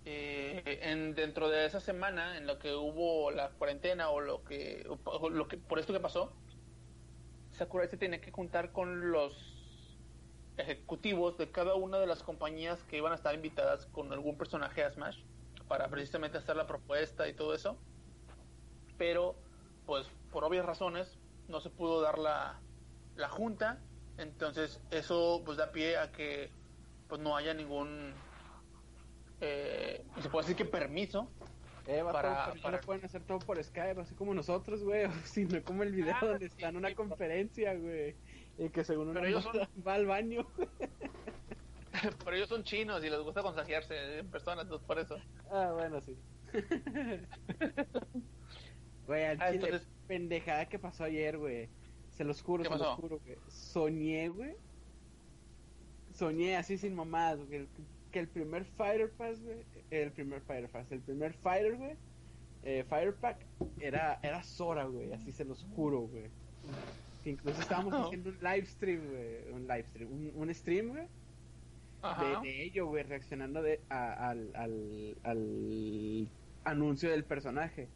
eh, 0.04 0.62
en, 0.82 1.14
dentro 1.14 1.48
de 1.48 1.66
esa 1.66 1.80
semana 1.80 2.36
en 2.38 2.46
lo 2.46 2.58
que 2.58 2.72
hubo 2.74 3.30
la 3.32 3.50
cuarentena 3.50 4.08
o 4.10 4.20
lo 4.20 4.44
que, 4.44 4.86
o 5.04 5.28
lo 5.28 5.48
que 5.48 5.56
por 5.56 5.78
esto 5.78 5.92
que 5.92 6.00
pasó, 6.00 6.32
Sakurai 7.56 7.88
se 7.88 7.96
tenía 7.96 8.20
que 8.20 8.30
juntar 8.30 8.72
con 8.72 9.10
los 9.10 9.32
ejecutivos 10.56 11.36
de 11.36 11.50
cada 11.50 11.74
una 11.74 11.98
de 11.98 12.06
las 12.06 12.22
compañías 12.22 12.82
que 12.84 12.96
iban 12.98 13.12
a 13.12 13.16
estar 13.16 13.34
invitadas 13.34 13.86
con 13.86 14.12
algún 14.12 14.36
personaje 14.36 14.84
a 14.84 14.90
Smash 14.90 15.18
para 15.68 15.88
precisamente 15.88 16.38
hacer 16.38 16.56
la 16.56 16.66
propuesta 16.66 17.28
y 17.28 17.34
todo 17.34 17.54
eso. 17.54 17.78
Pero, 18.96 19.36
pues, 19.84 20.06
por 20.30 20.44
obvias 20.44 20.64
razones, 20.64 21.18
no 21.48 21.60
se 21.60 21.70
pudo 21.70 22.00
dar 22.00 22.18
la, 22.18 22.60
la 23.16 23.28
junta. 23.28 23.80
Entonces, 24.18 24.80
eso 24.90 25.42
pues 25.44 25.58
da 25.58 25.72
pie 25.72 25.98
a 25.98 26.12
que 26.12 26.50
pues 27.08 27.20
no 27.20 27.36
haya 27.36 27.54
ningún, 27.54 28.14
eh, 29.40 30.04
se 30.20 30.28
puede 30.28 30.44
decir 30.44 30.56
que 30.56 30.64
permiso 30.64 31.28
Eh, 31.86 32.02
vato, 32.02 32.12
Para- 32.14 32.54
ya 32.54 32.62
para- 32.62 32.76
lo 32.78 32.82
pueden 32.84 33.04
hacer 33.04 33.22
todo 33.22 33.38
por 33.38 33.62
Skype, 33.62 34.00
así 34.00 34.14
como 34.14 34.34
nosotros, 34.34 34.82
güey. 34.82 35.04
O 35.04 35.10
si 35.24 35.44
no, 35.44 35.62
como 35.62 35.82
el 35.82 35.92
video 35.92 36.14
Ah, 36.20 36.24
donde 36.26 36.48
sí, 36.48 36.54
está 36.56 36.68
en 36.70 36.76
una 36.76 36.88
sí, 36.88 36.94
conferencia, 36.94 37.74
güey. 37.74 38.16
Y 38.58 38.68
que 38.70 38.84
según 38.84 39.16
ellos 39.24 39.44
morra 39.44 39.68
va 39.86 39.94
al 39.94 40.06
baño. 40.06 40.46
Pero 42.24 42.36
ellos 42.36 42.48
son 42.48 42.62
chinos 42.64 43.02
y 43.04 43.08
les 43.10 43.20
gusta 43.20 43.42
contagiarse 43.42 44.18
en 44.18 44.28
personas, 44.30 44.64
entonces 44.64 44.86
por 44.86 44.98
eso. 44.98 45.16
Ah, 45.50 45.72
bueno, 45.74 46.00
sí. 46.00 46.16
Güey, 49.06 49.24
al 49.24 49.40
Ah, 49.40 49.52
chile, 49.52 49.64
entonces- 49.66 49.88
pendejada 50.06 50.68
que 50.68 50.78
pasó 50.78 51.04
ayer, 51.04 51.38
güey. 51.38 51.68
Se 52.10 52.24
los 52.24 52.42
juro, 52.42 52.62
¿Qué 52.64 52.68
se 52.70 52.76
los 52.78 52.88
juro, 52.96 53.18
güey. 53.20 53.36
Soñé, 53.48 54.28
güey. 54.28 54.56
Soñé 56.12 56.56
así 56.56 56.78
sin 56.78 56.94
mamadas, 56.94 57.38
güey. 57.38 57.48
Que 57.48 57.56
el, 57.58 57.68
que 58.10 58.18
el 58.20 58.28
primer 58.28 58.64
Fighter 58.64 59.10
Pass, 59.12 59.40
güey. 59.42 59.58
El 59.90 60.10
primer 60.12 60.40
Fighter 60.42 60.68
Pass, 60.70 60.90
el 60.92 61.00
primer 61.00 61.32
Fighter, 61.34 61.76
güey. 61.76 61.96
Eh, 62.64 62.84
Fighter 62.88 63.14
Pack 63.14 63.46
era, 63.80 64.18
era 64.22 64.42
Sora, 64.42 64.84
güey. 64.84 65.12
Así 65.12 65.30
se 65.32 65.44
los 65.44 65.64
juro, 65.74 66.00
güey. 66.00 66.24
Incluso 67.24 67.60
estábamos 67.60 67.94
haciendo 68.06 68.30
un 68.30 68.38
live 68.40 68.66
stream, 68.66 69.08
güey. 69.08 69.52
Un 69.52 69.62
live 69.68 69.84
stream. 69.84 70.12
Un, 70.12 70.32
un 70.34 70.54
stream, 70.54 70.88
güey. 70.88 71.06
De, 72.20 72.48
de 72.48 72.62
ello, 72.64 72.86
güey, 72.86 73.02
reaccionando 73.04 73.62
de, 73.62 73.80
a- 73.88 74.28
al, 74.30 74.50
al, 74.54 75.16
al 75.24 76.28
anuncio 76.64 77.10
del 77.10 77.24
personaje. 77.24 77.88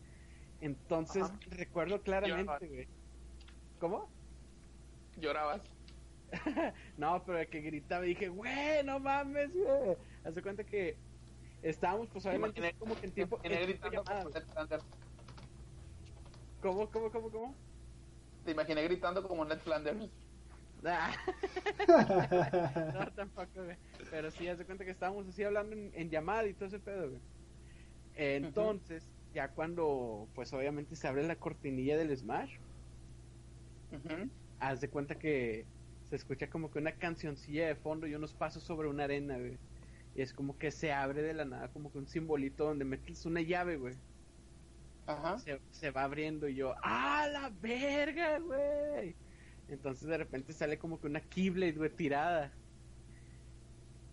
Entonces, 0.61 1.23
Ajá. 1.23 1.39
recuerdo 1.51 2.01
claramente, 2.03 2.67
güey. 2.69 2.89
¿Cómo? 3.79 4.09
Llorabas. 5.17 5.63
No, 6.97 7.23
pero 7.25 7.49
que 7.51 7.61
gritaba 7.61 8.05
y 8.07 8.11
dije, 8.11 8.29
güey, 8.29 8.85
no 8.85 9.01
mames, 9.01 9.53
güey. 9.55 9.97
Hace 10.25 10.43
cuenta 10.43 10.63
que 10.65 10.97
estábamos, 11.63 12.09
pues 12.09 12.25
obviamente, 12.27 12.61
Imaginé- 12.61 12.79
como 12.79 12.99
que 12.99 13.07
en 13.07 13.13
tiempo. 13.13 13.39
en 13.43 13.63
gritando 13.63 14.05
Flanders. 14.05 14.85
¿Cómo, 16.61 16.91
cómo, 16.91 17.11
cómo, 17.11 17.31
cómo? 17.31 17.55
Te 18.45 18.51
imaginé 18.53 18.83
gritando 18.85 19.27
como 19.27 19.45
Ned 19.45 19.59
Flanders. 19.59 20.09
No, 21.87 23.13
tampoco, 23.15 23.65
güey. 23.65 23.77
Pero 24.11 24.31
sí, 24.31 24.49
hace 24.49 24.65
cuenta 24.65 24.85
que 24.85 24.91
estábamos 24.91 25.27
así 25.29 25.43
hablando 25.45 25.75
en, 25.77 25.91
en 25.95 26.11
llamada 26.11 26.47
y 26.47 26.55
todo 26.55 26.67
ese 26.69 26.79
pedo, 26.79 27.11
güey. 27.11 27.21
Entonces, 28.15 29.05
ya 29.35 29.49
cuando, 29.49 30.27
pues 30.35 30.53
obviamente 30.53 30.97
se 30.97 31.07
abre 31.07 31.23
la 31.27 31.37
cortinilla 31.37 31.97
del 31.97 32.17
Smash, 32.17 32.55
Ujú. 33.93 34.31
haz 34.59 34.81
de 34.81 34.89
cuenta 34.89 35.17
que 35.17 35.67
se 36.09 36.17
escucha 36.17 36.49
como 36.49 36.71
que 36.71 36.79
una 36.79 36.93
cancioncilla 36.93 37.67
de 37.69 37.75
fondo 37.77 38.07
y 38.07 38.15
unos 38.15 38.33
pasos 38.35 38.63
sobre 38.63 38.89
una 38.89 39.05
arena, 39.05 39.37
güey. 39.39 39.59
Y 40.15 40.23
es 40.23 40.33
como 40.33 40.59
que 40.59 40.71
se 40.71 40.93
abre 40.93 41.23
de 41.23 41.35
la 41.35 41.45
nada, 41.45 41.73
como 41.73 41.93
que 41.93 41.99
un 41.99 42.07
simbolito 42.09 42.65
donde 42.65 42.85
metes 42.85 43.27
una 43.27 43.43
llave, 43.43 43.77
güey. 43.77 43.95
Ajá. 45.07 45.39
Se, 45.39 45.61
se 45.71 45.91
va 45.91 46.05
abriendo 46.05 46.49
y 46.49 46.55
yo, 46.57 46.75
¡ah, 46.83 47.29
la 47.33 47.51
verga, 47.51 48.39
güey! 48.39 49.17
Entonces 49.69 50.09
de 50.09 50.19
repente 50.19 50.53
sale 50.53 50.79
como 50.79 51.01
que 51.01 51.07
una 51.07 51.21
Keyblade, 51.21 51.73
güey, 51.73 51.91
tirada. 51.91 52.53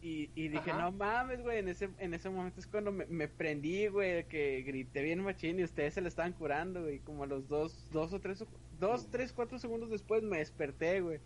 Y, 0.02 0.30
y 0.36 0.48
dije, 0.50 0.72
Ajá. 0.72 0.82
no 0.84 0.92
mames, 0.92 1.42
güey, 1.42 1.58
en 1.60 1.68
ese, 1.70 1.90
en 1.98 2.14
ese 2.14 2.30
momento 2.30 2.60
es 2.60 2.68
cuando 2.68 2.92
me, 2.92 3.06
me 3.08 3.28
prendí, 3.28 3.88
güey, 3.88 4.28
que 4.28 4.62
grité 4.62 5.02
bien 5.02 5.22
machín 5.24 5.60
y 5.60 5.64
ustedes 5.64 5.96
se 5.96 6.02
le 6.02 6.08
estaban 6.10 6.34
curando, 6.34 6.84
güey. 6.84 7.00
Como 7.00 7.24
a 7.24 7.28
los 7.28 7.48
dos, 7.48 7.88
dos 7.92 8.14
o 8.14 8.20
tres, 8.22 8.46
dos, 8.80 9.10
tres, 9.10 9.34
cuatro 9.34 9.58
segundos 9.58 9.90
después 9.90 10.22
me 10.24 10.38
desperté, 10.38 11.02
güey. 11.02 11.20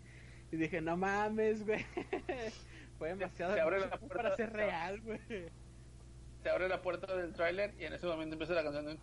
Y 0.50 0.56
dije, 0.56 0.80
no 0.80 0.96
mames, 0.96 1.64
güey. 1.66 1.84
Fue 3.02 3.08
demasiado 3.08 3.54
se 3.54 3.60
abre 3.60 3.80
la 3.80 3.90
puerta- 3.90 4.14
para 4.16 4.36
ser 4.36 4.50
se- 4.50 4.56
real, 4.56 5.00
güey. 5.00 5.18
Se 6.44 6.48
abre 6.48 6.68
la 6.68 6.82
puerta 6.82 7.16
del 7.16 7.32
tráiler 7.32 7.74
y 7.76 7.84
en 7.84 7.94
ese 7.94 8.06
momento 8.06 8.34
empieza 8.34 8.54
la 8.54 8.62
canción 8.62 8.96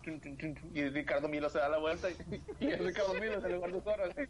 y 0.74 0.88
Ricardo 0.88 1.28
Milo 1.28 1.50
se 1.50 1.58
da 1.58 1.68
la 1.68 1.76
vuelta 1.76 2.08
y, 2.10 2.14
y 2.60 2.70
Ricardo 2.76 3.12
Milo 3.12 3.44
en 3.46 3.52
lugar 3.52 3.72
de 3.72 3.80
Sora. 3.82 4.06
¿sí? 4.14 4.22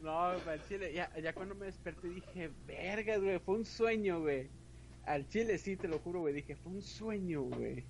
No, 0.00 0.20
al 0.28 0.62
chile, 0.68 0.92
ya, 0.92 1.10
ya 1.18 1.32
cuando 1.32 1.56
me 1.56 1.66
desperté 1.66 2.08
dije, 2.08 2.52
vergas, 2.66 3.20
güey, 3.20 3.40
fue 3.40 3.56
un 3.56 3.64
sueño, 3.64 4.20
güey. 4.20 4.48
Al 5.06 5.26
chile 5.26 5.58
sí, 5.58 5.76
te 5.76 5.88
lo 5.88 5.98
juro, 5.98 6.20
güey, 6.20 6.32
dije, 6.34 6.54
fue 6.54 6.70
un 6.70 6.82
sueño, 6.82 7.42
güey. 7.42 7.84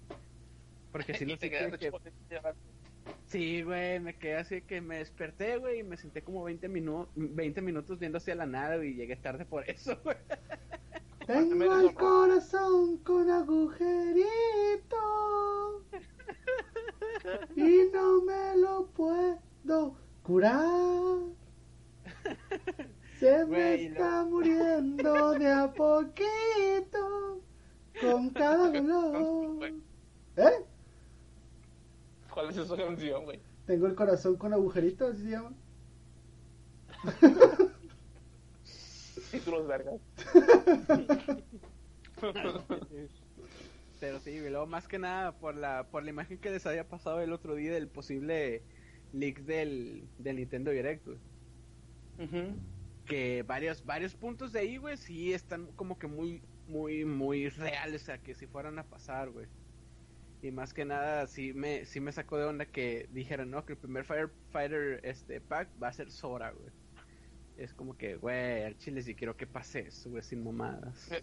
Porque 0.91 1.13
si 1.15 1.27
no 1.27 1.35
te 1.37 1.49
sé 1.49 1.51
quedas 1.51 1.79
qué... 1.79 1.87
hecho 1.89 2.01
llorando. 2.31 2.70
Sí, 3.27 3.63
güey, 3.63 4.01
me 4.01 4.17
quedé 4.17 4.37
así 4.37 4.63
que 4.63 4.81
me 4.81 4.99
desperté, 4.99 5.57
güey, 5.59 5.81
y 5.81 5.83
me 5.85 5.97
senté 5.97 6.23
como 6.23 6.43
20, 6.45 6.69
minu 6.69 7.07
20 7.15 7.63
minutos 7.63 7.99
viendo 7.99 8.19
hacia 8.19 8.35
la 8.35 8.47
nada 8.47 8.85
y 8.85 8.95
llegué 8.95 9.17
tarde 9.17 9.45
por 9.45 9.69
eso, 9.71 9.97
güey. 10.03 10.17
Tengo 11.27 11.79
el 11.79 11.95
corazón 11.95 12.99
con 12.99 13.31
agujerito 13.31 14.97
y 17.55 17.89
no 17.93 18.23
me 18.23 18.57
lo 18.57 18.87
puedo 18.89 19.97
curar. 20.23 21.31
Se 23.19 23.45
me 23.47 23.75
está 23.75 24.25
muriendo 24.29 25.33
de 25.33 25.53
a 25.53 25.73
poquito 25.73 27.41
con 28.01 28.31
cada 28.31 28.71
dolor. 28.71 29.73
¿Eh? 30.37 30.65
¿Cuál 32.41 32.53
es 32.53 32.57
esa 32.57 32.75
canción, 32.75 33.25
güey? 33.25 33.39
Tengo 33.67 33.87
el 33.87 33.95
corazón 33.95 34.37
con 34.37 34.55
agujerito, 34.55 35.09
así 35.09 35.25
se 35.25 35.31
llama. 35.33 35.53
Títulos 39.31 39.67
vergas. 39.67 40.01
Pero 44.01 44.21
sí, 44.21 44.39
güey, 44.39 44.49
luego 44.51 44.67
más 44.67 44.89
que 44.89 44.99
nada 44.99 45.39
por 45.39 45.55
la, 45.55 45.87
por 45.91 46.03
la 46.03 46.09
imagen 46.09 46.39
que 46.39 46.51
les 46.51 46.65
había 46.65 46.89
pasado 46.89 47.21
el 47.21 47.35
otro 47.35 47.55
día 47.57 47.75
del 47.75 47.89
posible 47.89 48.63
leak 49.13 49.41
del, 49.41 50.09
del 50.17 50.37
Nintendo 50.37 50.71
Direct, 50.71 51.05
güey. 51.05 51.19
Que 53.05 53.43
varios 53.43 53.85
varios 53.85 54.15
puntos 54.15 54.53
de 54.53 54.61
ahí, 54.61 54.79
güey, 54.79 54.97
sí 54.97 55.35
están 55.35 55.67
como 55.77 55.99
que 55.99 56.07
muy 56.07 56.43
muy 56.67 57.05
muy 57.05 57.51
reales, 57.51 58.01
o 58.03 58.07
sea, 58.07 58.17
que 58.23 58.35
si 58.35 58.47
fueran 58.47 58.79
a 58.79 58.85
pasar, 58.85 59.29
güey. 59.29 59.47
Y 60.43 60.51
más 60.53 60.73
que 60.73 60.85
nada 60.85 61.27
sí 61.27 61.53
me 61.53 61.85
sí 61.85 62.01
me 62.01 62.13
sacó 62.13 62.39
de 62.39 62.45
onda 62.47 62.67
que 62.67 63.07
dijeran, 63.11 63.51
"No, 63.51 63.65
que 63.65 63.75
el 63.75 63.79
primer 63.79 64.05
Firefighter 64.05 65.01
este 65.05 65.41
pack 65.41 65.71
va 65.83 65.89
a 65.89 65.93
ser 65.93 66.11
Sora, 66.11 66.51
güey." 66.53 66.73
Es 67.57 67.75
como 67.75 67.95
que, 67.97 68.17
güey, 68.17 68.63
al 68.65 68.77
chile 68.79 69.03
sí 69.03 69.15
quiero 69.15 69.37
que 69.37 69.47
pase 69.47 69.81
eso, 69.81 70.09
güey, 70.11 70.23
sin 70.23 70.43
mamadas. 70.43 71.11
Eh, 71.13 71.23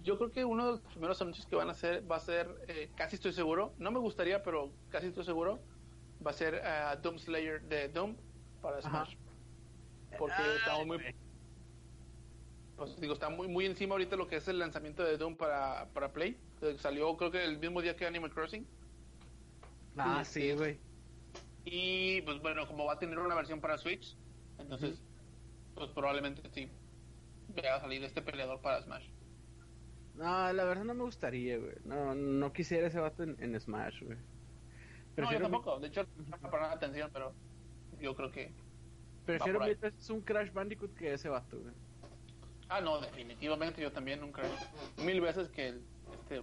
Yo 0.00 0.16
creo 0.18 0.30
que 0.30 0.44
uno 0.44 0.64
de 0.64 0.70
los 0.72 0.80
primeros 0.82 1.20
anuncios 1.22 1.46
que 1.46 1.56
van 1.56 1.68
a 1.68 1.72
hacer 1.72 2.10
va 2.10 2.16
a 2.16 2.20
ser, 2.20 2.48
eh, 2.68 2.88
casi 2.96 3.16
estoy 3.16 3.32
seguro, 3.32 3.74
no 3.78 3.90
me 3.90 3.98
gustaría, 3.98 4.42
pero 4.42 4.72
casi 4.88 5.08
estoy 5.08 5.24
seguro, 5.24 5.60
va 6.24 6.30
a 6.30 6.34
ser 6.34 6.54
eh, 6.64 6.98
Doom 7.02 7.18
Slayer 7.18 7.62
de 7.62 7.88
Doom 7.88 8.16
para 8.60 8.78
Ajá. 8.78 9.06
Smash. 9.06 9.16
Porque 10.18 10.34
Ay, 10.36 10.56
estamos 10.56 10.86
muy, 10.86 10.98
pues 12.76 12.96
digo, 13.00 13.12
está 13.12 13.28
muy 13.28 13.48
muy 13.48 13.66
encima 13.66 13.94
ahorita 13.94 14.16
lo 14.16 14.28
que 14.28 14.36
es 14.36 14.48
el 14.48 14.58
lanzamiento 14.58 15.04
de 15.04 15.16
Doom 15.16 15.36
para, 15.36 15.92
para 15.92 16.12
Play. 16.12 16.47
Que 16.60 16.78
salió 16.78 17.16
creo 17.16 17.30
que 17.30 17.44
el 17.44 17.58
mismo 17.58 17.82
día 17.82 17.96
que 17.96 18.06
Animal 18.06 18.32
Crossing. 18.32 18.66
Ah, 19.96 20.24
Sí, 20.24 20.40
sí, 20.42 20.48
es- 20.50 20.58
güey. 20.58 20.78
Y 21.64 22.22
pues 22.22 22.40
bueno, 22.40 22.66
como 22.66 22.84
va 22.86 22.94
a 22.94 22.98
tener 22.98 23.18
una 23.18 23.34
versión 23.34 23.60
para 23.60 23.76
Switch, 23.76 24.16
entonces 24.58 25.02
pues 25.74 25.90
probablemente 25.90 26.42
sí 26.50 26.68
vaya 27.54 27.76
a 27.76 27.80
salir 27.80 28.02
este 28.04 28.22
peleador 28.22 28.60
para 28.60 28.82
Smash. 28.82 29.06
No, 30.14 30.52
la 30.52 30.64
verdad 30.64 30.84
no 30.84 30.94
me 30.94 31.04
gustaría, 31.04 31.58
güey. 31.58 31.74
No, 31.84 32.14
no 32.14 32.52
quisiera 32.52 32.88
ese 32.88 32.98
vato 32.98 33.22
en, 33.22 33.36
en 33.38 33.58
Smash, 33.60 34.02
güey. 34.02 34.18
No, 35.16 35.32
yo 35.32 35.40
tampoco. 35.40 35.78
De 35.78 35.88
hecho, 35.88 36.06
no 36.16 36.36
me 36.36 36.58
nada 36.58 36.72
atención, 36.72 37.10
pero 37.12 37.32
yo 38.00 38.14
creo 38.16 38.30
que... 38.30 38.52
prefiero 39.24 39.60
veces 39.60 40.10
un 40.10 40.20
Crash 40.22 40.52
Bandicoot 40.52 40.94
que 40.94 41.12
ese 41.12 41.28
vato, 41.28 41.58
güey. 41.60 41.74
Ah, 42.68 42.80
no, 42.80 43.00
definitivamente 43.00 43.80
yo 43.80 43.92
también 43.92 44.20
nunca... 44.20 44.42
Mil 45.04 45.20
veces 45.20 45.48
que 45.48 45.68
el... 45.68 45.82
Este, 46.12 46.36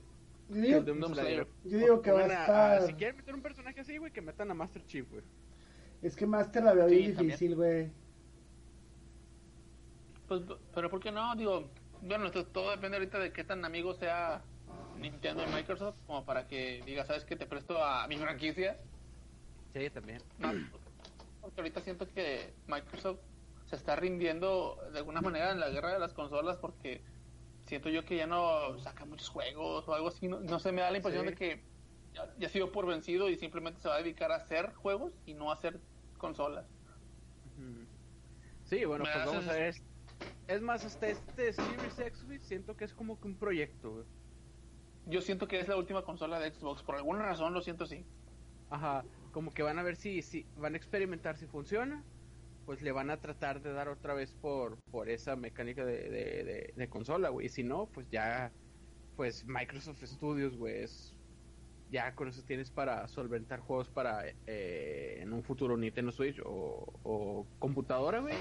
Yo 0.50 0.62
digo, 0.62 0.82
Doom 0.82 1.00
Doom 1.00 1.14
Slayer. 1.14 1.48
Slayer. 1.48 1.48
yo 1.64 1.78
digo 1.78 2.02
que 2.02 2.12
va 2.12 2.20
a 2.22 2.26
estar. 2.26 2.82
Si 2.84 2.94
quieren 2.94 3.18
meter 3.18 3.34
un 3.36 3.42
personaje 3.42 3.80
así, 3.82 3.98
güey, 3.98 4.12
que 4.12 4.22
metan 4.22 4.52
a 4.52 4.54
Master 4.54 4.86
Chief, 4.86 5.10
güey. 5.10 5.24
Es 6.02 6.16
que 6.16 6.26
Master 6.26 6.64
la 6.64 6.74
veo 6.74 6.90
Sí, 6.90 6.96
bien 6.98 7.18
difícil, 7.18 7.56
güey. 7.56 7.92
Pues, 10.28 10.42
pero 10.74 10.90
¿por 10.90 11.00
qué 11.00 11.12
no? 11.12 11.36
Digo, 11.36 11.70
bueno, 12.02 12.26
esto 12.26 12.46
todo 12.46 12.72
depende 12.72 12.98
ahorita 12.98 13.20
de 13.20 13.32
qué 13.32 13.44
tan 13.44 13.64
amigo 13.64 13.94
sea 13.94 14.44
Nintendo 15.00 15.44
y 15.44 15.54
Microsoft, 15.54 15.96
como 16.08 16.26
para 16.26 16.48
que 16.48 16.82
diga, 16.86 17.06
¿sabes 17.06 17.26
qué? 17.26 17.36
Te 17.36 17.46
presto 17.46 17.84
a 17.84 18.08
mi 18.08 18.18
franquicia. 18.18 18.78
Sí, 19.74 19.90
también. 19.90 20.22
No, 20.40 20.52
porque 21.42 21.62
ahorita 21.62 21.82
siento 21.82 22.08
que 22.10 22.54
Microsoft 22.68 23.20
se 23.66 23.76
está 23.76 23.96
rindiendo 23.96 24.78
de 24.94 25.00
alguna 25.00 25.22
manera 25.22 25.52
en 25.52 25.60
la 25.60 25.70
guerra 25.70 25.94
de 25.94 26.00
las 26.00 26.14
consolas 26.14 26.58
porque 26.58 27.02
siento 27.66 27.90
yo 27.90 28.06
que 28.06 28.18
ya 28.18 28.28
no 28.28 28.78
saca 28.80 29.06
muchos 29.06 29.30
juegos 29.30 29.88
o 29.88 29.94
algo 29.94 30.08
así. 30.10 30.28
No, 30.28 30.40
no 30.40 30.60
sé, 30.60 30.72
me 30.72 30.82
da 30.82 30.92
la 30.92 30.98
impresión 30.98 31.26
Sí. 31.26 31.32
de 31.32 31.36
que 31.36 31.64
ya, 32.14 32.34
ya 32.38 32.48
ha 32.48 32.50
sido 32.50 32.72
por 32.72 32.86
vencido 32.86 33.30
y 33.30 33.36
simplemente 33.38 33.82
se 33.82 33.90
va 33.90 33.96
a 33.96 34.00
dedicar 34.00 34.32
a 34.32 34.36
hacer 34.36 34.74
juegos 34.74 35.14
y 35.26 35.34
no 35.34 35.52
a 35.52 35.56
hacer 35.56 35.80
consolas. 36.18 36.66
Sí, 38.64 38.84
bueno, 38.86 39.06
Me 39.06 39.12
pues 39.12 39.26
vamos 39.26 39.48
a 39.48 39.54
ver. 39.54 39.70
Es, 39.70 39.84
es 40.48 40.62
más, 40.62 40.86
hasta 40.86 41.08
este 41.08 41.54
Series 41.54 42.00
X, 42.00 42.26
siento 42.44 42.76
que 42.76 42.86
es 42.86 42.94
como 42.94 43.20
que 43.20 43.28
un 43.28 43.38
proyecto, 43.38 43.92
güey. 43.92 44.06
Yo 45.08 45.22
siento 45.22 45.48
que 45.48 45.60
es 45.60 45.68
la 45.68 45.78
última 45.78 46.04
consola 46.04 46.40
de 46.40 46.52
Xbox. 46.52 46.82
Por 46.84 46.96
alguna 46.96 47.24
razón 47.24 47.54
lo 47.54 47.62
siento 47.62 47.84
así. 47.84 48.04
Ajá, 48.70 49.06
como 49.32 49.54
que 49.54 49.62
van 49.62 49.78
a 49.78 49.84
ver 49.84 49.96
si, 49.96 50.22
si 50.24 50.46
van 50.56 50.74
a 50.74 50.78
experimentar 50.78 51.38
si 51.38 51.46
funciona, 51.46 52.04
pues 52.66 52.82
le 52.82 52.92
van 52.92 53.10
a 53.12 53.18
tratar 53.18 53.62
de 53.62 53.72
dar 53.72 53.88
otra 53.90 54.14
vez 54.14 54.34
por, 54.42 54.78
por 54.92 55.10
esa 55.10 55.36
mecánica 55.36 55.86
de, 55.86 56.74
de, 56.76 56.90
consola, 56.90 57.30
güey. 57.30 57.46
Y 57.46 57.50
si 57.50 57.64
no, 57.64 57.88
pues 57.94 58.08
ya, 58.10 58.52
pues 59.16 59.46
Microsoft 59.46 60.04
Studios, 60.04 60.58
güey, 60.58 60.84
es- 60.84 61.14
ya 61.92 62.16
con 62.16 62.28
eso 62.28 62.42
tienes 62.48 62.72
para 62.72 63.08
solventar 63.08 63.60
juegos 63.60 63.88
para 63.90 64.28
eh, 64.48 65.20
en 65.20 65.32
un 65.32 65.44
futuro 65.44 65.78
Nintendo 65.78 66.12
Switch 66.12 66.42
o, 66.44 67.46
computadora, 67.60 68.20
güey, 68.20 68.34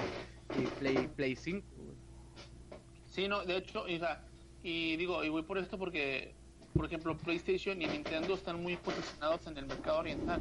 y 0.58 0.66
Play, 0.78 1.08
Play 1.08 1.36
5, 1.36 1.66
güey. 1.76 1.96
Sí, 3.06 3.28
no, 3.28 3.44
de 3.44 3.58
hecho, 3.58 3.86
y, 3.86 4.00
y 4.62 4.96
digo, 4.96 5.22
y 5.22 5.28
voy 5.28 5.42
por 5.42 5.58
esto 5.58 5.78
porque, 5.78 6.34
por 6.72 6.86
ejemplo, 6.86 7.16
PlayStation 7.16 7.80
y 7.80 7.86
Nintendo 7.86 8.34
están 8.34 8.62
muy 8.62 8.76
posicionados 8.76 9.46
en 9.46 9.58
el 9.58 9.66
mercado 9.66 9.98
oriental. 9.98 10.40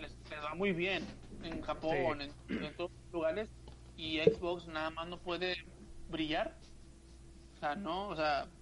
Les, 0.00 0.16
les 0.30 0.44
va 0.44 0.54
muy 0.54 0.72
bien 0.72 1.02
en 1.42 1.62
Japón, 1.62 2.22
en, 2.22 2.36
en 2.58 2.76
todos 2.76 2.90
los 3.12 3.20
lugares, 3.20 3.50
y 3.94 4.18
Xbox 4.20 4.66
nada 4.68 4.90
más 4.90 5.08
no 5.08 5.22
puede 5.22 5.56
brillar. 6.06 6.60
O 7.56 7.58
sea, 7.60 7.76
no, 7.76 8.08
o 8.08 8.16
sea, 8.16 8.56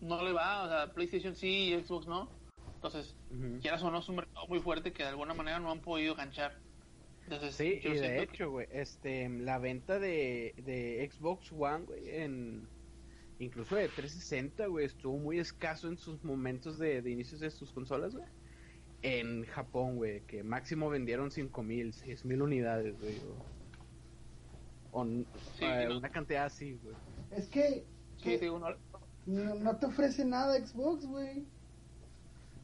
no 0.00 0.22
le 0.24 0.32
va, 0.32 0.64
o 0.64 0.68
sea, 0.68 0.94
PlayStation 0.94 1.34
sí 1.36 1.74
y 1.74 1.84
Xbox 1.84 2.06
no. 2.06 2.38
Entonces, 2.74 3.22
Ujú. 3.30 3.62
quieras 3.62 3.82
o 3.82 3.90
no, 3.90 3.98
es 4.00 4.08
un 4.08 4.16
mercado 4.16 4.46
muy 4.48 4.60
fuerte 4.60 4.92
que 4.92 5.02
de 5.02 5.10
alguna 5.10 5.34
manera 5.34 5.60
no 5.60 5.70
han 5.70 5.82
podido 5.82 6.14
ganchar. 6.14 6.64
Entonces, 7.26 7.58
Sí, 7.58 7.80
yo 7.80 7.90
y 7.90 7.96
de 7.98 8.22
hecho, 8.22 8.50
güey, 8.50 8.66
este, 8.70 9.28
la 9.28 9.58
venta 9.58 9.98
de, 9.98 10.54
de 10.56 11.08
Xbox 11.12 11.52
One, 11.52 11.84
güey, 11.84 12.08
en 12.08 12.72
incluso 13.38 13.76
de 13.76 13.90
360, 13.90 14.66
güey, 14.68 14.86
estuvo 14.86 15.18
muy 15.18 15.38
escaso 15.40 15.88
en 15.88 15.98
sus 15.98 16.24
momentos 16.24 16.78
de, 16.78 17.02
de 17.02 17.10
inicios 17.10 17.40
de 17.40 17.50
sus 17.50 17.72
consolas, 17.72 18.14
güey. 18.14 18.26
En 19.02 19.44
Japón, 19.46 19.96
güey, 19.96 20.20
que 20.26 20.42
máximo 20.44 20.88
vendieron 20.88 21.30
5000, 21.30 21.92
6000 21.92 22.42
unidades, 22.42 22.98
güey. 23.00 23.16
O, 24.92 25.04
Sí, 25.04 25.64
eh, 25.64 25.86
no. 25.88 25.98
una 25.98 26.10
cantidad 26.10 26.44
así, 26.44 26.78
güey. 26.82 26.94
Es 27.32 27.48
que, 27.48 27.84
sí, 28.18 28.22
que 28.24 28.38
digo, 28.38 28.58
no- 28.58 28.76
no, 29.26 29.54
no 29.56 29.76
te 29.76 29.86
ofrece 29.86 30.24
nada 30.24 30.54
Xbox, 30.64 31.06
güey. 31.06 31.44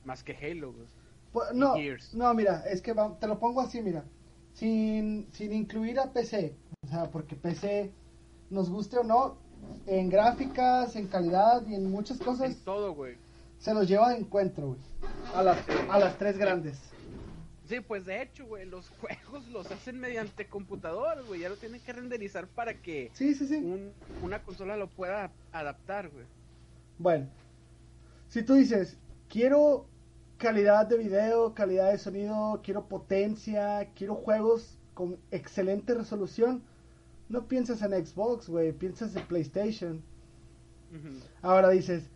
Más 0.05 0.23
que 0.23 0.37
Halo, 0.37 0.73
güey. 0.73 0.87
Pues, 1.33 1.53
no, 1.55 1.75
no, 2.15 2.35
mira, 2.35 2.65
es 2.71 2.81
que 2.83 2.93
va- 2.93 3.19
te 3.19 3.27
lo 3.27 3.39
pongo 3.39 3.61
así, 3.61 3.83
mira. 3.83 4.05
Sin, 4.55 5.27
sin 5.33 5.53
incluir 5.53 5.99
a 6.01 6.13
PC. 6.13 6.55
O 6.85 6.89
sea, 6.89 7.11
porque 7.11 7.35
PC, 7.37 7.93
nos 8.51 8.71
guste 8.71 8.99
o 8.99 9.05
no, 9.05 9.37
en 9.87 10.09
gráficas, 10.09 10.97
en 10.97 11.07
calidad 11.09 11.67
y 11.67 11.75
en 11.75 11.91
muchas 11.91 12.19
cosas, 12.19 12.51
En 12.53 12.65
todo, 12.65 12.95
güey. 12.95 13.17
Se 13.59 13.75
los 13.75 13.89
lleva 13.89 14.11
de 14.11 14.19
encuentro, 14.19 14.69
güey. 14.69 14.81
A 15.35 15.43
las, 15.43 15.59
a 15.91 15.99
las 15.99 16.17
tres 16.19 16.39
grandes. 16.39 16.79
Sí, 17.69 17.81
pues 17.81 18.07
de 18.07 18.23
hecho, 18.23 18.47
güey, 18.47 18.65
los 18.67 18.89
juegos 19.01 19.47
los 19.49 19.71
hacen 19.71 20.01
mediante 20.01 20.47
computador, 20.47 21.25
güey. 21.27 21.41
Ya 21.41 21.49
lo 21.49 21.57
tienen 21.57 21.81
que 21.81 21.93
renderizar 21.93 22.47
para 22.49 22.75
que 22.75 23.11
Sí, 23.13 23.35
sí, 23.35 23.47
sí. 23.47 23.57
un- 23.57 23.93
una 24.23 24.43
consola 24.43 24.77
lo 24.77 24.89
pueda 24.89 25.33
adaptar, 25.53 26.09
güey. 26.11 26.25
Bueno, 26.99 27.29
si 28.29 28.43
tú 28.43 28.55
dices, 28.55 28.97
quiero 29.29 29.87
calidad 30.39 30.87
de 30.87 30.97
video, 30.97 31.53
calidad 31.55 31.91
de 31.91 31.99
sonido, 31.99 32.61
quiero 32.65 32.87
potencia, 32.89 33.91
quiero 33.95 34.15
juegos 34.15 34.79
con 34.95 35.19
excelente 35.31 35.95
resolución, 35.95 36.63
no 37.29 37.47
piensas 37.47 37.83
en 37.83 37.93
Xbox, 38.07 38.49
güey, 38.49 38.73
piensas 38.73 39.15
en 39.15 39.27
PlayStation. 39.27 40.03
Ahora 41.43 41.69
dices, 41.71 42.09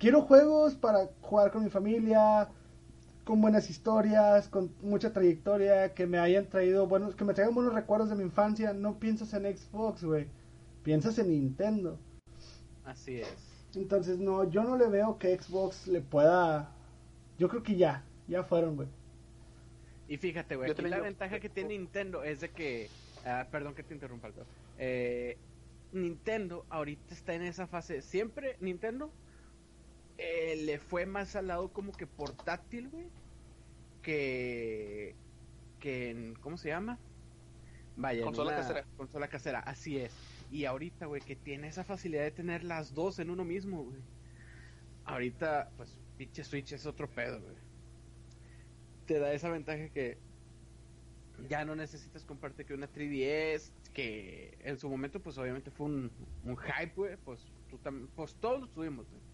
quiero 0.00 0.22
juegos 0.22 0.74
para 0.74 1.08
jugar 1.20 1.52
con 1.52 1.62
mi 1.62 1.70
familia, 1.70 2.48
con 3.24 3.40
buenas 3.40 3.70
historias, 3.70 4.48
con 4.48 4.74
mucha 4.82 5.12
trayectoria, 5.12 5.94
que 5.94 6.06
me 6.06 6.18
hayan 6.18 6.46
traído 6.46 6.88
buenos, 6.88 7.14
que 7.14 7.24
me 7.24 7.34
traigan 7.34 7.54
buenos 7.54 7.74
recuerdos 7.74 8.08
de 8.08 8.16
mi 8.16 8.24
infancia, 8.24 8.72
no 8.72 8.98
piensas 8.98 9.32
en 9.34 9.56
Xbox, 9.56 10.02
güey, 10.02 10.26
piensas 10.82 11.18
en 11.18 11.28
Nintendo. 11.30 11.98
Así 12.84 13.20
es. 13.20 13.36
Entonces, 13.76 14.18
no, 14.18 14.50
yo 14.50 14.64
no 14.64 14.76
le 14.76 14.88
veo 14.88 15.18
que 15.18 15.38
Xbox 15.38 15.86
le 15.86 16.00
pueda. 16.00 16.72
Yo 17.38 17.48
creo 17.48 17.62
que 17.62 17.76
ya, 17.76 18.02
ya 18.26 18.42
fueron, 18.42 18.74
güey. 18.74 18.88
Y 20.08 20.16
fíjate, 20.16 20.56
güey, 20.56 20.72
aquí 20.72 20.82
la 20.82 20.96
yo- 20.96 21.04
ventaja 21.04 21.38
que 21.38 21.48
tiene 21.48 21.78
Nintendo 21.78 22.24
es 22.24 22.40
de 22.40 22.50
que... 22.50 22.88
ah, 23.24 23.46
perdón 23.52 23.74
que 23.74 23.84
te 23.84 23.94
interrumpa. 23.94 24.30
Eh, 24.76 25.36
Nintendo 25.92 26.64
ahorita 26.68 27.14
está 27.14 27.34
en 27.34 27.42
esa 27.42 27.68
fase. 27.68 28.02
Siempre 28.02 28.56
Nintendo 28.60 29.12
eh, 30.22 30.54
le 30.66 30.78
fue 30.78 31.06
más 31.06 31.34
al 31.34 31.46
lado 31.46 31.72
como 31.72 31.92
que 31.92 32.06
portátil, 32.06 32.90
güey. 32.90 33.06
Que... 34.02 35.14
que 35.78 36.10
en, 36.10 36.34
¿Cómo 36.34 36.58
se 36.58 36.68
llama? 36.68 36.98
Vaya, 37.96 38.24
Consola 38.24 38.54
casera. 38.54 38.84
Consola 38.98 39.28
casera, 39.28 39.60
así 39.60 39.96
es. 39.96 40.12
Y 40.50 40.66
ahorita, 40.66 41.06
güey, 41.06 41.22
que 41.22 41.36
tiene 41.36 41.68
esa 41.68 41.84
facilidad 41.84 42.22
de 42.22 42.32
tener 42.32 42.64
las 42.64 42.92
dos 42.92 43.18
en 43.18 43.30
uno 43.30 43.44
mismo, 43.44 43.84
güey. 43.84 44.00
Ahorita, 45.06 45.70
pues, 45.78 45.98
pinche 46.18 46.44
Switch 46.44 46.72
es 46.72 46.84
otro 46.84 47.08
pedo, 47.08 47.40
güey. 47.40 47.56
Te 49.06 49.18
da 49.18 49.32
esa 49.32 49.48
ventaja 49.48 49.88
que 49.88 50.18
ya 51.48 51.64
no 51.64 51.74
necesitas 51.74 52.26
comprarte 52.26 52.66
que 52.66 52.74
una 52.74 52.92
3DS, 52.92 53.72
que 53.94 54.58
en 54.60 54.78
su 54.78 54.90
momento, 54.90 55.18
pues, 55.20 55.38
obviamente 55.38 55.70
fue 55.70 55.86
un, 55.86 56.10
un 56.44 56.56
hype, 56.58 56.92
güey. 56.94 57.16
Pues, 57.24 57.40
tú 57.70 57.78
pues, 58.14 58.34
todos 58.34 58.60
lo 58.60 58.68
tuvimos, 58.68 59.08
güey. 59.08 59.29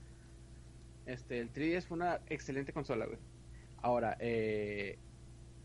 Este, 1.06 1.40
el 1.40 1.52
3DS 1.52 1.86
fue 1.86 1.96
una 1.96 2.20
excelente 2.28 2.72
consola, 2.72 3.06
güey. 3.06 3.18
Ahora, 3.82 4.16
eh, 4.20 4.98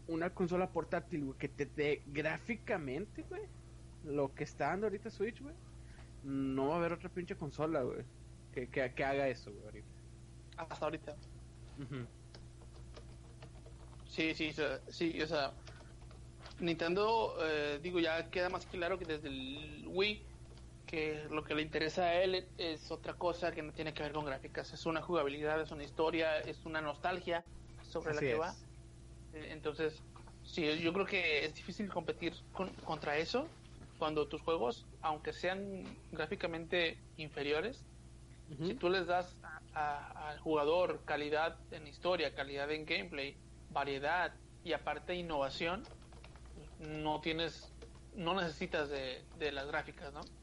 una 0.08 0.30
consola 0.34 0.72
portátil, 0.72 1.26
güey, 1.26 1.38
que 1.38 1.48
te 1.50 1.66
dé 1.66 2.04
gráficamente, 2.08 3.24
güey, 3.24 3.42
lo 4.04 4.34
que 4.34 4.44
está 4.44 4.68
dando 4.68 4.88
ahorita 4.88 5.10
Switch, 5.10 5.42
güey, 5.42 5.56
no 6.24 6.70
va 6.70 6.76
a 6.76 6.78
haber 6.78 6.94
otra 6.94 7.10
pinche 7.10 7.36
consola, 7.36 7.82
güey, 7.82 8.04
que, 8.54 8.68
que, 8.70 8.94
que 8.94 9.04
haga 9.04 9.28
eso, 9.28 9.52
güey, 9.52 9.64
ahorita. 9.66 9.88
hasta 10.58 10.86
ahorita. 10.86 11.16
Ujú. 11.80 12.06
Sí, 14.08 14.34
sí, 14.36 14.52
sea, 14.52 14.80
sí, 14.90 15.22
o 15.22 15.26
sea, 15.28 15.54
Nintendo, 16.60 17.36
eh, 17.42 17.80
digo, 17.82 18.00
ya 18.00 18.30
queda 18.30 18.50
más 18.50 18.66
claro 18.66 19.00
que 19.00 19.06
desde 19.06 19.30
el 19.30 19.86
Wii, 19.88 20.22
que 20.92 21.28
lo 21.30 21.44
que 21.44 21.56
le 21.56 21.62
interesa 21.64 22.04
a 22.06 22.22
él 22.24 22.54
es 22.58 22.92
otra 22.92 23.16
cosa 23.18 23.54
que 23.54 23.64
no 23.64 23.74
tiene 23.74 23.94
que 23.94 24.04
ver 24.04 24.14
con 24.14 24.26
gráficas, 24.26 24.74
es 24.74 24.86
una 24.86 25.02
jugabilidad, 25.02 25.62
es 25.62 25.72
una 25.72 25.84
historia, 25.86 26.40
es 26.42 26.66
una 26.66 26.82
nostalgia 26.82 27.48
sobre 27.80 28.14
Así 28.14 28.16
la 28.16 28.26
que 28.26 28.36
es. 28.36 28.36
va. 28.36 28.68
Eh, 29.32 29.52
Entonces, 29.52 30.10
sí, 30.42 30.82
yo 30.82 30.94
creo 30.94 31.06
que 31.06 31.46
es 31.46 31.56
difícil 31.56 31.90
competir 31.92 32.36
con- 32.52 32.76
contra 32.84 33.18
eso 33.18 33.58
cuando 33.98 34.28
tus 34.30 34.42
juegos, 34.44 34.90
aunque 35.02 35.34
sean 35.34 36.00
gráficamente 36.12 37.10
inferiores, 37.16 37.90
si 38.62 38.76
tú 38.76 38.90
les 38.90 39.08
das 39.08 39.40
al 39.74 40.40
jugador 40.40 41.06
calidad 41.06 41.62
en 41.72 41.88
historia, 41.88 42.36
calidad 42.36 42.72
en 42.72 42.86
gameplay, 42.86 43.44
variedad 43.68 44.42
y 44.64 44.74
aparte 44.74 45.16
innovación, 45.16 45.94
no 46.78 47.22
tienes, 47.22 47.80
no 48.12 48.36
necesitas 48.36 48.90
de, 48.90 49.30
de 49.34 49.52
las 49.52 49.68
gráficas, 49.68 50.14
¿no? 50.14 50.34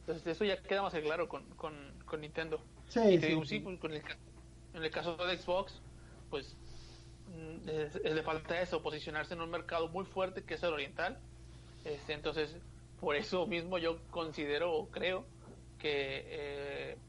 Entonces 0.00 0.26
eso 0.26 0.44
ya 0.44 0.62
queda 0.62 0.82
más 0.82 0.92
que 0.94 1.02
claro 1.02 1.28
con, 1.28 1.54
con, 1.56 1.98
con 2.06 2.20
Nintendo. 2.20 2.68
Sí, 2.88 3.00
y 3.08 3.18
te 3.18 3.26
sí, 3.26 3.28
digo, 3.28 3.44
sí. 3.44 3.58
sí, 3.58 3.60
pues, 3.60 3.78
con 3.80 3.92
el, 3.92 4.02
en 4.72 4.84
el 4.84 4.90
caso 4.90 5.16
de 5.16 5.36
Xbox, 5.38 5.86
pues 6.28 6.60
mm, 7.26 7.68
es- 7.68 7.96
es- 7.96 8.14
le 8.14 8.22
falta 8.22 8.60
eso, 8.60 8.82
posicionarse 8.82 9.34
en 9.34 9.40
un 9.42 9.50
mercado 9.50 9.88
muy 9.90 10.04
fuerte 10.06 10.44
que 10.44 10.54
es 10.54 10.62
el 10.62 10.72
oriental. 10.74 11.26
Este, 11.84 12.14
entonces, 12.14 12.62
por 12.96 13.16
eso 13.16 13.46
mismo 13.46 13.78
yo 13.78 14.08
considero 14.08 14.72
o 14.74 14.90
creo 14.90 15.34
que 15.78 16.24
eh, 16.94 17.04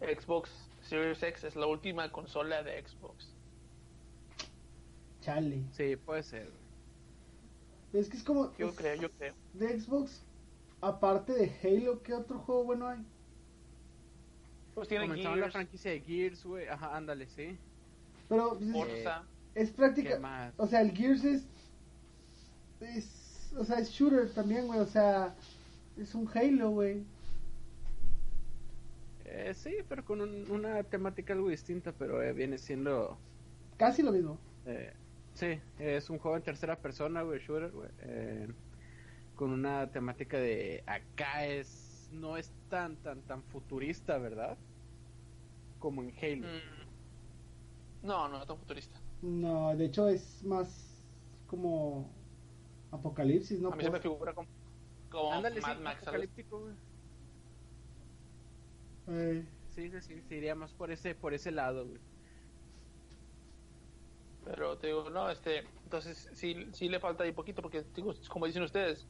Xbox 0.00 0.74
Series 0.80 1.22
X 1.22 1.44
es 1.44 1.56
la 1.56 1.66
última 1.66 2.12
consola 2.12 2.62
de 2.62 2.82
Xbox. 2.86 3.38
Chale. 5.20 5.70
Sí, 5.72 5.96
puede 5.96 6.22
ser. 6.22 6.66
Es 7.92 8.08
que 8.08 8.16
es 8.16 8.24
como. 8.24 8.54
Yo 8.56 8.66
es- 8.66 8.74
creo, 8.74 8.96
yo 8.96 9.10
creo. 9.12 9.34
De 9.52 9.80
Xbox, 9.80 10.25
aparte 10.80 11.32
de 11.32 11.52
Halo, 11.62 12.02
¿qué 12.02 12.14
otro 12.14 12.38
juego 12.40 12.64
bueno 12.64 12.88
hay? 12.88 12.98
Pues 14.74 14.88
tiene 14.88 15.04
Comenzaron 15.06 15.38
la 15.40 15.44
Gears, 15.46 15.52
franquicia 15.54 15.90
de 15.90 16.00
Gears, 16.00 16.44
güey, 16.44 16.68
ajá, 16.68 16.96
ándale, 16.96 17.26
sí. 17.28 17.56
Pero 18.28 18.50
pues, 18.58 18.62
es, 18.62 18.72
Forza. 18.72 19.22
es 19.54 19.70
¿Qué 19.70 19.76
práctica. 19.76 20.18
más? 20.20 20.52
O 20.58 20.66
sea, 20.66 20.80
el 20.82 20.92
Gears 20.92 21.24
es. 21.24 21.46
Es. 22.80 23.52
O 23.56 23.64
sea, 23.64 23.78
es 23.78 23.90
shooter 23.90 24.30
también, 24.34 24.66
güey. 24.66 24.80
O 24.80 24.86
sea, 24.86 25.34
es 25.96 26.14
un 26.14 26.28
Halo, 26.34 26.70
güey. 26.70 27.02
Eh, 29.24 29.54
sí, 29.54 29.76
pero 29.88 30.04
con 30.04 30.20
un- 30.20 30.50
una 30.50 30.82
temática 30.84 31.32
algo 31.32 31.48
distinta, 31.48 31.92
pero 31.92 32.22
eh, 32.22 32.32
viene 32.32 32.58
siendo... 32.58 33.16
Casi 33.76 34.02
lo 34.02 34.12
mismo. 34.12 34.38
eh, 34.66 34.92
sí, 35.34 35.58
es 35.78 36.08
un 36.10 36.18
juego 36.18 36.36
en 36.36 36.42
tercera 36.42 36.76
persona, 36.76 37.22
güey, 37.22 37.40
shooter, 37.40 37.70
güey. 37.70 37.88
Con 39.36 39.52
una 39.52 39.90
temática 39.92 40.38
de 40.38 40.82
acá 40.86 41.46
es... 41.46 42.10
No 42.12 42.36
es 42.36 42.52
tan, 42.68 42.96
tan, 42.96 43.20
tan 43.22 43.42
futurista, 43.44 44.18
¿verdad? 44.18 44.56
Como 45.78 46.02
en 46.02 46.12
Halo. 46.16 46.46
Mm. 46.46 48.06
No, 48.06 48.28
no 48.28 48.40
es 48.40 48.46
tan 48.46 48.58
futurista. 48.58 48.98
No, 49.22 49.76
de 49.76 49.86
hecho 49.86 50.08
es 50.08 50.42
más 50.44 51.02
como 51.46 52.08
apocalipsis, 52.90 53.60
¿no? 53.60 53.72
a 53.72 53.76
mí 53.76 53.82
se 53.82 53.90
me 53.90 54.00
figura 54.00 54.32
como, 54.32 54.48
como 55.10 55.32
Ándale, 55.32 55.56
sí, 55.56 55.62
Mad 55.62 55.80
Max, 55.80 56.02
apocalíptico, 56.02 56.60
güey. 56.60 56.74
Eh, 59.08 59.44
Sí, 59.76 59.90
sí, 59.90 60.00
sí, 60.00 60.22
se 60.22 60.36
iría 60.36 60.54
más 60.54 60.72
por 60.72 60.90
ese, 60.90 61.14
por 61.14 61.34
ese 61.34 61.50
lado, 61.50 61.86
güey. 61.86 62.00
Pero 64.42 64.78
te 64.78 64.86
digo, 64.86 65.10
no, 65.10 65.28
este, 65.28 65.64
entonces 65.84 66.30
sí, 66.32 66.68
sí 66.72 66.88
le 66.88 66.98
falta 66.98 67.24
ahí 67.24 67.32
poquito 67.32 67.60
porque, 67.60 67.84
digo, 67.94 68.14
como 68.30 68.46
dicen 68.46 68.62
ustedes, 68.62 69.06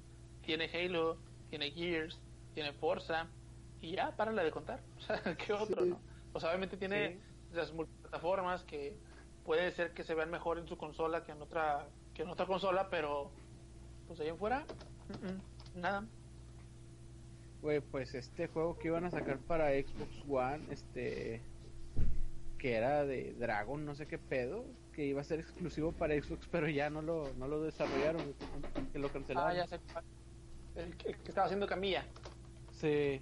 tiene 0.47 0.71
Halo, 0.73 1.17
tiene 1.51 1.71
Gears, 1.71 2.19
tiene 2.55 2.73
Forza 2.73 3.27
y 3.81 3.93
ya, 3.97 4.17
párale 4.17 4.43
de 4.45 4.51
contar. 4.51 4.81
O 4.97 5.01
sea, 5.01 5.21
¿qué 5.37 5.53
otro, 5.53 5.83
Sí. 5.85 5.91
no? 5.91 6.01
Pues 6.33 6.45
obviamente 6.45 6.77
tiene 6.77 7.13
Sí. 7.15 7.19
las 7.57 7.73
multiplataformas 7.73 8.65
que 8.65 8.97
puede 9.45 9.71
ser 9.73 9.93
que 9.93 10.05
se 10.05 10.15
vean 10.15 10.31
mejor 10.31 10.59
en 10.59 10.67
su 10.67 10.77
consola 10.77 11.25
que 11.25 11.33
en 11.33 11.43
otra 11.43 11.87
que 12.15 12.23
en 12.23 12.31
otra 12.31 12.47
consola, 12.47 12.89
pero 12.91 13.31
pues 14.07 14.19
ahí 14.21 14.29
en 14.29 14.39
fuera, 14.39 14.65
nada. 15.75 16.05
Güey, 17.63 17.81
pues 17.81 18.15
este 18.15 18.47
juego 18.49 18.79
que 18.79 18.89
iban 18.89 19.05
a 19.05 19.11
sacar 19.11 19.39
para 19.39 19.71
Xbox 19.71 20.23
One, 20.29 20.65
este. 20.71 21.43
que 22.59 22.75
era 22.75 23.05
de 23.05 23.35
Dragon, 23.35 23.85
no 23.85 23.95
sé 23.95 24.07
qué 24.07 24.19
pedo, 24.19 24.65
que 24.93 25.05
iba 25.05 25.21
a 25.21 25.25
ser 25.25 25.41
exclusivo 25.41 25.93
para 25.93 26.15
Xbox, 26.21 26.49
pero 26.51 26.69
ya 26.71 26.89
no 26.91 27.03
lo, 27.03 27.33
no 27.35 27.47
lo 27.49 27.61
desarrollaron, 27.63 28.35
que 28.93 28.99
lo 28.99 29.09
cancelaron. 29.11 29.51
Ah, 29.51 29.55
ya 29.55 29.67
sé. 29.67 29.79
El 30.77 30.97
que, 30.97 31.09
el 31.11 31.17
que 31.19 31.29
estaba 31.29 31.47
haciendo 31.47 31.67
Camilla, 31.67 32.05
Sí, 32.73 33.21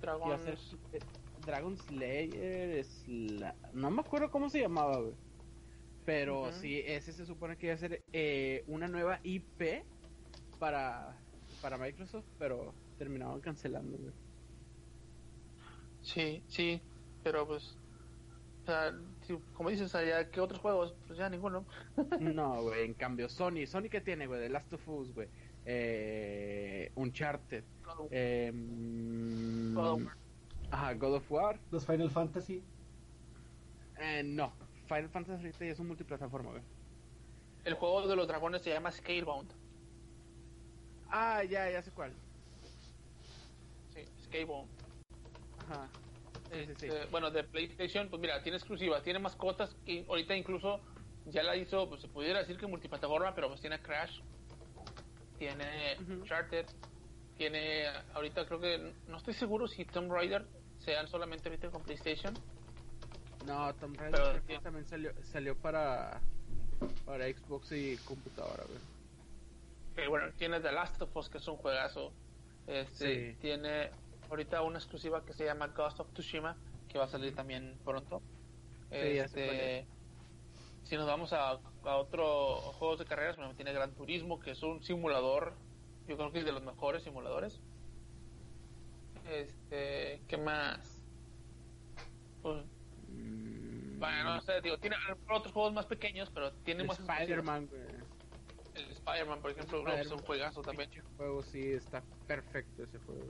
Dragon. 0.00 0.38
ser 0.38 0.56
eh, 0.92 1.00
Dragon 1.44 1.76
Slayer, 1.76 2.84
Sla- 2.84 3.54
no 3.72 3.90
me 3.90 4.00
acuerdo 4.00 4.30
cómo 4.30 4.48
se 4.48 4.60
llamaba, 4.60 5.00
güey. 5.00 5.14
Pero 6.04 6.52
sí, 6.52 6.80
ese 6.86 7.12
se 7.12 7.26
supone 7.26 7.56
que 7.56 7.66
iba 7.66 7.74
a 7.74 7.78
ser 7.78 8.04
eh, 8.12 8.62
una 8.68 8.86
nueva 8.86 9.18
IP 9.24 9.82
para, 10.60 11.16
para 11.60 11.76
Microsoft, 11.78 12.26
pero 12.38 12.72
terminaron 12.96 13.40
cancelando, 13.40 13.98
güey. 13.98 14.12
Sí, 16.02 16.44
sí, 16.46 16.80
pero 17.24 17.44
pues, 17.48 17.76
o 18.62 18.66
sea, 18.66 18.94
como 19.54 19.70
dices, 19.70 19.92
allá, 19.96 20.30
¿qué 20.30 20.40
otros 20.40 20.60
juegos? 20.60 20.94
Pues 21.08 21.18
ya 21.18 21.28
ninguno. 21.28 21.66
No, 22.20 22.62
güey, 22.62 22.84
en 22.84 22.94
cambio, 22.94 23.28
Sony, 23.28 23.66
¿Sony 23.66 23.88
qué 23.90 24.00
tiene, 24.00 24.28
güey? 24.28 24.40
The 24.40 24.48
Last 24.48 24.72
of 24.74 24.88
Us, 24.88 25.12
güey. 25.12 25.28
Eh, 25.68 26.92
Uncharted. 26.94 27.64
Eh, 28.10 28.52
mm, 28.54 29.74
God 29.74 29.86
of 29.86 30.04
War. 30.04 30.16
Ajá, 30.70 30.94
God 30.94 31.14
of 31.16 31.30
War. 31.30 31.60
los 31.70 31.84
Final 31.84 32.10
Fantasy. 32.10 32.62
Eh, 33.98 34.22
no, 34.24 34.52
Final 34.86 35.08
Fantasy 35.10 35.50
es 35.60 35.78
un 35.80 35.88
multiplataforma. 35.88 36.52
El 37.64 37.74
juego 37.74 38.06
de 38.06 38.14
los 38.14 38.28
dragones 38.28 38.62
se 38.62 38.70
llama 38.70 38.92
Scalebound. 38.92 39.50
Ah, 41.10 41.42
ya, 41.42 41.68
ya 41.70 41.82
sé 41.82 41.90
cuál. 41.90 42.12
Sí, 43.92 44.04
Scalebound. 44.24 44.68
Ajá. 45.58 45.88
Sí, 46.52 46.64
sí, 46.66 46.72
sí. 46.78 46.86
Este, 46.86 47.06
Bueno, 47.06 47.30
de 47.30 47.42
PlayStation, 47.42 48.08
pues 48.08 48.22
mira, 48.22 48.40
tiene 48.42 48.58
exclusivas, 48.58 49.02
tiene 49.02 49.18
mascotas 49.18 49.74
que 49.84 50.04
ahorita 50.08 50.36
incluso 50.36 50.80
ya 51.24 51.42
la 51.42 51.56
hizo, 51.56 51.88
pues 51.88 52.02
se 52.02 52.08
pudiera 52.08 52.38
decir 52.38 52.56
que 52.56 52.66
multiplataforma, 52.68 53.34
pero 53.34 53.48
pues 53.48 53.60
tiene 53.60 53.80
Crash, 53.80 54.20
tiene. 55.38 55.96
Uncharted, 56.08 56.66
tiene, 57.36 57.86
ahorita 58.14 58.46
creo 58.46 58.60
que, 58.60 58.92
no 59.08 59.18
estoy 59.18 59.34
seguro 59.34 59.68
si 59.68 59.84
Tomb 59.84 60.10
Raider 60.10 60.46
sean 60.78 61.08
solamente 61.08 61.48
ahorita 61.48 61.70
con 61.70 61.82
PlayStation. 61.82 62.34
No, 63.46 63.74
Tomb 63.74 63.96
Raider 63.96 64.42
Pero 64.46 64.60
también 64.60 64.86
salió, 64.86 65.12
salió 65.22 65.56
para, 65.56 66.20
para 67.04 67.26
Xbox 67.26 67.72
y 67.72 67.96
computadora, 67.98 68.64
bueno, 70.08 70.30
tiene 70.36 70.60
The 70.60 70.72
Last 70.72 71.00
of 71.00 71.16
Us, 71.16 71.30
que 71.30 71.38
es 71.38 71.48
un 71.48 71.56
juegazo. 71.56 72.12
Este, 72.66 73.32
Sí. 73.32 73.38
Tiene 73.40 73.90
ahorita 74.28 74.62
una 74.62 74.78
exclusiva 74.78 75.24
que 75.24 75.32
se 75.32 75.44
llama 75.44 75.68
Ghost 75.68 76.00
of 76.00 76.12
Tsushima, 76.12 76.56
que 76.88 76.98
va 76.98 77.04
a 77.04 77.08
salir 77.08 77.34
también 77.34 77.78
pronto. 77.84 78.20
Sí, 78.90 78.96
Este, 78.96 79.86
si 80.86 80.96
nos 80.96 81.06
vamos 81.06 81.32
a, 81.32 81.50
a 81.50 81.96
otro 81.96 82.56
juegos 82.78 82.98
de 82.98 83.04
carreras, 83.04 83.36
bueno, 83.36 83.54
tiene 83.54 83.72
Gran 83.72 83.94
Turismo, 83.94 84.40
que 84.40 84.52
es 84.52 84.62
un 84.62 84.82
simulador, 84.82 85.54
yo 86.08 86.16
creo 86.16 86.32
que 86.32 86.38
es 86.40 86.44
de 86.44 86.52
los 86.52 86.62
mejores 86.62 87.02
simuladores. 87.02 87.60
Este, 89.28 90.22
¿qué 90.28 90.36
más? 90.36 91.00
Pues, 92.42 92.64
Mm, 93.08 93.98
bueno, 93.98 94.34
no 94.36 94.40
sé, 94.42 94.60
digo, 94.60 94.78
tiene 94.78 94.96
otros 95.28 95.52
juegos 95.52 95.72
más 95.72 95.86
pequeños, 95.86 96.30
pero 96.32 96.52
tiene 96.64 96.82
el 96.82 96.88
más. 96.88 96.98
Spider-Man. 97.00 97.68
El 98.74 98.90
Spider-Man, 98.90 99.40
por 99.40 99.50
ejemplo, 99.52 99.82
no, 99.82 99.92
es 99.92 100.10
un 100.10 100.18
juegazo 100.18 100.62
también. 100.62 100.90
Pinche 100.90 101.06
juego 101.16 101.42
sí 101.42 101.72
está 101.72 102.02
perfecto 102.26 102.82
ese 102.82 102.98
juego. 102.98 103.22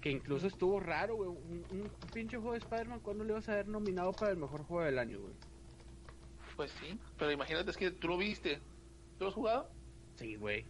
Que 0.00 0.10
incluso 0.10 0.46
estuvo 0.46 0.80
raro, 0.80 1.16
güey. 1.16 1.28
Un, 1.28 1.66
un 1.70 1.90
pinche 2.12 2.36
juego 2.36 2.52
de 2.52 2.58
Spider-Man, 2.58 3.00
¿cuándo 3.00 3.24
le 3.24 3.32
ibas 3.32 3.48
a 3.48 3.52
haber 3.52 3.68
nominado 3.68 4.12
para 4.12 4.30
el 4.30 4.36
mejor 4.38 4.62
juego 4.64 4.84
del 4.84 4.98
año, 4.98 5.20
güey? 5.20 5.34
Pues 6.60 6.72
sí, 6.72 6.98
pero 7.18 7.32
imagínate, 7.32 7.70
es 7.70 7.76
que 7.78 7.90
tú 7.90 8.06
lo 8.06 8.18
viste. 8.18 8.56
¿Tú 9.16 9.24
lo 9.24 9.28
has 9.28 9.34
jugado? 9.34 9.70
Sí, 10.16 10.34
güey. 10.36 10.66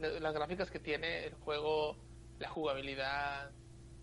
La- 0.00 0.18
Las 0.18 0.34
gráficas 0.34 0.68
que 0.68 0.80
tiene 0.80 1.26
el 1.26 1.34
juego, 1.34 1.94
la 2.40 2.48
jugabilidad, 2.48 3.52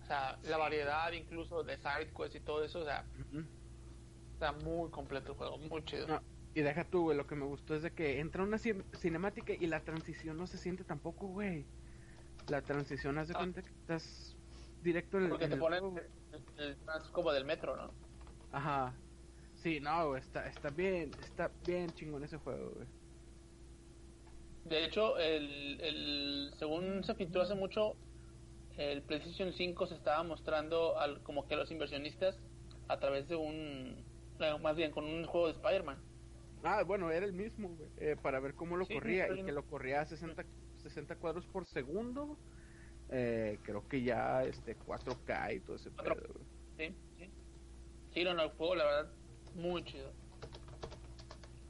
o 0.02 0.06
sea, 0.08 0.40
la 0.44 0.56
variedad 0.56 1.12
incluso 1.12 1.62
de 1.64 1.76
side 1.76 2.14
quests 2.16 2.36
y 2.36 2.40
todo 2.40 2.64
eso, 2.64 2.80
o 2.80 2.86
sea, 2.86 3.04
está 4.32 4.54
muy 4.54 4.90
completo 4.92 5.34
el 5.34 5.38
juego, 5.38 5.58
muy 5.58 5.84
chido. 5.84 6.08
No, 6.08 6.22
y 6.54 6.62
deja 6.62 6.86
tú, 6.86 7.02
güey. 7.04 7.18
Lo 7.18 7.28
que 7.28 7.36
me 7.36 7.44
gustó 7.46 7.76
es 7.76 7.82
de 7.84 7.92
que 7.92 8.22
entra 8.22 8.42
una 8.42 8.56
cin- 8.56 8.86
cinemática 8.96 9.52
y 9.52 9.68
la 9.68 9.82
transición 9.82 10.38
no 10.38 10.48
se 10.48 10.58
siente 10.58 10.86
tampoco, 10.86 11.28
güey. 11.28 11.66
La 12.48 12.62
transición, 12.62 13.18
haz 13.18 13.28
de 13.28 13.34
Ah. 13.34 13.40
cuenta 13.40 13.62
que 13.62 13.72
estás 13.72 14.38
directo 14.82 15.18
en 15.18 15.24
el. 15.26 15.30
Porque 15.32 15.50
te 15.50 15.56
el 15.56 15.60
ponen 15.60 15.98
el, 16.32 16.64
el 16.64 16.78
como 17.12 17.34
del 17.34 17.44
metro, 17.44 17.76
¿no? 17.76 17.92
Ajá. 18.54 18.94
Sí, 19.66 19.80
no, 19.80 20.10
güey, 20.10 20.22
está, 20.22 20.48
está 20.48 20.70
bien, 20.70 21.10
está 21.24 21.50
bien 21.66 21.90
chingón 21.90 22.24
ese 22.24 22.38
juego, 22.38 22.70
güey. 22.76 22.88
De 24.66 24.86
hecho, 24.86 25.18
el, 25.18 25.82
el, 25.82 26.52
según 26.60 27.04
se 27.04 27.16
filtró 27.16 27.42
hace 27.42 27.56
mucho, 27.56 27.96
el 28.78 29.02
PlayStation 29.02 29.52
5 29.52 29.88
se 29.88 29.96
estaba 29.96 30.22
mostrando 30.22 31.00
al, 31.00 31.24
como 31.24 31.48
que 31.48 31.56
a 31.56 31.58
los 31.58 31.72
inversionistas 31.72 32.38
a 32.88 33.00
través 33.00 33.28
de 33.28 33.38
un, 33.38 34.06
eh, 34.40 34.56
más 34.62 34.76
bien 34.76 34.92
con 34.92 35.04
un 35.06 35.26
juego 35.26 35.48
de 35.48 35.54
Spider-Man. 35.54 35.98
Ah, 36.64 36.84
bueno, 36.84 37.10
era 37.10 37.26
el 37.26 37.34
mismo, 37.34 37.70
güey. 37.70 37.90
eh, 37.98 38.16
para 38.22 38.40
ver 38.40 38.54
cómo 38.54 38.78
lo 38.78 38.86
Sí, 38.86 38.94
corría. 38.94 39.28
Y 39.34 39.44
que 39.46 39.52
lo 39.52 39.64
corría 39.66 40.02
a 40.02 40.06
60, 40.06 40.46
60 40.84 41.16
cuadros 41.16 41.48
por 41.48 41.66
segundo. 41.66 42.38
Eh, 43.10 43.58
creo 43.64 43.88
que 43.88 44.04
ya 44.04 44.44
este 44.44 44.78
4K 44.78 45.56
y 45.56 45.60
todo 45.62 45.76
ese 45.76 45.90
Cuatro- 45.90 46.18
pedo, 46.18 46.34
güey. 46.36 46.46
Sí, 46.78 46.96
sí. 47.18 47.32
Sí, 48.14 48.24
no, 48.24 48.36
no, 48.36 48.44
el 48.44 48.52
juego, 48.52 48.76
la 48.76 48.86
verdad, 48.86 49.14
muy 49.56 49.84
chido. 49.84 50.12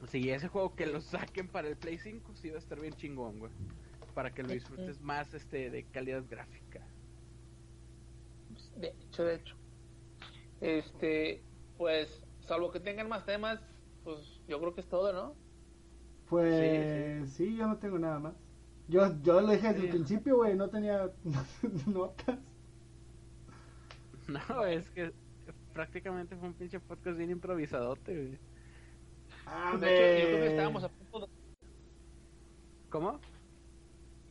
Sí, 0.08 0.30
ese 0.30 0.48
juego 0.48 0.74
que 0.74 0.86
lo 0.86 1.00
saquen 1.00 1.48
para 1.48 1.68
el 1.68 1.76
Play 1.76 1.98
5 1.98 2.34
sí 2.34 2.50
va 2.50 2.56
a 2.56 2.58
estar 2.60 2.80
bien 2.80 2.94
chingón, 2.94 3.38
güey. 3.38 3.52
Para 4.14 4.32
que 4.32 4.42
lo 4.42 4.48
disfrutes 4.50 5.00
más 5.00 5.34
este 5.34 5.70
de 5.70 5.84
calidad 5.84 6.24
gráfica. 6.28 6.80
De 8.76 8.88
hecho, 8.88 9.24
de 9.24 9.34
hecho. 9.36 9.56
Este, 10.60 11.42
pues, 11.76 12.24
salvo 12.40 12.70
que 12.70 12.80
tengan 12.80 13.08
más 13.08 13.24
temas, 13.26 13.60
pues 14.04 14.40
yo 14.48 14.58
creo 14.60 14.74
que 14.74 14.80
es 14.80 14.88
todo, 14.88 15.12
¿no? 15.12 15.34
Pues 16.28 17.30
sí, 17.34 17.56
yo 17.56 17.66
no 17.66 17.78
tengo 17.78 17.98
nada 17.98 18.18
más. 18.18 18.34
Yo, 18.88 19.20
yo 19.22 19.40
lo 19.40 19.50
dije 19.52 19.68
desde 19.68 19.80
Sí. 19.80 19.86
el 19.86 19.90
principio, 19.90 20.36
güey, 20.36 20.56
no 20.56 20.68
tenía 20.70 21.10
notas. 21.86 22.38
No, 24.28 24.64
es 24.64 24.90
que 24.90 25.12
prácticamente 25.76 26.34
fue 26.36 26.48
un 26.48 26.54
pinche 26.54 26.80
podcast 26.80 27.18
bien 27.18 27.30
improvisadote, 27.30 28.12
güey. 28.14 28.38
Ah, 29.44 29.76
De 29.78 29.86
hecho, 29.92 30.22
yo 30.22 30.26
creo 30.26 30.36
que 30.36 30.40
me- 30.40 30.46
estábamos 30.48 30.84
a 30.84 30.88
punto 30.88 31.20
de, 31.20 31.26
¿Cómo? 32.88 33.20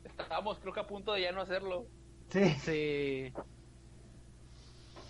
estábamos 0.03 0.59
creo 0.59 0.73
que 0.73 0.79
a 0.79 0.87
punto 0.87 1.13
de 1.13 1.21
ya 1.21 1.31
no 1.31 1.41
hacerlo. 1.41 1.85
Sí, 2.29 2.49
Sí. 2.55 3.33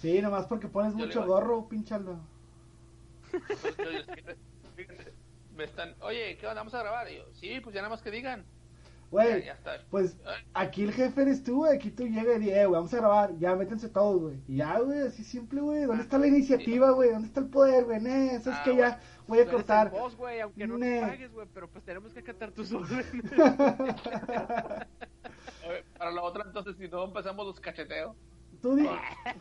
sí, 0.01 0.21
nomás 0.21 0.45
porque 0.47 0.67
pones 0.67 0.93
Yo 0.93 1.05
mucho 1.05 1.25
gorro, 1.25 1.69
pinchalo. 1.69 2.19
Entonces, 3.31 4.05
yo- 4.07 4.13
yo- 4.15 4.71
fíjate, 4.75 5.13
me 5.51 5.63
están, 5.63 5.95
oye, 6.01 6.37
¿qué 6.37 6.47
onda? 6.47 6.59
¿Vamos 6.59 6.73
a 6.73 6.79
grabar? 6.79 7.09
Y 7.09 7.15
yo, 7.17 7.23
sí, 7.33 7.61
pues 7.61 7.73
ya 7.73 7.81
nada 7.81 7.91
más 7.95 8.01
que 8.01 8.11
digan. 8.11 8.45
Güey, 9.11 9.39
Ya, 9.41 9.45
ya 9.45 9.53
está. 9.53 9.71
pues 9.89 10.17
aquí 10.53 10.83
el 10.83 10.91
jefe 10.91 11.21
eres 11.21 11.43
tú, 11.43 11.57
güey. 11.57 11.75
Aquí 11.77 11.89
tú 11.91 12.07
llegas 12.07 12.37
y 12.37 12.39
dices, 12.39 12.57
eh, 12.57 12.65
güey, 12.65 12.77
vamos 12.79 12.93
a 12.93 12.97
grabar. 12.97 13.37
Ya, 13.37 13.55
métanse 13.55 13.87
todos, 13.89 14.19
güey. 14.21 14.39
Y 14.47 14.57
ya, 14.57 14.79
güey, 14.79 14.99
así 15.01 15.23
simple, 15.23 15.61
güey. 15.61 15.83
¿Dónde 15.83 16.03
está 16.03 16.17
la 16.17 16.27
iniciativa, 16.27 16.91
güey? 16.91 17.11
¿Dónde 17.11 17.27
está 17.27 17.39
el 17.39 17.47
poder, 17.47 17.85
güey? 17.85 18.01
Ne, 18.01 18.35
eso 18.35 18.49
es 18.51 18.57
Ah, 18.59 18.63
que 18.65 18.75
ya 18.75 18.99
voy 19.27 19.37
a 19.39 19.41
eres 19.43 19.53
cortar. 19.53 19.91
güey, 20.17 20.39
aunque 20.41 20.67
no 20.67 20.77
nos 20.77 21.01
pagues, 21.01 21.31
güey, 21.33 21.47
pero 21.53 21.69
pues 21.69 21.83
tenemos 21.85 22.11
que 22.13 22.19
acatar 22.19 22.51
tus 22.51 22.71
órdenes. 22.73 23.05
Para 25.97 26.11
la 26.11 26.21
otra, 26.21 26.43
entonces, 26.45 26.75
si 26.77 26.87
no 26.87 27.05
empezamos 27.05 27.45
los 27.45 27.59
cacheteos. 27.59 28.15
Tú 28.61 28.75
di. 28.75 28.87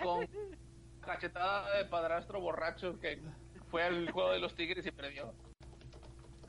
Con 0.03 0.27
cachetada 1.01 1.77
de 1.79 1.85
padrastro 1.87 2.41
borracho 2.41 2.99
que 2.99 3.21
fue 3.71 3.83
al 3.83 4.11
juego 4.11 4.31
de 4.33 4.39
los 4.41 4.55
tigres 4.55 4.87
y 4.87 4.91
perdió. 4.91 5.33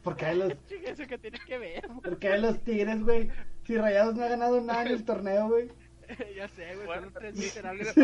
¿Por 0.06 0.16
qué 0.16 0.34
los, 0.36 0.54
Chinga, 0.68 0.92
eso 0.92 1.06
que 1.08 1.18
tiene 1.18 1.40
que 1.46 1.58
ver. 1.58 1.82
por 2.02 2.18
qué 2.20 2.38
los 2.38 2.64
tigres, 2.64 3.04
güey? 3.04 3.30
Si 3.66 3.76
Rayados 3.78 4.16
no 4.16 4.24
ha 4.24 4.30
ganado 4.30 4.62
nada 4.62 4.84
en 4.84 4.88
el 4.90 5.04
torneo, 5.12 5.50
güey. 5.50 5.70
ya 6.36 6.48
sé, 6.48 6.76
güey, 6.76 6.86
Bueno, 6.88 7.12
tres 7.12 7.36
miserables 7.36 7.90
Sí. 7.94 8.02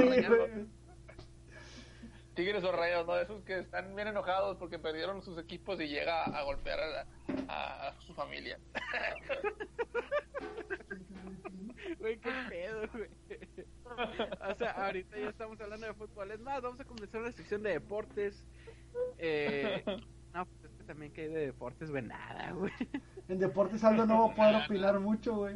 Tigres 2.33 2.63
o 2.63 2.71
rayos, 2.71 3.05
¿no? 3.05 3.17
Esos 3.19 3.43
que 3.43 3.59
están 3.59 3.93
bien 3.95 4.07
enojados 4.07 4.57
porque 4.57 4.79
perdieron 4.79 5.21
sus 5.21 5.37
equipos 5.37 5.79
y 5.81 5.87
llega 5.87 6.23
a 6.23 6.41
golpear 6.43 6.79
a, 6.79 6.87
la- 6.87 7.07
a- 7.49 7.87
a 7.89 8.01
su 8.01 8.13
familia. 8.13 8.57
Güey, 11.99 12.17
qué 12.19 12.31
pedo, 12.49 12.87
güey. 12.93 13.09
O 14.49 14.55
sea, 14.55 14.71
ahorita 14.71 15.17
ya 15.19 15.29
estamos 15.29 15.59
hablando 15.59 15.85
de 15.87 15.93
fútbol. 15.93 16.31
Es 16.31 16.39
más, 16.39 16.61
vamos 16.61 16.79
a 16.79 16.85
comenzar 16.85 17.21
la 17.21 17.31
sección 17.33 17.61
de 17.63 17.71
deportes. 17.71 18.43
Eh, 19.17 19.83
no, 20.33 20.45
pues 20.45 20.70
también 20.91 21.13
que 21.13 21.21
hay 21.21 21.29
de 21.29 21.45
deportes, 21.45 21.89
güey, 21.89 22.03
nada, 22.03 22.51
güey. 22.51 22.73
En 23.29 23.39
Deportes 23.39 23.81
Aldo 23.81 24.05
no 24.05 24.27
va 24.27 24.33
a 24.33 24.35
poder 24.35 24.55
opinar 24.65 24.99
mucho, 24.99 25.35
güey. 25.35 25.55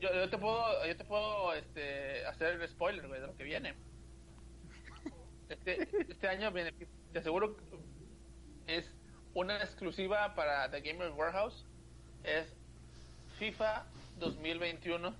Yo, 0.00 0.14
yo 0.14 0.30
te 0.30 0.38
puedo, 0.38 0.86
yo 0.86 0.96
te 0.96 1.04
puedo 1.04 1.52
este, 1.54 2.24
hacer 2.26 2.60
el 2.60 2.68
spoiler, 2.68 3.08
güey, 3.08 3.20
de 3.20 3.26
lo 3.26 3.36
que 3.36 3.42
viene. 3.42 3.74
Este, 5.48 5.88
este 6.08 6.28
año 6.28 6.52
viene, 6.52 6.72
te 7.12 7.18
aseguro 7.18 7.56
que 7.56 7.64
es 8.68 8.92
una 9.34 9.56
exclusiva 9.58 10.36
para 10.36 10.70
The 10.70 10.80
Gamer 10.82 11.10
Warehouse. 11.10 11.66
Es 12.22 12.52
FIFA 13.40 13.86
2021, 14.18 15.14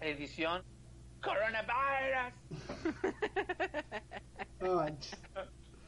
edición 0.00 0.62
Coronavirus. 1.20 2.34
No 4.60 4.76
manches. 4.76 5.18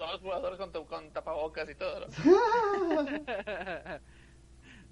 Todos 0.05 0.13
los 0.13 0.21
jugadores 0.23 0.59
con, 0.59 0.73
tu- 0.73 0.87
con 0.87 1.11
tapabocas 1.13 1.69
y 1.71 1.75
todo, 1.75 2.01
¿no? 2.01 2.07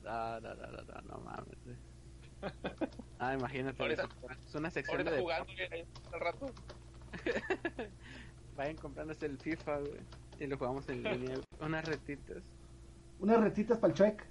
No, 0.02 0.40
no, 0.40 0.54
no, 0.54 0.66
no, 0.66 0.82
no, 0.82 1.00
no 1.02 1.18
mames. 1.18 1.58
Ah, 3.20 3.34
imagínate. 3.34 3.80
Ahorita- 3.80 4.08
es 4.48 4.54
una 4.56 4.68
sección 4.70 4.96
Ahorita 4.96 5.12
de 5.14 5.20
jugando 5.20 5.52
al 6.12 6.20
rato. 6.20 6.46
Vayan 8.56 8.76
comprándose 8.76 9.26
el 9.26 9.38
FIFA, 9.38 9.78
güey. 9.78 10.00
Y 10.40 10.46
lo 10.48 10.58
jugamos 10.58 10.88
en 10.88 11.04
línea. 11.04 11.36
Unas 11.60 11.84
retitas. 11.84 12.42
Unas 13.20 13.40
retitas 13.40 13.78
para 13.78 13.92
el 13.92 13.96
chuec. 13.98 14.26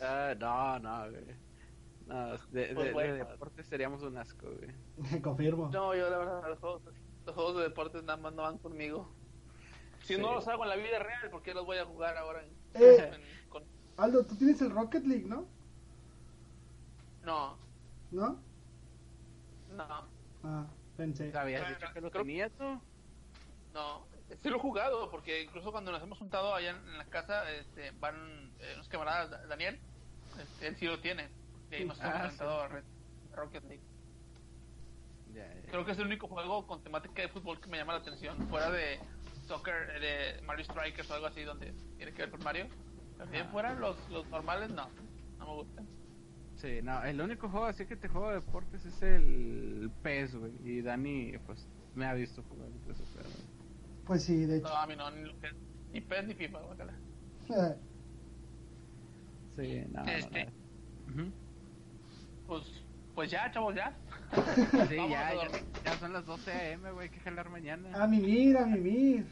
Ah, 0.00 0.34
no, 0.38 0.78
no, 0.80 1.10
güey. 1.10 1.24
No, 2.06 2.30
de, 2.32 2.38
Pues 2.72 2.86
de 2.86 2.92
bueno. 2.92 3.14
deportes 3.14 3.66
seríamos 3.66 4.02
un 4.02 4.16
asco, 4.16 4.46
güey. 4.48 4.70
Confirmo. 5.22 5.68
No, 5.70 5.94
yo 5.94 6.08
la 6.08 6.18
verdad, 6.18 6.48
los 6.48 6.58
juegos, 6.60 6.82
los 7.24 7.34
juegos 7.34 7.56
de 7.56 7.62
deportes 7.64 8.02
nada 8.04 8.16
más 8.16 8.32
no 8.32 8.42
van 8.42 8.58
conmigo. 8.58 9.08
Si 10.02 10.14
Sí. 10.14 10.20
no 10.20 10.32
los 10.32 10.46
hago 10.46 10.62
en 10.62 10.68
la 10.70 10.76
vida 10.76 10.98
real, 11.00 11.28
¿por 11.30 11.42
qué 11.42 11.52
los 11.52 11.66
voy 11.66 11.78
a 11.78 11.84
jugar 11.84 12.16
ahora? 12.16 12.44
En, 12.44 12.50
Eh. 12.74 13.10
en- 13.12 13.48
con- 13.48 13.64
Aldo, 13.96 14.24
tú 14.24 14.36
tienes 14.36 14.60
el 14.62 14.70
Rocket 14.70 15.04
League, 15.04 15.24
¿no? 15.26 15.46
no, 17.24 17.58
¿No? 18.12 18.40
no, 19.72 20.08
Ah, 20.44 20.66
pensé. 20.96 21.32
¿Sabías 21.32 21.60
Bueno, 21.62 21.76
dicho 21.76 21.92
que 21.92 22.00
lo 22.00 22.10
creo- 22.10 22.22
tenías, 22.22 22.52
no? 22.60 22.80
no. 23.74 24.06
Sí 24.42 24.48
lo 24.48 24.56
he 24.56 24.60
jugado, 24.60 25.10
porque 25.10 25.42
incluso 25.42 25.72
cuando 25.72 25.90
nos 25.90 26.00
hemos 26.02 26.18
juntado 26.18 26.54
allá 26.54 26.70
en, 26.70 26.76
en 26.88 26.98
la 26.98 27.04
casa, 27.06 27.50
este, 27.52 27.90
van 27.98 28.52
eh, 28.60 28.72
unos 28.74 28.88
camaradas, 28.88 29.30
Da- 29.30 29.46
Daniel, 29.46 29.80
este, 30.40 30.68
él 30.68 30.76
sí 30.76 30.86
lo 30.86 31.00
tiene. 31.00 31.28
Nos 31.70 31.80
hemos 31.80 32.00
Ah, 32.00 32.22
enfrentado 32.24 32.60
a 32.60 32.68
Red- 32.68 32.84
Rocket 33.34 33.64
League. 33.64 33.82
Creo 35.70 35.84
que 35.84 35.92
es 35.92 35.98
el 35.98 36.06
único 36.06 36.28
juego 36.28 36.66
con 36.66 36.82
temática 36.82 37.20
de 37.22 37.28
fútbol 37.28 37.60
que 37.60 37.68
me 37.68 37.76
llama 37.76 37.92
la 37.94 37.98
atención, 37.98 38.36
fuera 38.48 38.70
de 38.70 38.98
soccer, 39.46 39.90
eh, 39.96 40.36
de 40.36 40.42
Mario 40.42 40.64
Strikers 40.64 41.10
o 41.10 41.14
algo 41.14 41.26
así, 41.26 41.42
donde 41.42 41.74
tiene 41.96 42.12
que 42.12 42.22
ver 42.22 42.30
con 42.30 42.42
Mario. 42.42 42.68
También 43.18 43.42
Ajá. 43.42 43.52
fuera 43.52 43.74
los, 43.74 43.96
los 44.10 44.26
normales, 44.28 44.70
no, 44.70 44.88
no 45.38 45.44
me 45.46 45.52
gustan. 45.54 45.86
Sí, 46.56 46.80
no, 46.82 47.02
el 47.04 47.20
único 47.20 47.48
juego 47.50 47.66
así 47.66 47.84
que 47.84 47.96
te 47.96 48.08
juego 48.08 48.28
de 48.30 48.36
deportes 48.36 48.84
es 48.86 49.02
el 49.02 49.90
PES, 50.02 50.36
güey. 50.36 50.52
Y 50.64 50.80
Dani, 50.82 51.36
pues, 51.44 51.66
me 51.94 52.06
ha 52.06 52.14
visto 52.14 52.42
jugar 52.44 52.68
eso, 52.90 53.04
pero... 53.14 53.28
Pues 54.06 54.22
sí, 54.24 54.46
de 54.46 54.60
No, 54.60 54.68
hecho. 54.68 54.76
a 54.76 54.86
mí 54.86 54.96
no, 54.96 55.10
ni, 55.10 55.22
lo 55.24 55.38
que- 55.40 55.52
ni 55.92 56.00
PES 56.00 56.26
ni 56.28 56.34
FIFA, 56.34 56.60
guácala. 56.60 56.94
Sí, 59.56 59.82
no, 59.90 60.02
no, 60.04 60.10
Este. 60.10 60.44
no. 60.46 61.12
Ujú. 61.22 61.32
Pues, 62.46 62.62
pues 63.14 63.30
ya, 63.30 63.50
chavos, 63.50 63.74
ya. 63.74 63.96
Sí, 64.88 64.96
ya, 64.96 65.28
a 65.28 65.34
ya, 65.34 65.48
ya 65.84 65.92
son 65.98 66.12
las 66.12 66.26
12 66.26 66.52
a.m., 66.52 66.90
güey, 66.92 67.08
hay 67.08 67.14
que 67.14 67.20
jalar 67.20 67.48
mañana. 67.48 67.90
A 68.02 68.06
mimir, 68.06 68.56
a 68.56 68.66
mimir. 68.66 69.26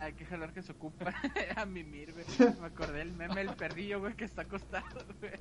Hay 0.00 0.12
que 0.12 0.24
jalar 0.24 0.52
que 0.52 0.62
se 0.62 0.72
ocupa 0.72 1.12
a 1.56 1.64
mimir, 1.66 2.12
güey. 2.12 2.24
Me 2.60 2.66
acordé 2.66 2.98
del 2.98 3.12
meme 3.12 3.44
del 3.44 3.54
perrillo, 3.56 4.00
güey, 4.00 4.14
que 4.14 4.24
está 4.24 4.42
acostado, 4.42 5.04
güey. 5.20 5.32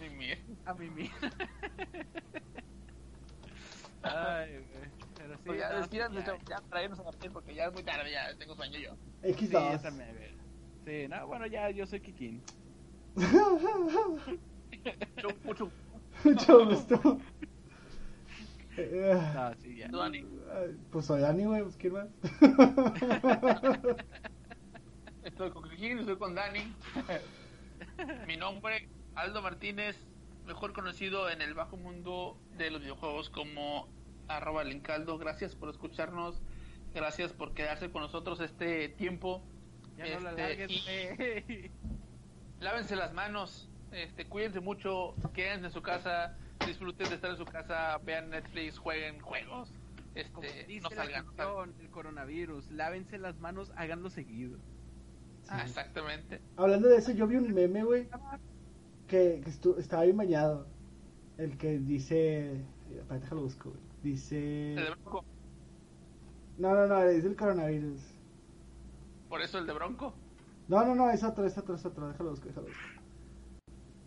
Mi 0.00 0.10
mía. 0.10 0.38
A 0.66 0.74
mimir. 0.74 1.10
Ay, 4.02 4.50
güey. 4.52 4.90
Pero 5.16 5.34
sí, 5.36 5.42
Pues 5.46 5.58
ya, 5.60 5.70
no, 5.70 5.76
despídanse, 5.78 6.18
ya, 6.18 6.24
chavos, 6.24 6.42
ya, 6.48 6.56
para 6.68 6.82
irnos 6.82 6.98
a 7.00 7.02
dormir, 7.04 7.30
porque 7.32 7.54
ya 7.54 7.66
es 7.66 7.72
muy 7.72 7.82
tarde, 7.82 8.10
ya 8.10 8.34
tengo 8.38 8.56
sueño 8.56 8.78
yo. 8.78 8.96
Sí, 9.22 9.48
yo 9.48 9.60
X2. 9.60 9.82
también, 9.82 10.14
güey. 10.16 10.30
Sí, 10.84 11.08
no, 11.08 11.26
bueno, 11.26 11.46
ya 11.46 11.70
yo 11.70 11.86
soy 11.86 12.00
Kikín. 12.00 12.42
Mucho, 15.44 15.70
gusto. 16.66 17.00
No, 18.76 19.54
sí, 19.60 19.76
ya. 19.76 19.88
Dani. 19.88 20.24
Pues 20.90 21.06
soy 21.06 21.20
Dani, 21.20 21.44
güey, 21.44 21.62
pues 21.62 21.76
quién 21.76 21.92
más. 21.92 22.08
Estoy 25.24 25.50
con 25.50 25.68
Kikín, 25.68 25.98
estoy 25.98 26.16
con 26.16 26.34
Dani. 26.34 26.60
Mi 28.26 28.36
nombre, 28.36 28.88
Aldo 29.14 29.42
Martínez, 29.42 29.96
mejor 30.46 30.72
conocido 30.72 31.28
en 31.30 31.42
el 31.42 31.54
bajo 31.54 31.76
mundo 31.76 32.38
de 32.56 32.70
los 32.70 32.80
videojuegos 32.80 33.28
como 33.30 33.88
arroba 34.28 34.64
lincaldo. 34.64 35.18
Gracias 35.18 35.54
por 35.54 35.68
escucharnos, 35.68 36.40
gracias 36.94 37.32
por 37.32 37.52
quedarse 37.52 37.90
con 37.90 38.02
nosotros 38.02 38.40
este 38.40 38.88
tiempo. 38.88 39.42
Ya 39.96 40.18
no 40.18 40.30
la 40.30 40.50
Este, 40.50 41.44
y-. 41.48 41.70
Lávense 42.60 42.96
las 42.96 43.12
manos, 43.14 43.69
este, 43.92 44.26
cuídense 44.26 44.60
mucho, 44.60 45.14
quédense 45.34 45.66
en 45.66 45.72
su 45.72 45.82
casa, 45.82 46.36
disfruten 46.66 47.08
de 47.08 47.14
estar 47.16 47.30
en 47.30 47.36
su 47.36 47.44
casa, 47.44 47.98
vean 48.04 48.30
Netflix, 48.30 48.78
jueguen 48.78 49.20
juegos. 49.20 49.72
Como 50.32 50.46
Este, 50.46 50.64
dice 50.64 50.82
no 50.82 50.90
la 50.90 50.96
salgan, 50.96 51.24
canción 51.26 51.76
del 51.78 51.88
coronavirus, 51.90 52.70
lávense 52.72 53.16
las 53.18 53.38
manos, 53.38 53.72
háganlo 53.76 54.10
seguido. 54.10 54.58
Ah, 55.48 55.62
exactamente. 55.62 56.40
Hablando 56.56 56.88
de 56.88 56.96
eso, 56.98 57.12
yo 57.12 57.26
vi 57.26 57.36
un 57.36 57.52
meme, 57.54 57.82
güey, 57.84 58.08
que, 59.08 59.40
que 59.44 59.50
estu- 59.50 59.78
estaba 59.78 60.02
bien 60.04 60.16
bañado. 60.16 60.66
El 61.38 61.56
que 61.56 61.78
dice. 61.78 62.60
Espérate, 62.90 63.20
déjalo 63.24 63.42
busco, 63.42 63.70
güey. 63.70 63.80
Dice. 64.02 64.74
El 64.74 64.84
de 64.84 64.90
Bronco, 64.90 65.24
No, 66.58 66.74
no, 66.74 66.86
no, 66.86 67.08
dice 67.08 67.28
el 67.28 67.36
coronavirus. 67.36 68.00
por 69.28 69.40
eso 69.40 69.58
el 69.58 69.66
de 69.66 69.72
Bronco. 69.72 70.12
No, 70.68 70.84
no, 70.84 70.94
no, 70.94 71.10
es 71.10 71.22
otro, 71.24 71.44
es 71.46 71.56
otro, 71.56 71.74
es 71.76 71.84
otro. 71.86 72.08
Déjalo 72.08 72.30
busco, 72.30 72.46
déjalo 72.48 72.66
busco. 72.66 72.82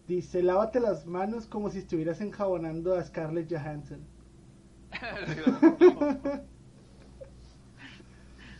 Dice: 0.07 0.41
lávate 0.43 0.79
las 0.79 1.05
manos 1.05 1.45
como 1.47 1.69
si 1.69 1.79
estuvieras 1.79 2.21
enjabonando 2.21 2.95
a 2.95 3.03
Scarlett 3.03 3.51
Johansson. 3.51 4.07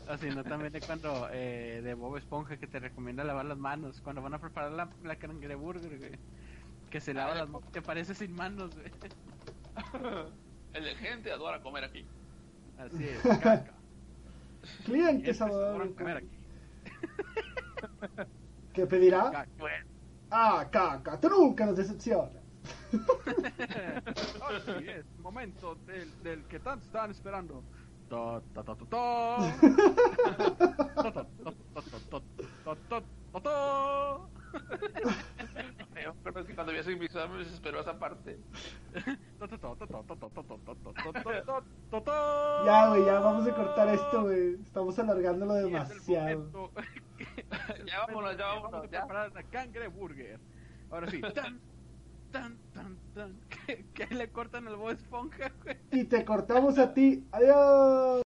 O 0.06 0.18
si 0.18 0.32
no, 0.32 0.45
también 0.45 0.74
de 0.74 0.82
cuando 0.82 1.30
eh, 1.32 1.82
de 1.84 1.94
Bob 1.94 2.18
Esponja 2.18 2.57
que 2.57 2.68
te 2.68 2.80
recomienda 2.80 3.24
lavar 3.24 3.45
las 3.45 3.57
manos 3.57 4.02
cuando 4.02 4.22
van 4.22 4.34
a 4.34 4.40
preparar 4.41 4.72
la, 4.72 4.95
la 5.02 5.15
cangreburger, 5.18 5.98
güey. 5.98 6.20
Que 6.90 6.99
se 7.02 7.14
lava 7.14 7.34
Ah, 7.34 7.36
las 7.36 7.49
manos, 7.49 7.72
te 7.72 7.82
parece 7.82 8.14
sin 8.15 8.34
manos, 8.34 8.76
güey. 8.76 8.91
El 10.74 10.84
de 10.86 10.95
gente 10.95 11.32
adora 11.32 11.61
comer 11.61 11.84
aquí. 11.86 12.11
Así 12.78 13.07
es. 13.07 13.32
Clientes 14.86 15.41
adoran 15.41 15.94
comer 15.94 16.18
aquí. 16.18 16.38
¿Qué 18.74 18.86
pedirá? 18.88 19.30
Caca. 19.32 19.86
Ah, 20.36 20.68
caca, 20.72 21.20
tú 21.20 21.30
nunca 21.30 21.66
nos 21.66 21.76
decepcionas. 21.76 22.44
Así 24.42 24.90
es, 24.90 25.06
momento 25.20 25.76
del, 25.86 26.10
del 26.24 26.44
que 26.48 26.60
tanto 26.60 26.86
estaban 26.86 27.12
esperando 27.12 27.64
yo 36.04 36.14
recuerdo 36.24 36.48
que 36.48 36.56
cuando 36.56 36.74
vi 36.74 36.80
ese 36.80 36.92
invitado 36.92 37.30
me 37.30 37.40
desesperó 37.40 37.80
esa 37.80 37.98
parte. 37.98 38.38
ya, 42.66 42.88
güey, 42.90 43.06
ya 43.06 43.20
vamos 43.20 43.48
a 43.48 43.56
cortar 43.56 43.88
esto, 43.90 44.24
güey. 44.24 44.56
Estamos 44.62 45.00
alargándolo 45.00 45.54
demasiado. 45.54 46.72
ya 47.86 48.06
vámonos, 48.06 48.38
ya 48.38 48.46
vámonos. 48.46 48.92
Ya 48.92 49.06
vámonos 49.06 49.36
a 49.36 49.44
cangreburger. 49.44 50.40
Ahora 50.92 51.10
sí, 51.10 51.22
tan, 51.34 51.60
tan, 52.32 52.58
tan, 52.74 52.98
tan. 53.14 53.40
Que, 53.94 54.08
le 54.14 54.30
cortan 54.30 54.68
el 54.68 54.76
voz 54.76 54.96
esponja, 54.96 55.52
güey. 55.64 55.78
Y 55.92 56.04
te 56.04 56.26
cortamos 56.26 56.78
a 56.78 56.94
ti. 56.94 57.26
Adiós. 57.32 58.23